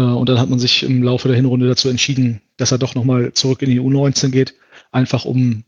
und 0.00 0.28
dann 0.28 0.38
hat 0.38 0.50
man 0.50 0.58
sich 0.58 0.82
im 0.82 1.02
Laufe 1.02 1.28
der 1.28 1.36
Hinrunde 1.36 1.68
dazu 1.68 1.88
entschieden, 1.88 2.40
dass 2.56 2.72
er 2.72 2.78
doch 2.78 2.94
nochmal 2.94 3.32
zurück 3.32 3.62
in 3.62 3.70
die 3.70 3.80
U19 3.80 4.30
geht, 4.30 4.54
einfach 4.90 5.24
um 5.24 5.64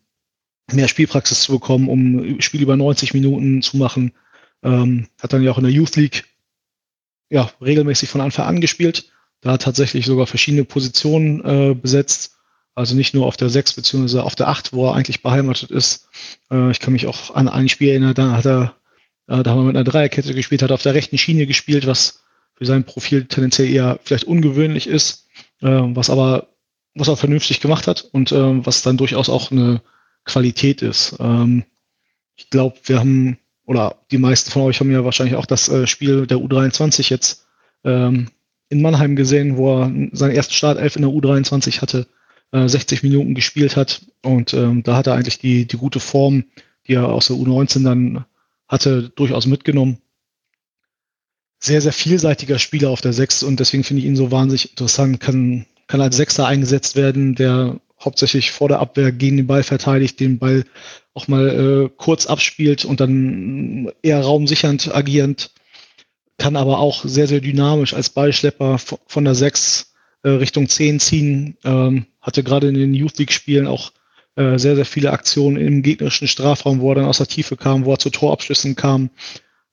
mehr 0.73 0.89
Spielpraxis 0.89 1.43
zu 1.43 1.53
bekommen, 1.53 1.89
um 1.89 2.41
Spiel 2.41 2.63
über 2.63 2.77
90 2.77 3.15
Minuten 3.15 3.63
zu 3.63 3.77
machen. 3.77 4.13
Ähm, 4.63 5.09
hat 5.21 5.33
dann 5.33 5.43
ja 5.43 5.53
auch 5.53 5.59
in 5.59 5.65
der 5.65 5.73
Youth 5.73 5.97
League 5.97 6.25
ja, 7.31 7.51
regelmäßig 7.61 8.09
von 8.09 8.21
Anfang 8.21 8.47
an 8.47 8.61
gespielt. 8.61 9.11
Da 9.41 9.53
hat 9.53 9.63
tatsächlich 9.63 10.07
sogar 10.07 10.27
verschiedene 10.27 10.65
Positionen 10.65 11.45
äh, 11.45 11.75
besetzt. 11.75 12.37
Also 12.75 12.95
nicht 12.95 13.15
nur 13.15 13.27
auf 13.27 13.37
der 13.37 13.49
6 13.49 13.75
beziehungsweise 13.75 14.23
auf 14.23 14.35
der 14.35 14.49
8, 14.49 14.73
wo 14.73 14.89
er 14.89 14.95
eigentlich 14.95 15.23
beheimatet 15.23 15.71
ist. 15.71 16.09
Äh, 16.51 16.71
ich 16.71 16.81
kann 16.81 16.93
mich 16.93 17.07
auch 17.07 17.35
an 17.35 17.49
ein 17.49 17.69
Spiel 17.69 17.91
erinnern, 17.91 18.15
da 18.15 18.33
hat 18.33 18.47
er, 18.47 18.77
äh, 19.29 19.43
da 19.43 19.51
haben 19.51 19.61
wir 19.61 19.65
mit 19.65 19.77
einer 19.77 19.85
Dreierkette 19.85 20.35
gespielt, 20.35 20.63
hat 20.63 20.73
auf 20.73 20.83
der 20.83 20.95
rechten 20.95 21.17
Schiene 21.17 21.47
gespielt, 21.47 21.87
was 21.87 22.23
für 22.57 22.67
sein 22.67 22.85
Profil 22.85 23.27
tendenziell 23.27 23.71
eher 23.71 24.01
vielleicht 24.03 24.25
ungewöhnlich 24.25 24.87
ist, 24.87 25.29
äh, 25.61 25.69
was 25.69 26.11
aber 26.11 26.49
was 26.97 27.09
er 27.09 27.17
vernünftig 27.17 27.61
gemacht 27.61 27.87
hat 27.87 28.09
und 28.13 28.33
äh, 28.33 28.67
was 28.67 28.83
dann 28.83 28.97
durchaus 28.97 29.29
auch 29.29 29.51
eine 29.51 29.83
Qualität 30.25 30.83
ist. 30.83 31.17
Ähm, 31.21 31.65
ich 32.37 32.49
glaube, 32.51 32.77
wir 32.85 32.99
haben, 32.99 33.39
oder 33.67 33.97
die 34.11 34.19
meisten 34.19 34.51
von 34.51 34.63
euch 34.63 34.81
haben 34.81 34.91
ja 34.91 35.05
wahrscheinlich 35.05 35.37
auch 35.37 35.47
das 35.47 35.69
äh, 35.69 35.87
Spiel 35.87 36.27
der 36.27 36.39
U23 36.39 37.11
jetzt 37.11 37.47
ähm, 37.85 38.29
in 38.71 38.81
Mannheim 38.83 39.15
gesehen, 39.15 39.59
wo 39.59 39.83
er 39.83 39.93
seinen 40.13 40.35
ersten 40.35 40.55
Startelf 40.55 40.97
in 40.97 41.03
der 41.03 41.11
U23 41.11 41.83
hatte, 41.83 42.07
äh, 42.53 42.67
60 42.67 43.03
Minuten 43.03 43.35
gespielt 43.35 43.77
hat 43.77 44.01
und 44.23 44.55
ähm, 44.55 44.83
da 44.83 44.97
hat 44.97 45.07
er 45.07 45.15
eigentlich 45.15 45.39
die, 45.39 45.67
die 45.67 45.77
gute 45.77 46.01
Form, 46.01 46.45
die 46.87 46.95
er 46.95 47.09
aus 47.09 47.27
der 47.27 47.37
U19 47.37 47.85
dann 47.85 48.25
hatte, 48.69 49.11
durchaus 49.11 49.47
mitgenommen 49.47 49.99
sehr, 51.59 51.81
sehr 51.81 51.93
vielseitiger 51.93 52.59
Spieler 52.59 52.91
auf 52.91 53.01
der 53.01 53.13
Sechs 53.13 53.43
und 53.43 53.61
deswegen 53.61 53.85
finde 53.85 54.03
ich 54.03 54.07
ihn 54.07 54.17
so 54.17 54.31
wahnsinnig 54.31 54.71
interessant. 54.71 55.21
Kann, 55.21 55.67
kann 55.87 56.01
als 56.01 56.17
Sechser 56.17 56.47
eingesetzt 56.47 56.97
werden, 56.97 57.35
der 57.35 57.81
hauptsächlich 58.01 58.53
vor 58.53 58.69
der 58.69 58.81
Abwehr 58.81 59.13
gegen 59.13 59.39
den 59.39 59.47
Ball 59.47 59.63
verteidigt, 59.63 60.21
den 60.21 60.39
Ball 60.39 60.65
auch 61.15 61.29
mal 61.29 61.49
äh, 61.49 61.91
kurz 61.97 62.27
abspielt 62.27 62.85
und 62.85 63.01
dann 63.01 63.91
eher 64.03 64.21
raumsichernd 64.21 64.95
agierend, 64.95 65.51
kann 66.39 66.57
aber 66.57 66.79
auch 66.79 67.05
sehr, 67.05 67.27
sehr 67.27 67.41
dynamisch 67.41 67.95
als 67.95 68.11
Ballschlepper 68.11 68.79
von 69.07 69.25
der 69.25 69.35
Sechs 69.35 69.95
äh, 70.23 70.29
Richtung 70.29 70.69
10 70.69 71.01
ziehen. 71.01 71.57
Ähm, 71.65 72.07
hatte 72.21 72.43
gerade 72.43 72.69
in 72.69 72.75
den 72.75 72.93
Youth 72.93 73.19
League-Spielen 73.19 73.67
auch 73.67 73.93
äh, 74.37 74.59
sehr, 74.59 74.77
sehr 74.77 74.85
viele 74.85 75.13
Aktionen 75.13 75.57
im 75.57 75.83
gegnerischen 75.83 76.29
Strafraum, 76.29 76.81
wo 76.81 76.91
er 76.91 76.97
dann 76.97 77.05
aus 77.07 77.19
der 77.19 77.27
Tiefe 77.27 77.57
kam, 77.57 77.87
wo 77.87 77.93
er 77.93 77.99
zu 77.99 78.11
Torabschlüssen 78.11 78.77
kam. 78.77 79.09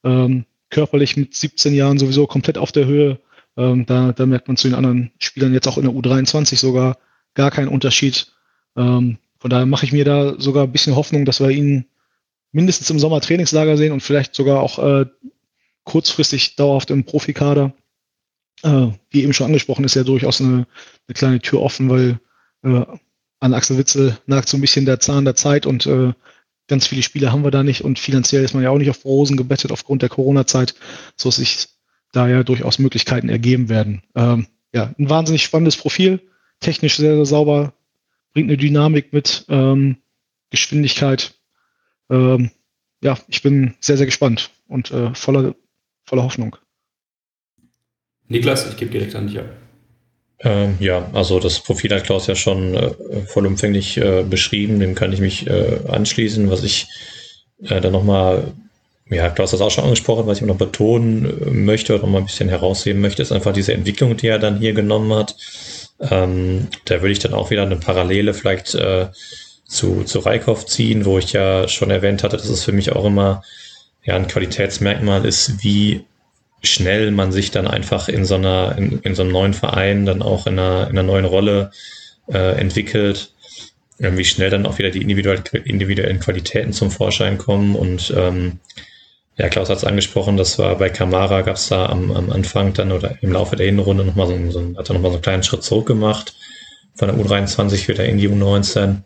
Ähm, 0.05 0.45
körperlich 0.74 1.15
mit 1.15 1.36
17 1.36 1.74
Jahren 1.74 1.99
sowieso 1.99 2.28
komplett 2.28 2.57
auf 2.57 2.71
der 2.71 2.86
Höhe. 2.86 3.19
Ähm, 3.55 3.86
da, 3.86 4.11
da 4.11 4.26
merkt 4.26 4.47
man 4.47 4.57
zu 4.57 4.67
den 4.67 4.76
anderen 4.76 5.11
Spielern 5.19 5.53
jetzt 5.53 5.67
auch 5.67 5.78
in 5.78 5.84
der 5.84 5.93
U23 5.93 6.57
sogar 6.57 6.97
gar 7.36 7.51
keinen 7.51 7.67
Unterschied. 7.67 8.34
Ähm, 8.76 9.19
von 9.38 9.49
daher 9.49 9.67
mache 9.67 9.86
ich 9.86 9.91
mir 9.91 10.03
da 10.03 10.39
sogar 10.39 10.63
ein 10.63 10.71
bisschen 10.71 10.95
Hoffnung, 10.95 11.26
dass 11.26 11.39
wir 11.39 11.49
ihn 11.49 11.86
mindestens 12.51 12.89
im 12.89 12.99
Sommer 12.99 13.21
Trainingslager 13.21 13.78
sehen 13.78 13.91
und 13.91 14.01
vielleicht 14.01 14.34
sogar 14.34 14.61
auch 14.61 14.80
äh, 14.80 15.05
kurzfristig 15.84 16.55
dauerhaft 16.55 16.89
im 16.89 17.03
Profikader. 17.03 17.74
Äh, 18.63 18.88
wie 19.11 19.24
eben 19.24 19.34
schon 19.34 19.47
angesprochen, 19.47 19.86
ist 19.86 19.95
ja 19.95 20.03
durchaus 20.03 20.41
eine, 20.41 20.65
eine 21.07 21.13
kleine 21.13 21.39
Tür 21.39 21.61
offen, 21.61 21.89
weil 21.89 22.19
äh, 22.63 22.86
an 23.39 23.53
Axel 23.53 23.78
Witzel 23.78 24.17
nagt 24.26 24.49
so 24.49 24.57
ein 24.57 24.61
bisschen 24.61 24.86
der 24.86 24.99
Zahn 24.99 25.26
der 25.26 25.36
Zeit 25.36 25.65
und 25.65 25.86
äh, 25.86 26.13
ganz 26.68 26.88
viele 26.88 27.03
Spiele 27.03 27.32
haben 27.32 27.43
wir 27.43 27.51
da 27.51 27.64
nicht 27.64 27.84
und 27.84 27.99
finanziell 27.99 28.43
ist 28.43 28.53
man 28.53 28.64
ja 28.64 28.70
auch 28.70 28.78
nicht 28.78 28.89
auf 28.89 29.05
Rosen 29.05 29.38
gebettet 29.38 29.72
aufgrund 29.72 30.01
der 30.01 30.09
Corona-Zeit, 30.09 30.76
so 31.16 31.30
dass 31.30 31.38
sich 31.38 31.68
da 32.11 32.28
ja 32.28 32.43
durchaus 32.43 32.80
Möglichkeiten 32.80 33.30
ergeben 33.30 33.70
werden. 33.70 34.03
Ähm, 34.16 34.47
ja, 34.74 34.93
ein 34.97 35.09
wahnsinnig 35.09 35.43
spannendes 35.43 35.78
Profil, 35.78 36.22
technisch 36.59 36.97
sehr, 36.97 37.16
sehr 37.16 37.26
sauber, 37.26 37.74
bringt 38.34 38.49
eine 38.49 38.57
Dynamik 38.57 39.14
mit, 39.14 39.45
ähm, 39.49 39.97
Geschwindigkeit. 40.53 41.34
Ähm, 42.09 42.51
ja, 43.01 43.18
ich 43.28 43.41
bin 43.41 43.74
sehr, 43.80 43.97
sehr 43.97 44.05
gespannt 44.05 44.51
und 44.68 44.91
äh, 44.91 45.14
voller, 45.16 45.55
voller 46.05 46.24
Hoffnung. 46.24 46.55
Niklas, 48.28 48.70
ich 48.70 48.78
gebe 48.78 48.91
direkt 48.91 49.16
an 49.16 49.28
dich 49.28 49.39
ab. 49.39 49.62
Ähm, 50.44 50.76
ja, 50.80 51.10
also 51.14 51.39
das 51.39 51.60
Profil 51.60 51.94
hat 51.94 52.04
Klaus 52.04 52.28
ja 52.28 52.36
schon 52.36 52.76
äh, 52.76 52.91
vollumfänglich 53.28 53.98
äh, 53.98 54.24
beschrieben, 54.24 54.80
dem 54.80 54.94
kann 54.96 55.14
ich 55.14 55.20
mich 55.20 55.48
äh, 55.48 55.80
anschließen. 55.88 56.52
Was 56.52 56.64
ich 56.64 56.88
äh, 57.64 57.80
dann 57.80 57.94
nochmal, 57.94 58.52
ja, 59.10 59.30
Klaus 59.30 59.54
hat 59.54 59.60
das 59.60 59.66
auch 59.66 59.72
schon 59.72 59.86
angesprochen, 59.86 60.28
was 60.28 60.41
ich 60.41 60.46
noch 60.46 60.58
betonen 60.58 61.26
äh, 61.26 61.50
möchte 61.50 61.94
oder 61.94 62.04
noch 62.04 62.10
mal 62.10 62.18
ein 62.20 62.26
bisschen 62.26 62.50
herausheben 62.50 63.02
möchte, 63.02 63.22
ist 63.22 63.32
einfach 63.32 63.54
diese 63.54 63.74
Entwicklung, 63.74 64.18
die 64.18 64.28
er 64.28 64.39
dann 64.39 64.60
hier 64.60 64.74
genommen 64.74 65.14
hat. 65.14 65.36
Ähm, 66.02 66.68
da 66.86 67.02
würde 67.02 67.12
ich 67.12 67.20
dann 67.20 67.34
auch 67.34 67.50
wieder 67.50 67.64
eine 67.64 67.78
Parallele 67.78 68.34
vielleicht 68.34 68.76
äh, 68.76 69.08
zu, 69.66 70.04
zu 70.04 70.20
Reikhoff 70.20 70.66
ziehen, 70.66 71.06
wo 71.06 71.18
ich 71.18 71.32
ja 71.32 71.70
schon 71.70 71.89
erwähnt 71.89 72.24
hatte, 72.24 72.36
dass 72.36 72.50
es 72.50 72.66
für 72.66 72.74
mich 72.74 72.91
auch 72.91 73.06
immer 73.06 73.44
ja, 74.04 74.16
ein 74.16 74.28
Qualitätsmerkmal 74.28 75.26
ist, 75.26 75.64
wie 75.64 76.04
schnell 76.64 77.11
man 77.11 77.32
sich 77.32 77.51
dann 77.51 77.68
einfach 77.68 78.07
in 78.07 78.26
so 78.26 78.36
einer, 78.36 78.76
in, 78.78 78.99
in 78.99 79.16
so 79.16 79.24
einem 79.24 79.32
neuen 79.32 79.53
Verein 79.53 80.05
dann 80.05 80.22
auch 80.22 80.47
in 80.47 80.57
einer, 80.57 80.89
in 80.89 80.97
einer 80.97 81.03
neuen 81.03 81.26
Rolle 81.26 81.72
äh, 82.32 82.57
entwickelt, 82.59 83.32
wie 83.99 84.26
schnell 84.26 84.49
dann 84.49 84.66
auch 84.66 84.78
wieder 84.78 84.89
die 84.89 85.01
individuellen 85.01 86.20
Qualitäten 86.20 86.74
zum 86.74 86.89
Vorschein 86.89 87.38
kommen. 87.38 87.76
Und 87.76 88.14
ähm, 88.16 88.59
ja, 89.38 89.49
Klaus 89.49 89.70
hat 89.70 89.78
es 89.78 89.84
angesprochen, 89.84 90.38
das 90.38 90.57
war 90.57 90.78
bei 90.78 90.89
Kamara, 90.89 91.41
gab 91.41 91.55
es 91.55 91.68
da 91.68 91.88
am, 91.88 92.11
am 92.11 92.32
Anfang 92.32 92.74
dann 92.74 92.91
oder 92.91 93.18
im 93.22 93.32
Laufe 93.32 93.55
der 93.55 93.66
Hinrunde 93.66 94.05
nochmal 94.05 94.28
so, 94.28 94.51
so, 94.51 94.78
hat 94.78 94.89
er 94.89 94.93
nochmal 94.93 95.11
so 95.11 95.18
einen 95.18 95.22
kleinen 95.22 95.43
Schritt 95.43 95.64
zurück 95.64 95.88
gemacht, 95.88 96.34
von 96.95 97.07
der 97.07 97.18
U23 97.18 97.88
wieder 97.88 98.05
in 98.05 98.18
die 98.18 98.30
U19. 98.30 98.97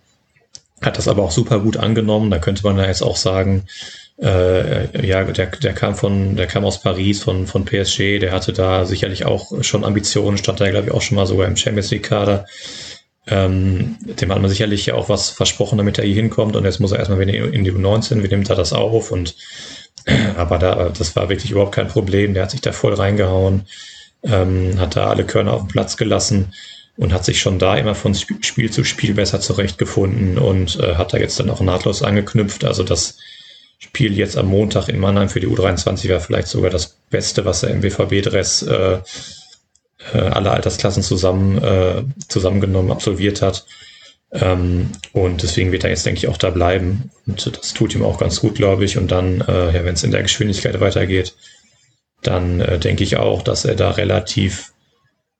Hat 0.82 0.98
das 0.98 1.08
aber 1.08 1.24
auch 1.24 1.32
super 1.32 1.60
gut 1.60 1.78
angenommen. 1.78 2.30
Da 2.30 2.38
könnte 2.38 2.64
man 2.64 2.78
ja 2.78 2.86
jetzt 2.86 3.02
auch 3.02 3.16
sagen, 3.16 3.66
äh, 4.20 5.06
ja, 5.06 5.24
der, 5.24 5.48
der 5.48 5.74
kam 5.74 5.96
von, 5.96 6.36
der 6.36 6.48
kam 6.48 6.66
aus 6.66 6.82
Paris 6.82 7.24
von, 7.24 7.46
von 7.46 7.66
PSG, 7.66 8.20
der 8.20 8.32
hatte 8.32 8.52
da 8.52 8.86
sicherlich 8.86 9.26
auch 9.26 9.64
schon 9.64 9.84
Ambitionen, 9.84 10.38
stand 10.38 10.60
da, 10.60 10.70
glaube 10.70 10.88
ich, 10.88 10.94
auch 10.94 11.02
schon 11.02 11.16
mal 11.16 11.28
sogar 11.28 11.48
im 11.48 11.56
Champions 11.56 11.92
League-Kader. 11.92 12.46
Ähm, 13.28 13.98
dem 14.02 14.32
hat 14.32 14.42
man 14.42 14.50
sicherlich 14.50 14.92
auch 14.94 15.10
was 15.10 15.30
versprochen, 15.30 15.78
damit 15.78 16.00
er 16.00 16.06
hier 16.06 16.16
hinkommt. 16.16 16.56
Und 16.56 16.66
jetzt 16.66 16.80
muss 16.80 16.94
er 16.94 17.00
erstmal 17.00 17.20
wieder 17.20 17.34
in 17.34 17.64
die 17.64 17.72
U19, 17.72 18.24
wie 18.24 18.28
nimmt 18.28 18.50
er 18.50 18.56
das 18.56 18.74
auf. 18.74 19.12
Und 19.12 19.36
aber 20.38 20.58
da, 20.58 20.90
das 20.90 21.16
war 21.16 21.30
wirklich 21.30 21.52
überhaupt 21.52 21.76
kein 21.76 21.88
Problem, 21.88 22.34
der 22.34 22.44
hat 22.44 22.52
sich 22.52 22.62
da 22.62 22.72
voll 22.72 22.94
reingehauen, 22.94 23.68
ähm, 24.24 24.80
hat 24.80 24.96
da 24.96 25.10
alle 25.10 25.26
Körner 25.26 25.54
auf 25.54 25.64
den 25.64 25.68
Platz 25.68 25.98
gelassen 25.98 26.54
und 26.96 27.14
hat 27.14 27.26
sich 27.26 27.40
schon 27.40 27.60
da 27.60 27.78
immer 27.78 27.94
von 27.94 28.16
Spiel 28.16 28.72
zu 28.72 28.84
Spiel 28.84 29.14
besser 29.14 29.40
zurechtgefunden 29.40 30.40
und 30.40 30.80
äh, 30.80 30.96
hat 30.96 31.14
da 31.14 31.18
jetzt 31.18 31.40
dann 31.40 31.52
auch 31.52 31.62
nahtlos 31.62 32.02
angeknüpft, 32.02 32.66
also 32.66 32.84
das 32.84 33.20
Spiel 33.80 34.18
jetzt 34.18 34.38
am 34.38 34.48
Montag 34.48 34.90
in 34.90 35.00
Mannheim 35.00 35.30
für 35.30 35.40
die 35.40 35.48
U23 35.48 36.10
war 36.12 36.20
vielleicht 36.20 36.48
sogar 36.48 36.72
das 36.72 36.98
Beste, 37.10 37.46
was 37.46 37.64
er 37.64 37.70
im 37.70 37.84
WVB-Dress 37.84 38.64
äh, 38.64 39.00
äh, 40.14 40.18
alle 40.18 40.52
Altersklassen 40.52 41.04
zusammen 41.04 41.64
äh, 41.64 42.04
zusammengenommen 42.28 42.92
absolviert 42.92 43.42
hat. 43.42 43.66
Ähm, 44.32 44.92
und 45.14 45.44
deswegen 45.44 45.72
wird 45.72 45.84
er 45.84 45.92
jetzt, 45.92 46.06
denke 46.06 46.20
ich, 46.20 46.28
auch 46.28 46.38
da 46.38 46.50
bleiben. 46.50 47.12
Und 47.26 47.46
das 47.58 47.74
tut 47.74 47.96
ihm 47.96 48.04
auch 48.04 48.20
ganz 48.20 48.40
gut, 48.40 48.56
glaube 48.56 48.84
ich. 48.86 48.98
Und 48.98 49.12
dann, 49.12 49.42
äh, 49.42 49.76
ja, 49.76 49.86
wenn 49.86 49.94
es 49.94 50.04
in 50.04 50.12
der 50.12 50.24
Geschwindigkeit 50.24 50.80
weitergeht, 50.80 51.36
dann 52.24 52.60
äh, 52.60 52.80
denke 52.80 53.04
ich 53.04 53.18
auch, 53.18 53.42
dass 53.42 53.64
er 53.64 53.76
da 53.76 53.92
relativ 53.92 54.74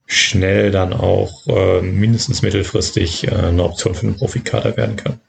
schnell 0.06 0.72
dann 0.72 0.94
auch 0.94 1.46
äh, 1.48 1.82
mindestens 1.82 2.42
mittelfristig 2.42 3.28
äh, 3.28 3.32
eine 3.32 3.64
Option 3.64 3.94
für 3.94 4.08
einen 4.08 4.16
Profikader 4.16 4.78
werden 4.78 4.96
kann. 4.96 5.20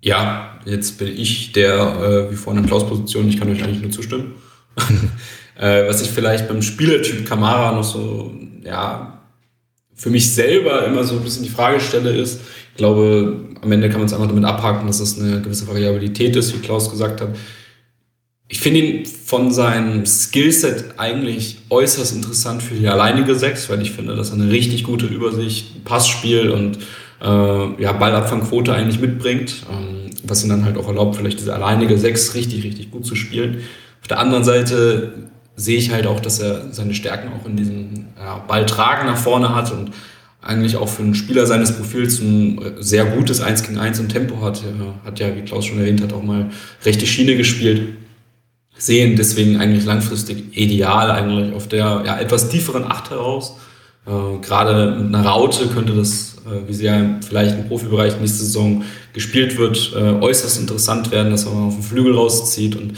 Ja, 0.00 0.55
jetzt 0.66 0.98
bin 0.98 1.08
ich 1.08 1.52
der, 1.52 2.28
äh, 2.28 2.30
wie 2.30 2.36
vorhin 2.36 2.62
in 2.62 2.68
Klaus 2.68 2.86
Position, 2.86 3.28
ich 3.28 3.38
kann 3.38 3.50
euch 3.50 3.62
eigentlich 3.62 3.82
nur 3.82 3.90
zustimmen. 3.90 4.34
äh, 5.58 5.88
was 5.88 6.02
ich 6.02 6.10
vielleicht 6.10 6.48
beim 6.48 6.62
Spielertyp 6.62 7.26
Kamara 7.26 7.72
noch 7.72 7.84
so, 7.84 8.34
ja, 8.62 9.22
für 9.94 10.10
mich 10.10 10.34
selber 10.34 10.84
immer 10.86 11.04
so 11.04 11.16
ein 11.16 11.22
bisschen 11.22 11.44
die 11.44 11.48
Frage 11.50 11.80
stelle 11.80 12.10
ist, 12.10 12.40
ich 12.72 12.76
glaube, 12.76 13.46
am 13.62 13.72
Ende 13.72 13.88
kann 13.88 14.00
man 14.00 14.06
es 14.06 14.12
einfach 14.12 14.28
damit 14.28 14.44
abhaken, 14.44 14.86
dass 14.86 15.00
es 15.00 15.18
eine 15.18 15.40
gewisse 15.40 15.66
Variabilität 15.66 16.36
ist, 16.36 16.54
wie 16.54 16.58
Klaus 16.58 16.90
gesagt 16.90 17.22
hat. 17.22 17.30
Ich 18.48 18.60
finde 18.60 18.80
ihn 18.80 19.06
von 19.06 19.50
seinem 19.50 20.04
Skillset 20.04 20.98
eigentlich 20.98 21.58
äußerst 21.70 22.14
interessant 22.14 22.62
für 22.62 22.74
die 22.74 22.86
alleinige 22.86 23.34
Sechs, 23.34 23.68
weil 23.70 23.80
ich 23.80 23.92
finde, 23.92 24.14
dass 24.14 24.28
er 24.28 24.34
eine 24.34 24.50
richtig 24.50 24.84
gute 24.84 25.06
Übersicht, 25.06 25.84
Passspiel 25.84 26.50
und 26.50 26.78
äh, 27.22 27.82
ja, 27.82 27.92
Ballabfangquote 27.92 28.74
eigentlich 28.74 29.00
mitbringt, 29.00 29.62
ähm, 29.72 30.05
was 30.28 30.42
ihn 30.44 30.50
dann 30.50 30.64
halt 30.64 30.76
auch 30.76 30.88
erlaubt, 30.88 31.16
vielleicht 31.16 31.38
diese 31.40 31.54
alleinige 31.54 31.98
Sechs 31.98 32.34
richtig, 32.34 32.64
richtig 32.64 32.90
gut 32.90 33.06
zu 33.06 33.14
spielen. 33.14 33.62
Auf 34.00 34.08
der 34.08 34.20
anderen 34.20 34.44
Seite 34.44 35.12
sehe 35.56 35.78
ich 35.78 35.90
halt 35.90 36.06
auch, 36.06 36.20
dass 36.20 36.38
er 36.38 36.72
seine 36.72 36.94
Stärken 36.94 37.30
auch 37.32 37.46
in 37.46 37.56
diesem 37.56 38.06
ja, 38.18 38.38
Balltragen 38.46 39.06
nach 39.06 39.16
vorne 39.16 39.54
hat 39.54 39.72
und 39.72 39.90
eigentlich 40.42 40.76
auch 40.76 40.88
für 40.88 41.02
einen 41.02 41.14
Spieler 41.14 41.46
seines 41.46 41.72
Profils 41.72 42.20
ein 42.20 42.60
sehr 42.78 43.04
gutes 43.04 43.40
1 43.40 43.64
gegen 43.64 43.78
1 43.78 43.98
im 43.98 44.08
Tempo 44.08 44.40
hat. 44.42 44.62
Er 44.62 45.04
hat 45.04 45.18
ja, 45.18 45.34
wie 45.34 45.42
Klaus 45.42 45.64
schon 45.64 45.78
erwähnt 45.78 46.02
hat, 46.02 46.12
auch 46.12 46.22
mal 46.22 46.50
rechte 46.84 47.06
Schiene 47.06 47.36
gespielt. 47.36 47.96
Sehen 48.78 49.16
deswegen 49.16 49.56
eigentlich 49.56 49.86
langfristig 49.86 50.56
ideal 50.56 51.10
eigentlich 51.10 51.54
auf 51.54 51.66
der 51.66 52.02
ja, 52.04 52.18
etwas 52.18 52.48
tieferen 52.48 52.84
Acht 52.84 53.10
heraus. 53.10 53.56
Äh, 54.06 54.38
gerade 54.40 54.96
mit 54.96 55.14
einer 55.14 55.26
Raute 55.26 55.66
könnte 55.66 55.94
das 55.94 56.35
äh, 56.35 56.35
wie 56.66 56.74
sie 56.74 56.84
ja 56.84 57.18
vielleicht 57.26 57.56
im 57.56 57.68
Profibereich 57.68 58.18
nächste 58.20 58.44
Saison 58.44 58.84
gespielt 59.12 59.58
wird, 59.58 59.92
äh, 59.94 59.98
äußerst 59.98 60.60
interessant 60.60 61.10
werden, 61.10 61.30
dass 61.30 61.46
er 61.46 61.52
mal 61.52 61.66
auf 61.66 61.74
den 61.74 61.82
Flügel 61.82 62.14
rauszieht 62.14 62.76
und 62.76 62.94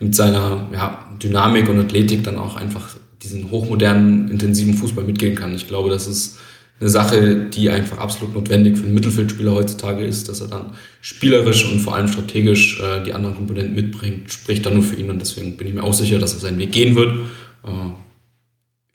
mit 0.00 0.14
seiner 0.14 0.68
ja, 0.72 1.06
Dynamik 1.22 1.68
und 1.68 1.78
Athletik 1.78 2.24
dann 2.24 2.38
auch 2.38 2.56
einfach 2.56 2.96
diesen 3.22 3.50
hochmodernen, 3.50 4.30
intensiven 4.30 4.74
Fußball 4.74 5.04
mitgehen 5.04 5.34
kann. 5.34 5.54
Ich 5.54 5.68
glaube, 5.68 5.90
das 5.90 6.06
ist 6.06 6.38
eine 6.80 6.90
Sache, 6.90 7.46
die 7.48 7.70
einfach 7.70 7.98
absolut 7.98 8.34
notwendig 8.34 8.76
für 8.76 8.84
einen 8.84 8.94
Mittelfeldspieler 8.94 9.52
heutzutage 9.52 10.04
ist, 10.04 10.28
dass 10.28 10.40
er 10.40 10.48
dann 10.48 10.72
spielerisch 11.00 11.64
und 11.70 11.78
vor 11.78 11.94
allem 11.94 12.08
strategisch 12.08 12.80
äh, 12.80 13.04
die 13.04 13.12
anderen 13.12 13.36
Komponenten 13.36 13.74
mitbringt, 13.74 14.32
spricht 14.32 14.66
dann 14.66 14.74
nur 14.74 14.82
für 14.82 14.96
ihn 14.96 15.08
und 15.08 15.20
deswegen 15.20 15.56
bin 15.56 15.68
ich 15.68 15.74
mir 15.74 15.84
auch 15.84 15.94
sicher, 15.94 16.18
dass 16.18 16.34
er 16.34 16.40
seinen 16.40 16.58
Weg 16.58 16.72
gehen 16.72 16.96
wird. 16.96 17.20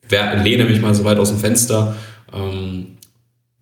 Äh, 0.10 0.44
lehne 0.44 0.66
mich 0.66 0.82
mal 0.82 0.94
so 0.94 1.06
weit 1.06 1.18
aus 1.18 1.30
dem 1.30 1.40
Fenster. 1.40 1.96
Ähm, 2.34 2.97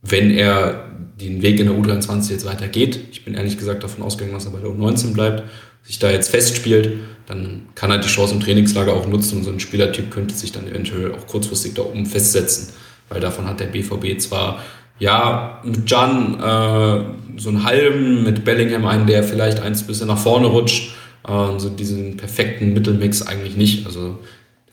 wenn 0.07 0.31
er 0.31 0.85
den 1.19 1.41
Weg 1.41 1.59
in 1.59 1.67
der 1.67 1.75
U23 1.75 2.31
jetzt 2.31 2.45
weitergeht, 2.45 2.99
ich 3.11 3.25
bin 3.25 3.33
ehrlich 3.33 3.57
gesagt 3.57 3.83
davon 3.83 4.03
ausgegangen, 4.03 4.33
dass 4.33 4.45
er 4.45 4.51
bei 4.51 4.59
der 4.59 4.69
U19 4.69 5.13
bleibt, 5.13 5.43
sich 5.83 5.99
da 5.99 6.11
jetzt 6.11 6.29
festspielt, 6.29 6.99
dann 7.27 7.67
kann 7.75 7.91
er 7.91 7.97
die 7.99 8.07
Chance 8.07 8.33
im 8.33 8.39
Trainingslager 8.39 8.93
auch 8.93 9.07
nutzen 9.07 9.39
und 9.39 9.43
so 9.43 9.51
ein 9.51 9.59
Spielertyp 9.59 10.11
könnte 10.11 10.35
sich 10.35 10.51
dann 10.51 10.67
eventuell 10.67 11.13
auch 11.13 11.25
kurzfristig 11.27 11.73
da 11.73 11.83
oben 11.83 12.05
festsetzen, 12.05 12.73
weil 13.09 13.19
davon 13.19 13.47
hat 13.47 13.59
der 13.59 13.67
BVB 13.67 14.19
zwar 14.19 14.61
ja 14.99 15.61
mit 15.63 15.89
Jan 15.89 16.39
äh, 16.39 17.39
so 17.39 17.49
einen 17.49 17.63
halben, 17.63 18.23
mit 18.23 18.45
Bellingham 18.45 18.85
einen, 18.85 19.07
der 19.07 19.23
vielleicht 19.23 19.59
eins 19.59 19.83
bisschen 19.83 20.07
nach 20.07 20.17
vorne 20.17 20.47
rutscht, 20.47 20.95
äh, 21.27 21.59
so 21.59 21.69
diesen 21.69 22.17
perfekten 22.17 22.73
Mittelmix 22.73 23.21
eigentlich 23.21 23.55
nicht, 23.55 23.85
also 23.85 24.19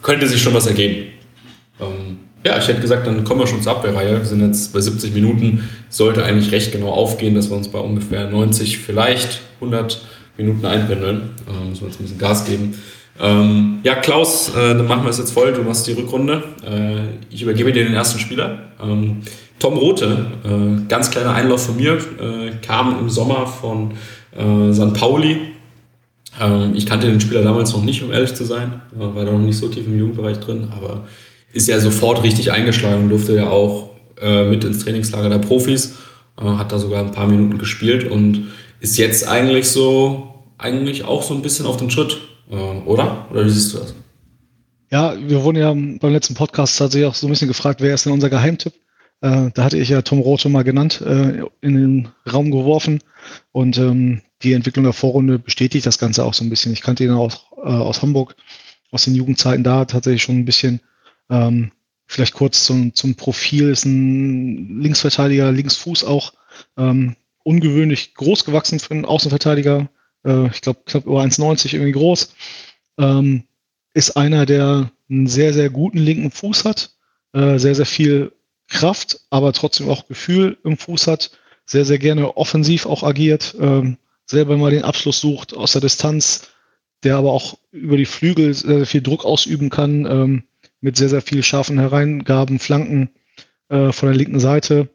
könnte 0.02 0.26
sich 0.26 0.42
schon 0.42 0.54
was 0.54 0.66
ergeben. 0.66 1.08
Ähm, 1.80 2.18
ja, 2.44 2.58
ich 2.58 2.66
hätte 2.68 2.80
gesagt, 2.80 3.06
dann 3.06 3.24
kommen 3.24 3.40
wir 3.40 3.46
schon 3.46 3.62
zur 3.62 3.72
Abwehrreihe. 3.72 4.18
Wir 4.18 4.24
sind 4.24 4.40
jetzt 4.40 4.72
bei 4.72 4.80
70 4.80 5.14
Minuten. 5.14 5.68
Sollte 5.88 6.24
eigentlich 6.24 6.50
recht 6.52 6.72
genau 6.72 6.90
aufgehen, 6.90 7.34
dass 7.34 7.50
wir 7.50 7.56
uns 7.56 7.68
bei 7.68 7.78
ungefähr 7.78 8.28
90, 8.28 8.78
vielleicht 8.78 9.40
100 9.60 10.04
Minuten 10.36 10.64
einpendeln. 10.66 11.30
Ähm, 11.48 11.70
müssen 11.70 11.82
wir 11.82 11.88
jetzt 11.88 12.00
ein 12.00 12.04
bisschen 12.04 12.18
Gas 12.18 12.44
geben. 12.44 12.74
Ähm, 13.20 13.80
ja, 13.84 13.94
Klaus, 13.94 14.50
äh, 14.56 14.74
dann 14.74 14.86
machen 14.86 15.04
wir 15.04 15.10
es 15.10 15.18
jetzt 15.18 15.32
voll. 15.32 15.52
Du 15.52 15.62
machst 15.62 15.86
die 15.86 15.92
Rückrunde. 15.92 16.42
Äh, 16.64 17.34
ich 17.34 17.42
übergebe 17.42 17.72
dir 17.72 17.84
den 17.84 17.94
ersten 17.94 18.18
Spieler. 18.18 18.58
Ähm, 18.82 19.18
Tom 19.58 19.76
Rote, 19.76 20.26
äh, 20.44 20.88
ganz 20.88 21.10
kleiner 21.10 21.34
Einlauf 21.34 21.66
von 21.66 21.76
mir, 21.76 21.92
äh, 21.92 22.50
kam 22.66 22.98
im 22.98 23.08
Sommer 23.08 23.46
von 23.46 23.92
äh, 24.36 24.72
St. 24.72 24.94
Pauli. 24.94 25.52
Ähm, 26.40 26.72
ich 26.74 26.86
kannte 26.86 27.06
den 27.06 27.20
Spieler 27.20 27.42
damals 27.42 27.72
noch 27.72 27.84
nicht, 27.84 28.02
um 28.02 28.10
ehrlich 28.10 28.34
zu 28.34 28.44
sein. 28.44 28.80
war 28.90 29.24
da 29.24 29.30
noch 29.30 29.38
nicht 29.38 29.58
so 29.58 29.68
tief 29.68 29.86
im 29.86 29.96
Jugendbereich 29.96 30.40
drin, 30.40 30.68
aber 30.76 31.04
ist 31.52 31.68
ja 31.68 31.78
sofort 31.80 32.22
richtig 32.22 32.52
eingeschlagen, 32.52 33.08
durfte 33.08 33.36
ja 33.36 33.50
auch 33.50 33.90
äh, 34.20 34.44
mit 34.44 34.64
ins 34.64 34.84
Trainingslager 34.84 35.28
der 35.28 35.38
Profis, 35.38 35.96
äh, 36.38 36.44
hat 36.44 36.72
da 36.72 36.78
sogar 36.78 37.04
ein 37.04 37.12
paar 37.12 37.26
Minuten 37.26 37.58
gespielt 37.58 38.10
und 38.10 38.48
ist 38.80 38.98
jetzt 38.98 39.28
eigentlich 39.28 39.68
so, 39.68 40.34
eigentlich 40.58 41.04
auch 41.04 41.22
so 41.22 41.34
ein 41.34 41.42
bisschen 41.42 41.66
auf 41.66 41.76
den 41.76 41.90
Schritt, 41.90 42.18
äh, 42.50 42.54
oder? 42.54 43.26
Oder 43.30 43.44
wie 43.44 43.50
siehst 43.50 43.74
du 43.74 43.78
das? 43.78 43.94
Ja, 44.90 45.14
wir 45.18 45.42
wurden 45.42 45.56
ja 45.56 45.72
beim 45.72 46.12
letzten 46.12 46.34
Podcast 46.34 46.78
tatsächlich 46.78 47.08
auch 47.08 47.14
so 47.14 47.26
ein 47.26 47.30
bisschen 47.30 47.48
gefragt, 47.48 47.80
wer 47.80 47.94
ist 47.94 48.04
denn 48.04 48.12
unser 48.12 48.28
Geheimtipp? 48.28 48.74
Äh, 49.22 49.50
da 49.54 49.64
hatte 49.64 49.78
ich 49.78 49.88
ja 49.88 50.02
Tom 50.02 50.18
Roth 50.18 50.42
schon 50.42 50.52
mal 50.52 50.64
genannt, 50.64 51.00
äh, 51.00 51.44
in 51.60 51.74
den 51.74 52.08
Raum 52.30 52.50
geworfen. 52.50 53.00
Und 53.52 53.78
ähm, 53.78 54.20
die 54.42 54.52
Entwicklung 54.52 54.84
der 54.84 54.92
Vorrunde 54.92 55.38
bestätigt 55.38 55.86
das 55.86 55.98
Ganze 55.98 56.24
auch 56.24 56.34
so 56.34 56.44
ein 56.44 56.50
bisschen. 56.50 56.72
Ich 56.72 56.82
kannte 56.82 57.04
ihn 57.04 57.12
auch 57.12 57.52
äh, 57.56 57.68
aus 57.68 58.02
Hamburg, 58.02 58.34
aus 58.90 59.04
den 59.04 59.14
Jugendzeiten 59.14 59.64
da 59.64 59.84
tatsächlich 59.84 60.22
schon 60.22 60.38
ein 60.38 60.44
bisschen. 60.44 60.80
Ähm, 61.30 61.72
vielleicht 62.06 62.34
kurz 62.34 62.64
zum, 62.64 62.94
zum 62.94 63.14
Profil, 63.14 63.70
ist 63.70 63.84
ein 63.84 64.80
Linksverteidiger, 64.80 65.50
Linksfuß 65.52 66.04
auch. 66.04 66.34
Ähm, 66.76 67.16
ungewöhnlich 67.44 68.14
groß 68.14 68.44
gewachsen 68.44 68.78
für 68.78 68.92
einen 68.92 69.04
Außenverteidiger. 69.04 69.88
Äh, 70.24 70.48
ich 70.48 70.60
glaube, 70.60 70.80
knapp 70.86 71.06
über 71.06 71.22
1,90 71.22 71.74
irgendwie 71.74 71.92
groß. 71.92 72.34
Ähm, 72.98 73.44
ist 73.94 74.16
einer, 74.16 74.46
der 74.46 74.90
einen 75.10 75.26
sehr, 75.26 75.52
sehr 75.52 75.70
guten 75.70 75.98
linken 75.98 76.30
Fuß 76.30 76.64
hat, 76.64 76.94
äh, 77.32 77.58
sehr, 77.58 77.74
sehr 77.74 77.86
viel 77.86 78.32
Kraft, 78.68 79.20
aber 79.30 79.52
trotzdem 79.52 79.88
auch 79.88 80.06
Gefühl 80.06 80.56
im 80.64 80.78
Fuß 80.78 81.06
hat, 81.06 81.30
sehr, 81.66 81.84
sehr 81.84 81.98
gerne 81.98 82.36
offensiv 82.36 82.86
auch 82.86 83.02
agiert, 83.02 83.54
ähm, 83.60 83.98
selber 84.24 84.56
mal 84.56 84.70
den 84.70 84.84
Abschluss 84.84 85.20
sucht 85.20 85.54
aus 85.54 85.72
der 85.72 85.80
Distanz, 85.80 86.48
der 87.02 87.16
aber 87.16 87.32
auch 87.32 87.58
über 87.70 87.96
die 87.96 88.06
Flügel 88.06 88.54
sehr, 88.54 88.78
sehr 88.78 88.86
viel 88.86 89.02
Druck 89.02 89.24
ausüben 89.24 89.68
kann, 89.68 90.06
ähm, 90.06 90.44
mit 90.82 90.96
sehr, 90.96 91.08
sehr 91.08 91.22
viel 91.22 91.42
scharfen 91.42 91.78
Hereingaben, 91.78 92.58
Flanken 92.58 93.10
äh, 93.68 93.92
von 93.92 94.08
der 94.08 94.18
linken 94.18 94.40
Seite. 94.40 94.90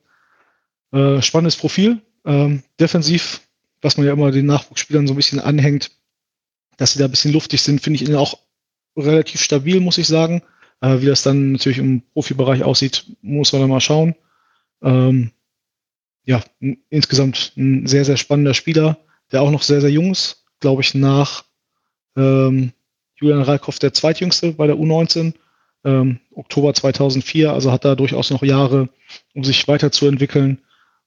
Äh, 0.91 1.21
spannendes 1.21 1.55
Profil, 1.55 2.01
ähm, 2.25 2.63
defensiv, 2.79 3.41
was 3.81 3.97
man 3.97 4.05
ja 4.05 4.13
immer 4.13 4.31
den 4.31 4.45
Nachwuchsspielern 4.45 5.07
so 5.07 5.13
ein 5.13 5.17
bisschen 5.17 5.39
anhängt, 5.39 5.91
dass 6.77 6.93
sie 6.93 6.99
da 6.99 7.05
ein 7.05 7.11
bisschen 7.11 7.33
luftig 7.33 7.61
sind, 7.61 7.81
finde 7.81 8.01
ich 8.01 8.07
ihn 8.07 8.15
auch 8.15 8.37
relativ 8.95 9.41
stabil, 9.41 9.79
muss 9.79 9.97
ich 9.97 10.07
sagen. 10.07 10.43
Äh, 10.81 11.01
wie 11.01 11.07
das 11.07 11.23
dann 11.23 11.53
natürlich 11.53 11.79
im 11.79 12.03
Profibereich 12.13 12.63
aussieht, 12.63 13.05
muss 13.21 13.51
man 13.51 13.61
dann 13.61 13.69
mal 13.71 13.81
schauen. 13.81 14.15
Ähm, 14.83 15.31
ja, 16.25 16.43
insgesamt 16.89 17.53
ein 17.55 17.87
sehr, 17.87 18.05
sehr 18.05 18.17
spannender 18.17 18.53
Spieler, 18.53 18.97
der 19.31 19.41
auch 19.41 19.51
noch 19.51 19.63
sehr, 19.63 19.81
sehr 19.81 19.89
jung 19.89 20.11
ist, 20.11 20.45
glaube 20.59 20.81
ich, 20.81 20.93
nach 20.93 21.45
ähm, 22.17 22.73
Julian 23.15 23.41
Reikhoff 23.41 23.79
der 23.79 23.93
zweitjüngste 23.93 24.51
bei 24.51 24.67
der 24.67 24.75
U19, 24.75 25.33
ähm, 25.87 26.19
Oktober 26.35 26.73
2004, 26.73 27.53
also 27.53 27.71
hat 27.71 27.85
da 27.85 27.95
durchaus 27.95 28.29
noch 28.29 28.43
Jahre, 28.43 28.89
um 29.33 29.43
sich 29.43 29.67
weiterzuentwickeln. 29.67 30.59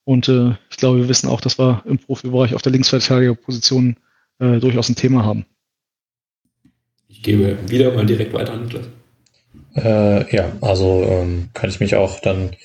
Und 0.05 0.28
äh, 0.28 0.55
ich 0.70 0.78
glaube, 0.78 0.98
wir 0.98 1.09
wissen 1.09 1.28
auch, 1.28 1.43
dass 1.43 1.59
wir 1.59 1.82
im 1.85 1.98
Profibereich 1.98 2.55
auf 2.55 2.62
der 2.62 2.73
Linksverteidigerposition 2.73 3.97
äh, 4.39 4.59
durchaus 4.59 4.89
ein 4.89 4.97
Thema 4.97 5.24
haben. 5.24 5.44
Ich 7.09 7.23
gebe 7.23 7.59
wieder 7.69 7.93
mal 7.93 8.07
direkt 8.07 8.32
weiter 8.32 8.55
an 8.55 8.62
Niklas. 8.65 8.86
Äh, 9.77 10.35
ja, 10.35 10.52
also 10.62 11.05
ähm, 11.07 11.51
kann 11.52 11.69
ich 11.69 11.78
mich 11.78 11.94
auch 11.94 12.20
dann 12.20 12.57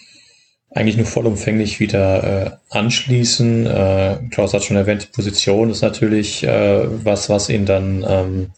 eigentlich 0.70 0.98
nur 0.98 1.06
vollumfänglich 1.06 1.80
wieder 1.80 2.24
äh, 2.24 2.52
anschließen. 2.70 3.66
Äh, 3.66 4.18
Klaus 4.32 4.54
hat 4.54 4.64
schon 4.64 4.78
erwähnt, 4.78 5.04
die 5.04 5.14
Position 5.14 5.70
ist 5.70 5.82
natürlich 5.82 6.44
äh, 6.44 6.88
was, 7.04 7.30
was 7.30 7.50
ihn 7.50 7.66
dann 7.66 8.06
ähm, 8.08 8.52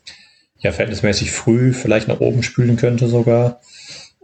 ja 0.59 0.71
verhältnismäßig 0.71 1.31
früh 1.31 1.73
vielleicht 1.73 2.07
nach 2.07 2.19
oben 2.19 2.43
spülen 2.43 2.75
könnte 2.75 3.07
sogar. 3.07 3.61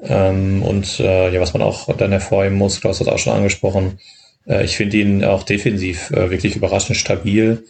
Ähm, 0.01 0.63
und 0.63 0.99
äh, 0.99 1.33
ja, 1.33 1.39
was 1.39 1.53
man 1.53 1.61
auch 1.61 1.95
dann 1.95 2.11
hervorheben 2.11 2.57
muss, 2.57 2.81
Klaus 2.81 2.99
hat 2.99 3.07
auch 3.07 3.19
schon 3.19 3.33
angesprochen, 3.33 3.99
äh, 4.47 4.63
ich 4.65 4.75
finde 4.75 4.97
ihn 4.97 5.23
auch 5.23 5.43
defensiv 5.43 6.11
äh, 6.11 6.29
wirklich 6.29 6.55
überraschend 6.55 6.97
stabil. 6.97 7.63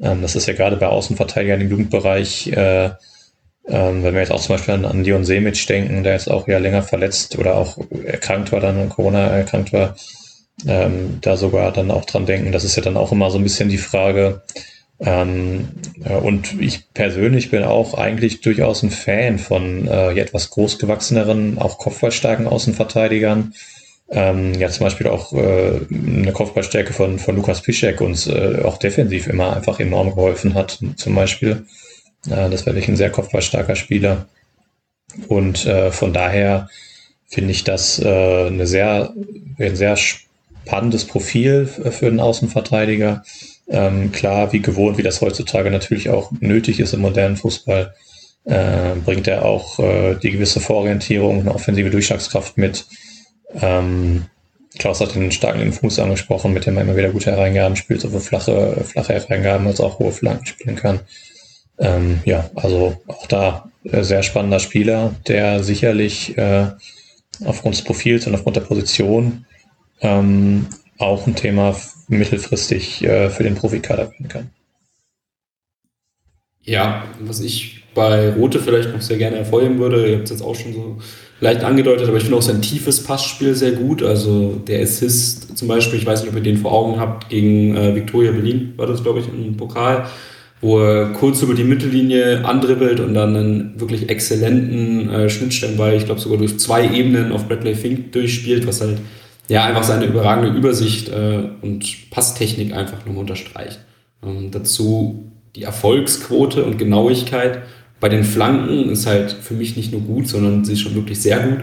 Ähm, 0.00 0.22
das 0.22 0.36
ist 0.36 0.46
ja 0.46 0.54
gerade 0.54 0.76
bei 0.76 0.86
Außenverteidigern 0.86 1.60
im 1.60 1.70
Jugendbereich 1.70 2.48
äh, 2.48 2.90
ähm, 3.68 4.02
wenn 4.02 4.14
wir 4.14 4.20
jetzt 4.20 4.32
auch 4.32 4.40
zum 4.40 4.54
Beispiel 4.54 4.74
an, 4.74 4.84
an 4.86 5.04
Dion 5.04 5.24
Semic 5.24 5.66
denken, 5.66 6.02
der 6.02 6.14
jetzt 6.14 6.30
auch 6.30 6.48
ja 6.48 6.58
länger 6.58 6.82
verletzt 6.82 7.38
oder 7.38 7.56
auch 7.56 7.76
erkrankt 8.04 8.50
war, 8.50 8.60
dann 8.60 8.78
an 8.78 8.88
Corona 8.88 9.26
erkrankt 9.26 9.72
war, 9.74 9.94
ähm, 10.66 11.18
da 11.20 11.36
sogar 11.36 11.70
dann 11.72 11.90
auch 11.90 12.06
dran 12.06 12.24
denken. 12.24 12.50
Das 12.50 12.64
ist 12.64 12.76
ja 12.76 12.82
dann 12.82 12.96
auch 12.96 13.12
immer 13.12 13.30
so 13.30 13.38
ein 13.38 13.44
bisschen 13.44 13.68
die 13.68 13.78
Frage. 13.78 14.42
Ähm, 15.00 15.68
äh, 16.04 16.14
und 16.14 16.60
ich 16.60 16.92
persönlich 16.92 17.50
bin 17.50 17.62
auch 17.62 17.94
eigentlich 17.94 18.40
durchaus 18.40 18.82
ein 18.82 18.90
Fan 18.90 19.38
von 19.38 19.86
äh, 19.86 20.18
etwas 20.18 20.50
großgewachseneren, 20.50 21.58
auch 21.58 21.78
kopfballstarken 21.78 22.46
Außenverteidigern. 22.46 23.54
Ähm, 24.10 24.54
ja, 24.54 24.70
zum 24.70 24.84
Beispiel 24.84 25.06
auch 25.06 25.32
äh, 25.34 25.80
eine 25.90 26.32
Kopfballstärke 26.32 26.94
von, 26.94 27.18
von 27.18 27.36
Lukas 27.36 27.60
Piszek 27.60 28.00
uns 28.00 28.26
äh, 28.26 28.62
auch 28.64 28.78
defensiv 28.78 29.26
immer 29.26 29.54
einfach 29.54 29.80
enorm 29.80 30.14
geholfen 30.14 30.54
hat, 30.54 30.78
zum 30.96 31.14
Beispiel. 31.14 31.66
Äh, 32.26 32.48
das 32.48 32.64
wäre 32.64 32.74
wirklich 32.74 32.88
ein 32.88 32.96
sehr 32.96 33.10
kopfballstarker 33.10 33.76
Spieler. 33.76 34.26
Und 35.28 35.66
äh, 35.66 35.92
von 35.92 36.12
daher 36.12 36.68
finde 37.26 37.50
ich 37.50 37.64
das 37.64 37.98
äh, 37.98 38.46
eine 38.46 38.66
sehr, 38.66 39.12
ein 39.58 39.76
sehr 39.76 39.96
spannendes 39.96 41.04
Profil 41.06 41.66
für 41.66 42.06
einen 42.06 42.20
Außenverteidiger. 42.20 43.24
Ähm, 43.70 44.12
klar, 44.12 44.52
wie 44.52 44.60
gewohnt, 44.60 44.98
wie 44.98 45.02
das 45.02 45.20
heutzutage 45.20 45.70
natürlich 45.70 46.08
auch 46.08 46.32
nötig 46.40 46.80
ist 46.80 46.94
im 46.94 47.00
modernen 47.00 47.36
Fußball, 47.36 47.94
äh, 48.44 48.94
bringt 49.04 49.28
er 49.28 49.44
auch 49.44 49.78
äh, 49.78 50.14
die 50.14 50.30
gewisse 50.30 50.60
Vororientierung, 50.60 51.40
eine 51.40 51.54
offensive 51.54 51.90
Durchschlagskraft 51.90 52.56
mit. 52.56 52.86
Ähm, 53.60 54.26
Klaus 54.78 55.00
hat 55.00 55.14
den 55.14 55.32
starken 55.32 55.72
Fuß 55.72 55.98
angesprochen, 55.98 56.52
mit 56.52 56.66
dem 56.66 56.76
er 56.76 56.82
immer 56.82 56.96
wieder 56.96 57.10
gute 57.10 57.30
Hereingaben 57.30 57.76
spielt, 57.76 58.00
sowohl 58.00 58.20
flache, 58.20 58.84
flache 58.84 59.14
Hereingaben 59.14 59.66
als 59.66 59.80
auch 59.80 59.98
hohe 59.98 60.12
Flanken 60.12 60.46
spielen 60.46 60.76
kann. 60.76 61.00
Ähm, 61.78 62.20
ja, 62.24 62.50
also 62.54 62.96
auch 63.06 63.26
da 63.26 63.70
äh, 63.84 64.02
sehr 64.02 64.22
spannender 64.22 64.60
Spieler, 64.60 65.14
der 65.26 65.62
sicherlich 65.62 66.36
äh, 66.38 66.66
aufgrund 67.44 67.76
des 67.76 67.84
Profils 67.84 68.26
und 68.26 68.34
aufgrund 68.34 68.56
der 68.56 68.62
Position 68.62 69.46
ähm, 70.00 70.66
auch 70.98 71.26
ein 71.26 71.34
Thema 71.36 71.76
mittelfristig 72.08 73.04
äh, 73.04 73.30
für 73.30 73.42
den 73.42 73.54
Profikader 73.54 74.10
werden 74.10 74.28
kann. 74.28 74.50
Ja, 76.62 77.04
was 77.20 77.40
ich 77.40 77.84
bei 77.94 78.30
Rote 78.30 78.58
vielleicht 78.58 78.92
noch 78.92 79.00
sehr 79.00 79.16
gerne 79.16 79.36
hervorheben 79.38 79.78
würde, 79.78 80.08
ihr 80.08 80.16
habt 80.16 80.24
es 80.24 80.30
jetzt 80.30 80.42
auch 80.42 80.54
schon 80.54 80.72
so 80.72 80.98
leicht 81.40 81.64
angedeutet, 81.64 82.08
aber 82.08 82.16
ich 82.16 82.24
finde 82.24 82.36
auch 82.36 82.42
sein 82.42 82.62
tiefes 82.62 83.02
Passspiel 83.02 83.54
sehr 83.54 83.72
gut. 83.72 84.02
Also 84.02 84.60
der 84.66 84.82
Assist 84.82 85.56
zum 85.56 85.68
Beispiel, 85.68 85.98
ich 85.98 86.06
weiß 86.06 86.22
nicht, 86.22 86.30
ob 86.30 86.36
ihr 86.36 86.42
den 86.42 86.58
vor 86.58 86.72
Augen 86.72 87.00
habt, 87.00 87.30
gegen 87.30 87.76
äh, 87.76 87.94
Victoria 87.94 88.32
Berlin 88.32 88.74
war 88.76 88.86
das, 88.86 89.02
glaube 89.02 89.20
ich, 89.20 89.28
im 89.28 89.56
Pokal 89.56 90.08
wo 90.60 90.80
er 90.80 91.12
kurz 91.12 91.42
über 91.42 91.54
die 91.54 91.64
Mittellinie 91.64 92.44
andribbelt 92.44 93.00
und 93.00 93.14
dann 93.14 93.36
einen 93.36 93.80
wirklich 93.80 94.08
exzellenten 94.08 95.08
äh, 95.10 95.30
Schnittstellenball, 95.30 95.94
ich 95.94 96.06
glaube 96.06 96.20
sogar 96.20 96.38
durch 96.38 96.58
zwei 96.58 96.88
Ebenen 96.92 97.32
auf 97.32 97.46
Bradley 97.46 97.74
Fink 97.74 98.12
durchspielt, 98.12 98.66
was 98.66 98.80
halt 98.80 98.98
ja 99.48 99.64
einfach 99.64 99.84
seine 99.84 100.06
überragende 100.06 100.56
Übersicht 100.56 101.08
äh, 101.08 101.48
und 101.62 102.10
Passtechnik 102.10 102.74
einfach 102.74 103.04
nochmal 103.04 103.22
unterstreicht. 103.22 103.80
Ähm, 104.24 104.50
dazu 104.50 105.30
die 105.56 105.62
Erfolgsquote 105.62 106.64
und 106.64 106.78
Genauigkeit 106.78 107.62
bei 108.00 108.08
den 108.08 108.24
Flanken 108.24 108.90
ist 108.90 109.06
halt 109.06 109.32
für 109.32 109.54
mich 109.54 109.76
nicht 109.76 109.92
nur 109.92 110.02
gut, 110.02 110.28
sondern 110.28 110.64
sie 110.64 110.74
ist 110.74 110.80
schon 110.80 110.94
wirklich 110.94 111.20
sehr 111.20 111.40
gut. 111.40 111.60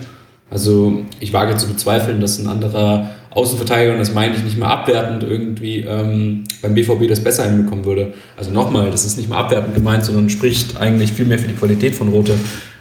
Also 0.49 1.05
ich 1.19 1.33
wage 1.33 1.55
zu 1.57 1.67
bezweifeln, 1.67 2.19
dass 2.19 2.39
ein 2.39 2.47
anderer 2.47 3.11
Außenverteidiger, 3.31 3.93
und 3.93 3.99
das 3.99 4.13
meine 4.13 4.35
ich 4.35 4.43
nicht 4.43 4.57
mal 4.57 4.67
abwertend, 4.67 5.23
irgendwie 5.23 5.79
ähm, 5.79 6.43
beim 6.61 6.73
BVB 6.73 7.07
das 7.07 7.21
besser 7.21 7.45
hinbekommen 7.45 7.85
würde. 7.85 8.13
Also 8.37 8.51
nochmal, 8.51 8.91
das 8.91 9.05
ist 9.05 9.17
nicht 9.17 9.29
mal 9.29 9.39
abwertend 9.39 9.75
gemeint, 9.75 10.05
sondern 10.05 10.29
spricht 10.29 10.77
eigentlich 10.77 11.11
viel 11.13 11.25
mehr 11.25 11.39
für 11.39 11.47
die 11.47 11.55
Qualität 11.55 11.95
von 11.95 12.09
Rote 12.09 12.35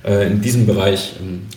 äh, 0.05 0.27
in 0.27 0.41
diesem 0.41 0.67
Bereich. 0.67 1.15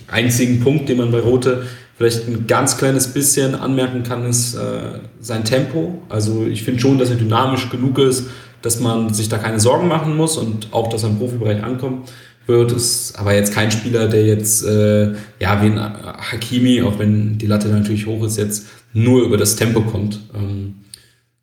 Einzigen 0.07 0.61
Punkt, 0.61 0.89
den 0.89 0.97
man 0.97 1.11
bei 1.11 1.19
Rote 1.19 1.63
vielleicht 1.97 2.27
ein 2.27 2.45
ganz 2.47 2.77
kleines 2.77 3.07
bisschen 3.07 3.55
anmerken 3.55 4.03
kann, 4.03 4.25
ist 4.25 4.55
äh, 4.55 4.99
sein 5.19 5.43
Tempo. 5.43 6.01
Also 6.09 6.45
ich 6.45 6.63
finde 6.63 6.79
schon, 6.79 6.97
dass 6.97 7.09
er 7.09 7.15
dynamisch 7.15 7.69
genug 7.69 7.97
ist, 7.97 8.27
dass 8.61 8.79
man 8.79 9.13
sich 9.13 9.29
da 9.29 9.37
keine 9.37 9.59
Sorgen 9.59 9.87
machen 9.87 10.15
muss 10.15 10.37
und 10.37 10.71
auch, 10.71 10.89
dass 10.89 11.03
er 11.03 11.09
im 11.09 11.17
Profibereich 11.17 11.63
ankommt 11.63 12.09
wird. 12.45 12.71
Ist 12.71 13.17
aber 13.17 13.33
jetzt 13.33 13.53
kein 13.53 13.71
Spieler, 13.71 14.07
der 14.07 14.25
jetzt, 14.25 14.63
äh, 14.63 15.13
ja, 15.39 15.61
wie 15.61 15.67
ein 15.67 15.79
Hakimi, 15.79 16.83
auch 16.83 16.99
wenn 16.99 17.37
die 17.39 17.47
Latte 17.47 17.67
natürlich 17.69 18.05
hoch 18.05 18.23
ist, 18.23 18.37
jetzt 18.37 18.67
nur 18.93 19.23
über 19.23 19.37
das 19.37 19.55
Tempo 19.55 19.81
kommt. 19.81 20.19
Ähm, 20.35 20.75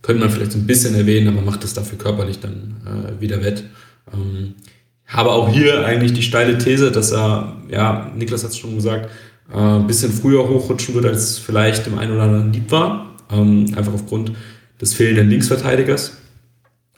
könnte 0.03 0.21
man 0.21 0.31
vielleicht 0.31 0.53
so 0.53 0.59
ein 0.59 0.67
bisschen 0.67 0.95
erwähnen, 0.95 1.29
aber 1.29 1.41
macht 1.41 1.65
es 1.65 1.75
dafür 1.75 1.99
körperlich 1.99 2.39
dann 2.39 2.77
äh, 2.87 3.21
wieder 3.21 3.43
wett. 3.43 3.65
Ähm, 4.13 4.55
habe 5.07 5.31
auch 5.31 5.49
hier 5.49 5.85
eigentlich 5.85 6.13
die 6.13 6.23
steile 6.23 6.59
These, 6.59 6.91
dass 6.91 7.13
er, 7.13 7.57
ja, 7.71 8.11
Niklas 8.17 8.45
hat 8.45 8.51
es 8.51 8.59
schon 8.59 8.75
gesagt, 8.75 9.11
äh, 9.53 9.57
ein 9.57 9.87
bisschen 9.87 10.13
früher 10.13 10.49
hochrutschen 10.49 10.95
wird, 10.95 11.07
als 11.07 11.39
vielleicht 11.39 11.87
dem 11.87 11.99
einen 11.99 12.13
oder 12.13 12.23
anderen 12.23 12.53
lieb 12.53 12.71
war. 12.71 13.17
Ähm, 13.33 13.67
einfach 13.77 13.93
aufgrund 13.93 14.33
des 14.81 14.95
fehlenden 14.95 15.31
Linksverteidigers 15.31 16.19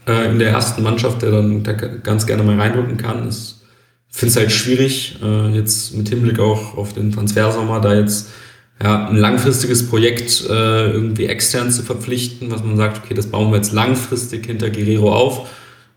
äh, 0.07 0.31
in 0.31 0.39
der 0.39 0.51
ersten 0.51 0.83
Mannschaft, 0.83 1.23
der 1.23 1.31
dann 1.31 1.63
da 1.63 1.73
ganz 1.73 2.27
gerne 2.27 2.43
mal 2.43 2.59
reindrücken 2.59 2.97
kann. 2.97 3.29
Ist 3.29 3.57
finde 4.17 4.31
es 4.31 4.37
halt 4.37 4.53
schwierig, 4.53 5.19
äh, 5.23 5.55
jetzt 5.55 5.95
mit 5.95 6.09
Hinblick 6.09 6.41
auch 6.41 6.79
auf 6.79 6.95
den 6.95 7.13
Transfersommer, 7.13 7.81
da 7.81 7.95
jetzt 7.95 8.31
ja, 8.83 9.09
ein 9.09 9.17
langfristiges 9.17 9.89
Projekt 9.89 10.43
äh, 10.49 10.91
irgendwie 10.91 11.27
extern 11.27 11.71
zu 11.71 11.83
verpflichten, 11.83 12.51
was 12.51 12.65
man 12.65 12.79
sagt, 12.79 13.05
okay, 13.05 13.13
das 13.13 13.27
bauen 13.27 13.51
wir 13.51 13.57
jetzt 13.57 13.73
langfristig 13.73 14.47
hinter 14.47 14.71
Guerrero 14.71 15.15
auf. 15.15 15.51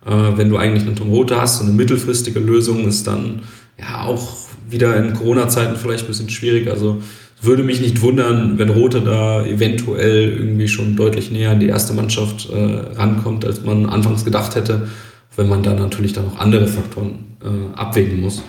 Äh, 0.05 0.11
wenn 0.35 0.49
du 0.49 0.57
eigentlich 0.57 0.85
einen 0.85 0.97
Tom 0.97 1.11
Rote 1.11 1.39
hast, 1.39 1.59
so 1.59 1.63
eine 1.63 1.73
mittelfristige 1.73 2.39
Lösung 2.41 2.87
ist 2.87 3.07
dann 3.07 3.43
ja 3.79 4.03
auch 4.03 4.48
wieder 4.69 4.95
in 4.97 5.13
Corona-Zeiten 5.13 5.75
vielleicht 5.75 6.05
ein 6.05 6.07
bisschen 6.07 6.29
schwierig. 6.29 6.69
Also 6.69 7.01
würde 7.41 7.63
mich 7.63 7.79
nicht 7.79 8.01
wundern, 8.01 8.57
wenn 8.57 8.69
Rote 8.69 9.01
da 9.01 9.45
eventuell 9.45 10.33
irgendwie 10.37 10.67
schon 10.67 10.95
deutlich 10.95 11.31
näher 11.31 11.51
an 11.51 11.59
die 11.59 11.67
erste 11.67 11.93
Mannschaft 11.93 12.49
äh, 12.49 12.97
rankommt, 12.97 13.45
als 13.45 13.63
man 13.63 13.85
anfangs 13.85 14.25
gedacht 14.25 14.55
hätte, 14.55 14.87
wenn 15.35 15.47
man 15.47 15.63
da 15.63 15.73
natürlich 15.73 16.13
dann 16.13 16.25
noch 16.25 16.39
andere 16.39 16.67
Faktoren 16.67 17.37
äh, 17.41 17.77
abwägen 17.77 18.21
muss. 18.21 18.43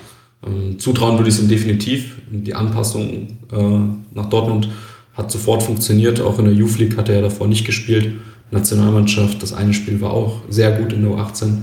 Ähm, 0.44 0.78
zutrauen 0.78 1.18
würde 1.18 1.28
ich 1.28 1.36
es 1.36 1.42
ihm 1.42 1.48
definitiv. 1.48 2.16
Die 2.30 2.55
Anpassung 2.55 3.38
äh, 3.52 4.14
nach 4.14 4.28
Dortmund 4.28 4.68
hat 5.14 5.30
sofort 5.30 5.62
funktioniert. 5.62 6.20
Auch 6.20 6.38
in 6.38 6.47
der 6.47 6.55
Youth 6.55 6.78
League 6.78 6.97
hat 6.97 7.09
er 7.09 7.16
ja 7.16 7.22
davor 7.22 7.47
nicht 7.47 7.64
gespielt. 7.64 8.14
Nationalmannschaft, 8.51 9.42
das 9.42 9.52
eine 9.52 9.72
Spiel 9.74 10.01
war 10.01 10.10
auch 10.10 10.42
sehr 10.48 10.72
gut 10.72 10.92
in 10.92 11.02
der 11.02 11.12
U18 11.12 11.59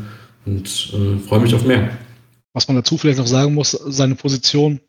und 0.46 0.94
äh, 0.94 1.28
freue 1.28 1.42
mich 1.42 1.54
auf 1.54 1.66
mehr. 1.66 1.90
Was 2.58 2.68
man 2.68 2.76
dazu 2.76 2.98
vielleicht 2.98 3.20
noch 3.20 3.28
sagen 3.28 3.54
muss, 3.54 3.70
seine 3.70 4.16
Position 4.16 4.80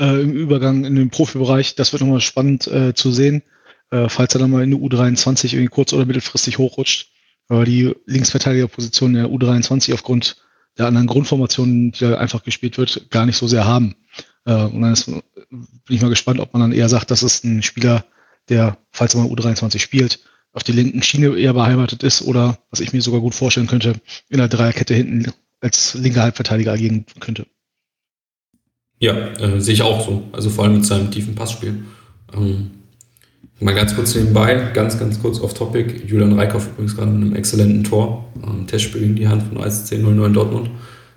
äh, 0.00 0.22
im 0.22 0.32
Übergang 0.32 0.86
in 0.86 0.94
den 0.94 1.10
Profibereich, 1.10 1.74
das 1.74 1.92
wird 1.92 2.00
nochmal 2.00 2.22
spannend 2.22 2.66
äh, 2.66 2.94
zu 2.94 3.12
sehen, 3.12 3.42
äh, 3.90 4.08
falls 4.08 4.34
er 4.34 4.38
dann 4.38 4.50
mal 4.50 4.62
in 4.62 4.70
der 4.70 4.80
U23 4.80 5.52
irgendwie 5.52 5.66
kurz- 5.66 5.92
oder 5.92 6.06
mittelfristig 6.06 6.56
hochrutscht. 6.56 7.10
Aber 7.48 7.66
die 7.66 7.94
Linksverteidigerposition 8.06 9.14
in 9.14 9.22
der 9.22 9.30
U23 9.30 9.92
aufgrund 9.92 10.36
der 10.78 10.86
anderen 10.86 11.08
Grundformationen, 11.08 11.92
die 11.92 12.06
da 12.06 12.16
einfach 12.16 12.42
gespielt 12.42 12.78
wird, 12.78 13.10
gar 13.10 13.26
nicht 13.26 13.36
so 13.36 13.46
sehr 13.46 13.66
haben. 13.66 13.94
Äh, 14.46 14.54
und 14.54 14.80
dann 14.80 14.94
ist, 14.94 15.04
bin 15.04 15.66
ich 15.90 16.00
mal 16.00 16.08
gespannt, 16.08 16.40
ob 16.40 16.54
man 16.54 16.62
dann 16.62 16.72
eher 16.72 16.88
sagt, 16.88 17.10
das 17.10 17.22
ist 17.22 17.44
ein 17.44 17.62
Spieler, 17.62 18.06
der, 18.48 18.78
falls 18.92 19.14
er 19.14 19.20
mal 19.20 19.30
U23 19.30 19.78
spielt, 19.78 20.20
auf 20.54 20.62
die 20.62 20.72
linken 20.72 21.02
Schiene 21.02 21.36
eher 21.36 21.52
beheimatet 21.52 22.02
ist 22.02 22.22
oder, 22.22 22.56
was 22.70 22.80
ich 22.80 22.94
mir 22.94 23.02
sogar 23.02 23.20
gut 23.20 23.34
vorstellen 23.34 23.66
könnte, 23.66 24.00
in 24.30 24.38
der 24.38 24.48
Dreierkette 24.48 24.94
hinten 24.94 25.34
als 25.62 25.94
linker 25.94 26.22
Halbverteidiger 26.22 26.72
agieren 26.72 27.06
könnte. 27.20 27.46
Ja, 28.98 29.14
äh, 29.14 29.60
sehe 29.60 29.74
ich 29.74 29.82
auch 29.82 30.04
so. 30.06 30.24
Also 30.32 30.50
vor 30.50 30.64
allem 30.64 30.74
mit 30.74 30.86
seinem 30.86 31.10
tiefen 31.10 31.34
Passspiel. 31.34 31.84
Ähm, 32.34 32.70
mal 33.58 33.74
ganz 33.74 33.94
kurz 33.94 34.14
nebenbei, 34.14 34.70
ganz, 34.74 34.98
ganz 34.98 35.20
kurz 35.20 35.40
off 35.40 35.54
Topic. 35.54 36.02
Julian 36.06 36.34
Reikhoff 36.34 36.68
übrigens 36.68 36.96
gerade 36.96 37.10
mit 37.10 37.22
einem 37.22 37.36
exzellenten 37.36 37.84
Tor. 37.84 38.30
Ähm, 38.44 38.66
Testspiel 38.66 39.02
in 39.02 39.16
die 39.16 39.26
Hand 39.26 39.42
von 39.44 39.62
ASC 39.62 39.92
09 39.92 40.24
in 40.24 40.32
Dortmund. 40.34 40.70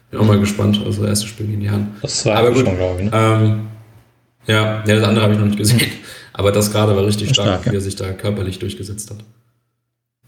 Bin 0.10 0.20
auch 0.20 0.26
mal 0.26 0.40
gespannt. 0.40 0.82
Also 0.84 1.02
das 1.02 1.10
erste 1.10 1.28
Spiel 1.28 1.52
in 1.52 1.60
die 1.60 1.70
Hand. 1.70 1.90
Das 2.02 2.26
war 2.26 2.38
aber 2.38 2.52
gut. 2.52 2.66
schon, 2.66 2.78
glaube 2.78 3.02
ich. 3.02 3.12
Ne? 3.12 3.12
Ähm, 3.14 3.68
ja, 4.48 4.84
ja, 4.86 4.96
das 4.96 5.04
andere 5.04 5.24
habe 5.24 5.34
ich 5.34 5.40
noch 5.40 5.48
nicht 5.48 5.58
gesehen. 5.58 5.82
Aber 6.34 6.52
das 6.52 6.72
gerade 6.72 6.96
war 6.96 7.06
richtig 7.06 7.30
stark, 7.30 7.48
stark 7.48 7.66
ja. 7.66 7.72
wie 7.72 7.78
er 7.78 7.82
sich 7.82 7.96
da 7.96 8.12
körperlich 8.12 8.60
durchgesetzt 8.60 9.10
hat. 9.10 9.24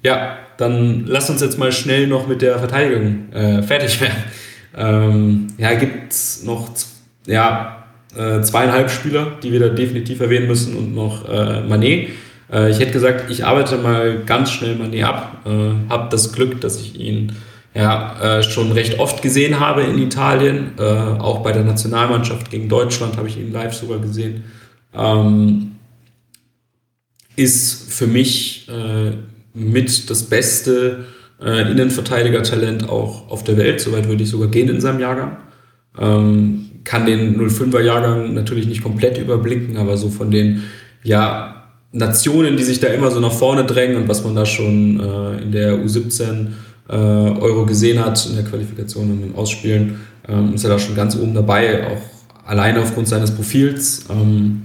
Ja, 0.03 0.37
dann 0.57 1.05
lass 1.05 1.29
uns 1.29 1.41
jetzt 1.41 1.57
mal 1.57 1.71
schnell 1.71 2.07
noch 2.07 2.27
mit 2.27 2.41
der 2.41 2.59
Verteidigung 2.59 3.31
äh, 3.33 3.61
fertig 3.61 4.01
werden. 4.01 4.17
Ähm, 4.79 5.47
ja, 5.57 5.73
gibt 5.73 6.13
es 6.13 6.43
noch 6.43 6.69
ja, 7.25 7.83
äh, 8.15 8.41
zweieinhalb 8.41 8.91
Spieler, 8.91 9.31
die 9.41 9.51
wir 9.51 9.59
da 9.59 9.69
definitiv 9.69 10.19
erwähnen 10.19 10.45
müssen 10.45 10.75
und 10.75 10.93
noch 10.93 11.27
äh, 11.27 11.61
Manet. 11.61 12.09
Äh, 12.51 12.69
ich 12.69 12.79
hätte 12.79 12.91
gesagt, 12.91 13.31
ich 13.31 13.43
arbeite 13.43 13.77
mal 13.77 14.23
ganz 14.23 14.51
schnell 14.51 14.75
Manet 14.75 15.03
ab. 15.03 15.41
Äh, 15.45 15.89
habe 15.89 16.09
das 16.11 16.31
Glück, 16.31 16.61
dass 16.61 16.79
ich 16.79 16.99
ihn 16.99 17.31
ja, 17.73 18.39
äh, 18.39 18.43
schon 18.43 18.71
recht 18.71 18.99
oft 18.99 19.21
gesehen 19.21 19.59
habe 19.59 19.83
in 19.83 19.97
Italien. 19.99 20.71
Äh, 20.77 20.83
auch 20.83 21.39
bei 21.39 21.51
der 21.51 21.63
Nationalmannschaft 21.63 22.49
gegen 22.49 22.69
Deutschland 22.69 23.17
habe 23.17 23.27
ich 23.27 23.37
ihn 23.37 23.51
live 23.51 23.73
sogar 23.73 23.99
gesehen. 23.99 24.43
Ähm, 24.95 25.75
ist 27.35 27.93
für 27.93 28.07
mich 28.07 28.67
äh, 28.67 29.11
mit 29.57 30.09
das 30.09 30.23
beste 30.23 31.05
äh, 31.41 31.71
Innenverteidiger-Talent 31.71 32.89
auch 32.89 33.29
auf 33.29 33.43
der 33.43 33.57
Welt. 33.57 33.81
Soweit 33.81 34.07
würde 34.07 34.23
ich 34.23 34.29
sogar 34.29 34.49
gehen 34.49 34.69
in 34.69 34.81
seinem 34.81 34.99
Jahrgang. 34.99 35.37
Ähm, 35.99 36.65
kann 36.83 37.05
den 37.05 37.37
05er 37.39 37.81
Jahrgang 37.81 38.33
natürlich 38.33 38.67
nicht 38.67 38.83
komplett 38.83 39.17
überblicken, 39.17 39.77
aber 39.77 39.97
so 39.97 40.09
von 40.09 40.31
den 40.31 40.63
ja, 41.03 41.65
Nationen, 41.91 42.55
die 42.55 42.63
sich 42.63 42.79
da 42.79 42.87
immer 42.87 43.11
so 43.11 43.19
nach 43.19 43.31
vorne 43.31 43.65
drängen 43.65 43.97
und 43.97 44.07
was 44.07 44.23
man 44.23 44.35
da 44.35 44.45
schon 44.45 44.99
äh, 44.99 45.41
in 45.41 45.51
der 45.51 45.75
U17 45.75 46.47
äh, 46.89 46.93
Euro 46.93 47.65
gesehen 47.65 48.03
hat, 48.03 48.25
in 48.27 48.35
der 48.35 48.45
Qualifikation 48.45 49.11
und 49.11 49.23
im 49.23 49.35
Ausspielen, 49.35 49.99
ähm, 50.27 50.53
ist 50.53 50.63
er 50.63 50.69
da 50.69 50.79
schon 50.79 50.95
ganz 50.95 51.15
oben 51.15 51.33
dabei, 51.33 51.87
auch 51.87 52.01
alleine 52.45 52.81
aufgrund 52.81 53.07
seines 53.07 53.31
Profils. 53.31 54.05
Ähm, 54.09 54.63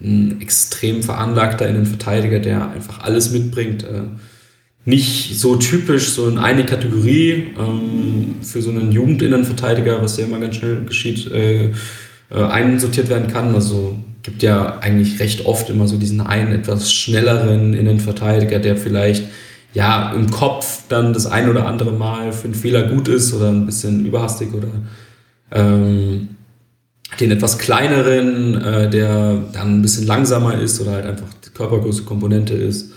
ein 0.00 0.40
extrem 0.40 1.02
veranlagter 1.02 1.68
Innenverteidiger, 1.68 2.40
der 2.40 2.70
einfach 2.70 3.00
alles 3.00 3.30
mitbringt. 3.30 3.84
Äh, 3.84 4.02
nicht 4.84 5.38
so 5.38 5.56
typisch, 5.56 6.10
so 6.10 6.28
in 6.28 6.38
eine 6.38 6.66
Kategorie 6.66 7.52
ähm, 7.58 8.36
für 8.42 8.60
so 8.60 8.70
einen 8.70 8.90
Jugendinnenverteidiger, 8.90 10.02
was 10.02 10.16
ja 10.16 10.24
immer 10.24 10.40
ganz 10.40 10.56
schnell 10.56 10.84
geschieht, 10.84 11.30
äh, 11.30 11.66
äh, 11.66 11.72
einsortiert 12.30 13.08
werden 13.08 13.28
kann. 13.28 13.54
Also 13.54 13.96
gibt 14.22 14.42
ja 14.42 14.78
eigentlich 14.78 15.20
recht 15.20 15.46
oft 15.46 15.70
immer 15.70 15.86
so 15.86 15.96
diesen 15.98 16.20
einen 16.20 16.52
etwas 16.52 16.92
schnelleren 16.92 17.74
Innenverteidiger, 17.74 18.58
der 18.58 18.76
vielleicht 18.76 19.24
ja 19.72 20.12
im 20.12 20.30
Kopf 20.30 20.82
dann 20.88 21.12
das 21.12 21.26
ein 21.26 21.48
oder 21.48 21.66
andere 21.66 21.92
Mal 21.92 22.32
für 22.32 22.44
einen 22.44 22.54
Fehler 22.54 22.82
gut 22.88 23.08
ist 23.08 23.32
oder 23.32 23.48
ein 23.48 23.66
bisschen 23.66 24.04
überhastig 24.04 24.52
oder 24.52 24.68
ähm, 25.52 26.28
den 27.20 27.30
etwas 27.30 27.58
kleineren, 27.58 28.60
äh, 28.62 28.90
der 28.90 29.42
dann 29.52 29.78
ein 29.78 29.82
bisschen 29.82 30.06
langsamer 30.06 30.58
ist 30.58 30.80
oder 30.80 30.92
halt 30.92 31.06
einfach 31.06 31.28
die 31.44 31.50
körpergrößte 31.50 32.02
Komponente 32.02 32.54
ist 32.54 32.92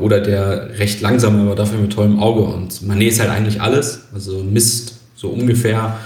oder 0.00 0.20
der 0.20 0.78
recht 0.78 1.00
langsam, 1.00 1.40
aber 1.40 1.54
dafür 1.54 1.78
mit 1.78 1.92
tollem 1.92 2.18
Auge. 2.18 2.42
Und 2.42 2.86
Manet 2.86 3.12
ist 3.12 3.20
halt 3.20 3.30
eigentlich 3.30 3.60
alles, 3.60 4.06
also 4.12 4.42
misst 4.42 4.96
so 5.14 5.28
ungefähr 5.28 5.96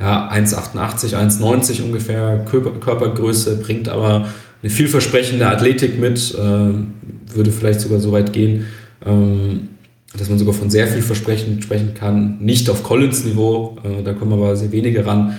ja, 0.00 0.30
1,88, 0.30 1.14
1,90 1.14 1.82
ungefähr 1.82 2.44
Körper, 2.50 2.72
Körpergröße, 2.72 3.56
bringt 3.58 3.88
aber 3.88 4.28
eine 4.62 4.70
vielversprechende 4.70 5.46
Athletik 5.46 5.98
mit, 5.98 6.34
äh, 6.34 7.34
würde 7.34 7.52
vielleicht 7.52 7.80
sogar 7.80 8.00
so 8.00 8.12
weit 8.12 8.32
gehen, 8.32 8.66
ähm, 9.04 9.68
dass 10.16 10.28
man 10.28 10.38
sogar 10.38 10.54
von 10.54 10.70
sehr 10.70 10.86
vielversprechend 10.88 11.62
sprechen 11.62 11.94
kann. 11.94 12.38
Nicht 12.40 12.68
auf 12.68 12.82
Collins-Niveau, 12.82 13.78
äh, 13.84 14.02
da 14.02 14.12
kommen 14.12 14.32
aber 14.32 14.56
sehr 14.56 14.72
wenige 14.72 15.06
ran. 15.06 15.38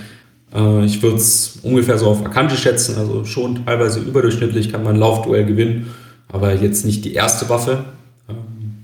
Äh, 0.54 0.84
ich 0.84 1.02
würde 1.02 1.16
es 1.16 1.58
ungefähr 1.62 1.98
so 1.98 2.06
auf 2.06 2.24
Akante 2.24 2.56
schätzen, 2.56 2.96
also 2.96 3.24
schon 3.24 3.64
teilweise 3.66 4.00
überdurchschnittlich 4.00 4.72
kann 4.72 4.82
man 4.82 4.94
ein 4.94 5.00
Laufduell 5.00 5.44
gewinnen 5.44 5.86
aber 6.34 6.52
jetzt 6.52 6.84
nicht 6.84 7.04
die 7.04 7.14
erste 7.14 7.48
Waffe. 7.48 7.84
Ähm, 8.28 8.82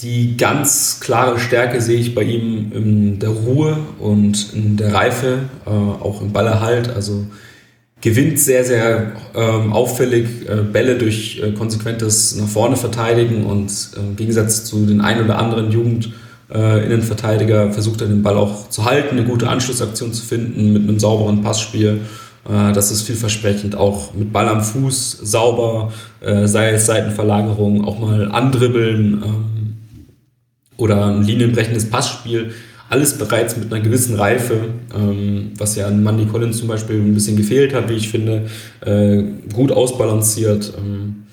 die 0.00 0.36
ganz 0.36 0.98
klare 1.00 1.38
Stärke 1.38 1.80
sehe 1.80 2.00
ich 2.00 2.14
bei 2.14 2.24
ihm 2.24 2.72
in 2.72 3.18
der 3.20 3.30
Ruhe 3.30 3.78
und 4.00 4.52
in 4.52 4.76
der 4.76 4.92
Reife, 4.92 5.44
äh, 5.64 5.70
auch 5.70 6.20
im 6.22 6.32
Ballerhalt. 6.32 6.90
Also 6.90 7.26
gewinnt 8.00 8.40
sehr, 8.40 8.64
sehr 8.64 9.12
ähm, 9.36 9.72
auffällig 9.72 10.26
äh, 10.48 10.56
Bälle 10.56 10.98
durch 10.98 11.40
äh, 11.40 11.52
konsequentes 11.52 12.34
nach 12.34 12.48
vorne 12.48 12.76
verteidigen 12.76 13.46
und 13.46 13.92
im 13.96 14.16
Gegensatz 14.16 14.64
zu 14.64 14.86
den 14.86 15.00
ein 15.00 15.24
oder 15.24 15.38
anderen 15.38 15.70
Jugend 15.70 16.12
Innenverteidiger 16.48 17.72
versucht 17.72 18.02
er 18.02 18.06
den 18.06 18.22
Ball 18.22 18.36
auch 18.36 18.70
zu 18.70 18.84
halten, 18.84 19.18
eine 19.18 19.26
gute 19.26 19.48
Anschlussaktion 19.48 20.12
zu 20.12 20.24
finden 20.24 20.72
mit 20.72 20.84
einem 20.84 21.00
sauberen 21.00 21.42
Passspiel 21.42 22.02
das 22.72 22.90
ist 22.90 23.02
vielversprechend, 23.02 23.74
auch 23.74 24.14
mit 24.14 24.32
Ball 24.32 24.48
am 24.48 24.62
Fuß 24.62 25.18
sauber, 25.22 25.92
äh, 26.20 26.46
sei 26.46 26.70
es 26.70 26.86
Seitenverlagerung, 26.86 27.84
auch 27.84 27.98
mal 27.98 28.30
andribbeln 28.30 29.22
ähm, 29.24 29.76
oder 30.76 31.06
ein 31.06 31.22
linienbrechendes 31.22 31.90
Passspiel. 31.90 32.52
Alles 32.88 33.18
bereits 33.18 33.56
mit 33.56 33.72
einer 33.72 33.82
gewissen 33.82 34.14
Reife, 34.14 34.68
ähm, 34.94 35.52
was 35.58 35.74
ja 35.74 35.88
an 35.88 36.04
Mandy 36.04 36.26
Collins 36.26 36.58
zum 36.58 36.68
Beispiel 36.68 36.96
ein 36.96 37.14
bisschen 37.14 37.36
gefehlt 37.36 37.74
hat, 37.74 37.88
wie 37.88 37.94
ich 37.94 38.08
finde. 38.08 38.46
Äh, 38.80 39.24
gut 39.52 39.72
ausbalanciert. 39.72 40.72
Ähm, 40.78 41.24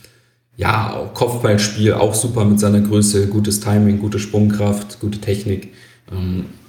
ja, 0.55 1.11
Kopfballspiel 1.13 1.93
auch 1.93 2.15
super 2.15 2.45
mit 2.45 2.59
seiner 2.59 2.81
Größe, 2.81 3.27
gutes 3.27 3.59
Timing, 3.59 3.99
gute 3.99 4.17
Sprungkraft, 4.17 4.99
gute 4.99 5.19
Technik. 5.19 5.73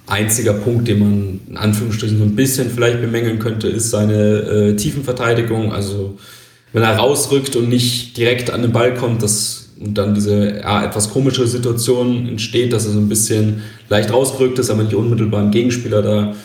Einziger 0.07 0.53
Punkt, 0.53 0.87
den 0.87 0.99
man 0.99 1.39
in 1.49 1.57
Anführungsstrichen 1.57 2.17
so 2.17 2.23
ein 2.23 2.35
bisschen 2.35 2.69
vielleicht 2.69 3.01
bemängeln 3.01 3.39
könnte, 3.39 3.67
ist 3.67 3.89
seine 3.89 4.13
äh, 4.13 4.75
Tiefenverteidigung. 4.75 5.73
Also 5.73 6.17
wenn 6.73 6.83
er 6.83 6.95
rausrückt 6.95 7.55
und 7.55 7.69
nicht 7.69 8.15
direkt 8.17 8.51
an 8.51 8.61
den 8.61 8.71
Ball 8.71 8.93
kommt, 8.93 9.23
dass 9.23 9.65
und 9.79 9.97
dann 9.97 10.15
diese 10.15 10.61
ja, 10.61 10.85
etwas 10.85 11.09
komische 11.09 11.47
Situation 11.47 12.27
entsteht, 12.27 12.71
dass 12.71 12.85
er 12.85 12.93
so 12.93 12.99
ein 12.99 13.09
bisschen 13.09 13.61
leicht 13.89 14.11
rausgerückt 14.11 14.57
ist, 14.59 14.69
aber 14.69 14.83
nicht 14.83 14.95
unmittelbar 14.95 15.41
ein 15.41 15.51
Gegenspieler 15.51 16.01
da 16.01 16.35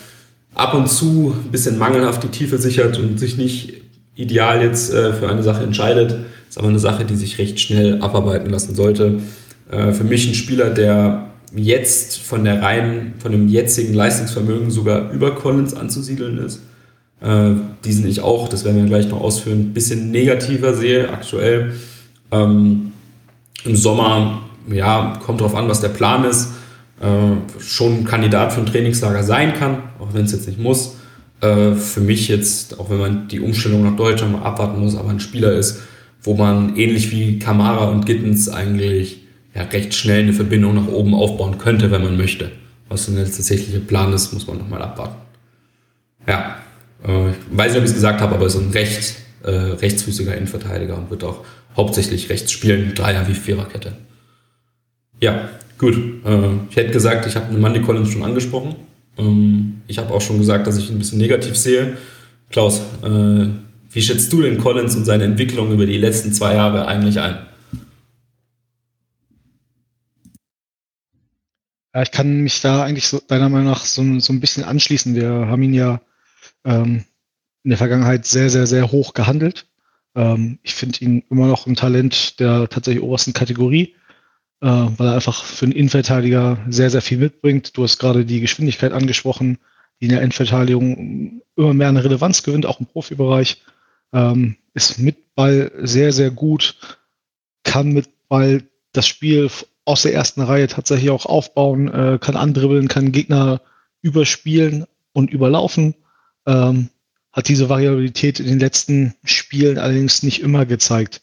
ab 0.53 0.73
und 0.73 0.89
zu 0.89 1.33
ein 1.45 1.51
bisschen 1.51 1.77
mangelhaft 1.77 2.23
die 2.23 2.27
Tiefe 2.27 2.57
sichert 2.57 2.99
und 2.99 3.19
sich 3.19 3.37
nicht 3.37 3.73
ideal 4.15 4.61
jetzt 4.61 4.93
äh, 4.93 5.13
für 5.13 5.29
eine 5.29 5.43
Sache 5.43 5.63
entscheidet. 5.63 6.15
Ist 6.49 6.57
aber 6.57 6.67
eine 6.67 6.79
Sache, 6.79 7.05
die 7.05 7.15
sich 7.15 7.37
recht 7.37 7.59
schnell 7.61 8.01
abarbeiten 8.01 8.49
lassen 8.49 8.75
sollte. 8.75 9.19
Äh, 9.71 9.93
für 9.93 10.03
mich 10.03 10.27
ein 10.27 10.35
Spieler, 10.35 10.69
der 10.69 11.30
jetzt 11.55 12.19
von 12.19 12.43
der 12.43 12.61
reinen, 12.61 13.13
von 13.19 13.31
dem 13.31 13.47
jetzigen 13.47 13.93
Leistungsvermögen 13.93 14.71
sogar 14.71 15.11
über 15.11 15.35
Collins 15.35 15.73
anzusiedeln 15.73 16.37
ist. 16.37 16.61
äh, 17.21 17.51
diesen 17.85 18.07
ich 18.07 18.21
auch, 18.21 18.47
das 18.47 18.65
werden 18.65 18.77
wir 18.77 18.85
gleich 18.85 19.07
noch 19.09 19.21
ausführen, 19.21 19.59
ein 19.59 19.73
bisschen 19.73 20.11
negativer 20.11 20.73
sehe 20.73 21.09
aktuell. 21.09 21.73
Ähm, 22.31 22.93
Im 23.63 23.75
Sommer, 23.75 24.43
ja, 24.71 25.19
kommt 25.23 25.41
drauf 25.41 25.55
an, 25.55 25.67
was 25.67 25.81
der 25.81 25.89
Plan 25.89 26.23
ist. 26.23 26.53
Äh, 27.01 27.61
schon 27.61 27.99
ein 27.99 28.05
Kandidat 28.05 28.53
für 28.53 28.61
ein 28.61 28.65
Trainingslager 28.65 29.23
sein 29.23 29.53
kann, 29.53 29.83
auch 29.99 30.13
wenn 30.13 30.25
es 30.25 30.31
jetzt 30.31 30.47
nicht 30.47 30.59
muss. 30.59 30.97
Äh, 31.41 31.73
für 31.73 32.01
mich 32.01 32.27
jetzt, 32.27 32.79
auch 32.79 32.89
wenn 32.89 32.99
man 32.99 33.27
die 33.27 33.39
Umstellung 33.39 33.83
nach 33.83 33.95
Deutschland 33.95 34.33
mal 34.33 34.43
abwarten 34.43 34.79
muss, 34.79 34.95
aber 34.95 35.09
ein 35.09 35.19
Spieler 35.19 35.51
ist, 35.53 35.81
wo 36.23 36.35
man 36.35 36.75
ähnlich 36.75 37.11
wie 37.11 37.39
Kamara 37.39 37.85
und 37.85 38.05
Gittens 38.05 38.47
eigentlich 38.47 39.20
ja, 39.53 39.63
recht 39.63 39.93
schnell 39.93 40.23
eine 40.23 40.33
Verbindung 40.33 40.75
nach 40.75 40.87
oben 40.87 41.13
aufbauen 41.13 41.57
könnte, 41.57 41.91
wenn 41.91 42.03
man 42.03 42.17
möchte. 42.17 42.51
Was 42.89 43.05
denn 43.05 43.15
der 43.15 43.25
tatsächliche 43.25 43.79
Plan 43.79 44.13
ist, 44.13 44.33
muss 44.33 44.47
man 44.47 44.57
nochmal 44.57 44.81
abwarten. 44.81 45.15
Ja, 46.27 46.57
äh, 47.05 47.29
ich 47.29 47.35
weiß 47.51 47.71
nicht, 47.71 47.79
ob 47.79 47.83
ich 47.83 47.91
es 47.91 47.95
gesagt 47.95 48.21
habe, 48.21 48.35
aber 48.35 48.49
so 48.49 48.59
ein 48.59 48.71
recht, 48.71 49.15
äh, 49.43 49.49
rechtsfüßiger 49.49 50.35
Innenverteidiger 50.35 50.97
und 50.97 51.09
wird 51.09 51.23
auch 51.23 51.43
hauptsächlich 51.75 52.29
rechts 52.29 52.51
spielen, 52.51 52.93
Dreier 52.95 53.27
wie 53.27 53.33
Viererkette. 53.33 53.93
Ja, 55.19 55.49
gut. 55.77 55.95
Äh, 55.95 56.49
ich 56.69 56.75
hätte 56.75 56.91
gesagt, 56.91 57.25
ich 57.25 57.35
habe 57.35 57.57
Mandy 57.57 57.81
Collins 57.81 58.09
schon 58.09 58.23
angesprochen. 58.23 58.75
Ähm, 59.17 59.81
ich 59.87 59.97
habe 59.97 60.13
auch 60.13 60.21
schon 60.21 60.37
gesagt, 60.37 60.67
dass 60.67 60.77
ich 60.77 60.89
ihn 60.89 60.95
ein 60.95 60.99
bisschen 60.99 61.19
negativ 61.19 61.55
sehe. 61.55 61.97
Klaus, 62.49 62.81
äh, 63.03 63.47
wie 63.93 64.01
schätzt 64.01 64.31
du 64.33 64.41
den 64.41 64.57
Collins 64.57 64.95
und 64.95 65.05
seine 65.05 65.25
Entwicklung 65.25 65.71
über 65.71 65.85
die 65.85 65.97
letzten 65.97 66.33
zwei 66.33 66.55
Jahre 66.55 66.87
eigentlich 66.87 67.19
ein? 67.19 67.37
Ja, 71.93 72.01
ich 72.03 72.11
kann 72.11 72.41
mich 72.41 72.61
da 72.61 72.83
eigentlich 72.83 73.07
so, 73.07 73.19
deiner 73.19 73.49
Meinung 73.49 73.67
nach 73.67 73.85
so, 73.85 74.19
so 74.19 74.31
ein 74.31 74.39
bisschen 74.39 74.63
anschließen. 74.63 75.15
Wir 75.15 75.29
haben 75.29 75.63
ihn 75.63 75.73
ja 75.73 76.01
ähm, 76.63 77.03
in 77.63 77.69
der 77.69 77.77
Vergangenheit 77.77 78.25
sehr, 78.25 78.49
sehr, 78.49 78.65
sehr 78.65 78.91
hoch 78.91 79.13
gehandelt. 79.13 79.67
Ähm, 80.15 80.59
ich 80.63 80.73
finde 80.73 80.99
ihn 80.99 81.23
immer 81.29 81.47
noch 81.47 81.67
ein 81.67 81.75
Talent 81.75 82.39
der 82.39 82.69
tatsächlich 82.69 83.03
obersten 83.03 83.33
Kategorie, 83.33 83.95
äh, 84.61 84.67
weil 84.67 85.07
er 85.07 85.15
einfach 85.15 85.43
für 85.43 85.65
einen 85.65 85.73
Innenverteidiger 85.73 86.65
sehr, 86.69 86.89
sehr 86.89 87.01
viel 87.01 87.17
mitbringt. 87.17 87.75
Du 87.75 87.83
hast 87.83 87.99
gerade 87.99 88.25
die 88.25 88.39
Geschwindigkeit 88.39 88.93
angesprochen, 88.93 89.57
die 89.99 90.05
in 90.05 90.11
der 90.11 90.21
Innenverteidigung 90.21 91.41
immer 91.57 91.73
mehr 91.73 91.89
eine 91.89 92.03
Relevanz 92.03 92.43
gewinnt, 92.43 92.65
auch 92.65 92.79
im 92.79 92.85
Profibereich. 92.85 93.61
Ähm, 94.13 94.55
ist 94.73 94.97
mit 94.99 95.35
Ball 95.35 95.71
sehr, 95.83 96.13
sehr 96.13 96.31
gut, 96.31 96.75
kann 97.63 97.91
mit 97.91 98.07
Ball 98.29 98.63
das 98.93 99.07
Spiel 99.07 99.49
aus 99.85 100.03
der 100.03 100.13
ersten 100.13 100.41
Reihe 100.41 100.67
tatsächlich 100.67 101.09
auch 101.09 101.25
aufbauen, 101.25 101.87
äh, 101.87 102.17
kann 102.19 102.35
andribbeln, 102.35 102.87
kann 102.87 103.11
Gegner 103.11 103.61
überspielen 104.01 104.85
und 105.13 105.31
überlaufen. 105.31 105.95
Ähm, 106.45 106.89
hat 107.31 107.47
diese 107.47 107.69
Variabilität 107.69 108.39
in 108.39 108.47
den 108.47 108.59
letzten 108.59 109.15
Spielen 109.23 109.77
allerdings 109.77 110.21
nicht 110.21 110.41
immer 110.41 110.65
gezeigt. 110.65 111.21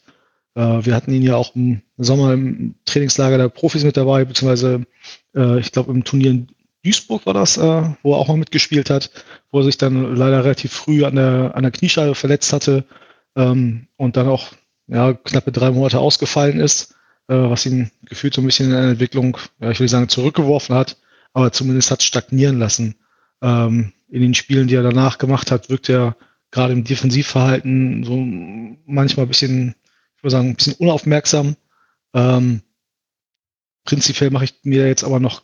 Äh, 0.55 0.85
wir 0.85 0.95
hatten 0.95 1.13
ihn 1.13 1.21
ja 1.21 1.35
auch 1.35 1.55
im 1.55 1.81
Sommer 1.97 2.33
im 2.33 2.75
Trainingslager 2.85 3.37
der 3.37 3.49
Profis 3.49 3.83
mit 3.83 3.97
dabei, 3.97 4.25
beziehungsweise 4.25 4.85
äh, 5.35 5.59
ich 5.59 5.71
glaube 5.71 5.91
im 5.91 6.03
Turnier 6.03 6.31
in 6.31 6.47
Duisburg 6.83 7.25
war 7.25 7.33
das, 7.33 7.57
äh, 7.57 7.83
wo 8.03 8.13
er 8.13 8.17
auch 8.17 8.27
mal 8.27 8.37
mitgespielt 8.37 8.89
hat, 8.89 9.11
wo 9.51 9.59
er 9.59 9.65
sich 9.65 9.77
dann 9.77 10.15
leider 10.15 10.43
relativ 10.43 10.71
früh 10.71 11.03
an 11.05 11.15
der, 11.15 11.55
an 11.55 11.63
der 11.63 11.71
Kniescheibe 11.71 12.15
verletzt 12.15 12.53
hatte 12.53 12.85
ähm, 13.35 13.87
und 13.97 14.17
dann 14.17 14.27
auch 14.27 14.53
ja, 14.87 15.13
knappe 15.13 15.51
drei 15.51 15.71
Monate 15.71 15.99
ausgefallen 15.99 16.59
ist, 16.59 16.95
äh, 17.29 17.49
was 17.49 17.65
ihn 17.65 17.91
gefühlt 18.03 18.33
so 18.33 18.41
ein 18.41 18.45
bisschen 18.45 18.65
in 18.65 18.71
der 18.73 18.89
Entwicklung, 18.89 19.37
ja, 19.59 19.69
ich 19.71 19.79
will 19.79 19.87
sagen, 19.87 20.09
zurückgeworfen 20.09 20.75
hat, 20.75 20.97
aber 21.33 21.51
zumindest 21.51 21.91
hat 21.91 22.03
stagnieren 22.03 22.59
lassen. 22.59 22.95
Ähm, 23.41 23.93
in 24.09 24.21
den 24.21 24.33
Spielen, 24.33 24.67
die 24.67 24.75
er 24.75 24.83
danach 24.83 25.19
gemacht 25.19 25.51
hat, 25.51 25.69
wirkt 25.69 25.87
er 25.89 26.17
gerade 26.51 26.73
im 26.73 26.83
Defensivverhalten 26.83 28.03
so 28.03 28.17
manchmal 28.91 29.27
ein 29.27 29.29
bisschen, 29.29 29.75
ich 30.17 30.23
würde 30.23 30.31
sagen, 30.31 30.49
ein 30.49 30.55
bisschen 30.55 30.73
unaufmerksam. 30.73 31.55
Ähm, 32.15 32.63
prinzipiell 33.85 34.31
mache 34.31 34.45
ich 34.45 34.55
mir 34.63 34.87
jetzt 34.87 35.03
aber 35.03 35.19
noch 35.19 35.43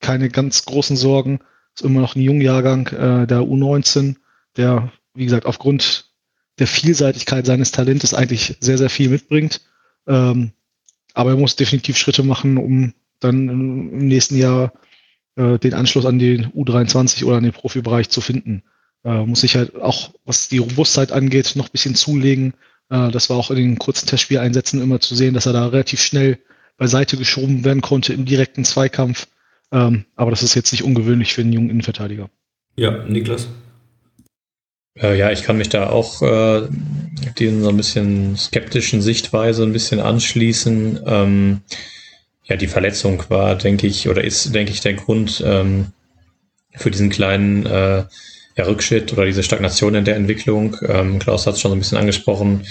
keine 0.00 0.28
ganz 0.28 0.66
großen 0.66 0.96
Sorgen. 0.96 1.40
Ist 1.74 1.84
immer 1.84 2.00
noch 2.00 2.14
ein 2.14 2.20
Jungjahrgang 2.20 2.88
äh, 2.88 3.26
der 3.26 3.40
U19, 3.40 4.16
der, 4.58 4.92
wie 5.14 5.24
gesagt, 5.24 5.46
aufgrund 5.46 6.12
der 6.58 6.66
Vielseitigkeit 6.66 7.46
seines 7.46 7.72
Talentes 7.72 8.12
eigentlich 8.12 8.58
sehr, 8.60 8.76
sehr 8.76 8.90
viel 8.90 9.08
mitbringt. 9.08 9.62
Ähm, 10.06 10.52
aber 11.14 11.30
er 11.30 11.36
muss 11.36 11.56
definitiv 11.56 11.96
Schritte 11.96 12.22
machen, 12.22 12.56
um 12.56 12.94
dann 13.20 13.48
im 13.48 14.08
nächsten 14.08 14.36
Jahr 14.36 14.72
äh, 15.36 15.58
den 15.58 15.74
Anschluss 15.74 16.06
an 16.06 16.18
den 16.18 16.46
U23 16.48 17.24
oder 17.24 17.36
an 17.36 17.44
den 17.44 17.52
Profibereich 17.52 18.08
zu 18.08 18.20
finden. 18.20 18.62
Äh, 19.04 19.24
muss 19.24 19.42
ich 19.42 19.56
halt 19.56 19.74
auch, 19.76 20.12
was 20.24 20.48
die 20.48 20.58
Robustheit 20.58 21.12
angeht, 21.12 21.52
noch 21.56 21.66
ein 21.66 21.72
bisschen 21.72 21.94
zulegen. 21.94 22.54
Äh, 22.90 23.10
das 23.10 23.30
war 23.30 23.36
auch 23.36 23.50
in 23.50 23.56
den 23.56 23.78
kurzen 23.78 24.06
Testspieleinsätzen 24.06 24.80
immer 24.80 25.00
zu 25.00 25.14
sehen, 25.14 25.34
dass 25.34 25.46
er 25.46 25.52
da 25.52 25.66
relativ 25.66 26.00
schnell 26.00 26.38
beiseite 26.76 27.16
geschoben 27.16 27.64
werden 27.64 27.82
konnte 27.82 28.12
im 28.12 28.24
direkten 28.24 28.64
Zweikampf. 28.64 29.28
Ähm, 29.70 30.04
aber 30.16 30.30
das 30.30 30.42
ist 30.42 30.54
jetzt 30.54 30.72
nicht 30.72 30.84
ungewöhnlich 30.84 31.32
für 31.32 31.40
einen 31.40 31.52
jungen 31.52 31.70
Innenverteidiger. 31.70 32.30
Ja, 32.76 33.04
Niklas. 33.04 33.48
Äh, 34.94 35.16
ja, 35.18 35.30
ich 35.30 35.42
kann 35.42 35.58
mich 35.58 35.68
da 35.68 35.90
auch 35.90 36.22
äh, 36.22 36.68
diesen 37.38 37.62
so 37.62 37.68
ein 37.70 37.76
bisschen 37.76 38.36
skeptischen 38.36 39.00
Sichtweise 39.00 39.62
ein 39.62 39.72
bisschen 39.72 40.00
anschließen. 40.00 41.00
Ähm, 41.06 41.60
ja, 42.44 42.56
die 42.56 42.66
Verletzung 42.66 43.22
war, 43.28 43.54
denke 43.56 43.86
ich, 43.86 44.08
oder 44.08 44.22
ist, 44.22 44.54
denke 44.54 44.72
ich, 44.72 44.80
der 44.80 44.94
Grund 44.94 45.42
ähm, 45.46 45.92
für 46.74 46.90
diesen 46.90 47.10
kleinen 47.10 47.66
äh, 47.66 48.04
ja, 48.56 48.64
Rückschritt 48.64 49.12
oder 49.12 49.24
diese 49.24 49.42
Stagnation 49.42 49.94
in 49.94 50.04
der 50.04 50.16
Entwicklung. 50.16 50.76
Ähm, 50.86 51.18
Klaus 51.18 51.46
hat 51.46 51.54
es 51.54 51.60
schon 51.60 51.70
so 51.70 51.76
ein 51.76 51.80
bisschen 51.80 51.98
angesprochen. 51.98 52.66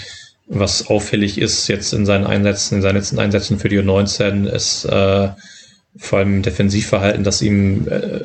Was 0.46 0.88
auffällig 0.88 1.38
ist 1.38 1.68
jetzt 1.68 1.92
in 1.92 2.04
seinen 2.04 2.26
Einsätzen, 2.26 2.76
in 2.76 2.82
seinen 2.82 2.96
letzten 2.96 3.18
Einsätzen 3.18 3.58
für 3.58 3.68
die 3.68 3.78
U19, 3.78 4.46
ist 4.46 4.84
äh, 4.84 5.28
vor 5.96 6.18
allem 6.18 6.42
Defensivverhalten, 6.42 7.24
dass 7.24 7.42
ihm 7.42 7.88
äh, 7.88 8.24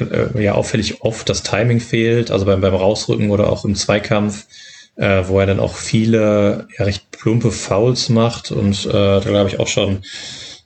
äh, 0.00 0.42
ja 0.42 0.54
auffällig 0.54 1.02
oft 1.02 1.28
das 1.28 1.42
Timing 1.42 1.80
fehlt, 1.80 2.30
also 2.30 2.44
beim, 2.44 2.60
beim 2.60 2.74
Rausrücken 2.74 3.30
oder 3.30 3.50
auch 3.50 3.64
im 3.64 3.74
Zweikampf, 3.74 4.46
äh, 4.96 5.24
wo 5.26 5.40
er 5.40 5.46
dann 5.46 5.60
auch 5.60 5.74
viele 5.74 6.68
ja, 6.78 6.84
recht 6.84 7.10
plumpe 7.10 7.50
Fouls 7.50 8.08
macht 8.08 8.50
und 8.50 8.86
äh, 8.86 8.92
da 8.92 9.20
glaube 9.20 9.48
ich 9.48 9.60
auch 9.60 9.68
schon 9.68 10.02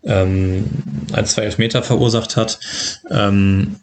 ähm, 0.04 0.64
ein, 1.12 1.26
zwei 1.26 1.42
Elfmeter 1.42 1.82
verursacht 1.82 2.36
hat. 2.36 2.58
Ähm, 3.10 3.76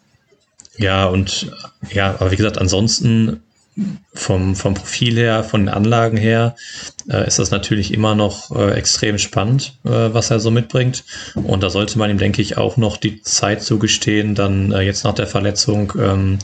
ja, 0.76 1.06
und 1.06 1.50
ja, 1.92 2.14
aber 2.18 2.30
wie 2.30 2.36
gesagt, 2.36 2.58
ansonsten 2.58 3.42
vom, 4.12 4.56
vom 4.56 4.74
Profil 4.74 5.16
her, 5.16 5.44
von 5.44 5.62
den 5.62 5.68
Anlagen 5.68 6.16
her, 6.16 6.56
äh, 7.08 7.26
ist 7.26 7.38
das 7.38 7.50
natürlich 7.50 7.92
immer 7.94 8.14
noch 8.14 8.54
äh, 8.54 8.72
extrem 8.72 9.18
spannend, 9.18 9.78
äh, 9.84 9.90
was 10.12 10.30
er 10.30 10.40
so 10.40 10.50
mitbringt. 10.50 11.04
Und 11.34 11.62
da 11.62 11.70
sollte 11.70 11.98
man 11.98 12.10
ihm, 12.10 12.18
denke 12.18 12.42
ich, 12.42 12.56
auch 12.56 12.76
noch 12.76 12.96
die 12.96 13.22
Zeit 13.22 13.62
zugestehen, 13.62 14.34
dann 14.34 14.72
äh, 14.72 14.80
jetzt 14.80 15.04
nach 15.04 15.14
der 15.14 15.26
Verletzung 15.26 15.92
ähm, 15.98 16.38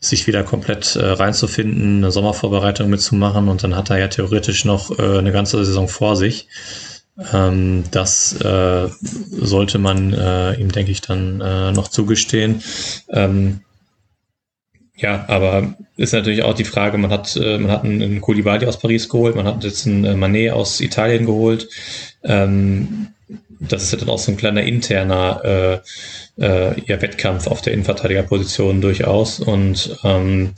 sich 0.00 0.26
wieder 0.26 0.42
komplett 0.42 0.96
äh, 0.96 1.04
reinzufinden, 1.04 1.98
eine 1.98 2.10
Sommervorbereitung 2.10 2.88
mitzumachen. 2.90 3.48
Und 3.48 3.62
dann 3.62 3.76
hat 3.76 3.90
er 3.90 3.98
ja 3.98 4.08
theoretisch 4.08 4.64
noch 4.64 4.98
äh, 4.98 5.18
eine 5.18 5.32
ganze 5.32 5.64
Saison 5.64 5.88
vor 5.88 6.16
sich. 6.16 6.48
Ähm, 7.32 7.84
das 7.92 8.30
sollte 8.30 9.78
man 9.78 10.12
ihm, 10.58 10.72
denke 10.72 10.90
ich, 10.90 11.00
dann 11.00 11.38
noch 11.72 11.86
zugestehen. 11.86 12.60
Ähm, 13.08 13.60
ja, 14.96 15.24
aber 15.28 15.74
ist 15.96 16.12
natürlich 16.12 16.44
auch 16.44 16.54
die 16.54 16.64
Frage, 16.64 16.98
man 16.98 17.10
hat, 17.10 17.36
äh, 17.36 17.58
man 17.58 17.70
hat 17.70 17.84
einen, 17.84 18.20
Koulibaly 18.20 18.66
aus 18.66 18.78
Paris 18.78 19.08
geholt, 19.08 19.34
man 19.34 19.46
hat 19.46 19.64
jetzt 19.64 19.86
einen 19.86 20.04
äh, 20.04 20.14
Manet 20.14 20.52
aus 20.52 20.80
Italien 20.80 21.26
geholt. 21.26 21.68
Ähm, 22.22 23.08
das 23.60 23.82
ist 23.82 23.92
ja 23.92 23.98
dann 23.98 24.08
auch 24.08 24.18
so 24.18 24.30
ein 24.30 24.36
kleiner 24.36 24.62
interner 24.62 25.82
äh, 26.38 26.42
äh, 26.44 26.80
ja, 26.86 27.02
Wettkampf 27.02 27.48
auf 27.48 27.60
der 27.60 27.72
Innenverteidigerposition 27.72 28.80
durchaus. 28.80 29.40
Und 29.40 29.98
ähm, 30.04 30.52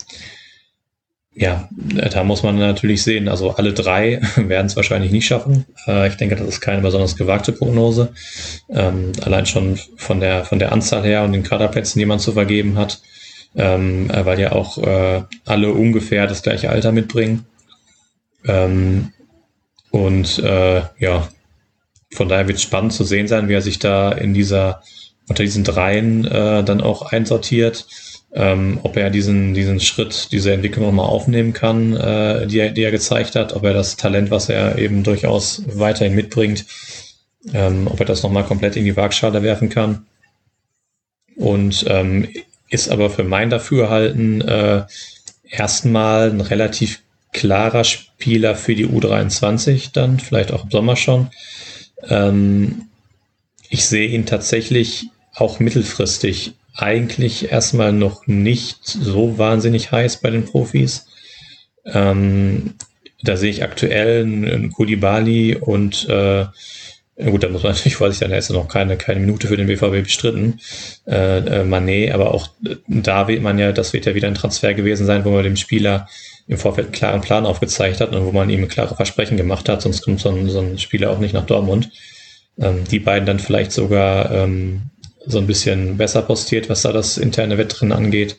ja, 1.35 1.69
da 1.71 2.25
muss 2.25 2.43
man 2.43 2.59
natürlich 2.59 3.03
sehen, 3.03 3.29
also 3.29 3.53
alle 3.53 3.73
drei 3.73 4.21
werden 4.37 4.67
es 4.67 4.77
wahrscheinlich 4.77 5.13
nicht 5.13 5.27
schaffen. 5.27 5.65
Äh, 5.87 6.09
ich 6.09 6.17
denke, 6.17 6.37
das 6.37 6.47
ist 6.47 6.61
keine 6.61 6.83
besonders 6.83 7.17
gewagte 7.17 7.53
Prognose. 7.53 8.13
Ähm, 8.69 9.13
allein 9.23 9.47
schon 9.47 9.79
von 9.97 10.21
der, 10.21 10.45
von 10.45 10.59
der 10.59 10.73
Anzahl 10.73 11.05
her 11.05 11.23
und 11.23 11.33
den 11.33 11.43
Kaderplätzen, 11.43 11.99
die 11.99 12.07
man 12.07 12.19
zu 12.19 12.33
vergeben 12.33 12.77
hat 12.77 13.01
ähm, 13.57 14.11
äh, 14.11 14.25
weil 14.25 14.39
ja 14.39 14.53
auch 14.53 14.79
äh, 14.79 15.23
alle 15.45 15.73
ungefähr 15.73 16.27
das 16.27 16.43
gleiche 16.43 16.71
Alter 16.71 16.93
mitbringen. 16.93 17.47
Ähm, 18.47 19.13
und 19.91 20.39
äh, 20.41 20.83
ja, 20.99 21.29
von 22.13 22.29
daher 22.29 22.47
wird 22.49 22.59
es 22.59 22.63
spannend 22.63 22.93
zu 22.93 23.05
sehen 23.05 23.29
sein, 23.29 23.49
wie 23.49 23.55
er 23.55 23.63
sich 23.63 23.79
da 23.79 24.13
in 24.13 24.35
dieser, 24.35 24.83
unter 25.29 25.43
diesen 25.43 25.65
dreien 25.65 26.25
äh, 26.27 26.63
dann 26.63 26.81
auch 26.81 27.13
einsortiert. 27.13 27.87
Ähm, 28.33 28.81
ob 28.83 28.99
er 28.99 29.09
diesen, 29.09 29.55
diesen 29.55 29.81
Schritt, 29.81 30.29
diese 30.33 30.53
Entwicklung 30.53 30.85
nochmal 30.85 31.07
aufnehmen 31.07 31.55
kann, 31.55 31.97
äh, 31.97 32.47
die, 32.47 32.59
er, 32.59 32.71
die 32.71 32.83
er 32.83 32.91
gezeigt 32.91 33.35
hat, 33.35 33.55
ob 33.55 33.65
er 33.65 33.73
das 33.73 33.97
Talent, 33.97 34.31
was 34.31 34.51
er 34.51 34.77
eben 34.77 35.05
durchaus 35.05 35.63
weiterhin 35.67 36.15
mitbringt, 36.15 36.67
ähm, 37.55 37.87
ob 37.87 37.99
er 37.99 38.05
das 38.05 38.23
nochmal 38.23 38.45
komplett 38.45 38.77
in 38.77 38.85
die 38.85 38.97
Waagschale 38.97 39.43
werfen 39.43 39.71
kann. 39.71 40.07
Und 41.37 41.87
ähm, 41.89 42.29
ist 42.69 42.89
aber 42.89 43.11
für 43.11 43.25
mein 43.25 43.51
Dafürhalten 43.51 44.41
äh, 44.41 44.85
erstmal 45.49 46.31
ein 46.31 46.41
relativ 46.41 47.03
klarer 47.33 47.85
Spieler 47.85 48.55
für 48.55 48.75
die 48.75 48.87
U23 48.87 49.91
dann, 49.93 50.19
vielleicht 50.19 50.53
auch 50.53 50.65
im 50.65 50.71
Sommer 50.71 50.97
schon. 50.97 51.31
Ähm, 52.09 52.89
ich 53.69 53.87
sehe 53.87 54.09
ihn 54.09 54.27
tatsächlich 54.27 55.09
auch 55.35 55.61
mittelfristig 55.61 56.55
eigentlich 56.75 57.51
erstmal 57.51 57.93
noch 57.93 58.27
nicht 58.27 58.85
so 58.85 59.39
wahnsinnig 59.39 59.93
heiß 59.93 60.19
bei 60.19 60.31
den 60.31 60.45
Profis. 60.45 61.07
Ähm, 61.85 62.75
da 63.23 63.37
sehe 63.37 63.51
ich 63.51 63.63
aktuell 63.63 64.23
einen 64.23 64.73
Kulibali 64.73 65.57
und 65.57 66.09
äh, 66.09 66.47
gut, 67.17 67.43
da 67.43 67.49
muss 67.49 67.63
man 67.63 67.73
natürlich 67.73 67.97
vorsichtig 67.97 68.21
sein, 68.21 68.31
da 68.31 68.37
ist 68.37 68.51
ja 68.51 68.55
noch 68.55 68.69
keine, 68.69 68.97
keine 68.97 69.21
Minute 69.21 69.49
für 69.49 69.57
den 69.57 69.67
BVB 69.67 70.05
bestritten. 70.05 70.61
Äh, 71.07 71.39
äh, 71.39 71.65
Manet, 71.65 72.13
aber 72.13 72.35
auch 72.35 72.49
da 72.87 73.29
wird 73.29 73.43
man 73.43 73.59
ja, 73.59 73.73
das 73.73 73.93
wird 73.93 74.07
ja 74.07 74.15
wieder 74.15 74.29
ein 74.29 74.35
Transfer 74.35 74.75
gewesen 74.75 75.07
sein, 75.07 75.25
wo 75.25 75.31
man 75.31 75.45
dem 75.45 75.57
Spieler 75.57 76.09
im 76.47 76.59
Vorfeld 76.59 76.89
einen 76.89 76.95
klaren 76.95 77.21
Plan 77.23 77.47
aufgezeigt 77.47 78.01
hat 78.01 78.15
und 78.15 78.25
wo 78.25 78.33
man 78.33 78.51
ihm 78.51 78.69
klare 78.69 78.95
Versprechen 78.95 79.37
gemacht 79.37 79.69
hat, 79.69 79.83
sonst 79.83 80.03
kommt 80.03 80.21
so 80.21 80.29
ein, 80.29 80.49
so 80.49 80.61
ein 80.61 80.79
Spieler 80.79 81.11
auch 81.11 81.19
nicht 81.19 81.35
nach 81.35 81.47
Dortmund. 81.47 81.91
Ähm, 82.59 82.85
die 82.85 83.01
beiden 83.01 83.27
dann 83.27 83.39
vielleicht 83.39 83.73
sogar 83.73 84.31
ähm, 84.31 84.83
so 85.27 85.39
ein 85.39 85.47
bisschen 85.47 85.97
besser 85.97 86.23
postiert, 86.23 86.69
was 86.69 86.83
da 86.83 86.93
das 86.93 87.19
interne 87.19 87.59
Wettrennen 87.59 87.97
angeht. 87.97 88.37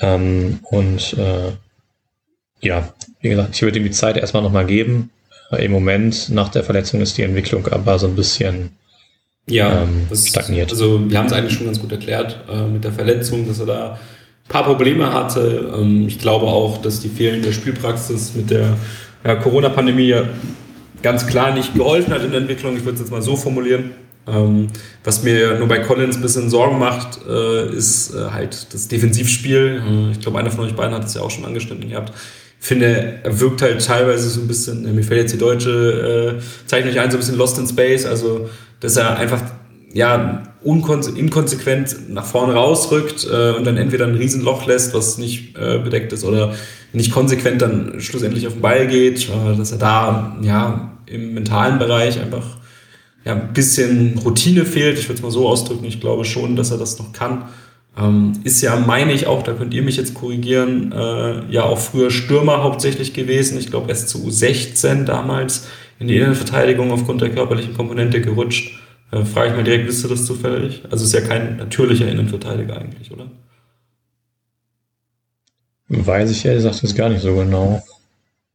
Ähm, 0.00 0.60
und 0.70 1.14
äh, 1.18 1.52
ja, 2.60 2.92
wie 3.20 3.28
gesagt, 3.28 3.54
ich 3.54 3.62
würde 3.62 3.78
ihm 3.78 3.84
die 3.84 3.90
Zeit 3.90 4.16
erstmal 4.16 4.42
nochmal 4.42 4.66
geben. 4.66 5.10
Im 5.56 5.72
Moment, 5.72 6.28
nach 6.28 6.50
der 6.50 6.62
Verletzung, 6.62 7.00
ist 7.00 7.16
die 7.16 7.22
Entwicklung 7.22 7.66
aber 7.68 7.98
so 7.98 8.06
ein 8.06 8.14
bisschen 8.14 8.70
ja, 9.48 9.82
ähm, 9.82 10.06
stagniert. 10.14 10.70
Also 10.70 11.08
wir 11.08 11.18
haben 11.18 11.26
es 11.26 11.32
eigentlich 11.32 11.54
schon 11.54 11.66
ganz 11.66 11.80
gut 11.80 11.90
erklärt 11.90 12.38
äh, 12.50 12.66
mit 12.66 12.84
der 12.84 12.92
Verletzung, 12.92 13.48
dass 13.48 13.58
er 13.60 13.66
da 13.66 13.90
ein 13.92 14.48
paar 14.48 14.64
Probleme 14.64 15.12
hatte. 15.12 15.72
Ähm, 15.74 16.06
ich 16.06 16.18
glaube 16.18 16.46
auch, 16.46 16.82
dass 16.82 17.00
die 17.00 17.08
fehlende 17.08 17.52
Spielpraxis 17.52 18.34
mit 18.34 18.50
der 18.50 18.76
ja, 19.24 19.36
Corona-Pandemie 19.36 20.14
ganz 21.02 21.26
klar 21.26 21.54
nicht 21.54 21.74
geholfen 21.74 22.12
hat 22.12 22.22
in 22.24 22.30
der 22.30 22.40
Entwicklung. 22.40 22.76
Ich 22.76 22.84
würde 22.84 22.94
es 22.94 23.00
jetzt 23.00 23.10
mal 23.10 23.22
so 23.22 23.36
formulieren. 23.36 23.92
Ähm, 24.26 24.68
was 25.04 25.22
mir 25.22 25.58
nur 25.58 25.68
bei 25.68 25.78
Collins 25.78 26.16
ein 26.16 26.22
bisschen 26.22 26.50
Sorgen 26.50 26.78
macht, 26.78 27.20
äh, 27.26 27.74
ist 27.74 28.14
äh, 28.14 28.30
halt 28.30 28.74
das 28.74 28.88
Defensivspiel. 28.88 29.82
Äh, 29.82 30.12
ich 30.12 30.20
glaube, 30.20 30.38
einer 30.38 30.50
von 30.50 30.64
euch 30.64 30.74
beiden 30.74 30.94
hat 30.94 31.04
es 31.04 31.14
ja 31.14 31.22
auch 31.22 31.30
schon 31.30 31.44
angeschnitten 31.44 31.88
gehabt. 31.88 32.12
Finde, 32.60 33.20
er 33.22 33.40
wirkt 33.40 33.62
halt 33.62 33.84
teilweise 33.84 34.28
so 34.28 34.40
ein 34.40 34.48
bisschen, 34.48 34.94
mir 34.94 35.04
fällt 35.04 35.20
jetzt 35.22 35.32
die 35.32 35.38
deutsche 35.38 36.38
äh, 36.38 36.66
Zeichnung 36.66 36.92
nicht 36.92 37.00
ein, 37.00 37.10
so 37.10 37.16
ein 37.16 37.20
bisschen 37.20 37.38
lost 37.38 37.58
in 37.58 37.66
space. 37.66 38.04
Also, 38.04 38.50
dass 38.80 38.96
er 38.96 39.16
einfach 39.16 39.42
ja, 39.92 40.42
inkonsequent 40.64 42.10
nach 42.10 42.26
vorne 42.26 42.54
rausrückt 42.54 43.26
äh, 43.30 43.52
und 43.52 43.64
dann 43.64 43.76
entweder 43.76 44.06
ein 44.06 44.14
Riesenloch 44.14 44.66
lässt, 44.66 44.92
was 44.94 45.18
nicht 45.18 45.56
äh, 45.56 45.78
bedeckt 45.78 46.12
ist, 46.12 46.24
oder 46.24 46.54
nicht 46.92 47.12
konsequent 47.12 47.62
dann 47.62 48.00
schlussendlich 48.00 48.46
auf 48.46 48.54
den 48.54 48.62
Ball 48.62 48.86
geht, 48.86 49.28
äh, 49.28 49.56
dass 49.56 49.72
er 49.72 49.78
da 49.78 50.36
ja 50.42 50.92
im 51.06 51.34
mentalen 51.34 51.78
Bereich 51.78 52.20
einfach 52.20 52.44
ja, 53.24 53.34
ein 53.34 53.52
bisschen 53.52 54.18
Routine 54.18 54.64
fehlt. 54.64 54.98
Ich 54.98 55.04
würde 55.04 55.14
es 55.14 55.22
mal 55.22 55.30
so 55.30 55.48
ausdrücken. 55.48 55.84
Ich 55.84 56.00
glaube 56.00 56.24
schon, 56.24 56.56
dass 56.56 56.70
er 56.70 56.78
das 56.78 56.98
noch 56.98 57.12
kann. 57.12 57.44
Ähm, 57.98 58.32
ist 58.44 58.60
ja, 58.60 58.76
meine 58.76 59.12
ich 59.12 59.26
auch, 59.26 59.42
da 59.42 59.52
könnt 59.54 59.74
ihr 59.74 59.82
mich 59.82 59.96
jetzt 59.96 60.14
korrigieren, 60.14 60.92
äh, 60.92 61.52
ja 61.52 61.64
auch 61.64 61.78
früher 61.78 62.10
Stürmer 62.10 62.62
hauptsächlich 62.62 63.12
gewesen. 63.12 63.58
Ich 63.58 63.70
glaube, 63.70 63.88
erst 63.88 64.08
zu 64.08 64.18
U16 64.18 65.04
damals 65.04 65.66
in 65.98 66.06
die 66.06 66.16
Innenverteidigung 66.16 66.92
aufgrund 66.92 67.22
der 67.22 67.30
körperlichen 67.30 67.74
Komponente 67.74 68.20
gerutscht. 68.20 68.78
Äh, 69.10 69.24
frage 69.24 69.50
ich 69.50 69.56
mal 69.56 69.64
direkt, 69.64 69.88
wisst 69.88 70.04
ihr 70.04 70.10
das 70.10 70.26
zufällig? 70.26 70.82
Also 70.90 71.04
ist 71.04 71.14
ja 71.14 71.22
kein 71.22 71.56
natürlicher 71.56 72.08
Innenverteidiger 72.08 72.76
eigentlich, 72.78 73.10
oder? 73.10 73.26
Weiß 75.88 76.30
ich 76.30 76.44
ehrlich 76.44 76.62
gesagt 76.62 76.82
jetzt 76.82 76.96
gar 76.96 77.08
nicht 77.08 77.22
so 77.22 77.34
genau. 77.34 77.82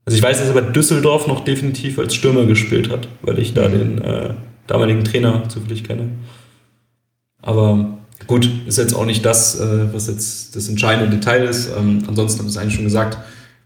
Also 0.06 0.18
ich 0.18 0.24
weiß, 0.24 0.38
dass 0.38 0.48
er 0.50 0.62
bei 0.62 0.72
Düsseldorf 0.72 1.28
noch 1.28 1.44
definitiv 1.44 1.98
als 1.98 2.14
Stürmer 2.14 2.46
gespielt 2.46 2.92
hat, 2.92 3.08
weil 3.22 3.40
ich 3.40 3.54
da 3.54 3.68
den 3.68 4.00
äh, 4.02 4.34
damaligen 4.68 5.04
Trainer 5.04 5.50
zufällig 5.50 5.84
kenne. 5.84 6.10
Aber 7.42 7.98
gut, 8.28 8.50
ist 8.68 8.78
jetzt 8.78 8.94
auch 8.94 9.06
nicht 9.06 9.26
das, 9.26 9.60
äh, 9.60 9.94
was 9.94 10.08
jetzt 10.08 10.56
das 10.56 10.70
entscheidende 10.70 11.10
Detail 11.16 11.44
ist. 11.44 11.70
Ähm, 11.78 12.04
ansonsten 12.08 12.40
habe 12.40 12.50
ich 12.50 12.56
es 12.56 12.62
eigentlich 12.62 12.76
schon 12.76 12.86
gesagt, 12.86 13.18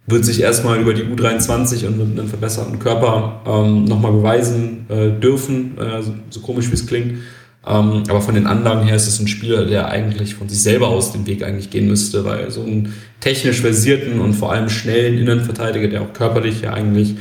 wird 0.07 0.23
sich 0.23 0.41
erstmal 0.41 0.79
über 0.79 0.93
die 0.93 1.03
U23 1.03 1.85
und 1.85 1.97
mit 1.97 2.19
einem 2.19 2.29
verbesserten 2.29 2.79
Körper 2.79 3.41
ähm, 3.45 3.83
nochmal 3.85 4.13
beweisen 4.13 4.85
äh, 4.89 5.09
dürfen, 5.09 5.77
äh, 5.77 6.01
so, 6.01 6.15
so, 6.29 6.39
komisch 6.39 6.69
wie 6.69 6.75
es 6.75 6.87
klingt. 6.87 7.19
Ähm, 7.67 8.03
aber 8.07 8.21
von 8.21 8.33
den 8.33 8.47
Anlagen 8.47 8.87
her 8.87 8.95
ist 8.95 9.07
es 9.07 9.19
ein 9.19 9.27
Spieler, 9.27 9.65
der 9.65 9.89
eigentlich 9.89 10.35
von 10.35 10.47
sich 10.47 10.61
selber 10.61 10.87
aus 10.87 11.11
den 11.11 11.27
Weg 11.27 11.43
eigentlich 11.43 11.69
gehen 11.69 11.87
müsste, 11.87 12.23
weil 12.23 12.49
so 12.51 12.63
einen 12.63 12.93
technisch 13.19 13.59
versierten 13.59 14.21
und 14.21 14.33
vor 14.33 14.53
allem 14.53 14.69
schnellen 14.69 15.17
Innenverteidiger, 15.17 15.89
der 15.89 16.01
auch 16.03 16.13
körperlich 16.13 16.61
ja 16.61 16.73
eigentlich 16.73 17.15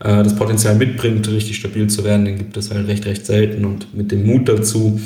äh, 0.00 0.24
das 0.24 0.34
Potenzial 0.34 0.74
mitbringt, 0.74 1.28
richtig 1.28 1.56
stabil 1.56 1.86
zu 1.86 2.02
werden, 2.02 2.24
den 2.24 2.38
gibt 2.38 2.56
es 2.56 2.72
halt 2.72 2.88
recht, 2.88 3.06
recht 3.06 3.24
selten. 3.24 3.64
Und 3.64 3.94
mit 3.94 4.10
dem 4.10 4.26
Mut 4.26 4.48
dazu 4.48 5.00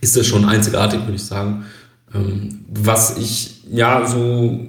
ist 0.00 0.16
das 0.16 0.26
schon 0.26 0.44
einzigartig, 0.44 1.00
würde 1.00 1.14
ich 1.14 1.24
sagen. 1.24 1.66
Ähm, 2.14 2.64
was 2.68 3.16
ich 3.18 3.62
ja 3.70 4.06
so 4.06 4.60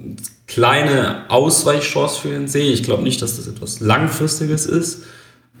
kleine 0.46 1.30
Ausweichchance 1.30 2.20
für 2.20 2.34
ihn 2.34 2.48
sehe, 2.48 2.72
ich 2.72 2.82
glaube 2.82 3.02
nicht, 3.02 3.22
dass 3.22 3.36
das 3.36 3.46
etwas 3.46 3.80
Langfristiges 3.80 4.66
ist, 4.66 5.04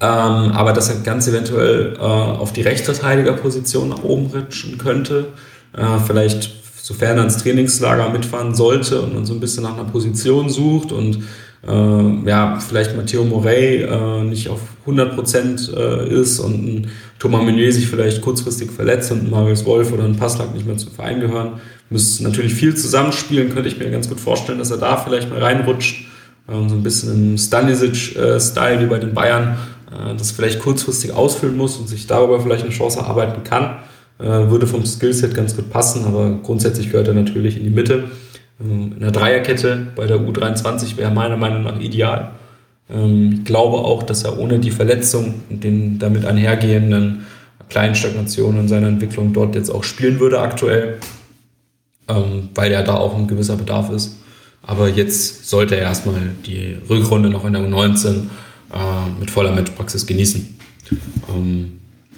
ähm, 0.00 0.08
aber 0.52 0.72
dass 0.72 0.88
er 0.88 0.96
ganz 0.96 1.28
eventuell 1.28 1.96
äh, 1.96 2.00
auf 2.00 2.52
die 2.52 2.62
Rechtsverteidigerposition 2.62 3.88
nach 3.88 4.02
oben 4.02 4.26
rutschen 4.26 4.78
könnte. 4.78 5.28
Äh, 5.72 5.98
vielleicht 6.06 6.50
sofern 6.82 7.18
er 7.18 7.24
ins 7.24 7.38
Trainingslager 7.38 8.10
mitfahren 8.10 8.54
sollte 8.54 9.00
und 9.00 9.14
man 9.14 9.24
so 9.24 9.32
ein 9.32 9.40
bisschen 9.40 9.62
nach 9.62 9.74
einer 9.74 9.84
Position 9.84 10.50
sucht 10.50 10.92
und 10.92 11.22
äh, 11.66 12.28
ja, 12.28 12.58
vielleicht 12.58 12.96
Matteo 12.96 13.24
Morey 13.24 13.82
äh, 13.82 14.24
nicht 14.24 14.48
auf 14.48 14.60
100% 14.86 15.76
äh, 15.76 16.08
ist 16.08 16.40
und 16.40 16.54
ein 16.66 16.90
Thomas 17.18 17.42
Meunier 17.42 17.72
sich 17.72 17.86
vielleicht 17.86 18.20
kurzfristig 18.20 18.70
verletzt 18.72 19.12
und 19.12 19.24
ein 19.24 19.30
Marius 19.30 19.64
Wolf 19.64 19.92
oder 19.92 20.04
ein 20.04 20.16
Passlack 20.16 20.52
nicht 20.54 20.66
mehr 20.66 20.76
zum 20.76 20.92
Verein 20.92 21.20
gehören. 21.20 21.60
Müsste 21.88 22.24
natürlich 22.24 22.54
viel 22.54 22.74
zusammenspielen, 22.74 23.54
könnte 23.54 23.68
ich 23.68 23.78
mir 23.78 23.90
ganz 23.90 24.08
gut 24.08 24.18
vorstellen, 24.18 24.58
dass 24.58 24.70
er 24.70 24.78
da 24.78 24.96
vielleicht 24.96 25.30
mal 25.30 25.40
reinrutscht. 25.40 26.06
Ähm, 26.48 26.68
so 26.68 26.74
ein 26.74 26.82
bisschen 26.82 27.12
im 27.12 27.38
Stanisic-Style 27.38 28.80
wie 28.80 28.86
bei 28.86 28.98
den 28.98 29.14
Bayern, 29.14 29.56
äh, 29.90 30.16
das 30.16 30.32
vielleicht 30.32 30.58
kurzfristig 30.58 31.12
ausfüllen 31.12 31.56
muss 31.56 31.76
und 31.76 31.88
sich 31.88 32.08
darüber 32.08 32.40
vielleicht 32.40 32.64
eine 32.64 32.72
Chance 32.72 32.98
erarbeiten 32.98 33.44
kann. 33.44 33.76
Äh, 34.18 34.50
würde 34.50 34.66
vom 34.66 34.84
Skillset 34.84 35.34
ganz 35.34 35.54
gut 35.54 35.70
passen, 35.70 36.04
aber 36.04 36.38
grundsätzlich 36.42 36.90
gehört 36.90 37.08
er 37.08 37.14
natürlich 37.14 37.56
in 37.56 37.64
die 37.64 37.70
Mitte. 37.70 38.04
Ähm, 38.60 38.92
in 38.94 39.00
der 39.00 39.10
Dreierkette 39.10 39.88
bei 39.94 40.06
der 40.06 40.18
U23 40.18 40.96
wäre 40.96 41.10
meiner 41.10 41.36
Meinung 41.36 41.62
nach 41.62 41.78
ideal. 41.80 42.32
Ähm, 42.90 43.32
ich 43.38 43.44
glaube 43.44 43.78
auch, 43.78 44.02
dass 44.02 44.24
er 44.24 44.38
ohne 44.38 44.58
die 44.58 44.70
Verletzung 44.70 45.42
und 45.50 45.64
den 45.64 45.98
damit 45.98 46.24
einhergehenden 46.24 47.26
kleinen 47.68 47.94
Stagnationen 47.94 48.62
in 48.62 48.68
seiner 48.68 48.88
Entwicklung 48.88 49.32
dort 49.32 49.54
jetzt 49.54 49.70
auch 49.70 49.82
spielen 49.82 50.20
würde 50.20 50.40
aktuell, 50.40 50.98
ähm, 52.08 52.50
weil 52.54 52.70
ja 52.70 52.82
da 52.82 52.94
auch 52.94 53.16
ein 53.16 53.26
gewisser 53.26 53.56
Bedarf 53.56 53.90
ist. 53.90 54.18
Aber 54.62 54.88
jetzt 54.88 55.48
sollte 55.48 55.76
er 55.76 55.82
erstmal 55.82 56.20
die 56.46 56.76
Rückrunde 56.88 57.30
noch 57.30 57.44
in 57.44 57.54
der 57.54 57.62
U19 57.62 58.08
äh, 58.08 58.18
mit 59.18 59.30
voller 59.30 59.52
Matchpraxis 59.52 60.06
genießen. 60.06 60.58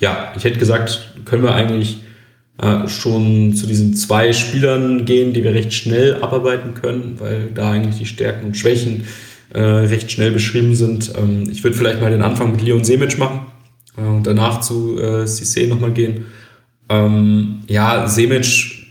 ja, 0.01 0.33
ich 0.37 0.45
hätte 0.45 0.59
gesagt, 0.59 1.15
können 1.25 1.45
wir 1.45 1.55
eigentlich 1.55 2.04
äh, 2.61 2.89
schon 2.89 3.55
zu 3.55 3.67
diesen 3.67 3.95
zwei 3.95 4.33
Spielern 4.33 5.05
gehen, 5.05 5.33
die 5.33 5.43
wir 5.43 5.55
recht 5.55 5.73
schnell 5.73 6.23
abarbeiten 6.23 6.75
können, 6.75 7.17
weil 7.19 7.51
da 7.55 7.73
eigentlich 7.73 7.99
die 7.99 8.07
Stärken 8.07 8.47
und 8.47 8.57
Schwächen 8.57 9.05
äh, 9.53 9.61
recht 9.61 10.11
schnell 10.11 10.31
beschrieben 10.31 10.75
sind. 10.75 11.13
Ähm, 11.17 11.49
ich 11.51 11.63
würde 11.65 11.77
vielleicht 11.77 12.01
mal 12.01 12.11
den 12.11 12.23
Anfang 12.23 12.53
mit 12.53 12.63
Leon 12.63 12.85
Semic 12.85 13.19
machen 13.19 13.41
äh, 13.97 14.03
und 14.03 14.27
danach 14.27 14.61
zu 14.61 14.99
äh, 14.99 15.25
Cissé 15.25 15.69
nochmal 15.69 15.93
gehen. 15.93 16.27
Ähm, 16.89 17.63
ja, 17.69 18.07
Semic 18.07 18.85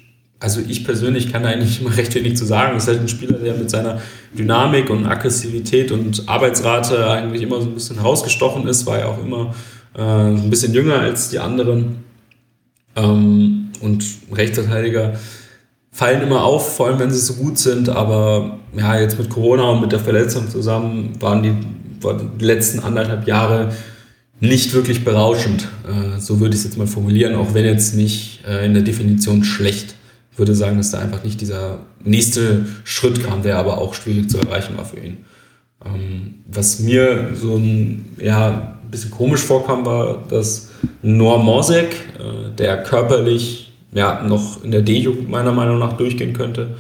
also 0.44 0.60
ich 0.68 0.84
persönlich 0.84 1.32
kann 1.32 1.44
da 1.44 1.50
eigentlich 1.50 1.80
immer 1.80 1.96
recht 1.98 2.14
wenig 2.16 2.36
zu 2.36 2.46
sagen. 2.46 2.76
Ist 2.76 2.90
halt 2.90 3.00
ein 3.00 3.08
Spieler, 3.08 3.38
der 3.38 3.54
mit 3.54 3.70
seiner 3.70 4.02
Dynamik 4.38 4.90
und 4.90 5.06
Aggressivität 5.06 5.92
und 5.92 6.28
Arbeitsrate 6.28 7.10
eigentlich 7.10 7.42
immer 7.42 7.62
so 7.62 7.68
ein 7.68 7.74
bisschen 7.74 7.96
herausgestochen 7.96 8.68
ist, 8.68 8.86
war 8.86 9.00
ja 9.00 9.06
auch 9.06 9.24
immer 9.24 9.56
äh, 9.96 10.02
ein 10.02 10.50
bisschen 10.50 10.74
jünger 10.74 11.00
als 11.00 11.30
die 11.30 11.40
anderen. 11.40 12.04
Ähm, 12.96 13.70
und 13.82 14.06
Rechtsverteidiger 14.32 15.20
fallen 15.92 16.22
immer 16.22 16.44
auf, 16.44 16.76
vor 16.76 16.88
allem 16.88 17.00
wenn 17.00 17.12
sie 17.12 17.20
so 17.20 17.36
gut 17.36 17.58
sind, 17.58 17.90
aber 17.90 18.60
ja, 18.76 19.00
jetzt 19.00 19.20
mit 19.20 19.30
Corona 19.30 19.70
und 19.70 19.82
mit 19.82 19.92
der 19.92 20.00
Verletzung 20.00 20.50
zusammen 20.50 21.14
waren 21.20 21.44
die, 21.44 21.54
waren 22.04 22.32
die 22.40 22.46
letzten 22.46 22.80
anderthalb 22.80 23.28
Jahre 23.28 23.72
nicht 24.40 24.74
wirklich 24.74 25.06
berauschend. 25.06 25.70
Äh, 25.88 26.20
so 26.20 26.40
würde 26.40 26.56
ich 26.56 26.62
es 26.62 26.66
jetzt 26.66 26.78
mal 26.78 26.88
formulieren, 26.88 27.36
auch 27.36 27.54
wenn 27.54 27.66
jetzt 27.66 27.96
nicht 27.96 28.42
äh, 28.48 28.66
in 28.66 28.74
der 28.74 28.84
Definition 28.84 29.44
schlecht. 29.44 29.96
Ich 30.32 30.40
würde 30.40 30.56
sagen, 30.56 30.78
dass 30.78 30.90
da 30.90 31.00
einfach 31.00 31.24
nicht 31.24 31.40
dieser 31.40 31.80
nächste 32.04 32.66
Schritt 32.84 33.24
kam, 33.24 33.44
der 33.44 33.60
aber 33.60 33.78
auch 33.78 33.94
schwierig 33.94 34.30
zu 34.30 34.40
erreichen 34.40 34.76
war 34.76 34.86
für 34.86 35.00
ihn. 35.00 35.26
Ähm, 35.86 36.36
was 36.48 36.80
mir 36.80 37.30
so 37.40 37.56
ein, 37.56 38.16
ja, 38.20 38.80
bisschen 38.90 39.12
komisch 39.12 39.42
vorkam, 39.42 39.86
war, 39.86 40.24
dass 40.28 40.70
Noah 41.02 41.42
Mosek, 41.42 41.94
äh, 42.20 42.56
der 42.58 42.84
körperlich 42.84 43.72
ja, 43.94 44.24
noch 44.24 44.64
in 44.64 44.72
der 44.72 44.82
D-Jugend 44.82 45.30
meiner 45.30 45.52
Meinung 45.52 45.80
nach 45.80 45.94
durchgehen 45.94 46.34
könnte, 46.34 46.76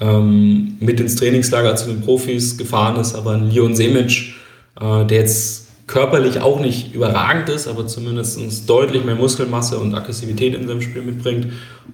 ähm, 0.00 0.76
mit 0.80 1.00
ins 1.00 1.16
Trainingslager 1.16 1.76
zu 1.76 1.88
den 1.88 2.00
Profis 2.00 2.56
gefahren 2.56 2.96
ist, 2.96 3.14
aber 3.14 3.32
ein 3.32 3.50
Leon 3.50 3.74
Semic, 3.74 4.34
äh, 4.80 5.04
der 5.06 5.18
jetzt 5.18 5.68
körperlich 5.86 6.40
auch 6.40 6.60
nicht 6.60 6.94
überragend 6.94 7.48
ist, 7.48 7.66
aber 7.66 7.86
zumindest 7.86 8.68
deutlich 8.68 9.04
mehr 9.04 9.16
Muskelmasse 9.16 9.78
und 9.78 9.94
Aggressivität 9.94 10.54
in 10.54 10.68
seinem 10.68 10.80
Spiel 10.82 11.02
mitbringt, 11.02 11.46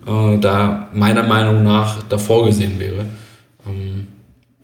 äh, 0.07 0.39
da 0.39 0.89
meiner 0.93 1.23
Meinung 1.23 1.63
nach 1.63 2.03
davor 2.03 2.45
gesehen 2.45 2.79
wäre. 2.79 3.07
Ähm, 3.67 4.07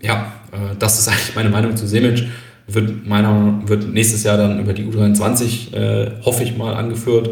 ja, 0.03 0.33
äh, 0.53 0.77
das 0.79 0.99
ist 0.99 1.09
eigentlich 1.11 1.35
meine 1.35 1.51
Meinung 1.51 1.77
zu 1.77 1.87
Semic. 1.87 2.25
Wird, 2.67 3.07
meiner, 3.07 3.63
wird 3.67 3.93
nächstes 3.93 4.23
Jahr 4.23 4.37
dann 4.37 4.61
über 4.61 4.73
die 4.73 4.85
U23, 4.85 5.75
äh, 5.75 6.11
hoffe 6.23 6.45
ich 6.45 6.57
mal, 6.57 6.75
angeführt. 6.75 7.31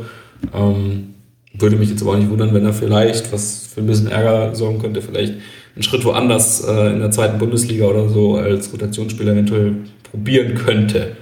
Ähm, 0.54 1.14
würde 1.52 1.76
mich 1.76 1.90
jetzt 1.90 2.02
aber 2.02 2.12
auch 2.12 2.16
nicht 2.16 2.30
wundern, 2.30 2.54
wenn 2.54 2.64
er 2.64 2.72
vielleicht, 2.72 3.32
was 3.32 3.66
für 3.66 3.80
ein 3.80 3.86
bisschen 3.86 4.08
Ärger 4.08 4.54
sorgen 4.54 4.78
könnte, 4.78 5.02
vielleicht 5.02 5.34
einen 5.74 5.82
Schritt 5.82 6.04
woanders 6.04 6.64
äh, 6.64 6.92
in 6.92 7.00
der 7.00 7.10
zweiten 7.10 7.38
Bundesliga 7.38 7.86
oder 7.86 8.08
so 8.08 8.36
als 8.36 8.72
Rotationsspieler 8.72 9.32
eventuell 9.32 9.76
probieren 10.10 10.54
könnte. 10.54 11.16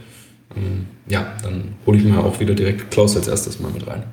Ähm, 0.56 0.86
ja, 1.08 1.34
dann 1.42 1.76
hole 1.86 1.98
ich 1.98 2.04
mir 2.04 2.18
auch 2.18 2.40
wieder 2.40 2.54
direkt 2.54 2.90
Klaus 2.90 3.16
als 3.16 3.28
erstes 3.28 3.60
mal 3.60 3.70
mit 3.70 3.86
rein. 3.86 4.04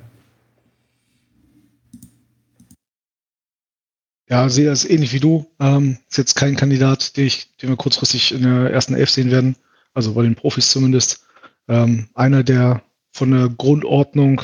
Ja, 4.28 4.48
sehe 4.48 4.66
das 4.66 4.84
ähnlich 4.84 5.12
wie 5.12 5.20
du. 5.20 5.46
Ähm, 5.60 5.98
ist 6.10 6.18
jetzt 6.18 6.34
kein 6.34 6.56
Kandidat, 6.56 7.16
den, 7.16 7.26
ich, 7.26 7.56
den 7.58 7.68
wir 7.68 7.76
kurzfristig 7.76 8.34
in 8.34 8.42
der 8.42 8.70
ersten 8.72 8.94
Elf 8.94 9.10
sehen 9.10 9.30
werden. 9.30 9.56
Also 9.96 10.12
bei 10.12 10.22
den 10.22 10.34
Profis 10.34 10.70
zumindest. 10.70 11.26
Ähm, 11.68 12.08
einer, 12.14 12.44
der 12.44 12.82
von 13.12 13.30
der 13.30 13.48
Grundordnung 13.48 14.42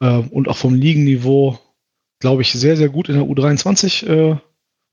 äh, 0.00 0.16
und 0.16 0.48
auch 0.48 0.56
vom 0.56 0.74
Ligenniveau, 0.74 1.60
glaube 2.18 2.42
ich, 2.42 2.52
sehr, 2.52 2.76
sehr 2.76 2.88
gut 2.88 3.08
in 3.08 3.14
der 3.14 3.24
U23 3.24 4.04
äh, 4.04 4.30
in 4.32 4.38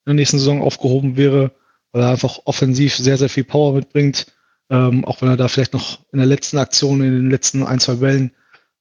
der 0.06 0.14
nächsten 0.14 0.38
Saison 0.38 0.62
aufgehoben 0.62 1.18
wäre, 1.18 1.52
weil 1.92 2.04
er 2.04 2.12
einfach 2.12 2.40
offensiv 2.46 2.96
sehr, 2.96 3.18
sehr 3.18 3.28
viel 3.28 3.44
Power 3.44 3.74
mitbringt. 3.74 4.28
Ähm, 4.70 5.04
auch 5.04 5.22
wenn 5.22 5.30
er 5.30 5.38
da 5.38 5.48
vielleicht 5.48 5.74
noch 5.74 6.00
in 6.12 6.20
der 6.20 6.28
letzten 6.28 6.60
Aktion, 6.60 7.02
in 7.02 7.12
den 7.12 7.32
letzten 7.32 7.64
ein, 7.64 7.80
zwei 7.80 7.96
Bällen 7.96 8.26
ein 8.26 8.32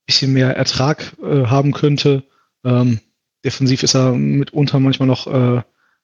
bisschen 0.04 0.34
mehr 0.34 0.54
Ertrag 0.54 1.16
äh, 1.22 1.46
haben 1.46 1.72
könnte. 1.72 2.24
Ähm, 2.62 3.00
defensiv 3.42 3.82
ist 3.82 3.94
er 3.94 4.12
mitunter 4.12 4.80
manchmal 4.80 5.08
noch 5.08 5.26
ein 5.26 5.58
äh, 5.58 5.62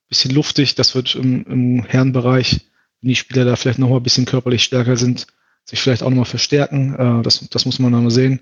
bisschen 0.09 0.31
luftig. 0.31 0.75
Das 0.75 0.95
wird 0.95 1.15
im, 1.17 1.45
im 1.45 1.85
Herrenbereich, 1.85 2.72
wenn 3.03 3.09
die 3.09 3.17
Spieler 3.17 3.45
da 3.45 3.57
vielleicht 3.57 3.79
noch 3.79 3.89
mal 3.89 3.97
ein 3.97 4.03
bisschen 4.03 4.25
körperlich 4.25 4.63
stärker 4.63 4.97
sind, 4.97 5.27
sich 5.65 5.81
vielleicht 5.81 6.03
auch 6.03 6.11
noch 6.11 6.17
mal 6.17 6.25
verstärken. 6.25 6.95
Äh, 6.95 7.23
das, 7.23 7.49
das 7.51 7.67
muss 7.67 7.79
man 7.79 7.93
dann 7.93 8.05
mal 8.05 8.11
sehen. 8.11 8.41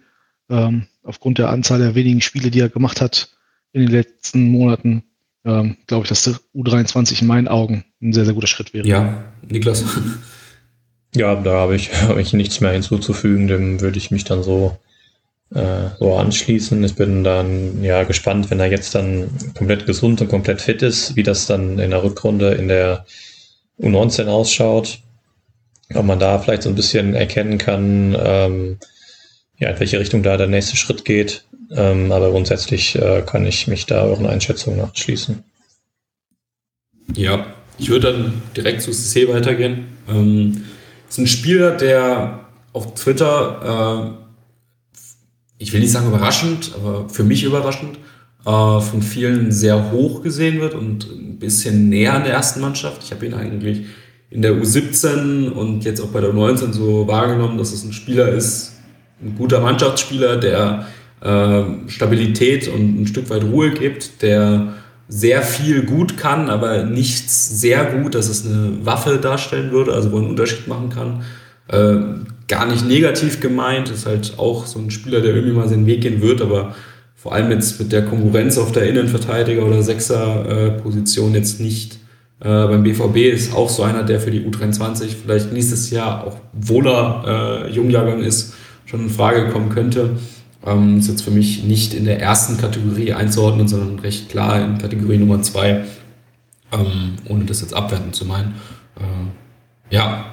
Ähm, 0.48 0.86
aufgrund 1.02 1.38
der 1.38 1.50
Anzahl 1.50 1.78
der 1.78 1.94
wenigen 1.94 2.20
Spiele, 2.20 2.50
die 2.50 2.60
er 2.60 2.68
gemacht 2.68 3.00
hat 3.00 3.30
in 3.72 3.82
den 3.82 3.90
letzten 3.90 4.50
Monaten, 4.50 5.04
ähm, 5.44 5.76
glaube 5.86 6.04
ich, 6.04 6.08
dass 6.08 6.24
der 6.24 6.34
U23 6.54 7.22
in 7.22 7.26
meinen 7.26 7.48
Augen 7.48 7.84
ein 8.02 8.12
sehr, 8.12 8.24
sehr 8.24 8.34
guter 8.34 8.46
Schritt 8.46 8.74
wäre. 8.74 8.86
Ja, 8.86 9.24
Niklas. 9.48 9.84
Ja, 11.14 11.34
da 11.34 11.52
habe 11.52 11.76
ich, 11.76 11.90
hab 12.02 12.18
ich 12.18 12.32
nichts 12.32 12.60
mehr 12.60 12.72
hinzuzufügen, 12.72 13.48
dem 13.48 13.80
würde 13.80 13.98
ich 13.98 14.10
mich 14.10 14.24
dann 14.24 14.42
so, 14.42 14.78
äh, 15.54 15.88
so 15.98 16.16
anschließen. 16.16 16.82
Ich 16.84 16.94
bin 16.94 17.24
dann 17.24 17.82
ja 17.82 18.04
gespannt, 18.04 18.50
wenn 18.50 18.60
er 18.60 18.70
jetzt 18.70 18.94
dann 18.94 19.30
komplett 19.56 19.86
gesund 19.86 20.20
und 20.20 20.28
komplett 20.28 20.60
fit 20.60 20.82
ist, 20.82 21.16
wie 21.16 21.22
das 21.22 21.46
dann 21.46 21.78
in 21.78 21.90
der 21.90 22.02
Rückrunde 22.02 22.52
in 22.52 22.68
der 22.68 23.06
U19 23.80 24.26
ausschaut. 24.28 25.00
Ob 25.94 26.04
man 26.04 26.18
da 26.18 26.38
vielleicht 26.38 26.62
so 26.62 26.68
ein 26.68 26.76
bisschen 26.76 27.14
erkennen 27.14 27.58
kann, 27.58 28.16
ähm, 28.18 28.78
ja, 29.58 29.70
in 29.70 29.80
welche 29.80 29.98
Richtung 29.98 30.22
da 30.22 30.36
der 30.36 30.46
nächste 30.46 30.76
Schritt 30.76 31.04
geht. 31.04 31.44
Ähm, 31.72 32.12
aber 32.12 32.30
grundsätzlich 32.30 32.96
äh, 32.96 33.22
kann 33.22 33.46
ich 33.46 33.66
mich 33.66 33.86
da 33.86 34.02
euren 34.02 34.26
Einschätzungen 34.26 34.78
nachschließen. 34.78 35.42
Ja, 37.16 37.46
ich 37.78 37.88
würde 37.88 38.12
dann 38.12 38.42
direkt 38.56 38.82
zu 38.82 38.90
CC 38.90 39.28
weitergehen. 39.28 39.86
Ähm, 40.08 40.64
ist 41.08 41.18
ein 41.18 41.26
Spieler, 41.26 41.76
der 41.76 42.46
auf 42.72 42.94
Twitter, 42.94 44.16
äh, 44.98 45.02
ich 45.58 45.72
will 45.72 45.80
nicht 45.80 45.92
sagen 45.92 46.08
überraschend, 46.08 46.72
aber 46.74 47.08
für 47.08 47.24
mich 47.24 47.42
überraschend, 47.42 47.98
äh, 48.44 48.80
von 48.80 49.02
vielen 49.02 49.50
sehr 49.52 49.90
hoch 49.90 50.22
gesehen 50.22 50.60
wird 50.60 50.74
und 50.74 51.08
bisschen 51.40 51.88
näher 51.88 52.14
an 52.14 52.24
der 52.24 52.34
ersten 52.34 52.60
Mannschaft. 52.60 53.02
Ich 53.02 53.10
habe 53.10 53.26
ihn 53.26 53.34
eigentlich 53.34 53.86
in 54.30 54.42
der 54.42 54.52
U17 54.52 55.50
und 55.50 55.84
jetzt 55.84 56.00
auch 56.00 56.08
bei 56.08 56.20
der 56.20 56.30
U19 56.30 56.72
so 56.72 57.08
wahrgenommen, 57.08 57.58
dass 57.58 57.72
es 57.72 57.82
ein 57.84 57.92
Spieler 57.92 58.28
ist, 58.28 58.74
ein 59.20 59.34
guter 59.36 59.60
Mannschaftsspieler, 59.60 60.36
der 60.36 60.86
äh, 61.20 61.62
Stabilität 61.88 62.68
und 62.68 63.02
ein 63.02 63.06
Stück 63.06 63.28
weit 63.28 63.42
Ruhe 63.42 63.70
gibt, 63.70 64.22
der 64.22 64.74
sehr 65.08 65.42
viel 65.42 65.82
gut 65.82 66.16
kann, 66.16 66.48
aber 66.48 66.84
nichts 66.84 67.60
sehr 67.60 67.84
gut, 67.84 68.14
dass 68.14 68.28
es 68.28 68.46
eine 68.46 68.86
Waffe 68.86 69.18
darstellen 69.18 69.72
würde, 69.72 69.92
also 69.92 70.12
wo 70.12 70.18
einen 70.18 70.28
Unterschied 70.28 70.68
machen 70.68 70.88
kann. 70.88 71.24
Äh, 71.66 72.24
gar 72.46 72.66
nicht 72.66 72.86
negativ 72.86 73.40
gemeint, 73.40 73.90
ist 73.90 74.06
halt 74.06 74.34
auch 74.38 74.66
so 74.66 74.78
ein 74.78 74.90
Spieler, 74.90 75.20
der 75.20 75.34
irgendwie 75.34 75.56
mal 75.56 75.68
seinen 75.68 75.86
Weg 75.86 76.02
gehen 76.02 76.22
wird, 76.22 76.40
aber 76.40 76.74
vor 77.20 77.34
allem 77.34 77.50
jetzt 77.50 77.78
mit 77.78 77.92
der 77.92 78.04
Konkurrenz 78.06 78.56
auf 78.56 78.72
der 78.72 78.88
Innenverteidiger- 78.88 79.66
oder 79.66 79.82
Sechser-Position 79.82 81.34
jetzt 81.34 81.60
nicht 81.60 81.98
äh, 82.40 82.66
beim 82.66 82.82
BVB 82.82 83.16
ist 83.34 83.54
auch 83.54 83.68
so 83.68 83.82
einer, 83.82 84.02
der 84.02 84.18
für 84.18 84.30
die 84.30 84.40
U23 84.40 85.08
vielleicht 85.22 85.52
nächstes 85.52 85.90
Jahr, 85.90 86.26
auch 86.26 86.36
wohler 86.54 87.66
äh, 87.66 87.70
Jungjahrgang 87.70 88.22
ist, 88.22 88.54
schon 88.86 89.00
in 89.00 89.10
Frage 89.10 89.50
kommen 89.50 89.68
könnte. 89.68 90.16
Ähm, 90.66 90.98
ist 90.98 91.08
jetzt 91.08 91.22
für 91.22 91.30
mich 91.30 91.64
nicht 91.64 91.92
in 91.92 92.06
der 92.06 92.20
ersten 92.20 92.56
Kategorie 92.56 93.12
einzuordnen, 93.12 93.68
sondern 93.68 93.98
recht 93.98 94.30
klar 94.30 94.62
in 94.64 94.78
Kategorie 94.78 95.18
Nummer 95.18 95.42
zwei, 95.42 95.84
ähm, 96.72 97.16
ohne 97.28 97.44
das 97.44 97.60
jetzt 97.60 97.74
abwerten 97.74 98.14
zu 98.14 98.24
meinen. 98.24 98.54
Äh, 98.96 99.94
ja, 99.94 100.32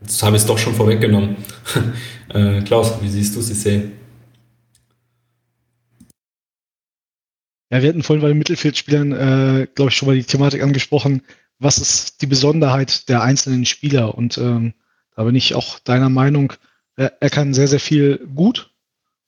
jetzt 0.00 0.22
habe 0.22 0.36
ich 0.36 0.42
es 0.42 0.46
doch 0.46 0.58
schon 0.58 0.74
vorweggenommen. 0.74 1.36
äh, 2.32 2.60
Klaus, 2.62 2.94
wie 3.02 3.08
siehst 3.08 3.34
du 3.34 3.40
Cissé? 3.40 3.82
Ja, 7.70 7.82
wir 7.82 7.88
hatten 7.90 8.02
vorhin 8.02 8.22
bei 8.22 8.28
den 8.28 8.38
Mittelfeldspielern, 8.38 9.12
äh, 9.12 9.66
glaube 9.74 9.90
ich, 9.90 9.96
schon 9.96 10.08
mal 10.08 10.16
die 10.16 10.24
Thematik 10.24 10.62
angesprochen. 10.62 11.22
Was 11.58 11.78
ist 11.78 12.22
die 12.22 12.26
Besonderheit 12.26 13.08
der 13.08 13.22
einzelnen 13.22 13.66
Spieler? 13.66 14.16
Und 14.16 14.38
ähm, 14.38 14.74
da 15.14 15.24
bin 15.24 15.34
ich 15.34 15.54
auch 15.54 15.78
deiner 15.80 16.08
Meinung, 16.08 16.52
er, 16.96 17.12
er 17.20 17.30
kann 17.30 17.54
sehr, 17.54 17.68
sehr 17.68 17.80
viel 17.80 18.26
gut, 18.34 18.70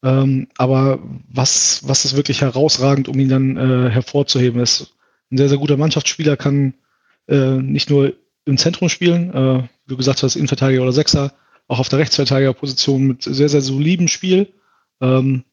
ähm, 0.02 0.48
aber 0.56 1.00
was, 1.28 1.86
was 1.86 2.04
ist 2.04 2.16
wirklich 2.16 2.40
herausragend, 2.40 3.08
um 3.08 3.18
ihn 3.18 3.28
dann 3.28 3.56
äh, 3.56 3.90
hervorzuheben? 3.90 4.60
Er 4.60 4.64
ist 4.64 4.94
ein 5.30 5.36
sehr, 5.36 5.48
sehr 5.48 5.58
guter 5.58 5.76
Mannschaftsspieler, 5.76 6.36
kann 6.36 6.74
äh, 7.28 7.56
nicht 7.56 7.90
nur 7.90 8.14
im 8.46 8.56
Zentrum 8.56 8.88
spielen, 8.88 9.32
äh, 9.34 9.62
wie 9.62 9.88
du 9.88 9.96
gesagt 9.96 10.22
hast, 10.22 10.36
Innenverteidiger 10.36 10.82
oder 10.82 10.92
Sechser, 10.92 11.34
auch 11.68 11.78
auf 11.78 11.88
der 11.88 11.98
Rechtsverteidigerposition 11.98 13.06
mit 13.06 13.22
sehr, 13.22 13.48
sehr 13.48 13.60
solidem 13.60 14.08
Spiel. 14.08 14.52
Ähm, 15.00 15.44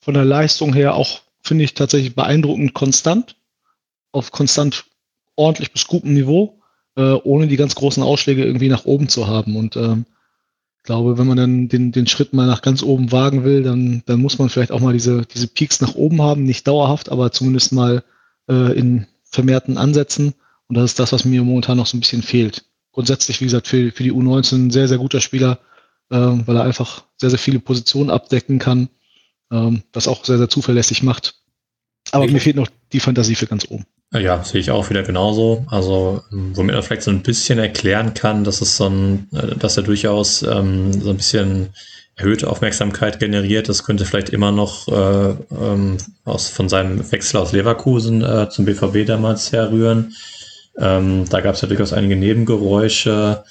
von 0.00 0.14
der 0.14 0.24
Leistung 0.24 0.72
her 0.74 0.94
auch, 0.94 1.22
finde 1.48 1.64
ich, 1.64 1.74
tatsächlich 1.74 2.14
beeindruckend 2.14 2.74
konstant, 2.74 3.36
auf 4.12 4.30
konstant 4.30 4.84
ordentlich 5.36 5.72
bis 5.72 5.86
gutem 5.86 6.14
Niveau, 6.14 6.60
äh, 6.96 7.12
ohne 7.12 7.48
die 7.48 7.56
ganz 7.56 7.74
großen 7.74 8.02
Ausschläge 8.02 8.44
irgendwie 8.44 8.68
nach 8.68 8.84
oben 8.84 9.08
zu 9.08 9.26
haben. 9.26 9.56
Und 9.56 9.76
ähm, 9.76 10.06
glaube, 10.88 11.18
wenn 11.18 11.26
man 11.26 11.36
dann 11.36 11.68
den, 11.68 11.92
den 11.92 12.06
Schritt 12.06 12.32
mal 12.32 12.46
nach 12.46 12.62
ganz 12.62 12.82
oben 12.82 13.12
wagen 13.12 13.44
will, 13.44 13.62
dann, 13.62 14.02
dann 14.06 14.20
muss 14.20 14.38
man 14.38 14.48
vielleicht 14.48 14.72
auch 14.72 14.80
mal 14.80 14.94
diese, 14.94 15.26
diese 15.26 15.46
Peaks 15.46 15.82
nach 15.82 15.94
oben 15.94 16.22
haben, 16.22 16.44
nicht 16.44 16.66
dauerhaft, 16.66 17.10
aber 17.10 17.30
zumindest 17.30 17.72
mal 17.72 18.02
äh, 18.48 18.72
in 18.72 19.06
vermehrten 19.24 19.76
Ansätzen. 19.76 20.32
Und 20.66 20.76
das 20.76 20.86
ist 20.86 20.98
das, 20.98 21.12
was 21.12 21.26
mir 21.26 21.42
momentan 21.42 21.76
noch 21.76 21.86
so 21.86 21.96
ein 21.96 22.00
bisschen 22.00 22.22
fehlt. 22.22 22.64
Grundsätzlich, 22.92 23.40
wie 23.42 23.44
gesagt, 23.44 23.68
für, 23.68 23.92
für 23.92 24.02
die 24.02 24.12
U19 24.12 24.54
ein 24.54 24.70
sehr, 24.70 24.88
sehr 24.88 24.96
guter 24.96 25.20
Spieler, 25.20 25.58
äh, 26.10 26.16
weil 26.16 26.56
er 26.56 26.64
einfach 26.64 27.04
sehr, 27.18 27.28
sehr 27.28 27.38
viele 27.38 27.60
Positionen 27.60 28.08
abdecken 28.08 28.58
kann, 28.58 28.88
ähm, 29.52 29.82
das 29.92 30.08
auch 30.08 30.24
sehr, 30.24 30.38
sehr 30.38 30.48
zuverlässig 30.48 31.02
macht. 31.02 31.34
Aber 32.12 32.26
mir 32.26 32.40
fehlt 32.40 32.56
noch 32.56 32.68
die 32.92 33.00
Fantasie 33.00 33.34
für 33.34 33.46
ganz 33.46 33.66
oben. 33.68 33.84
Ja, 34.12 34.42
sehe 34.42 34.60
ich 34.60 34.70
auch 34.70 34.88
wieder 34.88 35.02
genauso. 35.02 35.66
Also, 35.68 36.22
womit 36.30 36.74
man 36.74 36.82
vielleicht 36.82 37.02
so 37.02 37.10
ein 37.10 37.22
bisschen 37.22 37.58
erklären 37.58 38.14
kann, 38.14 38.44
dass 38.44 38.62
es 38.62 38.76
so 38.78 38.88
ein, 38.88 39.28
äh, 39.32 39.56
dass 39.56 39.76
er 39.76 39.82
durchaus 39.82 40.42
ähm, 40.42 40.92
so 40.92 41.10
ein 41.10 41.18
bisschen 41.18 41.70
erhöhte 42.18 42.50
Aufmerksamkeit 42.50 43.20
generiert. 43.20 43.68
Das 43.68 43.84
könnte 43.84 44.04
vielleicht 44.04 44.30
immer 44.30 44.50
noch 44.50 44.88
äh, 44.88 45.34
ähm, 45.54 45.98
aus, 46.24 46.48
von 46.48 46.68
seinem 46.68 47.10
Wechsel 47.12 47.36
aus 47.38 47.52
Leverkusen 47.52 48.22
äh, 48.22 48.48
zum 48.48 48.64
BVB 48.64 49.06
damals 49.06 49.52
herrühren. 49.52 50.14
Ähm, 50.78 51.24
da 51.28 51.40
gab 51.40 51.54
es 51.54 51.60
ja 51.60 51.68
durchaus 51.68 51.92
einige 51.92 52.16
Nebengeräusche, 52.16 53.44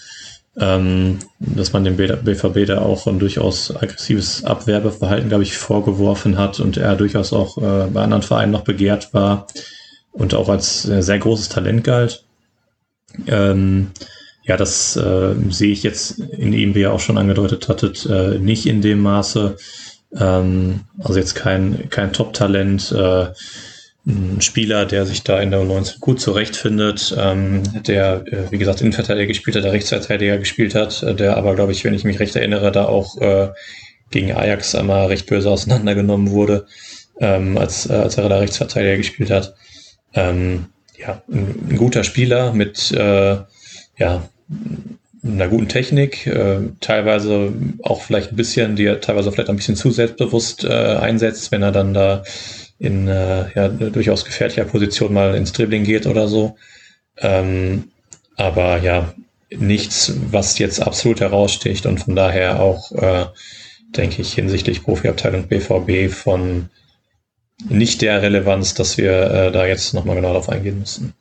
ähm, 0.60 1.20
dass 1.40 1.74
man 1.74 1.84
dem 1.84 1.98
BVB 1.98 2.66
da 2.66 2.82
auch 2.82 3.08
ein 3.08 3.20
durchaus 3.20 3.76
aggressives 3.76 4.44
Abwerbeverhalten, 4.44 5.30
glaube 5.30 5.44
ich, 5.44 5.58
vorgeworfen 5.58 6.38
hat 6.38 6.60
und 6.60 6.78
er 6.78 6.96
durchaus 6.96 7.34
auch 7.34 7.58
äh, 7.58 7.88
bei 7.88 8.02
anderen 8.02 8.24
Vereinen 8.24 8.52
noch 8.52 8.64
begehrt 8.64 9.14
war 9.14 9.48
und 10.12 10.34
auch 10.34 10.50
als 10.50 10.84
sehr 10.84 11.20
großes 11.20 11.50
Talent 11.50 11.84
galt. 11.84 12.24
Ähm, 13.28 13.92
ja, 14.44 14.58
das 14.58 14.96
äh, 14.96 15.36
sehe 15.50 15.72
ich 15.72 15.84
jetzt 15.84 16.20
in 16.20 16.54
ihm, 16.54 16.74
wie 16.74 16.82
ihr 16.82 16.94
auch 16.94 17.02
schon 17.02 17.18
angedeutet 17.18 17.68
hattet, 17.68 18.06
äh, 18.06 18.40
nicht 18.40 18.66
in 18.66 18.82
dem 18.82 19.02
Maße. 19.02 19.58
Ähm, 20.16 20.82
also 21.00 21.20
jetzt 21.20 21.36
kein, 21.36 21.90
kein 21.90 22.14
Top-Talent, 22.14 22.94
äh, 22.94 23.28
ein 24.08 24.42
Spieler, 24.42 24.86
der 24.86 25.06
sich 25.06 25.24
da 25.24 25.40
in 25.42 25.52
der 25.52 25.60
U19 25.60 26.00
gut 26.00 26.22
zurechtfindet, 26.22 27.16
ähm, 27.20 27.62
der, 27.84 28.24
äh, 28.26 28.52
wie 28.52 28.58
gesagt, 28.58 28.80
Innenverteidiger 28.80 29.28
gespielt 29.28 29.58
hat, 29.58 29.66
der 29.66 29.74
Rechtsverteidiger 29.74 30.38
gespielt 30.38 30.76
hat, 30.76 31.04
äh, 31.04 31.14
der 31.14 31.36
aber, 31.36 31.56
glaube 31.56 31.74
ich, 31.74 31.84
wenn 31.84 31.94
ich 31.94 32.06
mich 32.06 32.20
recht 32.20 32.36
erinnere, 32.36 32.72
da 32.72 32.86
auch 32.86 33.18
äh, 33.20 33.50
gegen 34.10 34.32
Ajax 34.32 34.76
einmal 34.76 35.08
recht 35.08 35.26
böse 35.26 35.50
auseinandergenommen 35.50 36.32
wurde, 36.32 36.68
ähm, 37.20 37.58
als, 37.58 37.90
äh, 37.90 37.94
als 37.94 38.18
er 38.18 38.30
da 38.30 38.38
Rechtsverteidiger 38.38 38.96
gespielt 38.96 39.30
hat. 39.30 39.56
Ähm, 40.14 40.68
ja, 40.98 41.22
ein, 41.30 41.56
ein, 41.70 41.78
guter 41.78 42.06
Spieler 42.06 42.54
mit 42.54 42.92
äh, 42.94 43.38
ja, 43.98 44.30
einer 45.22 45.48
guten 45.50 45.68
Technik, 45.68 46.26
äh, 46.28 46.60
teilweise 46.80 47.52
auch 47.84 48.02
vielleicht 48.02 48.32
ein 48.32 48.38
bisschen, 48.38 48.78
die 48.78 48.86
er 48.86 49.02
teilweise 49.02 49.34
vielleicht 49.34 49.50
ein 49.50 49.58
bisschen 49.58 49.76
zu 49.76 49.92
selbstbewusst 49.92 50.64
äh, 50.64 50.70
einsetzt, 50.70 51.52
wenn 51.52 51.62
er 51.62 51.74
dann 51.74 51.94
da 51.94 52.24
in 52.80 53.08
äh, 53.08 53.52
ja, 53.54 53.68
durchaus 53.70 54.26
gefährlicher 54.26 54.66
Position 54.66 55.14
mal 55.14 55.36
ins 55.36 55.52
Dribbling 55.52 55.84
geht 55.84 56.06
oder 56.06 56.28
so. 56.28 56.58
Ähm, 57.18 57.86
aber 58.36 58.78
ja, 58.78 59.14
nichts, 59.50 60.14
was 60.32 60.60
jetzt 60.60 60.82
absolut 60.82 61.20
heraussticht 61.22 61.86
und 61.86 62.00
von 62.00 62.16
daher 62.16 62.60
auch, 62.60 62.92
äh, 62.92 63.26
denke 63.96 64.22
ich, 64.22 64.34
hinsichtlich 64.34 64.84
Profiabteilung 64.84 65.48
BVB 65.48 66.12
von 66.14 66.70
nicht 67.68 68.02
der 68.02 68.22
Relevanz, 68.22 68.76
dass 68.76 68.98
wir 68.98 69.12
äh, 69.12 69.52
da 69.52 69.66
jetzt 69.66 69.94
nochmal 69.94 70.16
genau 70.16 70.30
darauf 70.30 70.50
eingehen 70.50 70.80
müssen. 70.80 71.14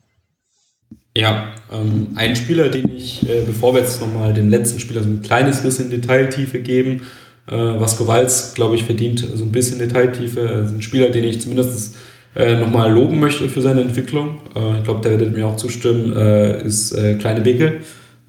Ja, 1.15 1.55
ähm, 1.71 2.09
ein 2.15 2.35
Spieler, 2.35 2.69
den 2.69 2.95
ich, 2.95 3.27
äh, 3.27 3.41
bevor 3.43 3.73
wir 3.73 3.81
jetzt 3.81 3.99
nochmal 4.01 4.35
den 4.35 4.51
letzten 4.51 4.79
Spieler 4.79 5.01
so 5.01 5.09
ein 5.09 5.23
kleines 5.23 5.63
bisschen 5.63 5.89
Detailtiefe 5.89 6.59
geben, 6.59 7.07
äh, 7.47 7.55
Vasco 7.55 8.07
Walz, 8.07 8.53
glaube 8.53 8.75
ich, 8.75 8.83
verdient 8.83 9.19
so 9.19 9.43
ein 9.43 9.51
bisschen 9.51 9.79
Detailtiefe. 9.79 10.49
Also 10.49 10.75
ein 10.75 10.81
Spieler, 10.81 11.09
den 11.09 11.23
ich 11.23 11.41
zumindest 11.41 11.95
äh, 12.35 12.55
nochmal 12.55 12.91
loben 12.91 13.19
möchte 13.19 13.49
für 13.49 13.61
seine 13.61 13.81
Entwicklung. 13.81 14.39
Äh, 14.55 14.77
ich 14.77 14.83
glaube, 14.83 15.01
der 15.01 15.19
wird 15.19 15.35
mir 15.35 15.47
auch 15.47 15.55
zustimmen, 15.55 16.15
äh, 16.15 16.61
ist 16.63 16.91
äh, 16.91 17.15
Kleine 17.15 17.41
Bickel. 17.41 17.81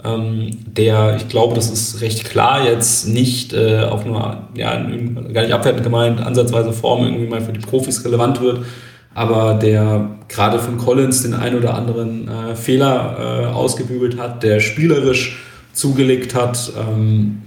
Ähm, 0.05 0.51
der, 0.65 1.17
ich 1.17 1.29
glaube, 1.29 1.57
das 1.57 1.71
ist 1.71 2.01
recht 2.01 2.25
klar, 2.25 2.65
jetzt 2.65 3.09
nicht 3.09 3.53
äh, 3.53 3.81
auf 3.81 4.07
einer, 4.07 4.49
ja, 4.55 4.77
gar 4.77 5.43
nicht 5.43 5.53
abwertend 5.53 5.83
gemeint, 5.83 6.21
ansatzweise 6.21 6.73
Form 6.73 7.05
irgendwie 7.05 7.27
mal 7.27 7.41
für 7.41 7.53
die 7.53 7.59
Profis 7.59 8.05
relevant 8.05 8.41
wird, 8.41 8.65
aber 9.13 9.55
der 9.55 10.19
gerade 10.29 10.61
von 10.61 10.79
Collins 10.79 11.23
den 11.23 11.35
ein 11.35 11.57
oder 11.57 11.75
anderen 11.75 12.29
äh, 12.29 12.55
Fehler 12.55 13.17
äh, 13.19 13.47
ausgebügelt 13.47 14.21
hat, 14.21 14.45
der 14.45 14.61
spielerisch 14.61 15.43
zugelegt 15.73 16.33
hat, 16.33 16.73
ähm, 16.79 17.43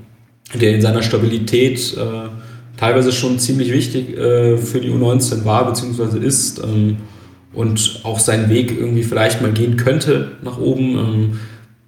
der 0.53 0.75
in 0.75 0.81
seiner 0.81 1.03
Stabilität 1.03 1.95
äh, 1.97 2.29
teilweise 2.77 3.11
schon 3.11 3.39
ziemlich 3.39 3.71
wichtig 3.71 4.17
äh, 4.17 4.57
für 4.57 4.79
die 4.79 4.89
U19 4.89 5.45
war 5.45 5.65
bzw. 5.67 6.19
ist 6.19 6.59
ähm, 6.63 6.97
und 7.53 8.01
auch 8.03 8.19
seinen 8.19 8.49
Weg 8.49 8.71
irgendwie 8.77 9.03
vielleicht 9.03 9.41
mal 9.41 9.51
gehen 9.51 9.77
könnte 9.77 10.31
nach 10.41 10.57
oben. 10.57 10.97
Ähm, 10.97 11.39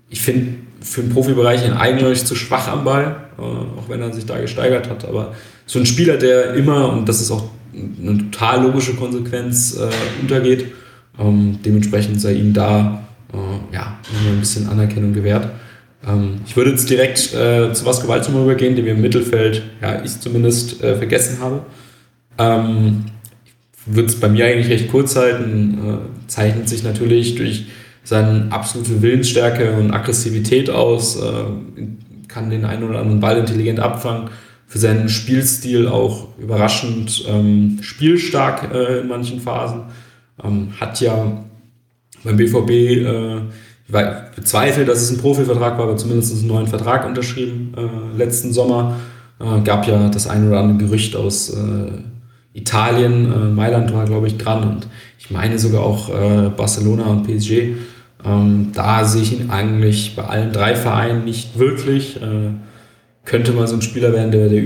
ich 0.10 0.22
finde 0.22 0.56
für 0.82 1.02
den 1.02 1.12
Profibereich 1.12 1.66
in 1.66 1.74
eigentlich 1.74 2.26
zu 2.26 2.36
schwach 2.36 2.68
am 2.68 2.84
Ball, 2.84 3.16
äh, 3.38 3.42
auch 3.42 3.90
wenn 3.90 4.02
er 4.02 4.14
sich 4.14 4.26
da 4.26 4.40
gesteigert 4.40 4.90
hat. 4.90 5.06
Aber 5.06 5.34
so 5.66 5.80
ein 5.80 5.86
Spieler, 5.86 6.18
der 6.18 6.54
immer, 6.54 6.92
und 6.92 7.08
das 7.08 7.22
ist 7.22 7.32
auch 7.32 7.50
eine 7.74 8.18
total 8.30 8.64
logische 8.64 8.94
Konsequenz, 8.94 9.78
äh, 9.78 9.90
untergeht, 10.22 10.68
ähm, 11.20 11.60
dementsprechend 11.66 12.22
sei 12.22 12.34
ihm 12.34 12.54
da 12.54 13.04
äh, 13.34 13.74
ja, 13.74 13.98
ein 14.32 14.40
bisschen 14.40 14.68
Anerkennung 14.70 15.14
gewährt. 15.14 15.48
Ähm, 16.08 16.42
ich 16.46 16.56
würde 16.56 16.72
jetzt 16.72 16.90
direkt 16.90 17.34
äh, 17.34 17.74
zu 17.74 17.86
was 17.86 18.02
Gewaltsam 18.02 18.42
übergehen, 18.42 18.76
den 18.76 18.86
wir 18.86 18.94
im 18.94 19.02
Mittelfeld, 19.02 19.64
ja, 19.82 20.04
ich 20.04 20.20
zumindest 20.20 20.84
äh, 20.84 20.96
vergessen 20.96 21.40
habe. 21.40 21.62
Ähm, 22.38 23.06
ich 23.88 23.96
würde 23.96 24.08
es 24.08 24.20
bei 24.20 24.30
mir 24.30 24.46
eigentlich 24.46 24.70
recht 24.70 24.90
kurz 24.90 25.16
halten, 25.16 25.78
äh, 25.78 26.30
zeichnet 26.30 26.70
sich 26.70 26.84
natürlich 26.84 27.36
durch 27.36 27.66
seine 28.04 28.52
absolute 28.52 29.02
Willensstärke 29.02 29.74
und 29.74 29.92
Aggressivität 29.92 30.70
aus, 30.70 31.22
äh, 31.22 31.44
kann 32.28 32.50
den 32.50 32.66
einen 32.66 32.84
oder 32.84 33.00
anderen 33.00 33.20
Ball 33.20 33.38
intelligent 33.38 33.80
abfangen, 33.80 34.30
für 34.68 34.80
seinen 34.80 35.08
Spielstil 35.08 35.88
auch 35.88 36.30
überraschend 36.40 37.26
ähm, 37.28 37.78
spielstark 37.82 38.74
äh, 38.74 39.02
in 39.02 39.08
manchen 39.08 39.40
Phasen, 39.40 39.84
ähm, 40.44 40.70
hat 40.80 41.00
ja 41.00 41.44
beim 42.24 42.38
BVB 42.38 43.06
äh, 43.92 44.14
bezweifelt, 44.36 44.88
dass 44.88 45.02
es 45.02 45.12
ein 45.12 45.18
Profivertrag 45.18 45.78
war, 45.78 45.86
aber 45.86 45.98
zumindest 45.98 46.34
einen 46.38 46.48
neuen 46.48 46.68
Vertrag 46.68 47.06
unterschrieben 47.06 47.74
äh, 47.78 48.18
letzten 48.18 48.54
Sommer. 48.54 48.96
Äh, 49.40 49.62
gab 49.62 49.88
ja 49.88 50.10
das 50.10 50.28
ein 50.28 50.48
oder 50.48 50.60
andere 50.60 50.78
Gerücht 50.78 51.16
aus 51.16 51.50
äh, 51.50 51.92
Italien, 52.54 53.32
äh, 53.32 53.50
Mailand 53.50 53.94
war 53.94 54.06
glaube 54.06 54.28
ich 54.28 54.38
dran 54.38 54.64
und 54.64 54.88
ich 55.20 55.32
meine 55.32 55.58
sogar 55.60 55.82
auch 55.82 56.10
äh, 56.10 56.50
Barcelona 56.50 57.06
und 57.06 57.24
PSG. 57.24 57.76
Ähm, 58.26 58.72
da 58.74 59.04
sehe 59.06 59.22
ich 59.22 59.40
ihn 59.40 59.50
eigentlich 59.50 60.16
bei 60.16 60.24
allen 60.24 60.54
drei 60.54 60.76
Vereinen 60.76 61.26
nicht 61.26 61.60
wirklich. 61.60 62.22
Äh, 62.22 62.52
könnte 63.26 63.52
mal 63.54 63.68
so 63.68 63.76
ein 63.76 63.82
Spieler 63.82 64.14
werden, 64.14 64.32
der 64.32 64.50
der 64.50 64.62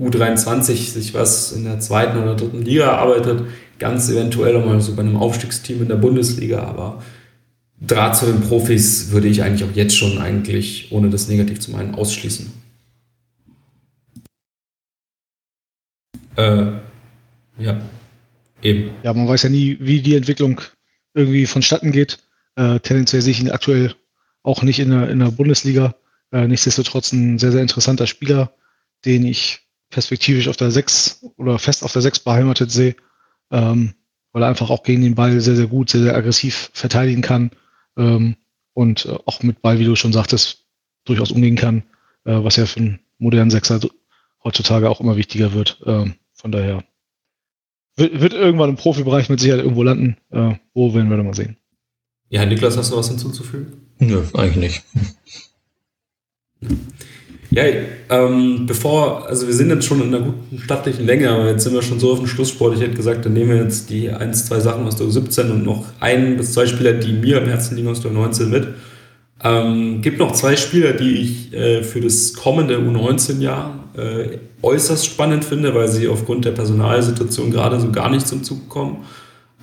U23 0.00 0.92
sich 0.92 1.14
was 1.14 1.52
in 1.52 1.64
der 1.64 1.80
zweiten 1.80 2.18
oder 2.22 2.34
dritten 2.34 2.62
Liga 2.62 2.92
arbeitet. 2.92 3.42
Ganz 3.78 4.08
eventuell 4.10 4.56
auch 4.56 4.64
mal 4.64 4.80
so 4.80 4.94
bei 4.94 5.02
einem 5.02 5.16
Aufstiegsteam 5.16 5.82
in 5.82 5.88
der 5.88 5.96
Bundesliga, 5.96 6.62
aber 6.62 7.02
Draht 7.80 8.16
zu 8.16 8.26
den 8.26 8.40
Profis 8.40 9.10
würde 9.10 9.28
ich 9.28 9.42
eigentlich 9.42 9.68
auch 9.68 9.74
jetzt 9.74 9.96
schon 9.96 10.18
eigentlich, 10.18 10.90
ohne 10.90 11.10
das 11.10 11.28
negativ 11.28 11.60
zu 11.60 11.72
meinen, 11.72 11.94
ausschließen. 11.94 12.50
Äh, 16.36 16.72
ja, 17.58 17.80
eben. 18.62 18.90
Ja, 19.02 19.12
man 19.12 19.28
weiß 19.28 19.42
ja 19.42 19.50
nie, 19.50 19.76
wie 19.80 20.00
die 20.00 20.16
Entwicklung 20.16 20.60
irgendwie 21.12 21.44
vonstatten 21.44 21.92
geht. 21.92 22.18
Äh, 22.56 22.80
tendenziell 22.80 23.20
sehe 23.20 23.32
ich 23.32 23.40
ihn 23.40 23.50
aktuell 23.50 23.94
auch 24.42 24.62
nicht 24.62 24.78
in 24.78 24.90
der, 24.90 25.10
in 25.10 25.18
der 25.18 25.30
Bundesliga. 25.30 25.94
Äh, 26.32 26.48
nichtsdestotrotz 26.48 27.12
ein 27.12 27.38
sehr, 27.38 27.52
sehr 27.52 27.62
interessanter 27.62 28.06
Spieler, 28.06 28.54
den 29.04 29.26
ich 29.26 29.60
perspektivisch 29.90 30.48
auf 30.48 30.56
der 30.56 30.70
6 30.70 31.26
oder 31.36 31.58
fest 31.58 31.84
auf 31.84 31.92
der 31.92 32.02
6 32.02 32.20
beheimatet 32.20 32.70
sehe, 32.70 32.96
ähm, 33.50 33.94
weil 34.32 34.42
er 34.42 34.48
einfach 34.48 34.70
auch 34.70 34.82
gegen 34.82 35.02
den 35.02 35.14
Ball 35.14 35.40
sehr, 35.40 35.56
sehr 35.56 35.66
gut, 35.66 35.90
sehr, 35.90 36.02
sehr 36.02 36.16
aggressiv 36.16 36.70
verteidigen 36.72 37.22
kann 37.22 37.50
ähm, 37.96 38.36
und 38.74 39.06
äh, 39.06 39.16
auch 39.24 39.42
mit 39.42 39.62
Ball, 39.62 39.78
wie 39.78 39.84
du 39.84 39.96
schon 39.96 40.12
sagtest, 40.12 40.66
durchaus 41.04 41.30
umgehen 41.30 41.56
kann, 41.56 41.82
äh, 42.24 42.42
was 42.42 42.56
ja 42.56 42.66
für 42.66 42.80
einen 42.80 43.00
modernen 43.18 43.50
Sechser 43.50 43.80
heutzutage 44.44 44.90
auch 44.90 45.00
immer 45.00 45.16
wichtiger 45.16 45.52
wird. 45.52 45.80
Ähm, 45.86 46.14
von 46.34 46.52
daher 46.52 46.84
wird, 47.96 48.20
wird 48.20 48.32
irgendwann 48.34 48.70
im 48.70 48.76
Profibereich 48.76 49.28
mit 49.28 49.40
Sicherheit 49.40 49.62
irgendwo 49.62 49.82
landen. 49.82 50.16
Äh, 50.30 50.54
wo 50.74 50.94
werden 50.94 51.08
wir 51.08 51.16
dann 51.16 51.26
mal 51.26 51.34
sehen. 51.34 51.56
Ja, 52.28 52.44
Niklas, 52.44 52.76
hast 52.76 52.92
du 52.92 52.96
was 52.96 53.08
hinzuzufügen? 53.08 53.94
Nö, 53.98 54.24
eigentlich 54.34 54.56
nicht. 54.56 54.84
Ja, 57.50 57.62
ähm, 58.10 58.66
bevor, 58.66 59.26
also 59.28 59.46
wir 59.46 59.54
sind 59.54 59.70
jetzt 59.70 59.86
schon 59.86 60.00
in 60.02 60.14
einer 60.14 60.24
guten 60.24 60.58
stattlichen 60.58 61.06
Länge, 61.06 61.30
aber 61.30 61.48
jetzt 61.48 61.64
sind 61.64 61.74
wir 61.74 61.82
schon 61.82 62.00
so 62.00 62.12
auf 62.12 62.18
dem 62.18 62.26
Schlusssport. 62.26 62.74
Ich 62.74 62.80
hätte 62.80 62.96
gesagt, 62.96 63.24
dann 63.24 63.32
nehmen 63.32 63.50
wir 63.50 63.62
jetzt 63.62 63.88
die 63.90 64.10
ein, 64.10 64.34
zwei 64.34 64.60
Sachen 64.60 64.84
aus 64.86 64.96
der 64.96 65.06
U17 65.06 65.50
und 65.50 65.64
noch 65.64 65.84
ein 66.00 66.36
bis 66.36 66.52
zwei 66.52 66.66
Spieler, 66.66 66.92
die 66.92 67.12
mir 67.12 67.38
am 67.38 67.46
Herzen 67.46 67.76
liegen 67.76 67.88
aus 67.88 68.00
der 68.00 68.10
U19 68.10 68.46
mit. 68.46 68.68
Ähm, 69.42 70.02
gibt 70.02 70.18
noch 70.18 70.32
zwei 70.32 70.56
Spieler, 70.56 70.92
die 70.92 71.12
ich 71.16 71.52
äh, 71.52 71.82
für 71.82 72.00
das 72.00 72.32
kommende 72.34 72.78
U19-Jahr 72.78 73.84
äh, 73.96 74.38
äußerst 74.62 75.06
spannend 75.06 75.44
finde, 75.44 75.74
weil 75.74 75.88
sie 75.88 76.08
aufgrund 76.08 76.44
der 76.44 76.52
Personalsituation 76.52 77.50
gerade 77.50 77.78
so 77.78 77.92
gar 77.92 78.10
nicht 78.10 78.26
zum 78.26 78.42
Zug 78.42 78.68
kommen 78.68 79.04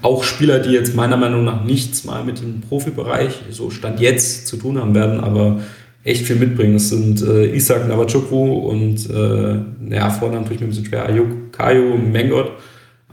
auch 0.04 0.24
Spieler, 0.24 0.60
die 0.60 0.72
jetzt 0.72 0.96
meiner 0.96 1.18
Meinung 1.18 1.46
nach 1.46 1.64
nichts 1.64 2.04
mal 2.04 2.24
mit 2.24 2.42
dem 2.42 2.62
Profibereich, 2.62 3.40
so 3.50 3.70
Stand 3.70 4.00
jetzt, 4.00 4.48
zu 4.48 4.58
tun 4.58 4.78
haben 4.78 4.94
werden, 4.94 5.22
aber 5.22 5.62
echt 6.04 6.26
viel 6.26 6.36
mitbringen. 6.36 6.74
Das 6.74 6.90
sind 6.90 7.22
äh, 7.22 7.56
Isaac 7.56 7.88
Navachukwu 7.88 8.70
und, 8.70 9.10
äh, 9.10 9.56
naja, 9.80 10.10
Vornamen 10.10 10.46
tue 10.46 10.56
mir 10.56 10.64
ein 10.64 10.70
bisschen 10.70 10.86
schwer, 10.86 11.06
Ayuk 11.06 11.52
Kayo 11.52 11.98
Mengot. 11.98 12.52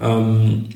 Ähm, 0.00 0.66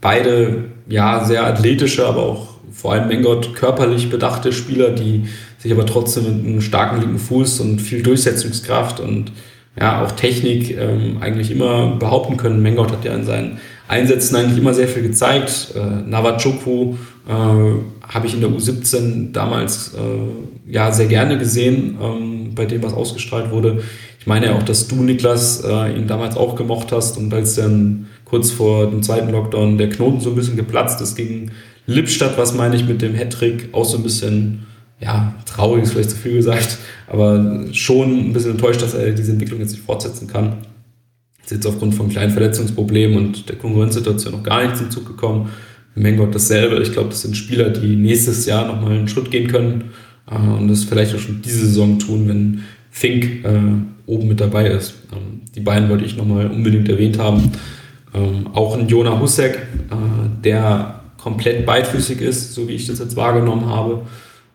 beide, 0.00 0.64
ja, 0.88 1.24
sehr 1.24 1.46
athletische, 1.46 2.06
aber 2.06 2.22
auch 2.22 2.48
vor 2.72 2.92
allem 2.92 3.08
Mengot 3.08 3.54
körperlich 3.54 4.10
bedachte 4.10 4.52
Spieler, 4.52 4.90
die 4.90 5.24
sich 5.58 5.72
aber 5.72 5.86
trotzdem 5.86 6.24
mit 6.24 6.46
einem 6.46 6.60
starken 6.60 7.00
linken 7.00 7.18
Fuß 7.18 7.60
und 7.60 7.80
viel 7.80 8.02
Durchsetzungskraft 8.02 9.00
und 9.00 9.32
ja, 9.78 10.04
auch 10.04 10.12
Technik 10.12 10.76
ähm, 10.76 11.18
eigentlich 11.20 11.50
immer 11.50 11.96
behaupten 11.96 12.36
können. 12.36 12.62
Mengot 12.62 12.92
hat 12.92 13.04
ja 13.04 13.14
in 13.14 13.24
seinen 13.24 13.58
Einsätzen 13.88 14.36
eigentlich 14.36 14.58
immer 14.58 14.74
sehr 14.74 14.88
viel 14.88 15.02
gezeigt. 15.02 15.72
Äh, 15.74 16.08
Navachukwu 16.08 16.96
äh, 17.26 17.32
habe 17.32 18.26
ich 18.26 18.34
in 18.34 18.40
der 18.40 18.50
U17 18.50 19.32
damals 19.32 19.94
äh, 19.94 20.72
ja 20.72 20.92
sehr 20.92 21.06
gerne 21.06 21.38
gesehen, 21.38 21.98
ähm, 22.00 22.54
bei 22.54 22.66
dem 22.66 22.82
was 22.82 22.92
ausgestrahlt 22.92 23.50
wurde. 23.50 23.82
Ich 24.20 24.26
meine 24.26 24.46
ja 24.46 24.56
auch, 24.56 24.62
dass 24.62 24.88
du, 24.88 24.96
Niklas, 24.96 25.62
äh, 25.64 25.96
ihn 25.96 26.06
damals 26.06 26.36
auch 26.36 26.56
gemocht 26.56 26.92
hast 26.92 27.18
und 27.18 27.32
als 27.34 27.54
dann 27.54 28.06
kurz 28.24 28.50
vor 28.50 28.90
dem 28.90 29.02
zweiten 29.02 29.30
Lockdown 29.30 29.78
der 29.78 29.88
Knoten 29.88 30.20
so 30.20 30.30
ein 30.30 30.36
bisschen 30.36 30.56
geplatzt 30.56 31.00
ist 31.00 31.16
gegen 31.16 31.52
Lippstadt, 31.86 32.36
was 32.36 32.54
meine 32.54 32.76
ich 32.76 32.86
mit 32.86 33.02
dem 33.02 33.14
Hattrick 33.14 33.68
auch 33.72 33.84
so 33.84 33.96
ein 33.96 34.02
bisschen, 34.02 34.66
ja, 35.00 35.34
traurig 35.46 35.84
ist 35.84 35.92
vielleicht 35.92 36.10
zu 36.10 36.16
viel 36.16 36.34
gesagt, 36.34 36.78
aber 37.08 37.66
schon 37.72 38.30
ein 38.30 38.32
bisschen 38.32 38.52
enttäuscht, 38.52 38.82
dass 38.82 38.94
er 38.94 39.12
diese 39.12 39.32
Entwicklung 39.32 39.60
jetzt 39.60 39.72
nicht 39.72 39.84
fortsetzen 39.84 40.26
kann. 40.26 40.58
Ist 41.44 41.52
jetzt 41.52 41.66
aufgrund 41.66 41.94
von 41.94 42.08
kleinen 42.08 42.32
Verletzungsproblemen 42.32 43.16
und 43.16 43.48
der 43.48 43.56
Konkurrenzsituation 43.56 44.32
noch 44.32 44.42
gar 44.42 44.64
nicht 44.64 44.76
zum 44.76 44.90
Zug 44.90 45.06
gekommen. 45.06 45.50
Mengot 45.96 46.34
dasselbe. 46.34 46.80
Ich 46.82 46.92
glaube, 46.92 47.08
das 47.08 47.22
sind 47.22 47.36
Spieler, 47.36 47.70
die 47.70 47.96
nächstes 47.96 48.46
Jahr 48.46 48.66
nochmal 48.66 48.92
einen 48.92 49.08
Schritt 49.08 49.30
gehen 49.30 49.48
können 49.48 49.90
äh, 50.30 50.36
und 50.36 50.68
das 50.68 50.84
vielleicht 50.84 51.14
auch 51.14 51.18
schon 51.18 51.42
diese 51.42 51.66
Saison 51.66 51.98
tun, 51.98 52.28
wenn 52.28 52.62
Fink 52.90 53.44
äh, 53.44 53.50
oben 54.06 54.28
mit 54.28 54.40
dabei 54.40 54.68
ist. 54.68 54.94
Ähm, 55.12 55.42
die 55.54 55.60
beiden 55.60 55.88
wollte 55.88 56.04
ich 56.04 56.16
nochmal 56.16 56.46
unbedingt 56.46 56.88
erwähnt 56.88 57.18
haben. 57.18 57.52
Ähm, 58.14 58.48
auch 58.52 58.76
ein 58.76 58.88
Jonah 58.88 59.20
Husek, 59.20 59.54
äh, 59.54 60.42
der 60.44 61.00
komplett 61.18 61.66
beidfüßig 61.66 62.20
ist, 62.20 62.54
so 62.54 62.68
wie 62.68 62.74
ich 62.74 62.86
das 62.86 62.98
jetzt 62.98 63.16
wahrgenommen 63.16 63.66
habe, 63.66 64.02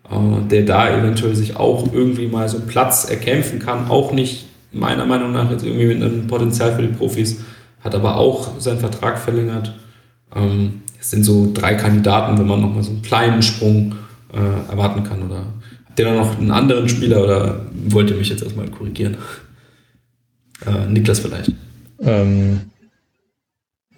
äh, 0.10 0.48
der 0.50 0.64
da 0.64 0.98
eventuell 0.98 1.36
sich 1.36 1.58
auch 1.58 1.92
irgendwie 1.92 2.28
mal 2.28 2.48
so 2.48 2.58
einen 2.58 2.68
Platz 2.68 3.10
erkämpfen 3.10 3.60
kann, 3.60 3.90
auch 3.90 4.14
nicht 4.14 4.46
meiner 4.72 5.06
Meinung 5.06 5.34
nach 5.34 5.52
jetzt 5.52 5.66
irgendwie 5.66 5.88
mit 5.88 5.98
einem 5.98 6.28
Potenzial 6.28 6.74
für 6.76 6.82
die 6.82 6.94
Profis, 6.94 7.42
hat 7.84 7.96
aber 7.96 8.16
auch 8.16 8.60
seinen 8.60 8.80
Vertrag 8.80 9.20
verlängert. 9.20 9.74
Ähm, 10.36 10.81
es 11.02 11.10
sind 11.10 11.24
so 11.24 11.52
drei 11.52 11.74
Kandidaten, 11.74 12.38
wenn 12.38 12.46
man 12.46 12.62
nochmal 12.62 12.84
so 12.84 12.92
einen 12.92 13.02
kleinen 13.02 13.42
Sprung 13.42 13.96
äh, 14.32 14.72
erwarten 14.72 15.04
kann. 15.04 15.24
Oder 15.24 15.48
habt 15.88 16.00
ihr 16.00 16.06
da 16.06 16.14
noch 16.14 16.38
einen 16.38 16.52
anderen 16.52 16.88
Spieler 16.88 17.24
oder 17.24 17.66
wollt 17.88 18.12
ihr 18.12 18.18
mich 18.18 18.30
jetzt 18.30 18.44
erstmal 18.44 18.70
korrigieren? 18.70 19.18
Äh, 20.66 20.86
Niklas 20.88 21.20
vielleicht. 21.20 21.52
Ähm, 22.00 22.70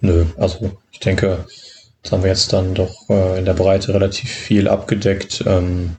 nö, 0.00 0.24
also 0.38 0.78
ich 0.92 1.00
denke, 1.00 1.44
das 2.02 2.12
haben 2.12 2.22
wir 2.22 2.30
jetzt 2.30 2.54
dann 2.54 2.74
doch 2.74 3.10
äh, 3.10 3.38
in 3.38 3.44
der 3.44 3.54
Breite 3.54 3.92
relativ 3.92 4.30
viel 4.30 4.66
abgedeckt. 4.66 5.44
Ähm, 5.46 5.96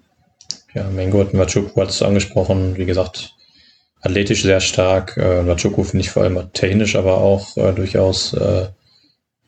ja, 0.73 0.89
Mengo 0.89 1.21
und 1.21 1.35
Machuku 1.35 1.79
hat 1.79 1.89
es 1.89 2.01
angesprochen. 2.01 2.77
Wie 2.77 2.85
gesagt, 2.85 3.35
athletisch 4.01 4.41
sehr 4.41 4.59
stark. 4.59 5.17
Äh, 5.17 5.43
Machuku 5.43 5.83
finde 5.83 6.03
ich 6.03 6.09
vor 6.09 6.23
allem 6.23 6.51
technisch 6.53 6.95
aber 6.95 7.19
auch 7.19 7.55
äh, 7.57 7.73
durchaus 7.73 8.33
äh, 8.33 8.69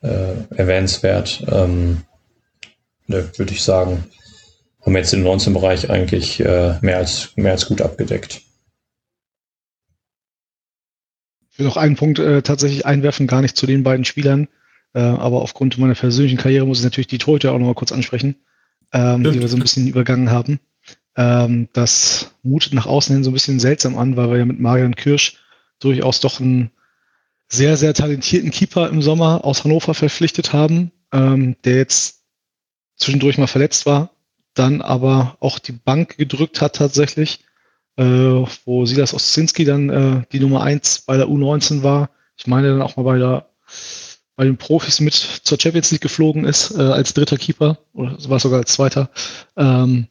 äh, 0.02 0.34
erwähnenswert. 0.54 1.44
Ähm, 1.50 2.02
nö, 3.06 3.24
würde 3.36 3.52
ich 3.52 3.62
sagen, 3.62 4.04
haben 4.82 4.92
wir 4.92 5.00
jetzt 5.00 5.12
im 5.12 5.24
19-Bereich 5.24 5.90
eigentlich 5.90 6.40
äh, 6.40 6.78
mehr, 6.80 6.98
als, 6.98 7.32
mehr 7.36 7.52
als 7.52 7.66
gut 7.66 7.82
abgedeckt. 7.82 8.42
Ich 11.50 11.58
will 11.58 11.66
noch 11.66 11.76
einen 11.76 11.96
Punkt 11.96 12.18
äh, 12.20 12.42
tatsächlich 12.42 12.86
einwerfen, 12.86 13.26
gar 13.26 13.42
nicht 13.42 13.56
zu 13.56 13.66
den 13.66 13.82
beiden 13.82 14.04
Spielern, 14.04 14.48
äh, 14.94 15.00
aber 15.00 15.42
aufgrund 15.42 15.76
meiner 15.78 15.94
persönlichen 15.94 16.38
Karriere 16.38 16.66
muss 16.66 16.78
ich 16.78 16.84
natürlich 16.84 17.08
die 17.08 17.18
Torhüter 17.18 17.52
auch 17.52 17.58
noch 17.58 17.66
mal 17.66 17.74
kurz 17.74 17.90
ansprechen, 17.90 18.36
ähm, 18.92 19.24
die 19.24 19.40
wir 19.40 19.48
so 19.48 19.56
ein 19.56 19.62
bisschen 19.62 19.88
übergangen 19.88 20.30
haben. 20.30 20.60
Ähm, 21.16 21.68
das 21.72 22.32
mutet 22.44 22.74
nach 22.74 22.86
außen 22.86 23.12
hin 23.12 23.24
so 23.24 23.30
ein 23.30 23.34
bisschen 23.34 23.58
seltsam 23.58 23.98
an, 23.98 24.16
weil 24.16 24.30
wir 24.30 24.38
ja 24.38 24.44
mit 24.44 24.60
Marian 24.60 24.94
Kirsch 24.94 25.36
durchaus 25.80 26.20
doch 26.20 26.40
einen 26.40 26.70
sehr, 27.48 27.76
sehr 27.76 27.94
talentierten 27.94 28.50
Keeper 28.50 28.88
im 28.88 29.02
Sommer 29.02 29.44
aus 29.44 29.64
Hannover 29.64 29.94
verpflichtet 29.94 30.52
haben, 30.52 30.92
ähm, 31.12 31.56
der 31.64 31.76
jetzt 31.76 32.22
zwischendurch 32.96 33.38
mal 33.38 33.46
verletzt 33.46 33.86
war, 33.86 34.10
dann 34.54 34.82
aber 34.82 35.36
auch 35.40 35.58
die 35.58 35.72
Bank 35.72 36.18
gedrückt 36.18 36.60
hat 36.60 36.76
tatsächlich, 36.76 37.40
äh, 37.96 38.04
wo 38.04 38.86
Silas 38.86 39.14
Ostzinski 39.14 39.64
dann 39.64 39.88
äh, 39.88 40.22
die 40.32 40.40
Nummer 40.40 40.62
eins 40.62 41.00
bei 41.00 41.16
der 41.16 41.28
U19 41.28 41.82
war. 41.82 42.10
Ich 42.36 42.46
meine 42.46 42.68
dann 42.68 42.82
auch 42.82 42.96
mal 42.96 43.04
bei 43.04 43.18
der 43.18 43.48
bei 44.36 44.44
den 44.44 44.56
Profis 44.56 45.00
mit 45.00 45.14
zur 45.14 45.58
Champions 45.60 45.90
League 45.90 46.00
geflogen 46.00 46.44
ist, 46.44 46.70
äh, 46.70 46.80
als 46.80 47.12
dritter 47.12 47.36
Keeper, 47.36 47.78
oder 47.92 48.16
war 48.28 48.38
sogar 48.38 48.60
als 48.60 48.72
zweiter. 48.72 49.10
Ähm, 49.56 50.06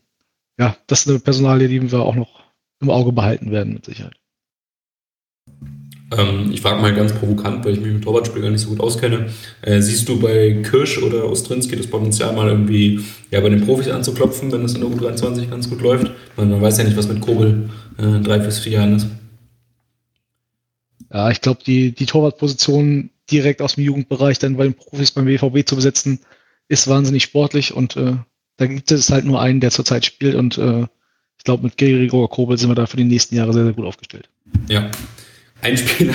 ja, 0.60 0.76
das 0.88 1.02
ist 1.02 1.10
eine 1.10 1.20
Personalie, 1.20 1.70
die 1.70 1.92
wir 1.94 2.02
auch 2.02 2.16
noch 2.16 2.44
im 2.82 2.90
Auge 2.90 3.14
behalten 3.14 3.52
werden, 3.52 3.76
mit 3.76 3.86
Sicherheit. 3.86 4.16
Ähm, 6.16 6.52
ich 6.54 6.62
frage 6.62 6.82
mal 6.82 6.94
ganz 6.94 7.14
provokant, 7.14 7.66
weil 7.66 7.74
ich 7.74 7.82
mich 7.82 7.94
mit 7.94 8.04
Torwartspiel 8.04 8.42
gar 8.42 8.50
nicht 8.50 8.62
so 8.62 8.70
gut 8.70 8.80
auskenne. 8.80 9.28
Äh, 9.62 9.82
siehst 9.82 10.08
du 10.08 10.20
bei 10.20 10.62
Kirsch 10.64 11.02
oder 11.02 11.30
Ostrinski 11.30 11.76
das 11.76 11.88
Potenzial 11.88 12.34
mal 12.34 12.48
irgendwie 12.48 13.02
ja, 13.30 13.42
bei 13.42 13.50
den 13.50 13.66
Profis 13.66 13.90
anzuklopfen, 13.90 14.52
wenn 14.52 14.64
es 14.64 14.74
in 14.74 14.82
der 14.82 14.90
U23 14.90 15.50
ganz 15.50 15.70
gut 15.70 15.82
läuft? 15.82 16.12
Man, 16.38 16.50
man 16.50 16.62
weiß 16.62 16.78
ja 16.78 16.86
nicht, 16.86 16.96
was 16.96 17.10
mit 17.10 17.20
Kobel 17.20 17.70
äh, 17.98 18.22
drei 18.22 18.40
bis 18.40 18.60
vier 18.60 18.74
Jahren 18.74 18.96
ist. 18.96 19.08
Ja, 21.12 21.30
ich 21.30 21.42
glaube, 21.42 21.62
die, 21.66 21.92
die 21.94 22.06
Torwartposition 22.06 23.10
direkt 23.30 23.62
aus 23.62 23.76
dem 23.76 23.84
Jugendbereich 23.84 24.40
dann 24.40 24.56
bei 24.56 24.64
den 24.64 24.74
Profis 24.74 25.12
beim 25.12 25.26
BVB 25.26 25.68
zu 25.68 25.76
besetzen, 25.76 26.20
ist 26.70 26.88
wahnsinnig 26.88 27.24
sportlich 27.24 27.74
und 27.74 27.98
äh, 27.98 28.16
da 28.58 28.66
gibt 28.66 28.92
es 28.92 29.10
halt 29.10 29.26
nur 29.26 29.42
einen, 29.42 29.60
der 29.60 29.72
zurzeit 29.72 30.06
spielt 30.06 30.36
und 30.36 30.58
äh, 30.58 30.86
ich 31.38 31.44
glaube, 31.44 31.64
mit 31.64 31.78
Gregor 31.78 32.30
Kobel 32.30 32.58
sind 32.58 32.70
wir 32.70 32.76
da 32.76 32.88
für 32.88 32.98
die 32.98 33.04
nächsten 33.04 33.36
Jahre 33.36 33.54
sehr, 33.54 33.64
sehr 33.64 33.74
gut 33.74 33.86
aufgestellt. 33.86 34.28
Ja. 34.68 34.90
Ein 35.62 35.78
Spieler, 35.78 36.14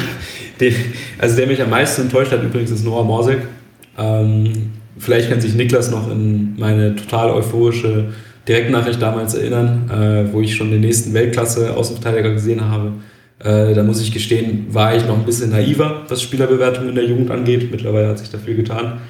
den, 0.60 0.74
also 1.18 1.36
der 1.36 1.46
mich 1.46 1.60
am 1.60 1.70
meisten 1.70 2.02
enttäuscht 2.02 2.32
hat 2.32 2.42
übrigens, 2.42 2.70
ist 2.70 2.84
Noah 2.84 3.04
Morsek. 3.04 3.40
Ähm, 3.98 4.70
vielleicht 4.98 5.30
kann 5.30 5.40
sich 5.40 5.54
Niklas 5.54 5.90
noch 5.90 6.10
in 6.10 6.56
meine 6.58 6.94
total 6.96 7.30
euphorische 7.30 8.12
Direktnachricht 8.48 9.00
damals 9.00 9.34
erinnern, 9.34 9.90
äh, 9.90 10.32
wo 10.32 10.40
ich 10.40 10.54
schon 10.54 10.70
den 10.70 10.80
nächsten 10.80 11.12
Weltklasse-Außenverteidiger 11.14 12.32
gesehen 12.32 12.60
habe. 12.68 12.92
Äh, 13.38 13.74
da 13.74 13.82
muss 13.82 14.00
ich 14.00 14.12
gestehen, 14.12 14.66
war 14.70 14.94
ich 14.96 15.06
noch 15.06 15.18
ein 15.18 15.24
bisschen 15.24 15.50
naiver, 15.50 16.02
was 16.08 16.22
Spielerbewertung 16.22 16.88
in 16.88 16.94
der 16.94 17.04
Jugend 17.04 17.30
angeht. 17.30 17.70
Mittlerweile 17.70 18.08
hat 18.08 18.18
sich 18.18 18.30
dafür 18.30 18.54
getan. 18.54 19.00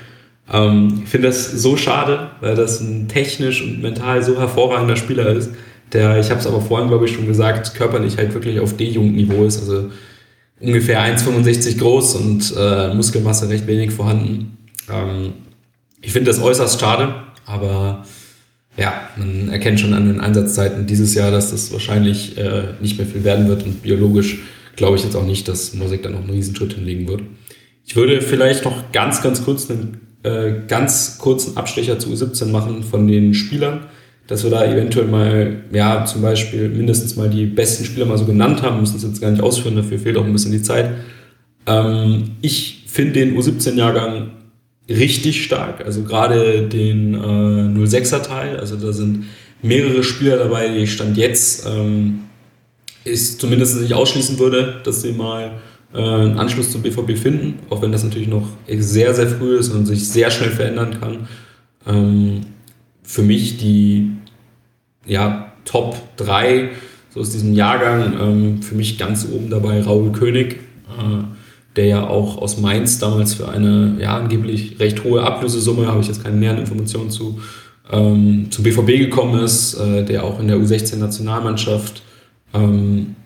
Ähm, 0.52 1.02
ich 1.04 1.10
finde 1.10 1.28
das 1.28 1.50
so 1.50 1.76
schade, 1.76 2.30
weil 2.40 2.54
das 2.54 2.80
ein 2.80 3.09
technisch 3.09 3.62
und 3.62 3.82
mental 3.82 4.22
so 4.22 4.38
hervorragender 4.38 4.96
Spieler 4.96 5.28
ist, 5.28 5.52
der, 5.92 6.18
ich 6.18 6.30
habe 6.30 6.40
es 6.40 6.46
aber 6.46 6.60
vorhin, 6.60 6.88
glaube 6.88 7.04
ich, 7.04 7.12
schon 7.12 7.26
gesagt, 7.26 7.74
körperlich 7.74 8.16
halt 8.16 8.32
wirklich 8.32 8.59
auf 8.60 8.76
D-Jugendniveau 8.76 9.44
ist. 9.44 9.60
Also 9.60 9.90
ungefähr 10.62 11.01
1,65 11.01 11.78
groß 11.78 12.14
und 12.16 12.55
äh, 12.56 12.94
Muskelmasse 12.94 13.48
recht 13.48 13.66
wenig 13.66 13.90
vorhanden. 13.90 14.56
Ähm, 14.90 15.32
ich 16.01 16.12
finde 16.12 16.30
das 16.30 16.40
äußerst 16.40 16.80
schade, 16.80 17.14
aber 17.44 18.05
ja, 18.76 19.09
man 19.16 19.51
erkennt 19.51 19.80
schon 19.80 19.93
an 19.93 20.06
den 20.06 20.20
Einsatzzeiten 20.20 20.86
dieses 20.86 21.14
Jahr, 21.14 21.30
dass 21.30 21.51
das 21.51 21.72
wahrscheinlich 21.72 22.39
äh, 22.39 22.74
nicht 22.80 22.97
mehr 22.97 23.06
viel 23.06 23.24
werden 23.24 23.48
wird 23.48 23.64
und 23.64 23.82
biologisch 23.82 24.39
glaube 24.76 24.97
ich 24.97 25.05
jetzt 25.05 25.16
auch 25.16 25.26
nicht, 25.26 25.48
dass 25.48 25.74
Musik 25.74 26.02
da 26.02 26.09
noch 26.09 26.20
einen 26.20 26.30
Riesenschritt 26.30 26.72
hinlegen 26.72 27.06
wird. 27.06 27.22
Ich 27.84 27.97
würde 27.97 28.22
vielleicht 28.22 28.64
noch 28.64 28.93
ganz, 28.93 29.22
ganz 29.22 29.44
kurz 29.44 29.70
einen 29.70 30.01
äh, 30.22 30.55
ganz 30.68 31.18
kurzen 31.18 31.56
Abstecher 31.56 31.98
zu 31.98 32.10
U17 32.10 32.47
machen 32.47 32.82
von 32.84 33.06
den 33.09 33.34
Spielern, 33.34 33.86
dass 34.27 34.44
wir 34.44 34.51
da 34.51 34.65
eventuell 34.65 35.07
mal, 35.07 35.57
ja, 35.73 36.05
zum 36.05 36.23
Beispiel 36.23 36.69
mindestens 36.69 37.16
mal 37.16 37.28
die 37.28 37.47
besten 37.47 37.85
Spieler 37.85 38.07
mal 38.07 38.19
so 38.19 38.24
genannt 38.24 38.62
haben, 38.62 38.81
müssen 38.81 38.97
es 38.97 39.03
jetzt 39.03 39.20
gar 39.20 39.31
nicht 39.31 39.43
ausführen, 39.43 39.77
dafür 39.77 39.99
fehlt 39.99 40.16
auch 40.16 40.24
ein 40.24 40.32
bisschen 40.32 40.53
die 40.53 40.62
Zeit. 40.62 40.90
Ähm, 41.66 42.32
ich 42.40 42.85
finde 42.86 43.15
den 43.15 43.36
U17-Jahrgang 43.36 44.31
richtig 44.89 45.44
stark, 45.44 45.85
also 45.85 46.03
gerade 46.03 46.69
den 46.69 47.15
äh, 47.15 47.86
06er 47.86 48.23
Teil, 48.23 48.59
also 48.59 48.77
da 48.77 48.93
sind 48.93 49.24
mehrere 49.62 50.03
Spieler 50.03 50.36
dabei, 50.36 50.69
die 50.69 50.78
ich 50.78 50.93
Stand 50.93 51.16
jetzt 51.16 51.66
ähm, 51.66 52.20
ist 53.05 53.40
zumindest 53.40 53.81
nicht 53.81 53.94
ausschließen 53.94 54.39
würde, 54.39 54.81
dass 54.85 55.03
sie 55.03 55.12
mal 55.12 55.53
äh, 55.93 55.99
einen 55.99 56.39
Anschluss 56.39 56.70
zum 56.70 56.82
BVB 56.82 57.16
finden, 57.19 57.59
auch 57.70 57.82
wenn 57.82 57.93
das 57.93 58.05
natürlich 58.05 58.28
noch 58.28 58.49
sehr, 58.69 59.15
sehr 59.15 59.28
früh 59.28 59.57
ist 59.57 59.70
und 59.70 59.86
sich 59.86 60.09
sehr 60.09 60.31
schnell 60.31 60.51
verändern 60.51 60.99
kann. 61.01 61.28
Ähm, 61.86 62.40
für 63.03 63.23
mich 63.23 63.59
die 63.59 64.11
ja, 65.07 65.53
Top 65.65 65.97
3 66.16 66.70
so 67.11 67.20
aus 67.20 67.31
diesem 67.31 67.53
Jahrgang, 67.53 68.15
ähm, 68.19 68.62
für 68.62 68.74
mich 68.74 68.99
ganz 68.99 69.27
oben 69.31 69.51
dabei 69.51 69.83
Raul 69.83 70.12
König, 70.12 70.61
äh, 70.89 71.24
der 71.77 71.87
ja 71.87 72.07
auch 72.07 72.39
aus 72.39 72.59
Mainz 72.59 72.99
damals 72.99 73.35
für 73.35 73.49
eine 73.49 73.97
ja, 74.01 74.16
angeblich 74.16 74.79
recht 74.79 75.05
hohe 75.05 75.23
Ablösesumme, 75.23 75.87
habe 75.87 76.01
ich 76.01 76.09
jetzt 76.09 76.23
keine 76.23 76.37
näheren 76.37 76.59
Informationen 76.59 77.11
zu, 77.11 77.41
ähm, 77.91 78.47
zum 78.51 78.65
BVB 78.65 78.99
gekommen 78.99 79.43
ist, 79.43 79.74
äh, 79.74 80.05
der 80.05 80.24
auch 80.24 80.41
in 80.41 80.49
der 80.49 80.57
U16-Nationalmannschaft 80.59 82.03
ähm, 82.55 83.16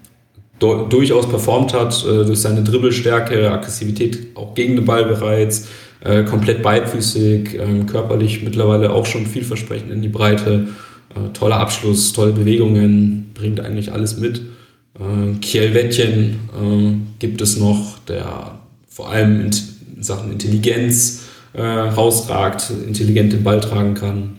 durchaus 0.58 1.28
performt 1.28 1.74
hat, 1.74 2.04
äh, 2.04 2.24
durch 2.24 2.40
seine 2.40 2.62
Dribbelstärke, 2.62 3.50
Aggressivität 3.50 4.36
auch 4.36 4.54
gegen 4.54 4.76
den 4.76 4.84
Ball 4.84 5.04
bereits, 5.04 5.68
äh, 6.06 6.24
komplett 6.24 6.62
beidfüßig, 6.62 7.54
äh, 7.54 7.84
körperlich 7.86 8.42
mittlerweile 8.42 8.90
auch 8.90 9.06
schon 9.06 9.26
vielversprechend 9.26 9.90
in 9.90 10.02
die 10.02 10.08
Breite, 10.08 10.68
äh, 11.10 11.32
toller 11.32 11.58
Abschluss, 11.58 12.12
tolle 12.12 12.32
Bewegungen, 12.32 13.30
bringt 13.34 13.60
eigentlich 13.60 13.92
alles 13.92 14.18
mit. 14.18 14.42
Äh, 14.98 15.38
Kiel 15.40 15.74
Wettchen 15.74 16.38
äh, 16.54 16.94
gibt 17.18 17.40
es 17.40 17.58
noch, 17.58 17.98
der 18.08 18.58
vor 18.88 19.10
allem 19.10 19.40
in 19.40 19.50
Sachen 20.02 20.30
Intelligenz 20.30 21.24
äh, 21.52 21.62
rausragt, 21.62 22.70
intelligent 22.86 23.32
den 23.32 23.42
Ball 23.42 23.60
tragen 23.60 23.94
kann. 23.94 24.38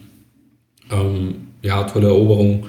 Ähm, 0.92 1.36
ja, 1.62 1.84
tolle 1.84 2.08
Eroberung 2.08 2.66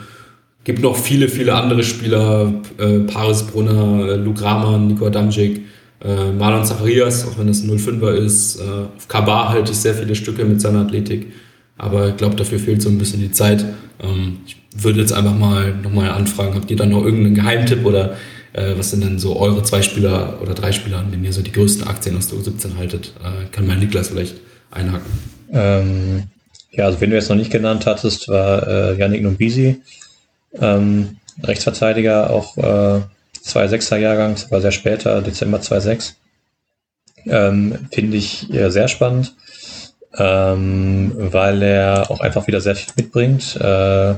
gibt 0.64 0.82
noch 0.82 0.96
viele, 0.96 1.28
viele 1.28 1.54
andere 1.54 1.82
Spieler, 1.82 2.52
äh, 2.78 2.98
Paris 3.00 3.42
Brunner, 3.44 4.08
äh, 4.08 4.16
Luke 4.16 4.42
Rahman, 4.42 4.88
Nico 4.88 5.06
Adamczyk, 5.06 5.62
äh, 6.04 6.32
Marlon 6.32 6.64
Zacharias, 6.64 7.26
auch 7.26 7.38
wenn 7.38 7.48
es 7.48 7.62
ein 7.62 7.70
05er 7.70 8.12
ist. 8.12 8.60
Äh, 8.60 8.62
auf 8.96 9.08
Kabar 9.08 9.48
halte 9.50 9.72
ich 9.72 9.78
sehr 9.78 9.94
viele 9.94 10.14
Stücke 10.14 10.44
mit 10.44 10.60
seiner 10.60 10.80
Athletik, 10.80 11.32
aber 11.76 12.08
ich 12.08 12.16
glaube, 12.16 12.36
dafür 12.36 12.58
fehlt 12.58 12.82
so 12.82 12.88
ein 12.88 12.98
bisschen 12.98 13.20
die 13.20 13.32
Zeit. 13.32 13.64
Ähm, 14.00 14.38
ich 14.46 14.56
würde 14.76 15.00
jetzt 15.00 15.12
einfach 15.12 15.34
mal 15.34 15.74
nochmal 15.74 16.10
anfragen, 16.10 16.54
habt 16.54 16.70
ihr 16.70 16.76
da 16.76 16.86
noch 16.86 17.04
irgendeinen 17.04 17.34
Geheimtipp 17.34 17.84
oder 17.84 18.16
äh, 18.52 18.74
was 18.76 18.90
sind 18.90 19.02
denn 19.02 19.18
so 19.18 19.38
eure 19.38 19.62
zwei 19.62 19.82
Spieler 19.82 20.38
oder 20.40 20.54
drei 20.54 20.72
Spieler, 20.72 20.98
an 20.98 21.10
denen 21.10 21.24
ihr 21.24 21.32
so 21.32 21.42
die 21.42 21.52
größten 21.52 21.86
Aktien 21.86 22.16
aus 22.16 22.28
der 22.28 22.38
U17 22.38 22.76
haltet? 22.76 23.12
Äh, 23.22 23.46
kann 23.50 23.66
mal 23.66 23.76
Niklas 23.76 24.08
vielleicht 24.08 24.36
einhaken. 24.70 25.12
Ähm, 25.52 26.22
ja, 26.70 26.84
also 26.84 27.00
wenn 27.00 27.10
du 27.10 27.16
jetzt 27.16 27.28
noch 27.28 27.36
nicht 27.36 27.50
genannt 27.50 27.86
hattest, 27.86 28.28
war 28.28 28.66
äh, 28.66 28.98
Yannick 28.98 29.22
Numbisi, 29.22 29.82
ähm, 30.60 31.16
Rechtsverteidiger, 31.42 32.30
auch 32.30 32.56
äh, 33.44 33.48
2,6er 33.48 33.96
Jahrgang, 33.96 34.36
war 34.50 34.60
sehr 34.60 34.72
später, 34.72 35.22
Dezember 35.22 35.58
2,6. 35.58 36.14
Ähm, 37.26 37.88
Finde 37.92 38.16
ich 38.16 38.52
äh, 38.52 38.70
sehr 38.70 38.88
spannend, 38.88 39.34
ähm, 40.16 41.12
weil 41.16 41.62
er 41.62 42.10
auch 42.10 42.20
einfach 42.20 42.46
wieder 42.46 42.60
sehr 42.60 42.76
viel 42.76 42.92
mitbringt. 42.96 43.56
Äh, 43.60 44.10
äh 44.10 44.16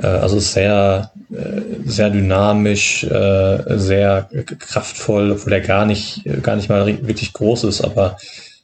also 0.00 0.38
sehr, 0.38 1.12
äh, 1.32 1.60
sehr 1.84 2.10
dynamisch, 2.10 3.04
äh, 3.04 3.78
sehr 3.78 4.28
kraftvoll, 4.58 5.32
obwohl 5.32 5.52
er 5.52 5.60
gar 5.60 5.86
nicht, 5.86 6.22
gar 6.42 6.56
nicht 6.56 6.68
mal 6.68 6.86
wirklich 6.86 7.32
groß 7.32 7.64
ist, 7.64 7.80
aber 7.82 8.18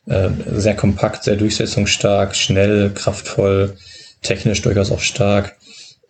sehr 0.07 0.77
kompakt, 0.77 1.25
sehr 1.25 1.37
durchsetzungsstark, 1.37 2.37
schnell, 2.37 2.91
kraftvoll, 2.95 3.75
technisch 4.21 4.61
durchaus 4.61 4.93
auch 4.93 5.01
stark. 5.01 5.57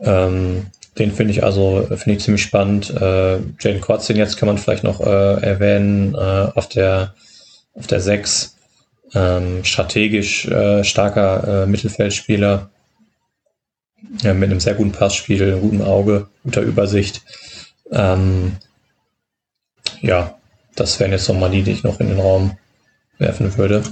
Ähm, 0.00 0.66
den 0.98 1.12
finde 1.12 1.32
ich 1.32 1.42
also 1.42 1.86
finde 1.88 2.12
ich 2.12 2.20
ziemlich 2.20 2.42
spannend. 2.42 2.90
Äh, 2.90 3.38
Jane 3.60 3.80
Korzin 3.80 4.16
jetzt 4.16 4.36
kann 4.36 4.46
man 4.46 4.58
vielleicht 4.58 4.84
noch 4.84 5.00
äh, 5.00 5.42
erwähnen 5.42 6.14
äh, 6.14 6.48
auf 6.54 6.68
der 6.68 7.14
auf 7.74 7.86
der 7.86 8.00
6. 8.00 8.56
Ähm, 9.14 9.64
strategisch 9.64 10.46
äh, 10.46 10.82
starker 10.82 11.64
äh, 11.64 11.66
Mittelfeldspieler 11.66 12.70
mit 14.22 14.50
einem 14.50 14.60
sehr 14.60 14.74
guten 14.74 14.92
Passspiel, 14.92 15.58
guten 15.60 15.82
Auge, 15.82 16.28
guter 16.44 16.60
Übersicht. 16.60 17.22
Ähm, 17.90 18.56
ja, 20.00 20.38
das 20.76 21.00
wären 21.00 21.12
jetzt 21.12 21.28
nochmal 21.28 21.50
die, 21.50 21.62
die 21.62 21.72
ich 21.72 21.82
noch 21.82 22.00
in 22.00 22.08
den 22.08 22.20
Raum 22.20 22.56
werfen 23.18 23.56
würde. 23.56 23.82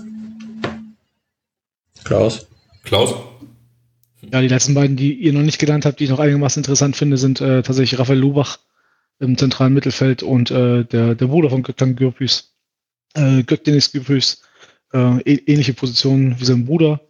Klaus? 2.04 2.46
Klaus? 2.84 3.14
Ja, 4.32 4.40
die 4.40 4.48
letzten 4.48 4.74
beiden, 4.74 4.96
die 4.96 5.12
ihr 5.14 5.32
noch 5.32 5.42
nicht 5.42 5.58
genannt 5.58 5.84
habt, 5.84 6.00
die 6.00 6.04
ich 6.04 6.10
noch 6.10 6.18
einigermaßen 6.18 6.60
interessant 6.60 6.96
finde, 6.96 7.18
sind 7.18 7.40
äh, 7.40 7.62
tatsächlich 7.62 8.00
Raphael 8.00 8.18
Lubach 8.18 8.58
im 9.18 9.36
zentralen 9.36 9.74
Mittelfeld 9.74 10.22
und 10.22 10.50
äh, 10.50 10.84
der, 10.84 11.14
der 11.14 11.26
Bruder 11.26 11.50
von 11.50 11.62
Gökhan 11.62 11.96
Gürpüs 11.96 12.52
äh, 13.14 13.42
Gökdeniz 13.42 13.92
Gübrüs, 13.92 14.42
äh, 14.92 15.20
ähnliche 15.22 15.74
Positionen 15.74 16.38
wie 16.40 16.44
sein 16.44 16.64
Bruder. 16.64 17.00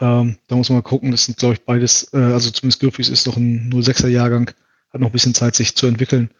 Ähm, 0.00 0.38
da 0.48 0.56
muss 0.56 0.68
man 0.68 0.78
mal 0.78 0.82
gucken, 0.82 1.10
das 1.10 1.26
sind, 1.26 1.38
glaube 1.38 1.54
ich, 1.54 1.64
beides, 1.64 2.12
äh, 2.12 2.18
also 2.18 2.50
zumindest 2.50 2.80
Gürbüz 2.80 3.08
ist 3.08 3.26
noch 3.26 3.36
ein 3.36 3.70
06er 3.72 4.08
Jahrgang, 4.08 4.50
hat 4.90 5.00
noch 5.00 5.08
ein 5.08 5.12
bisschen 5.12 5.34
Zeit, 5.34 5.54
sich 5.54 5.76
zu 5.76 5.86
entwickeln. 5.86 6.30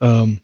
Ähm, 0.00 0.40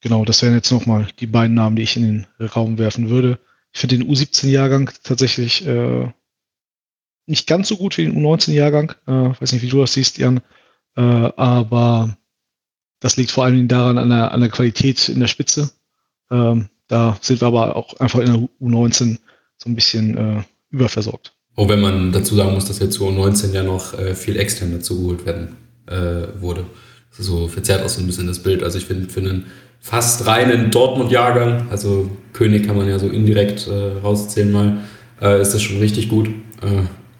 genau, 0.00 0.24
das 0.24 0.42
wären 0.42 0.54
jetzt 0.54 0.72
nochmal 0.72 1.08
die 1.20 1.26
beiden 1.26 1.54
Namen, 1.54 1.76
die 1.76 1.82
ich 1.82 1.96
in 1.96 2.02
den 2.38 2.46
Raum 2.46 2.78
werfen 2.78 3.08
würde. 3.10 3.38
Ich 3.72 3.80
finde 3.80 3.98
den 3.98 4.08
U17-Jahrgang 4.08 4.90
tatsächlich 5.02 5.66
äh, 5.66 6.10
nicht 7.26 7.46
ganz 7.46 7.68
so 7.68 7.76
gut 7.76 7.98
wie 7.98 8.04
den 8.04 8.16
U19-Jahrgang. 8.16 8.92
Äh, 9.06 9.40
weiß 9.40 9.52
nicht, 9.52 9.62
wie 9.62 9.68
du 9.68 9.80
das 9.80 9.92
siehst, 9.92 10.18
Jan. 10.18 10.40
Äh, 10.96 11.00
aber 11.00 12.16
das 13.00 13.16
liegt 13.16 13.30
vor 13.30 13.44
allem 13.44 13.68
daran 13.68 13.98
an 13.98 14.10
der, 14.10 14.32
an 14.32 14.40
der 14.40 14.50
Qualität 14.50 15.08
in 15.08 15.20
der 15.20 15.26
Spitze. 15.26 15.70
Ähm, 16.30 16.68
da 16.88 17.18
sind 17.20 17.40
wir 17.40 17.48
aber 17.48 17.76
auch 17.76 17.98
einfach 18.00 18.20
in 18.20 18.26
der 18.26 18.48
U19 18.60 19.18
so 19.58 19.70
ein 19.70 19.74
bisschen 19.74 20.16
äh, 20.16 20.42
überversorgt. 20.70 21.32
Auch 21.56 21.68
wenn 21.68 21.80
man 21.80 22.12
dazu 22.12 22.34
sagen 22.34 22.52
muss, 22.52 22.66
dass 22.66 22.78
jetzt 22.78 22.94
zu 22.94 23.06
U19 23.06 23.52
ja 23.52 23.62
noch 23.62 23.98
äh, 23.98 24.14
viel 24.14 24.36
extern 24.36 24.72
dazu 24.72 25.24
werden 25.24 25.56
äh, 25.86 26.40
wurde. 26.40 26.66
So 27.10 27.48
verzerrt 27.48 27.84
auch 27.84 27.88
so 27.88 28.00
ein 28.00 28.06
bisschen 28.06 28.26
das 28.26 28.42
Bild. 28.42 28.62
Also 28.62 28.78
ich 28.78 28.84
finde, 28.84 29.08
für 29.08 29.20
einen 29.20 29.46
fast 29.80 30.26
reinen 30.26 30.70
Dortmund-Jahrgang, 30.70 31.68
also 31.70 32.10
König 32.32 32.66
kann 32.66 32.76
man 32.76 32.88
ja 32.88 32.98
so 32.98 33.08
indirekt 33.08 33.66
äh, 33.66 33.98
rauszählen 34.02 34.52
mal, 34.52 34.78
äh, 35.20 35.40
ist 35.40 35.54
das 35.54 35.62
schon 35.62 35.78
richtig 35.78 36.08
gut. 36.08 36.28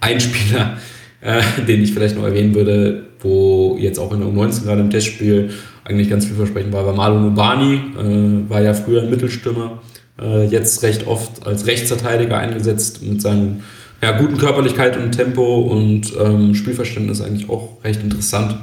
Ein 0.07 0.21
Spieler, 0.21 0.79
äh, 1.21 1.43
den 1.67 1.83
ich 1.83 1.93
vielleicht 1.93 2.15
noch 2.15 2.23
erwähnen 2.23 2.55
würde, 2.55 3.07
wo 3.19 3.77
jetzt 3.81 3.99
auch 3.99 4.13
in 4.13 4.21
der 4.21 4.29
U19 4.29 4.63
gerade 4.63 4.81
im 4.83 4.91
Testspiel 4.91 5.51
eigentlich 5.83 6.09
ganz 6.09 6.27
vielversprechend 6.27 6.73
war, 6.73 6.87
war 6.87 6.95
Marlon 6.95 7.27
Ubani, 7.27 7.75
äh, 7.75 8.49
war 8.49 8.63
ja 8.63 8.73
früher 8.73 9.03
ein 9.03 9.11
Mittelstürmer, 9.11 9.83
äh, 10.23 10.47
jetzt 10.47 10.85
recht 10.85 11.09
oft 11.09 11.45
als 11.45 11.67
Rechtsverteidiger 11.67 12.39
eingesetzt 12.39 13.03
mit 13.03 13.21
seinen 13.21 13.65
ja, 14.01 14.17
guten 14.17 14.39
Körperlichkeit 14.39 14.97
und 14.97 15.11
Tempo 15.11 15.63
und 15.63 16.13
ähm, 16.21 16.55
Spielverständnis 16.55 17.21
eigentlich 17.21 17.49
auch 17.51 17.83
recht 17.83 18.01
interessant. 18.01 18.57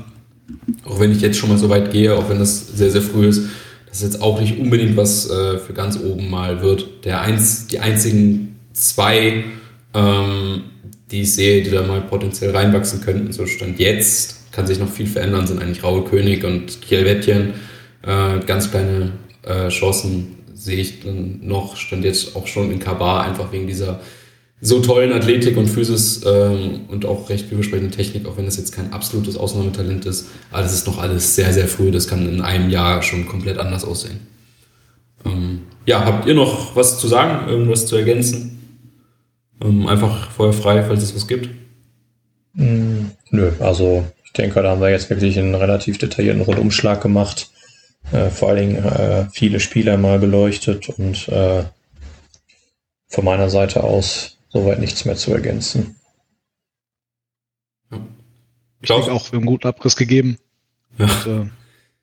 Auch 0.85 1.01
wenn 1.01 1.11
ich 1.11 1.19
jetzt 1.19 1.37
schon 1.37 1.49
mal 1.49 1.57
so 1.57 1.69
weit 1.69 1.91
gehe, 1.91 2.15
auch 2.15 2.29
wenn 2.29 2.39
das 2.39 2.67
sehr, 2.67 2.89
sehr 2.89 3.01
früh 3.01 3.27
ist, 3.27 3.49
dass 3.89 4.01
jetzt 4.01 4.21
auch 4.21 4.39
nicht 4.39 4.59
unbedingt 4.59 4.95
was 4.95 5.29
äh, 5.29 5.57
für 5.57 5.73
ganz 5.73 5.99
oben 5.99 6.29
mal 6.29 6.61
wird. 6.61 7.05
Der 7.05 7.19
eins, 7.19 7.67
die 7.67 7.79
einzigen 7.79 8.55
zwei, 8.71 9.43
ähm, 9.93 10.61
die 11.13 11.21
ich 11.21 11.33
sehe, 11.33 11.61
die 11.61 11.69
da 11.69 11.83
mal 11.83 12.01
potenziell 12.01 12.55
reinwachsen 12.55 13.01
könnten, 13.01 13.31
so 13.31 13.45
stand 13.45 13.79
jetzt, 13.79 14.51
kann 14.51 14.65
sich 14.65 14.79
noch 14.79 14.89
viel 14.89 15.05
verändern, 15.05 15.45
sind 15.45 15.61
eigentlich 15.61 15.83
Raul 15.83 16.05
König 16.05 16.43
und 16.43 16.81
Kiel 16.81 17.05
Wettchen. 17.05 17.53
Äh, 18.01 18.39
ganz 18.45 18.71
kleine 18.71 19.11
äh, 19.43 19.69
Chancen 19.69 20.39
sehe 20.55 20.77
ich 20.77 21.01
dann 21.01 21.39
noch, 21.43 21.77
stand 21.77 22.03
jetzt 22.03 22.35
auch 22.35 22.47
schon 22.47 22.71
in 22.71 22.79
Kabar, 22.79 23.25
einfach 23.25 23.51
wegen 23.51 23.67
dieser 23.67 23.99
so 24.59 24.79
tollen 24.79 25.11
Athletik 25.11 25.55
und 25.55 25.67
Physis 25.67 26.23
ähm, 26.25 26.85
und 26.87 27.05
auch 27.05 27.29
recht 27.29 27.47
vielversprechenden 27.47 27.91
Technik, 27.91 28.25
auch 28.25 28.37
wenn 28.37 28.45
das 28.45 28.57
jetzt 28.57 28.71
kein 28.71 28.91
absolutes 28.91 29.37
Ausnahmetalent 29.37 30.05
ist. 30.05 30.29
Aber 30.51 30.63
das 30.63 30.73
ist 30.73 30.87
noch 30.87 30.99
alles 30.99 31.35
sehr, 31.35 31.53
sehr 31.53 31.67
früh. 31.67 31.91
Das 31.91 32.07
kann 32.07 32.27
in 32.27 32.41
einem 32.41 32.69
Jahr 32.69 33.03
schon 33.03 33.27
komplett 33.27 33.59
anders 33.59 33.83
aussehen. 33.83 34.21
Ähm, 35.25 35.63
ja, 35.85 36.05
habt 36.05 36.27
ihr 36.27 36.33
noch 36.33 36.75
was 36.75 36.97
zu 36.97 37.07
sagen, 37.07 37.49
irgendwas 37.49 37.85
zu 37.85 37.97
ergänzen? 37.97 38.52
Ähm, 39.63 39.87
einfach 39.87 40.31
vorher 40.31 40.53
frei, 40.53 40.83
falls 40.83 41.03
es 41.03 41.15
was 41.15 41.27
gibt. 41.27 41.49
Mm, 42.53 43.05
nö, 43.31 43.51
also 43.59 44.05
ich 44.23 44.33
denke, 44.33 44.61
da 44.61 44.71
haben 44.71 44.81
wir 44.81 44.89
jetzt 44.89 45.09
wirklich 45.09 45.37
einen 45.39 45.55
relativ 45.55 45.97
detaillierten 45.97 46.41
Rundumschlag 46.41 47.01
gemacht. 47.01 47.49
Äh, 48.11 48.29
vor 48.29 48.49
allen 48.49 48.73
Dingen 48.73 48.83
äh, 48.83 49.27
viele 49.31 49.59
Spieler 49.59 49.97
mal 49.97 50.19
beleuchtet 50.19 50.89
und 50.89 51.27
äh, 51.29 51.63
von 53.07 53.25
meiner 53.25 53.49
Seite 53.49 53.83
aus 53.83 54.37
soweit 54.49 54.79
nichts 54.79 55.05
mehr 55.05 55.15
zu 55.15 55.33
ergänzen. 55.33 55.95
Ich 58.81 58.89
denke 58.89 59.11
auch, 59.11 59.31
wir 59.31 59.37
haben 59.37 59.43
einen 59.43 59.45
guten 59.45 59.67
Abriss 59.67 59.95
gegeben. 59.95 60.37
Ja. 60.97 61.05
Und, 61.05 61.27
äh, 61.27 61.49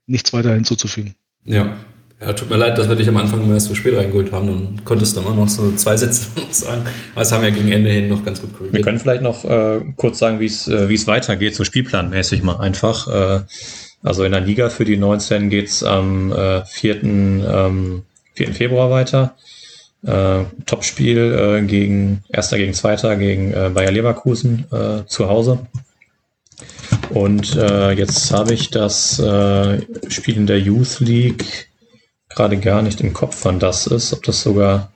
nichts 0.06 0.32
weiter 0.32 0.54
hinzuzufügen. 0.54 1.14
Ja. 1.44 1.76
Ja, 2.20 2.34
tut 2.34 2.50
mir 2.50 2.56
leid, 2.56 2.76
dass 2.76 2.86
wir 2.86 2.96
dich 2.96 3.08
am 3.08 3.16
Anfang 3.16 3.42
immer 3.42 3.54
erst 3.54 3.68
so 3.68 3.74
spät 3.74 3.96
reingeholt 3.96 4.30
haben 4.30 4.50
und 4.50 4.84
konntest 4.84 5.16
dann 5.16 5.24
auch 5.24 5.34
noch 5.34 5.48
so 5.48 5.72
zwei 5.72 5.96
Sätze 5.96 6.26
sagen. 6.50 6.82
Aber 7.14 7.22
es 7.22 7.32
haben 7.32 7.42
wir 7.42 7.50
gegen 7.50 7.72
Ende 7.72 7.88
hin 7.88 8.08
noch 8.08 8.22
ganz 8.22 8.42
gut 8.42 8.52
korrigiert. 8.52 8.74
Wir 8.74 8.82
können 8.82 8.98
vielleicht 8.98 9.22
noch 9.22 9.44
äh, 9.44 9.80
kurz 9.96 10.18
sagen, 10.18 10.38
wie 10.38 10.46
es 10.46 10.68
äh, 10.68 10.90
wie 10.90 10.94
es 10.94 11.06
weitergeht, 11.06 11.54
so 11.54 11.64
spielplanmäßig 11.64 12.42
mal 12.42 12.56
einfach. 12.56 13.08
Äh, 13.08 13.40
also 14.02 14.24
in 14.24 14.32
der 14.32 14.42
Liga 14.42 14.68
für 14.68 14.84
die 14.84 14.98
19 14.98 15.48
geht's 15.48 15.82
am 15.82 16.30
äh, 16.32 16.62
4. 16.66 17.02
Ähm, 17.04 18.02
4. 18.34 18.52
Februar 18.52 18.90
weiter. 18.90 19.34
Äh, 20.06 20.44
Topspiel 20.66 21.18
äh, 21.18 21.62
gegen 21.66 22.22
Erster 22.28 22.58
gegen 22.58 22.74
Zweiter 22.74 23.16
gegen 23.16 23.52
äh, 23.52 23.70
Bayer 23.72 23.92
Leverkusen 23.92 24.66
äh, 24.72 25.06
zu 25.06 25.28
Hause. 25.28 25.66
Und 27.08 27.56
äh, 27.56 27.92
jetzt 27.92 28.30
habe 28.30 28.52
ich 28.52 28.70
das 28.70 29.18
äh, 29.18 29.80
Spiel 30.08 30.36
in 30.36 30.46
der 30.46 30.60
Youth 30.60 31.00
League 31.00 31.69
gerade 32.30 32.58
gar 32.58 32.82
nicht 32.82 33.00
im 33.00 33.12
Kopf, 33.12 33.44
wann 33.44 33.58
das 33.58 33.86
ist. 33.86 34.12
Ob 34.12 34.22
das 34.22 34.42
sogar 34.42 34.92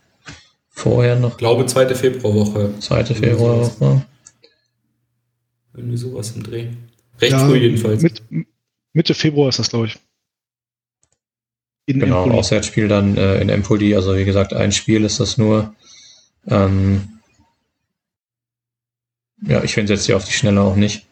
vorher 0.70 1.16
noch. 1.16 1.32
Ich 1.32 1.36
glaube, 1.38 1.66
zweite 1.66 1.94
Februarwoche. 1.94 2.78
Zweite 2.80 3.14
Februarwoche. 3.14 4.04
Irgendwie 5.74 5.96
sowas 5.96 6.32
im 6.32 6.42
Dreh. 6.42 6.68
Recht 7.20 7.32
ja, 7.32 7.46
früh 7.46 7.58
jedenfalls. 7.58 8.02
Mit, 8.02 8.22
Mitte 8.92 9.14
Februar 9.14 9.48
ist 9.48 9.58
das, 9.58 9.70
glaube 9.70 9.86
ich. 9.86 9.98
In 11.86 12.00
genau, 12.00 12.22
Empoli. 12.22 12.38
Auswärtsspiel 12.38 12.88
dann 12.88 13.16
äh, 13.16 13.40
in 13.40 13.48
Empoli. 13.48 13.94
Also 13.94 14.16
wie 14.16 14.24
gesagt, 14.24 14.54
ein 14.54 14.72
Spiel 14.72 15.04
ist 15.04 15.20
das 15.20 15.36
nur. 15.36 15.74
Ähm, 16.46 17.20
ja, 19.42 19.62
ich 19.62 19.74
finde 19.74 19.92
jetzt 19.92 20.06
hier 20.06 20.16
auf 20.16 20.24
die 20.24 20.32
Schnelle 20.32 20.62
auch 20.62 20.76
nicht, 20.76 21.06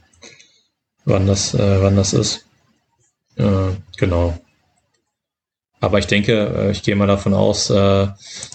wann 1.05 1.27
das, 1.27 1.55
äh, 1.55 1.83
wann 1.83 1.97
das 1.97 2.15
ist. 2.15 2.47
Äh, 3.37 3.73
genau. 3.99 4.39
Aber 5.83 5.99
ich 5.99 6.07
denke, 6.07 6.33
äh, 6.57 6.71
ich 6.71 6.85
gehe 6.85 6.95
mal 6.95 7.09
davon 7.09 7.35
aus, 7.35 7.69
äh, 7.69 8.07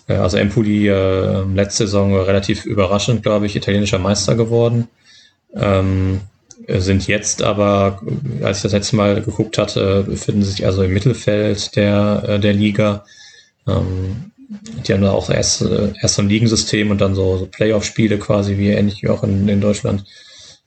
äh, 0.07 0.13
also 0.13 0.37
Empoli 0.37 0.87
letzte 0.87 1.85
Saison 1.85 2.15
relativ 2.15 2.65
überraschend, 2.65 3.21
glaube 3.21 3.45
ich, 3.45 3.55
italienischer 3.55 3.99
Meister 3.99 4.35
geworden. 4.35 4.87
Ähm, 5.53 6.21
sind 6.69 7.07
jetzt 7.07 7.43
aber, 7.43 8.01
als 8.41 8.57
ich 8.57 8.63
das 8.63 8.71
letzte 8.71 8.95
Mal 8.95 9.21
geguckt 9.21 9.57
hatte, 9.57 10.03
befinden 10.03 10.43
sich 10.43 10.65
also 10.65 10.83
im 10.83 10.93
Mittelfeld 10.93 11.75
der, 11.75 12.39
der 12.39 12.53
Liga. 12.53 13.05
Ähm, 13.67 14.31
die 14.85 14.93
haben 14.93 15.01
da 15.01 15.11
auch 15.11 15.29
erst, 15.29 15.63
erst 16.01 16.15
so 16.15 16.21
ein 16.21 16.29
Ligensystem 16.29 16.91
und 16.91 16.99
dann 16.99 17.15
so, 17.15 17.37
so 17.37 17.45
Playoff-Spiele 17.45 18.17
quasi, 18.19 18.57
wie 18.57 18.69
ähnlich 18.69 19.03
wie 19.03 19.09
auch 19.09 19.23
in, 19.23 19.47
in 19.47 19.61
Deutschland. 19.61 20.05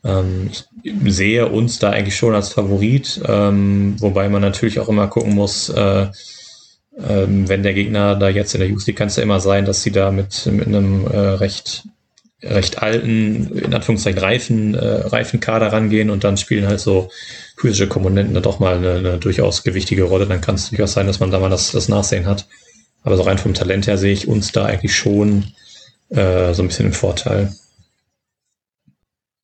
Ähm, 0.05 0.51
ich 0.83 0.93
sehe 1.07 1.47
uns 1.49 1.79
da 1.79 1.91
eigentlich 1.91 2.17
schon 2.17 2.35
als 2.35 2.51
Favorit, 2.51 3.21
ähm, 3.27 3.97
wobei 3.99 4.29
man 4.29 4.43
natürlich 4.43 4.79
auch 4.79 4.89
immer 4.89 5.09
gucken 5.09 5.35
muss, 5.35 5.71
äh, 5.71 6.09
ähm, 7.09 7.49
wenn 7.49 7.63
der 7.63 7.75
Gegner 7.75 8.17
da 8.17 8.29
jetzt 8.29 8.55
in 8.55 8.61
der 8.61 8.69
Youth 8.69 8.87
League 8.87 8.97
kann 8.97 9.09
es 9.09 9.17
ja 9.17 9.23
immer 9.23 9.41
sein, 9.41 9.65
dass 9.65 9.83
sie 9.83 9.91
da 9.91 10.11
mit, 10.11 10.47
mit 10.47 10.67
einem 10.67 11.07
äh, 11.07 11.17
recht 11.17 11.85
recht 12.43 12.83
alten, 12.83 13.59
in 13.59 13.75
Anführungszeichen 13.75 14.19
reifen, 14.19 14.75
äh, 14.75 14.85
reifen 14.85 15.41
Kader 15.41 15.73
rangehen 15.73 16.11
und 16.11 16.25
dann 16.25 16.37
spielen 16.37 16.67
halt 16.67 16.81
so 16.81 17.11
physische 17.57 17.89
Komponenten 17.89 18.35
dann 18.35 18.43
doch 18.43 18.61
mal 18.61 18.77
eine, 18.77 18.95
eine 18.95 19.19
durchaus 19.19 19.63
gewichtige 19.63 20.05
Rolle. 20.05 20.27
Dann 20.27 20.41
kann 20.41 20.55
es 20.55 20.71
durchaus 20.71 20.95
sein, 20.95 21.07
dass 21.07 21.21
man 21.21 21.31
da 21.31 21.39
mal 21.39 21.51
das, 21.51 21.73
das 21.73 21.89
Nachsehen 21.89 22.27
hat. 22.27 22.47
Aber 23.03 23.17
so 23.17 23.23
rein 23.23 23.39
vom 23.39 23.55
Talent 23.55 23.87
her 23.87 23.99
sehe 23.99 24.13
ich 24.13 24.29
uns 24.29 24.53
da 24.53 24.65
eigentlich 24.65 24.95
schon 24.95 25.53
äh, 26.09 26.55
so 26.55 26.63
ein 26.63 26.69
bisschen 26.69 26.87
im 26.87 26.93
Vorteil. 26.93 27.53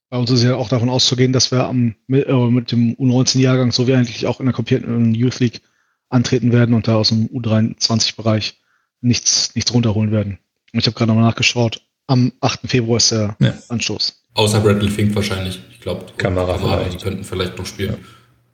Bei 0.08 0.18
uns 0.18 0.30
ist 0.30 0.44
ja 0.44 0.56
auch 0.56 0.68
davon 0.68 0.88
auszugehen, 0.88 1.32
dass 1.32 1.50
wir 1.50 1.64
am, 1.64 1.96
mit, 2.06 2.26
äh, 2.26 2.32
mit 2.32 2.72
dem 2.72 2.94
U19-Jahrgang 2.94 3.72
so 3.72 3.86
wie 3.86 3.94
eigentlich 3.94 4.26
auch 4.26 4.40
in 4.40 4.46
der 4.46 4.54
kompletten 4.54 5.14
Youth 5.14 5.40
League 5.40 5.60
antreten 6.08 6.52
werden 6.52 6.74
und 6.74 6.88
da 6.88 6.96
aus 6.96 7.08
dem 7.08 7.28
U23-Bereich 7.28 8.54
nichts, 9.00 9.54
nichts 9.54 9.72
runterholen 9.72 10.10
werden. 10.10 10.38
Und 10.72 10.80
ich 10.80 10.86
habe 10.86 10.96
gerade 10.96 11.08
nochmal 11.08 11.24
nachgeschaut. 11.24 11.80
Am 12.06 12.32
8. 12.40 12.60
Februar 12.66 12.98
ist 12.98 13.10
der 13.10 13.36
ja. 13.40 13.54
Anstoß. 13.68 14.22
Außer 14.34 14.60
Bradley 14.60 14.90
Fink 14.90 15.14
wahrscheinlich. 15.14 15.60
Ich 15.70 15.80
glaube, 15.80 16.06
Kamera, 16.16 16.56
Kamera 16.56 16.84
die 16.84 16.98
könnten 16.98 17.24
vielleicht 17.24 17.56
noch 17.58 17.66
spielen. 17.66 17.96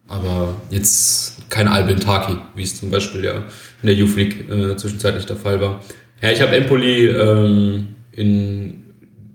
Ja. 0.08 0.14
Aber 0.14 0.54
jetzt 0.70 1.48
kein 1.48 1.68
Albin 1.68 1.98
Taki, 1.98 2.36
wie 2.54 2.62
es 2.62 2.78
zum 2.78 2.90
Beispiel 2.90 3.24
ja 3.24 3.36
in 3.82 3.86
der 3.86 3.94
Youth 3.94 4.16
League 4.16 4.48
äh, 4.48 4.76
zwischenzeitlich 4.76 5.26
der 5.26 5.36
Fall 5.36 5.60
war. 5.60 5.80
Ja, 6.20 6.30
ich 6.30 6.40
habe 6.40 6.54
Empoli 6.54 7.06
ähm, 7.06 7.88
in 8.12 8.84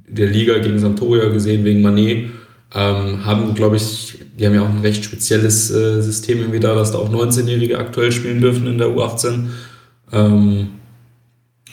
der 0.07 0.27
Liga 0.27 0.57
gegen 0.59 0.79
Sampdoria 0.79 1.29
gesehen 1.29 1.65
wegen 1.65 1.81
Manet. 1.81 2.29
Ähm, 2.73 3.25
haben, 3.25 3.53
glaube 3.55 3.77
ich, 3.77 4.19
die 4.37 4.45
haben 4.45 4.53
ja 4.53 4.61
auch 4.61 4.69
ein 4.69 4.81
recht 4.81 5.03
spezielles 5.03 5.71
äh, 5.71 6.01
System 6.01 6.39
irgendwie 6.39 6.59
da, 6.59 6.75
dass 6.75 6.91
da 6.91 6.97
auch 6.97 7.09
19-Jährige 7.09 7.79
aktuell 7.79 8.11
spielen 8.11 8.41
dürfen 8.41 8.67
in 8.67 8.77
der 8.77 8.87
U18. 8.87 9.47
Ähm, 10.11 10.71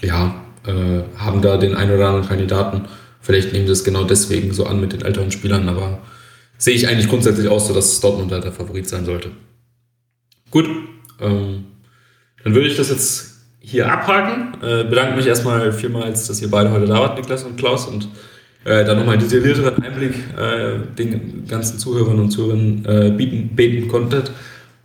ja, 0.00 0.34
äh, 0.66 1.02
haben 1.18 1.42
da 1.42 1.56
den 1.56 1.74
einen 1.74 1.92
oder 1.92 2.08
anderen 2.08 2.28
Kandidaten. 2.28 2.82
Vielleicht 3.20 3.52
nehmen 3.52 3.66
sie 3.66 3.72
es 3.72 3.84
genau 3.84 4.04
deswegen 4.04 4.52
so 4.52 4.66
an 4.66 4.80
mit 4.80 4.92
den 4.92 5.02
älteren 5.02 5.30
Spielern, 5.30 5.68
aber 5.68 5.98
sehe 6.58 6.74
ich 6.74 6.86
eigentlich 6.88 7.08
grundsätzlich 7.08 7.48
auch 7.48 7.60
so, 7.60 7.74
dass 7.74 8.00
Dortmund 8.00 8.30
da 8.30 8.38
der 8.38 8.52
Favorit 8.52 8.88
sein 8.88 9.04
sollte. 9.04 9.30
Gut, 10.50 10.68
ähm, 11.20 11.64
dann 12.44 12.54
würde 12.54 12.68
ich 12.68 12.76
das 12.76 12.90
jetzt 12.90 13.34
hier 13.58 13.90
abhaken. 13.90 14.62
Äh, 14.62 14.84
bedanke 14.84 15.16
mich 15.16 15.26
erstmal 15.26 15.72
vielmals, 15.72 16.26
dass 16.26 16.40
ihr 16.40 16.50
beide 16.50 16.70
heute 16.70 16.86
da 16.86 17.00
wart, 17.00 17.18
Niklas 17.18 17.44
und 17.44 17.56
Klaus, 17.56 17.86
und 17.86 18.08
äh, 18.64 18.84
dann 18.84 18.98
nochmal 18.98 19.18
detaillierteren 19.18 19.82
Einblick 19.82 20.14
äh, 20.38 20.78
den 20.98 21.46
ganzen 21.46 21.78
Zuhörern 21.78 22.18
und 22.18 22.30
Zuhörern 22.30 22.84
äh, 22.86 23.10
bieten, 23.10 23.54
beten 23.54 23.88
konntet. 23.88 24.30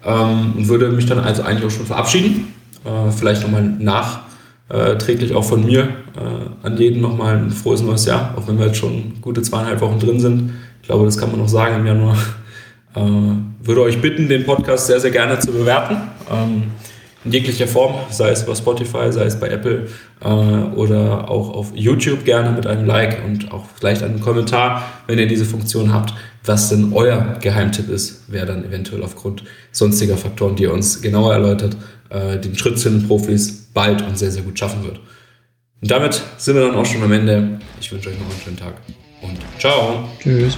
Ähm, 0.03 0.53
und 0.57 0.67
würde 0.67 0.89
mich 0.89 1.05
dann 1.05 1.19
also 1.19 1.43
eigentlich 1.43 1.65
auch 1.65 1.75
schon 1.75 1.85
verabschieden. 1.85 2.53
Äh, 2.85 3.11
vielleicht 3.11 3.41
nochmal 3.43 3.63
nachträglich 3.63 5.33
auch 5.33 5.43
von 5.43 5.65
mir 5.65 5.81
äh, 5.81 6.65
an 6.65 6.77
jeden 6.77 7.01
nochmal 7.01 7.37
ein 7.37 7.51
frohes 7.51 7.81
neues 7.81 8.05
Jahr, 8.05 8.33
auch 8.37 8.47
wenn 8.47 8.57
wir 8.57 8.67
jetzt 8.67 8.77
schon 8.77 9.13
gute 9.21 9.41
zweieinhalb 9.41 9.81
Wochen 9.81 9.99
drin 9.99 10.19
sind. 10.19 10.53
Ich 10.81 10.87
glaube, 10.87 11.05
das 11.05 11.17
kann 11.17 11.31
man 11.31 11.39
noch 11.39 11.49
sagen 11.49 11.79
im 11.79 11.85
Januar. 11.85 12.17
Äh, 12.95 13.01
würde 13.61 13.81
euch 13.81 14.01
bitten, 14.01 14.27
den 14.27 14.45
Podcast 14.45 14.87
sehr, 14.87 14.99
sehr 14.99 15.11
gerne 15.11 15.39
zu 15.39 15.51
bewerten. 15.51 15.97
Ähm, 16.31 16.63
in 17.25 17.31
jeglicher 17.31 17.67
Form, 17.67 17.95
sei 18.09 18.29
es 18.29 18.45
bei 18.45 18.55
Spotify, 18.55 19.11
sei 19.11 19.25
es 19.25 19.39
bei 19.39 19.49
Apple 19.49 19.87
äh, 20.21 20.25
oder 20.25 21.29
auch 21.29 21.49
auf 21.49 21.71
YouTube 21.75 22.23
gerne 22.23 22.51
mit 22.51 22.65
einem 22.65 22.85
Like 22.85 23.23
und 23.25 23.51
auch 23.51 23.65
vielleicht 23.77 24.03
einem 24.03 24.21
Kommentar, 24.21 24.83
wenn 25.07 25.19
ihr 25.19 25.27
diese 25.27 25.45
Funktion 25.45 25.93
habt, 25.93 26.13
was 26.45 26.69
denn 26.69 26.93
euer 26.93 27.37
Geheimtipp 27.41 27.89
ist, 27.89 28.23
wer 28.27 28.45
dann 28.45 28.63
eventuell 28.63 29.03
aufgrund 29.03 29.43
sonstiger 29.71 30.17
Faktoren, 30.17 30.55
die 30.55 30.63
ihr 30.63 30.73
uns 30.73 31.01
genauer 31.01 31.33
erläutert, 31.33 31.75
äh, 32.09 32.37
den 32.37 32.57
Schritt 32.57 32.79
zu 32.79 32.89
den 32.89 33.05
Profis 33.05 33.69
bald 33.73 34.01
und 34.01 34.17
sehr, 34.17 34.31
sehr 34.31 34.43
gut 34.43 34.57
schaffen 34.57 34.83
wird. 34.83 34.99
Und 35.81 35.91
damit 35.91 36.21
sind 36.37 36.55
wir 36.55 36.67
dann 36.67 36.75
auch 36.75 36.85
schon 36.85 37.03
am 37.03 37.11
Ende. 37.11 37.59
Ich 37.79 37.91
wünsche 37.91 38.09
euch 38.09 38.19
noch 38.19 38.29
einen 38.29 38.41
schönen 38.43 38.57
Tag 38.57 38.75
und 39.21 39.37
ciao. 39.59 40.09
Tschüss. 40.21 40.57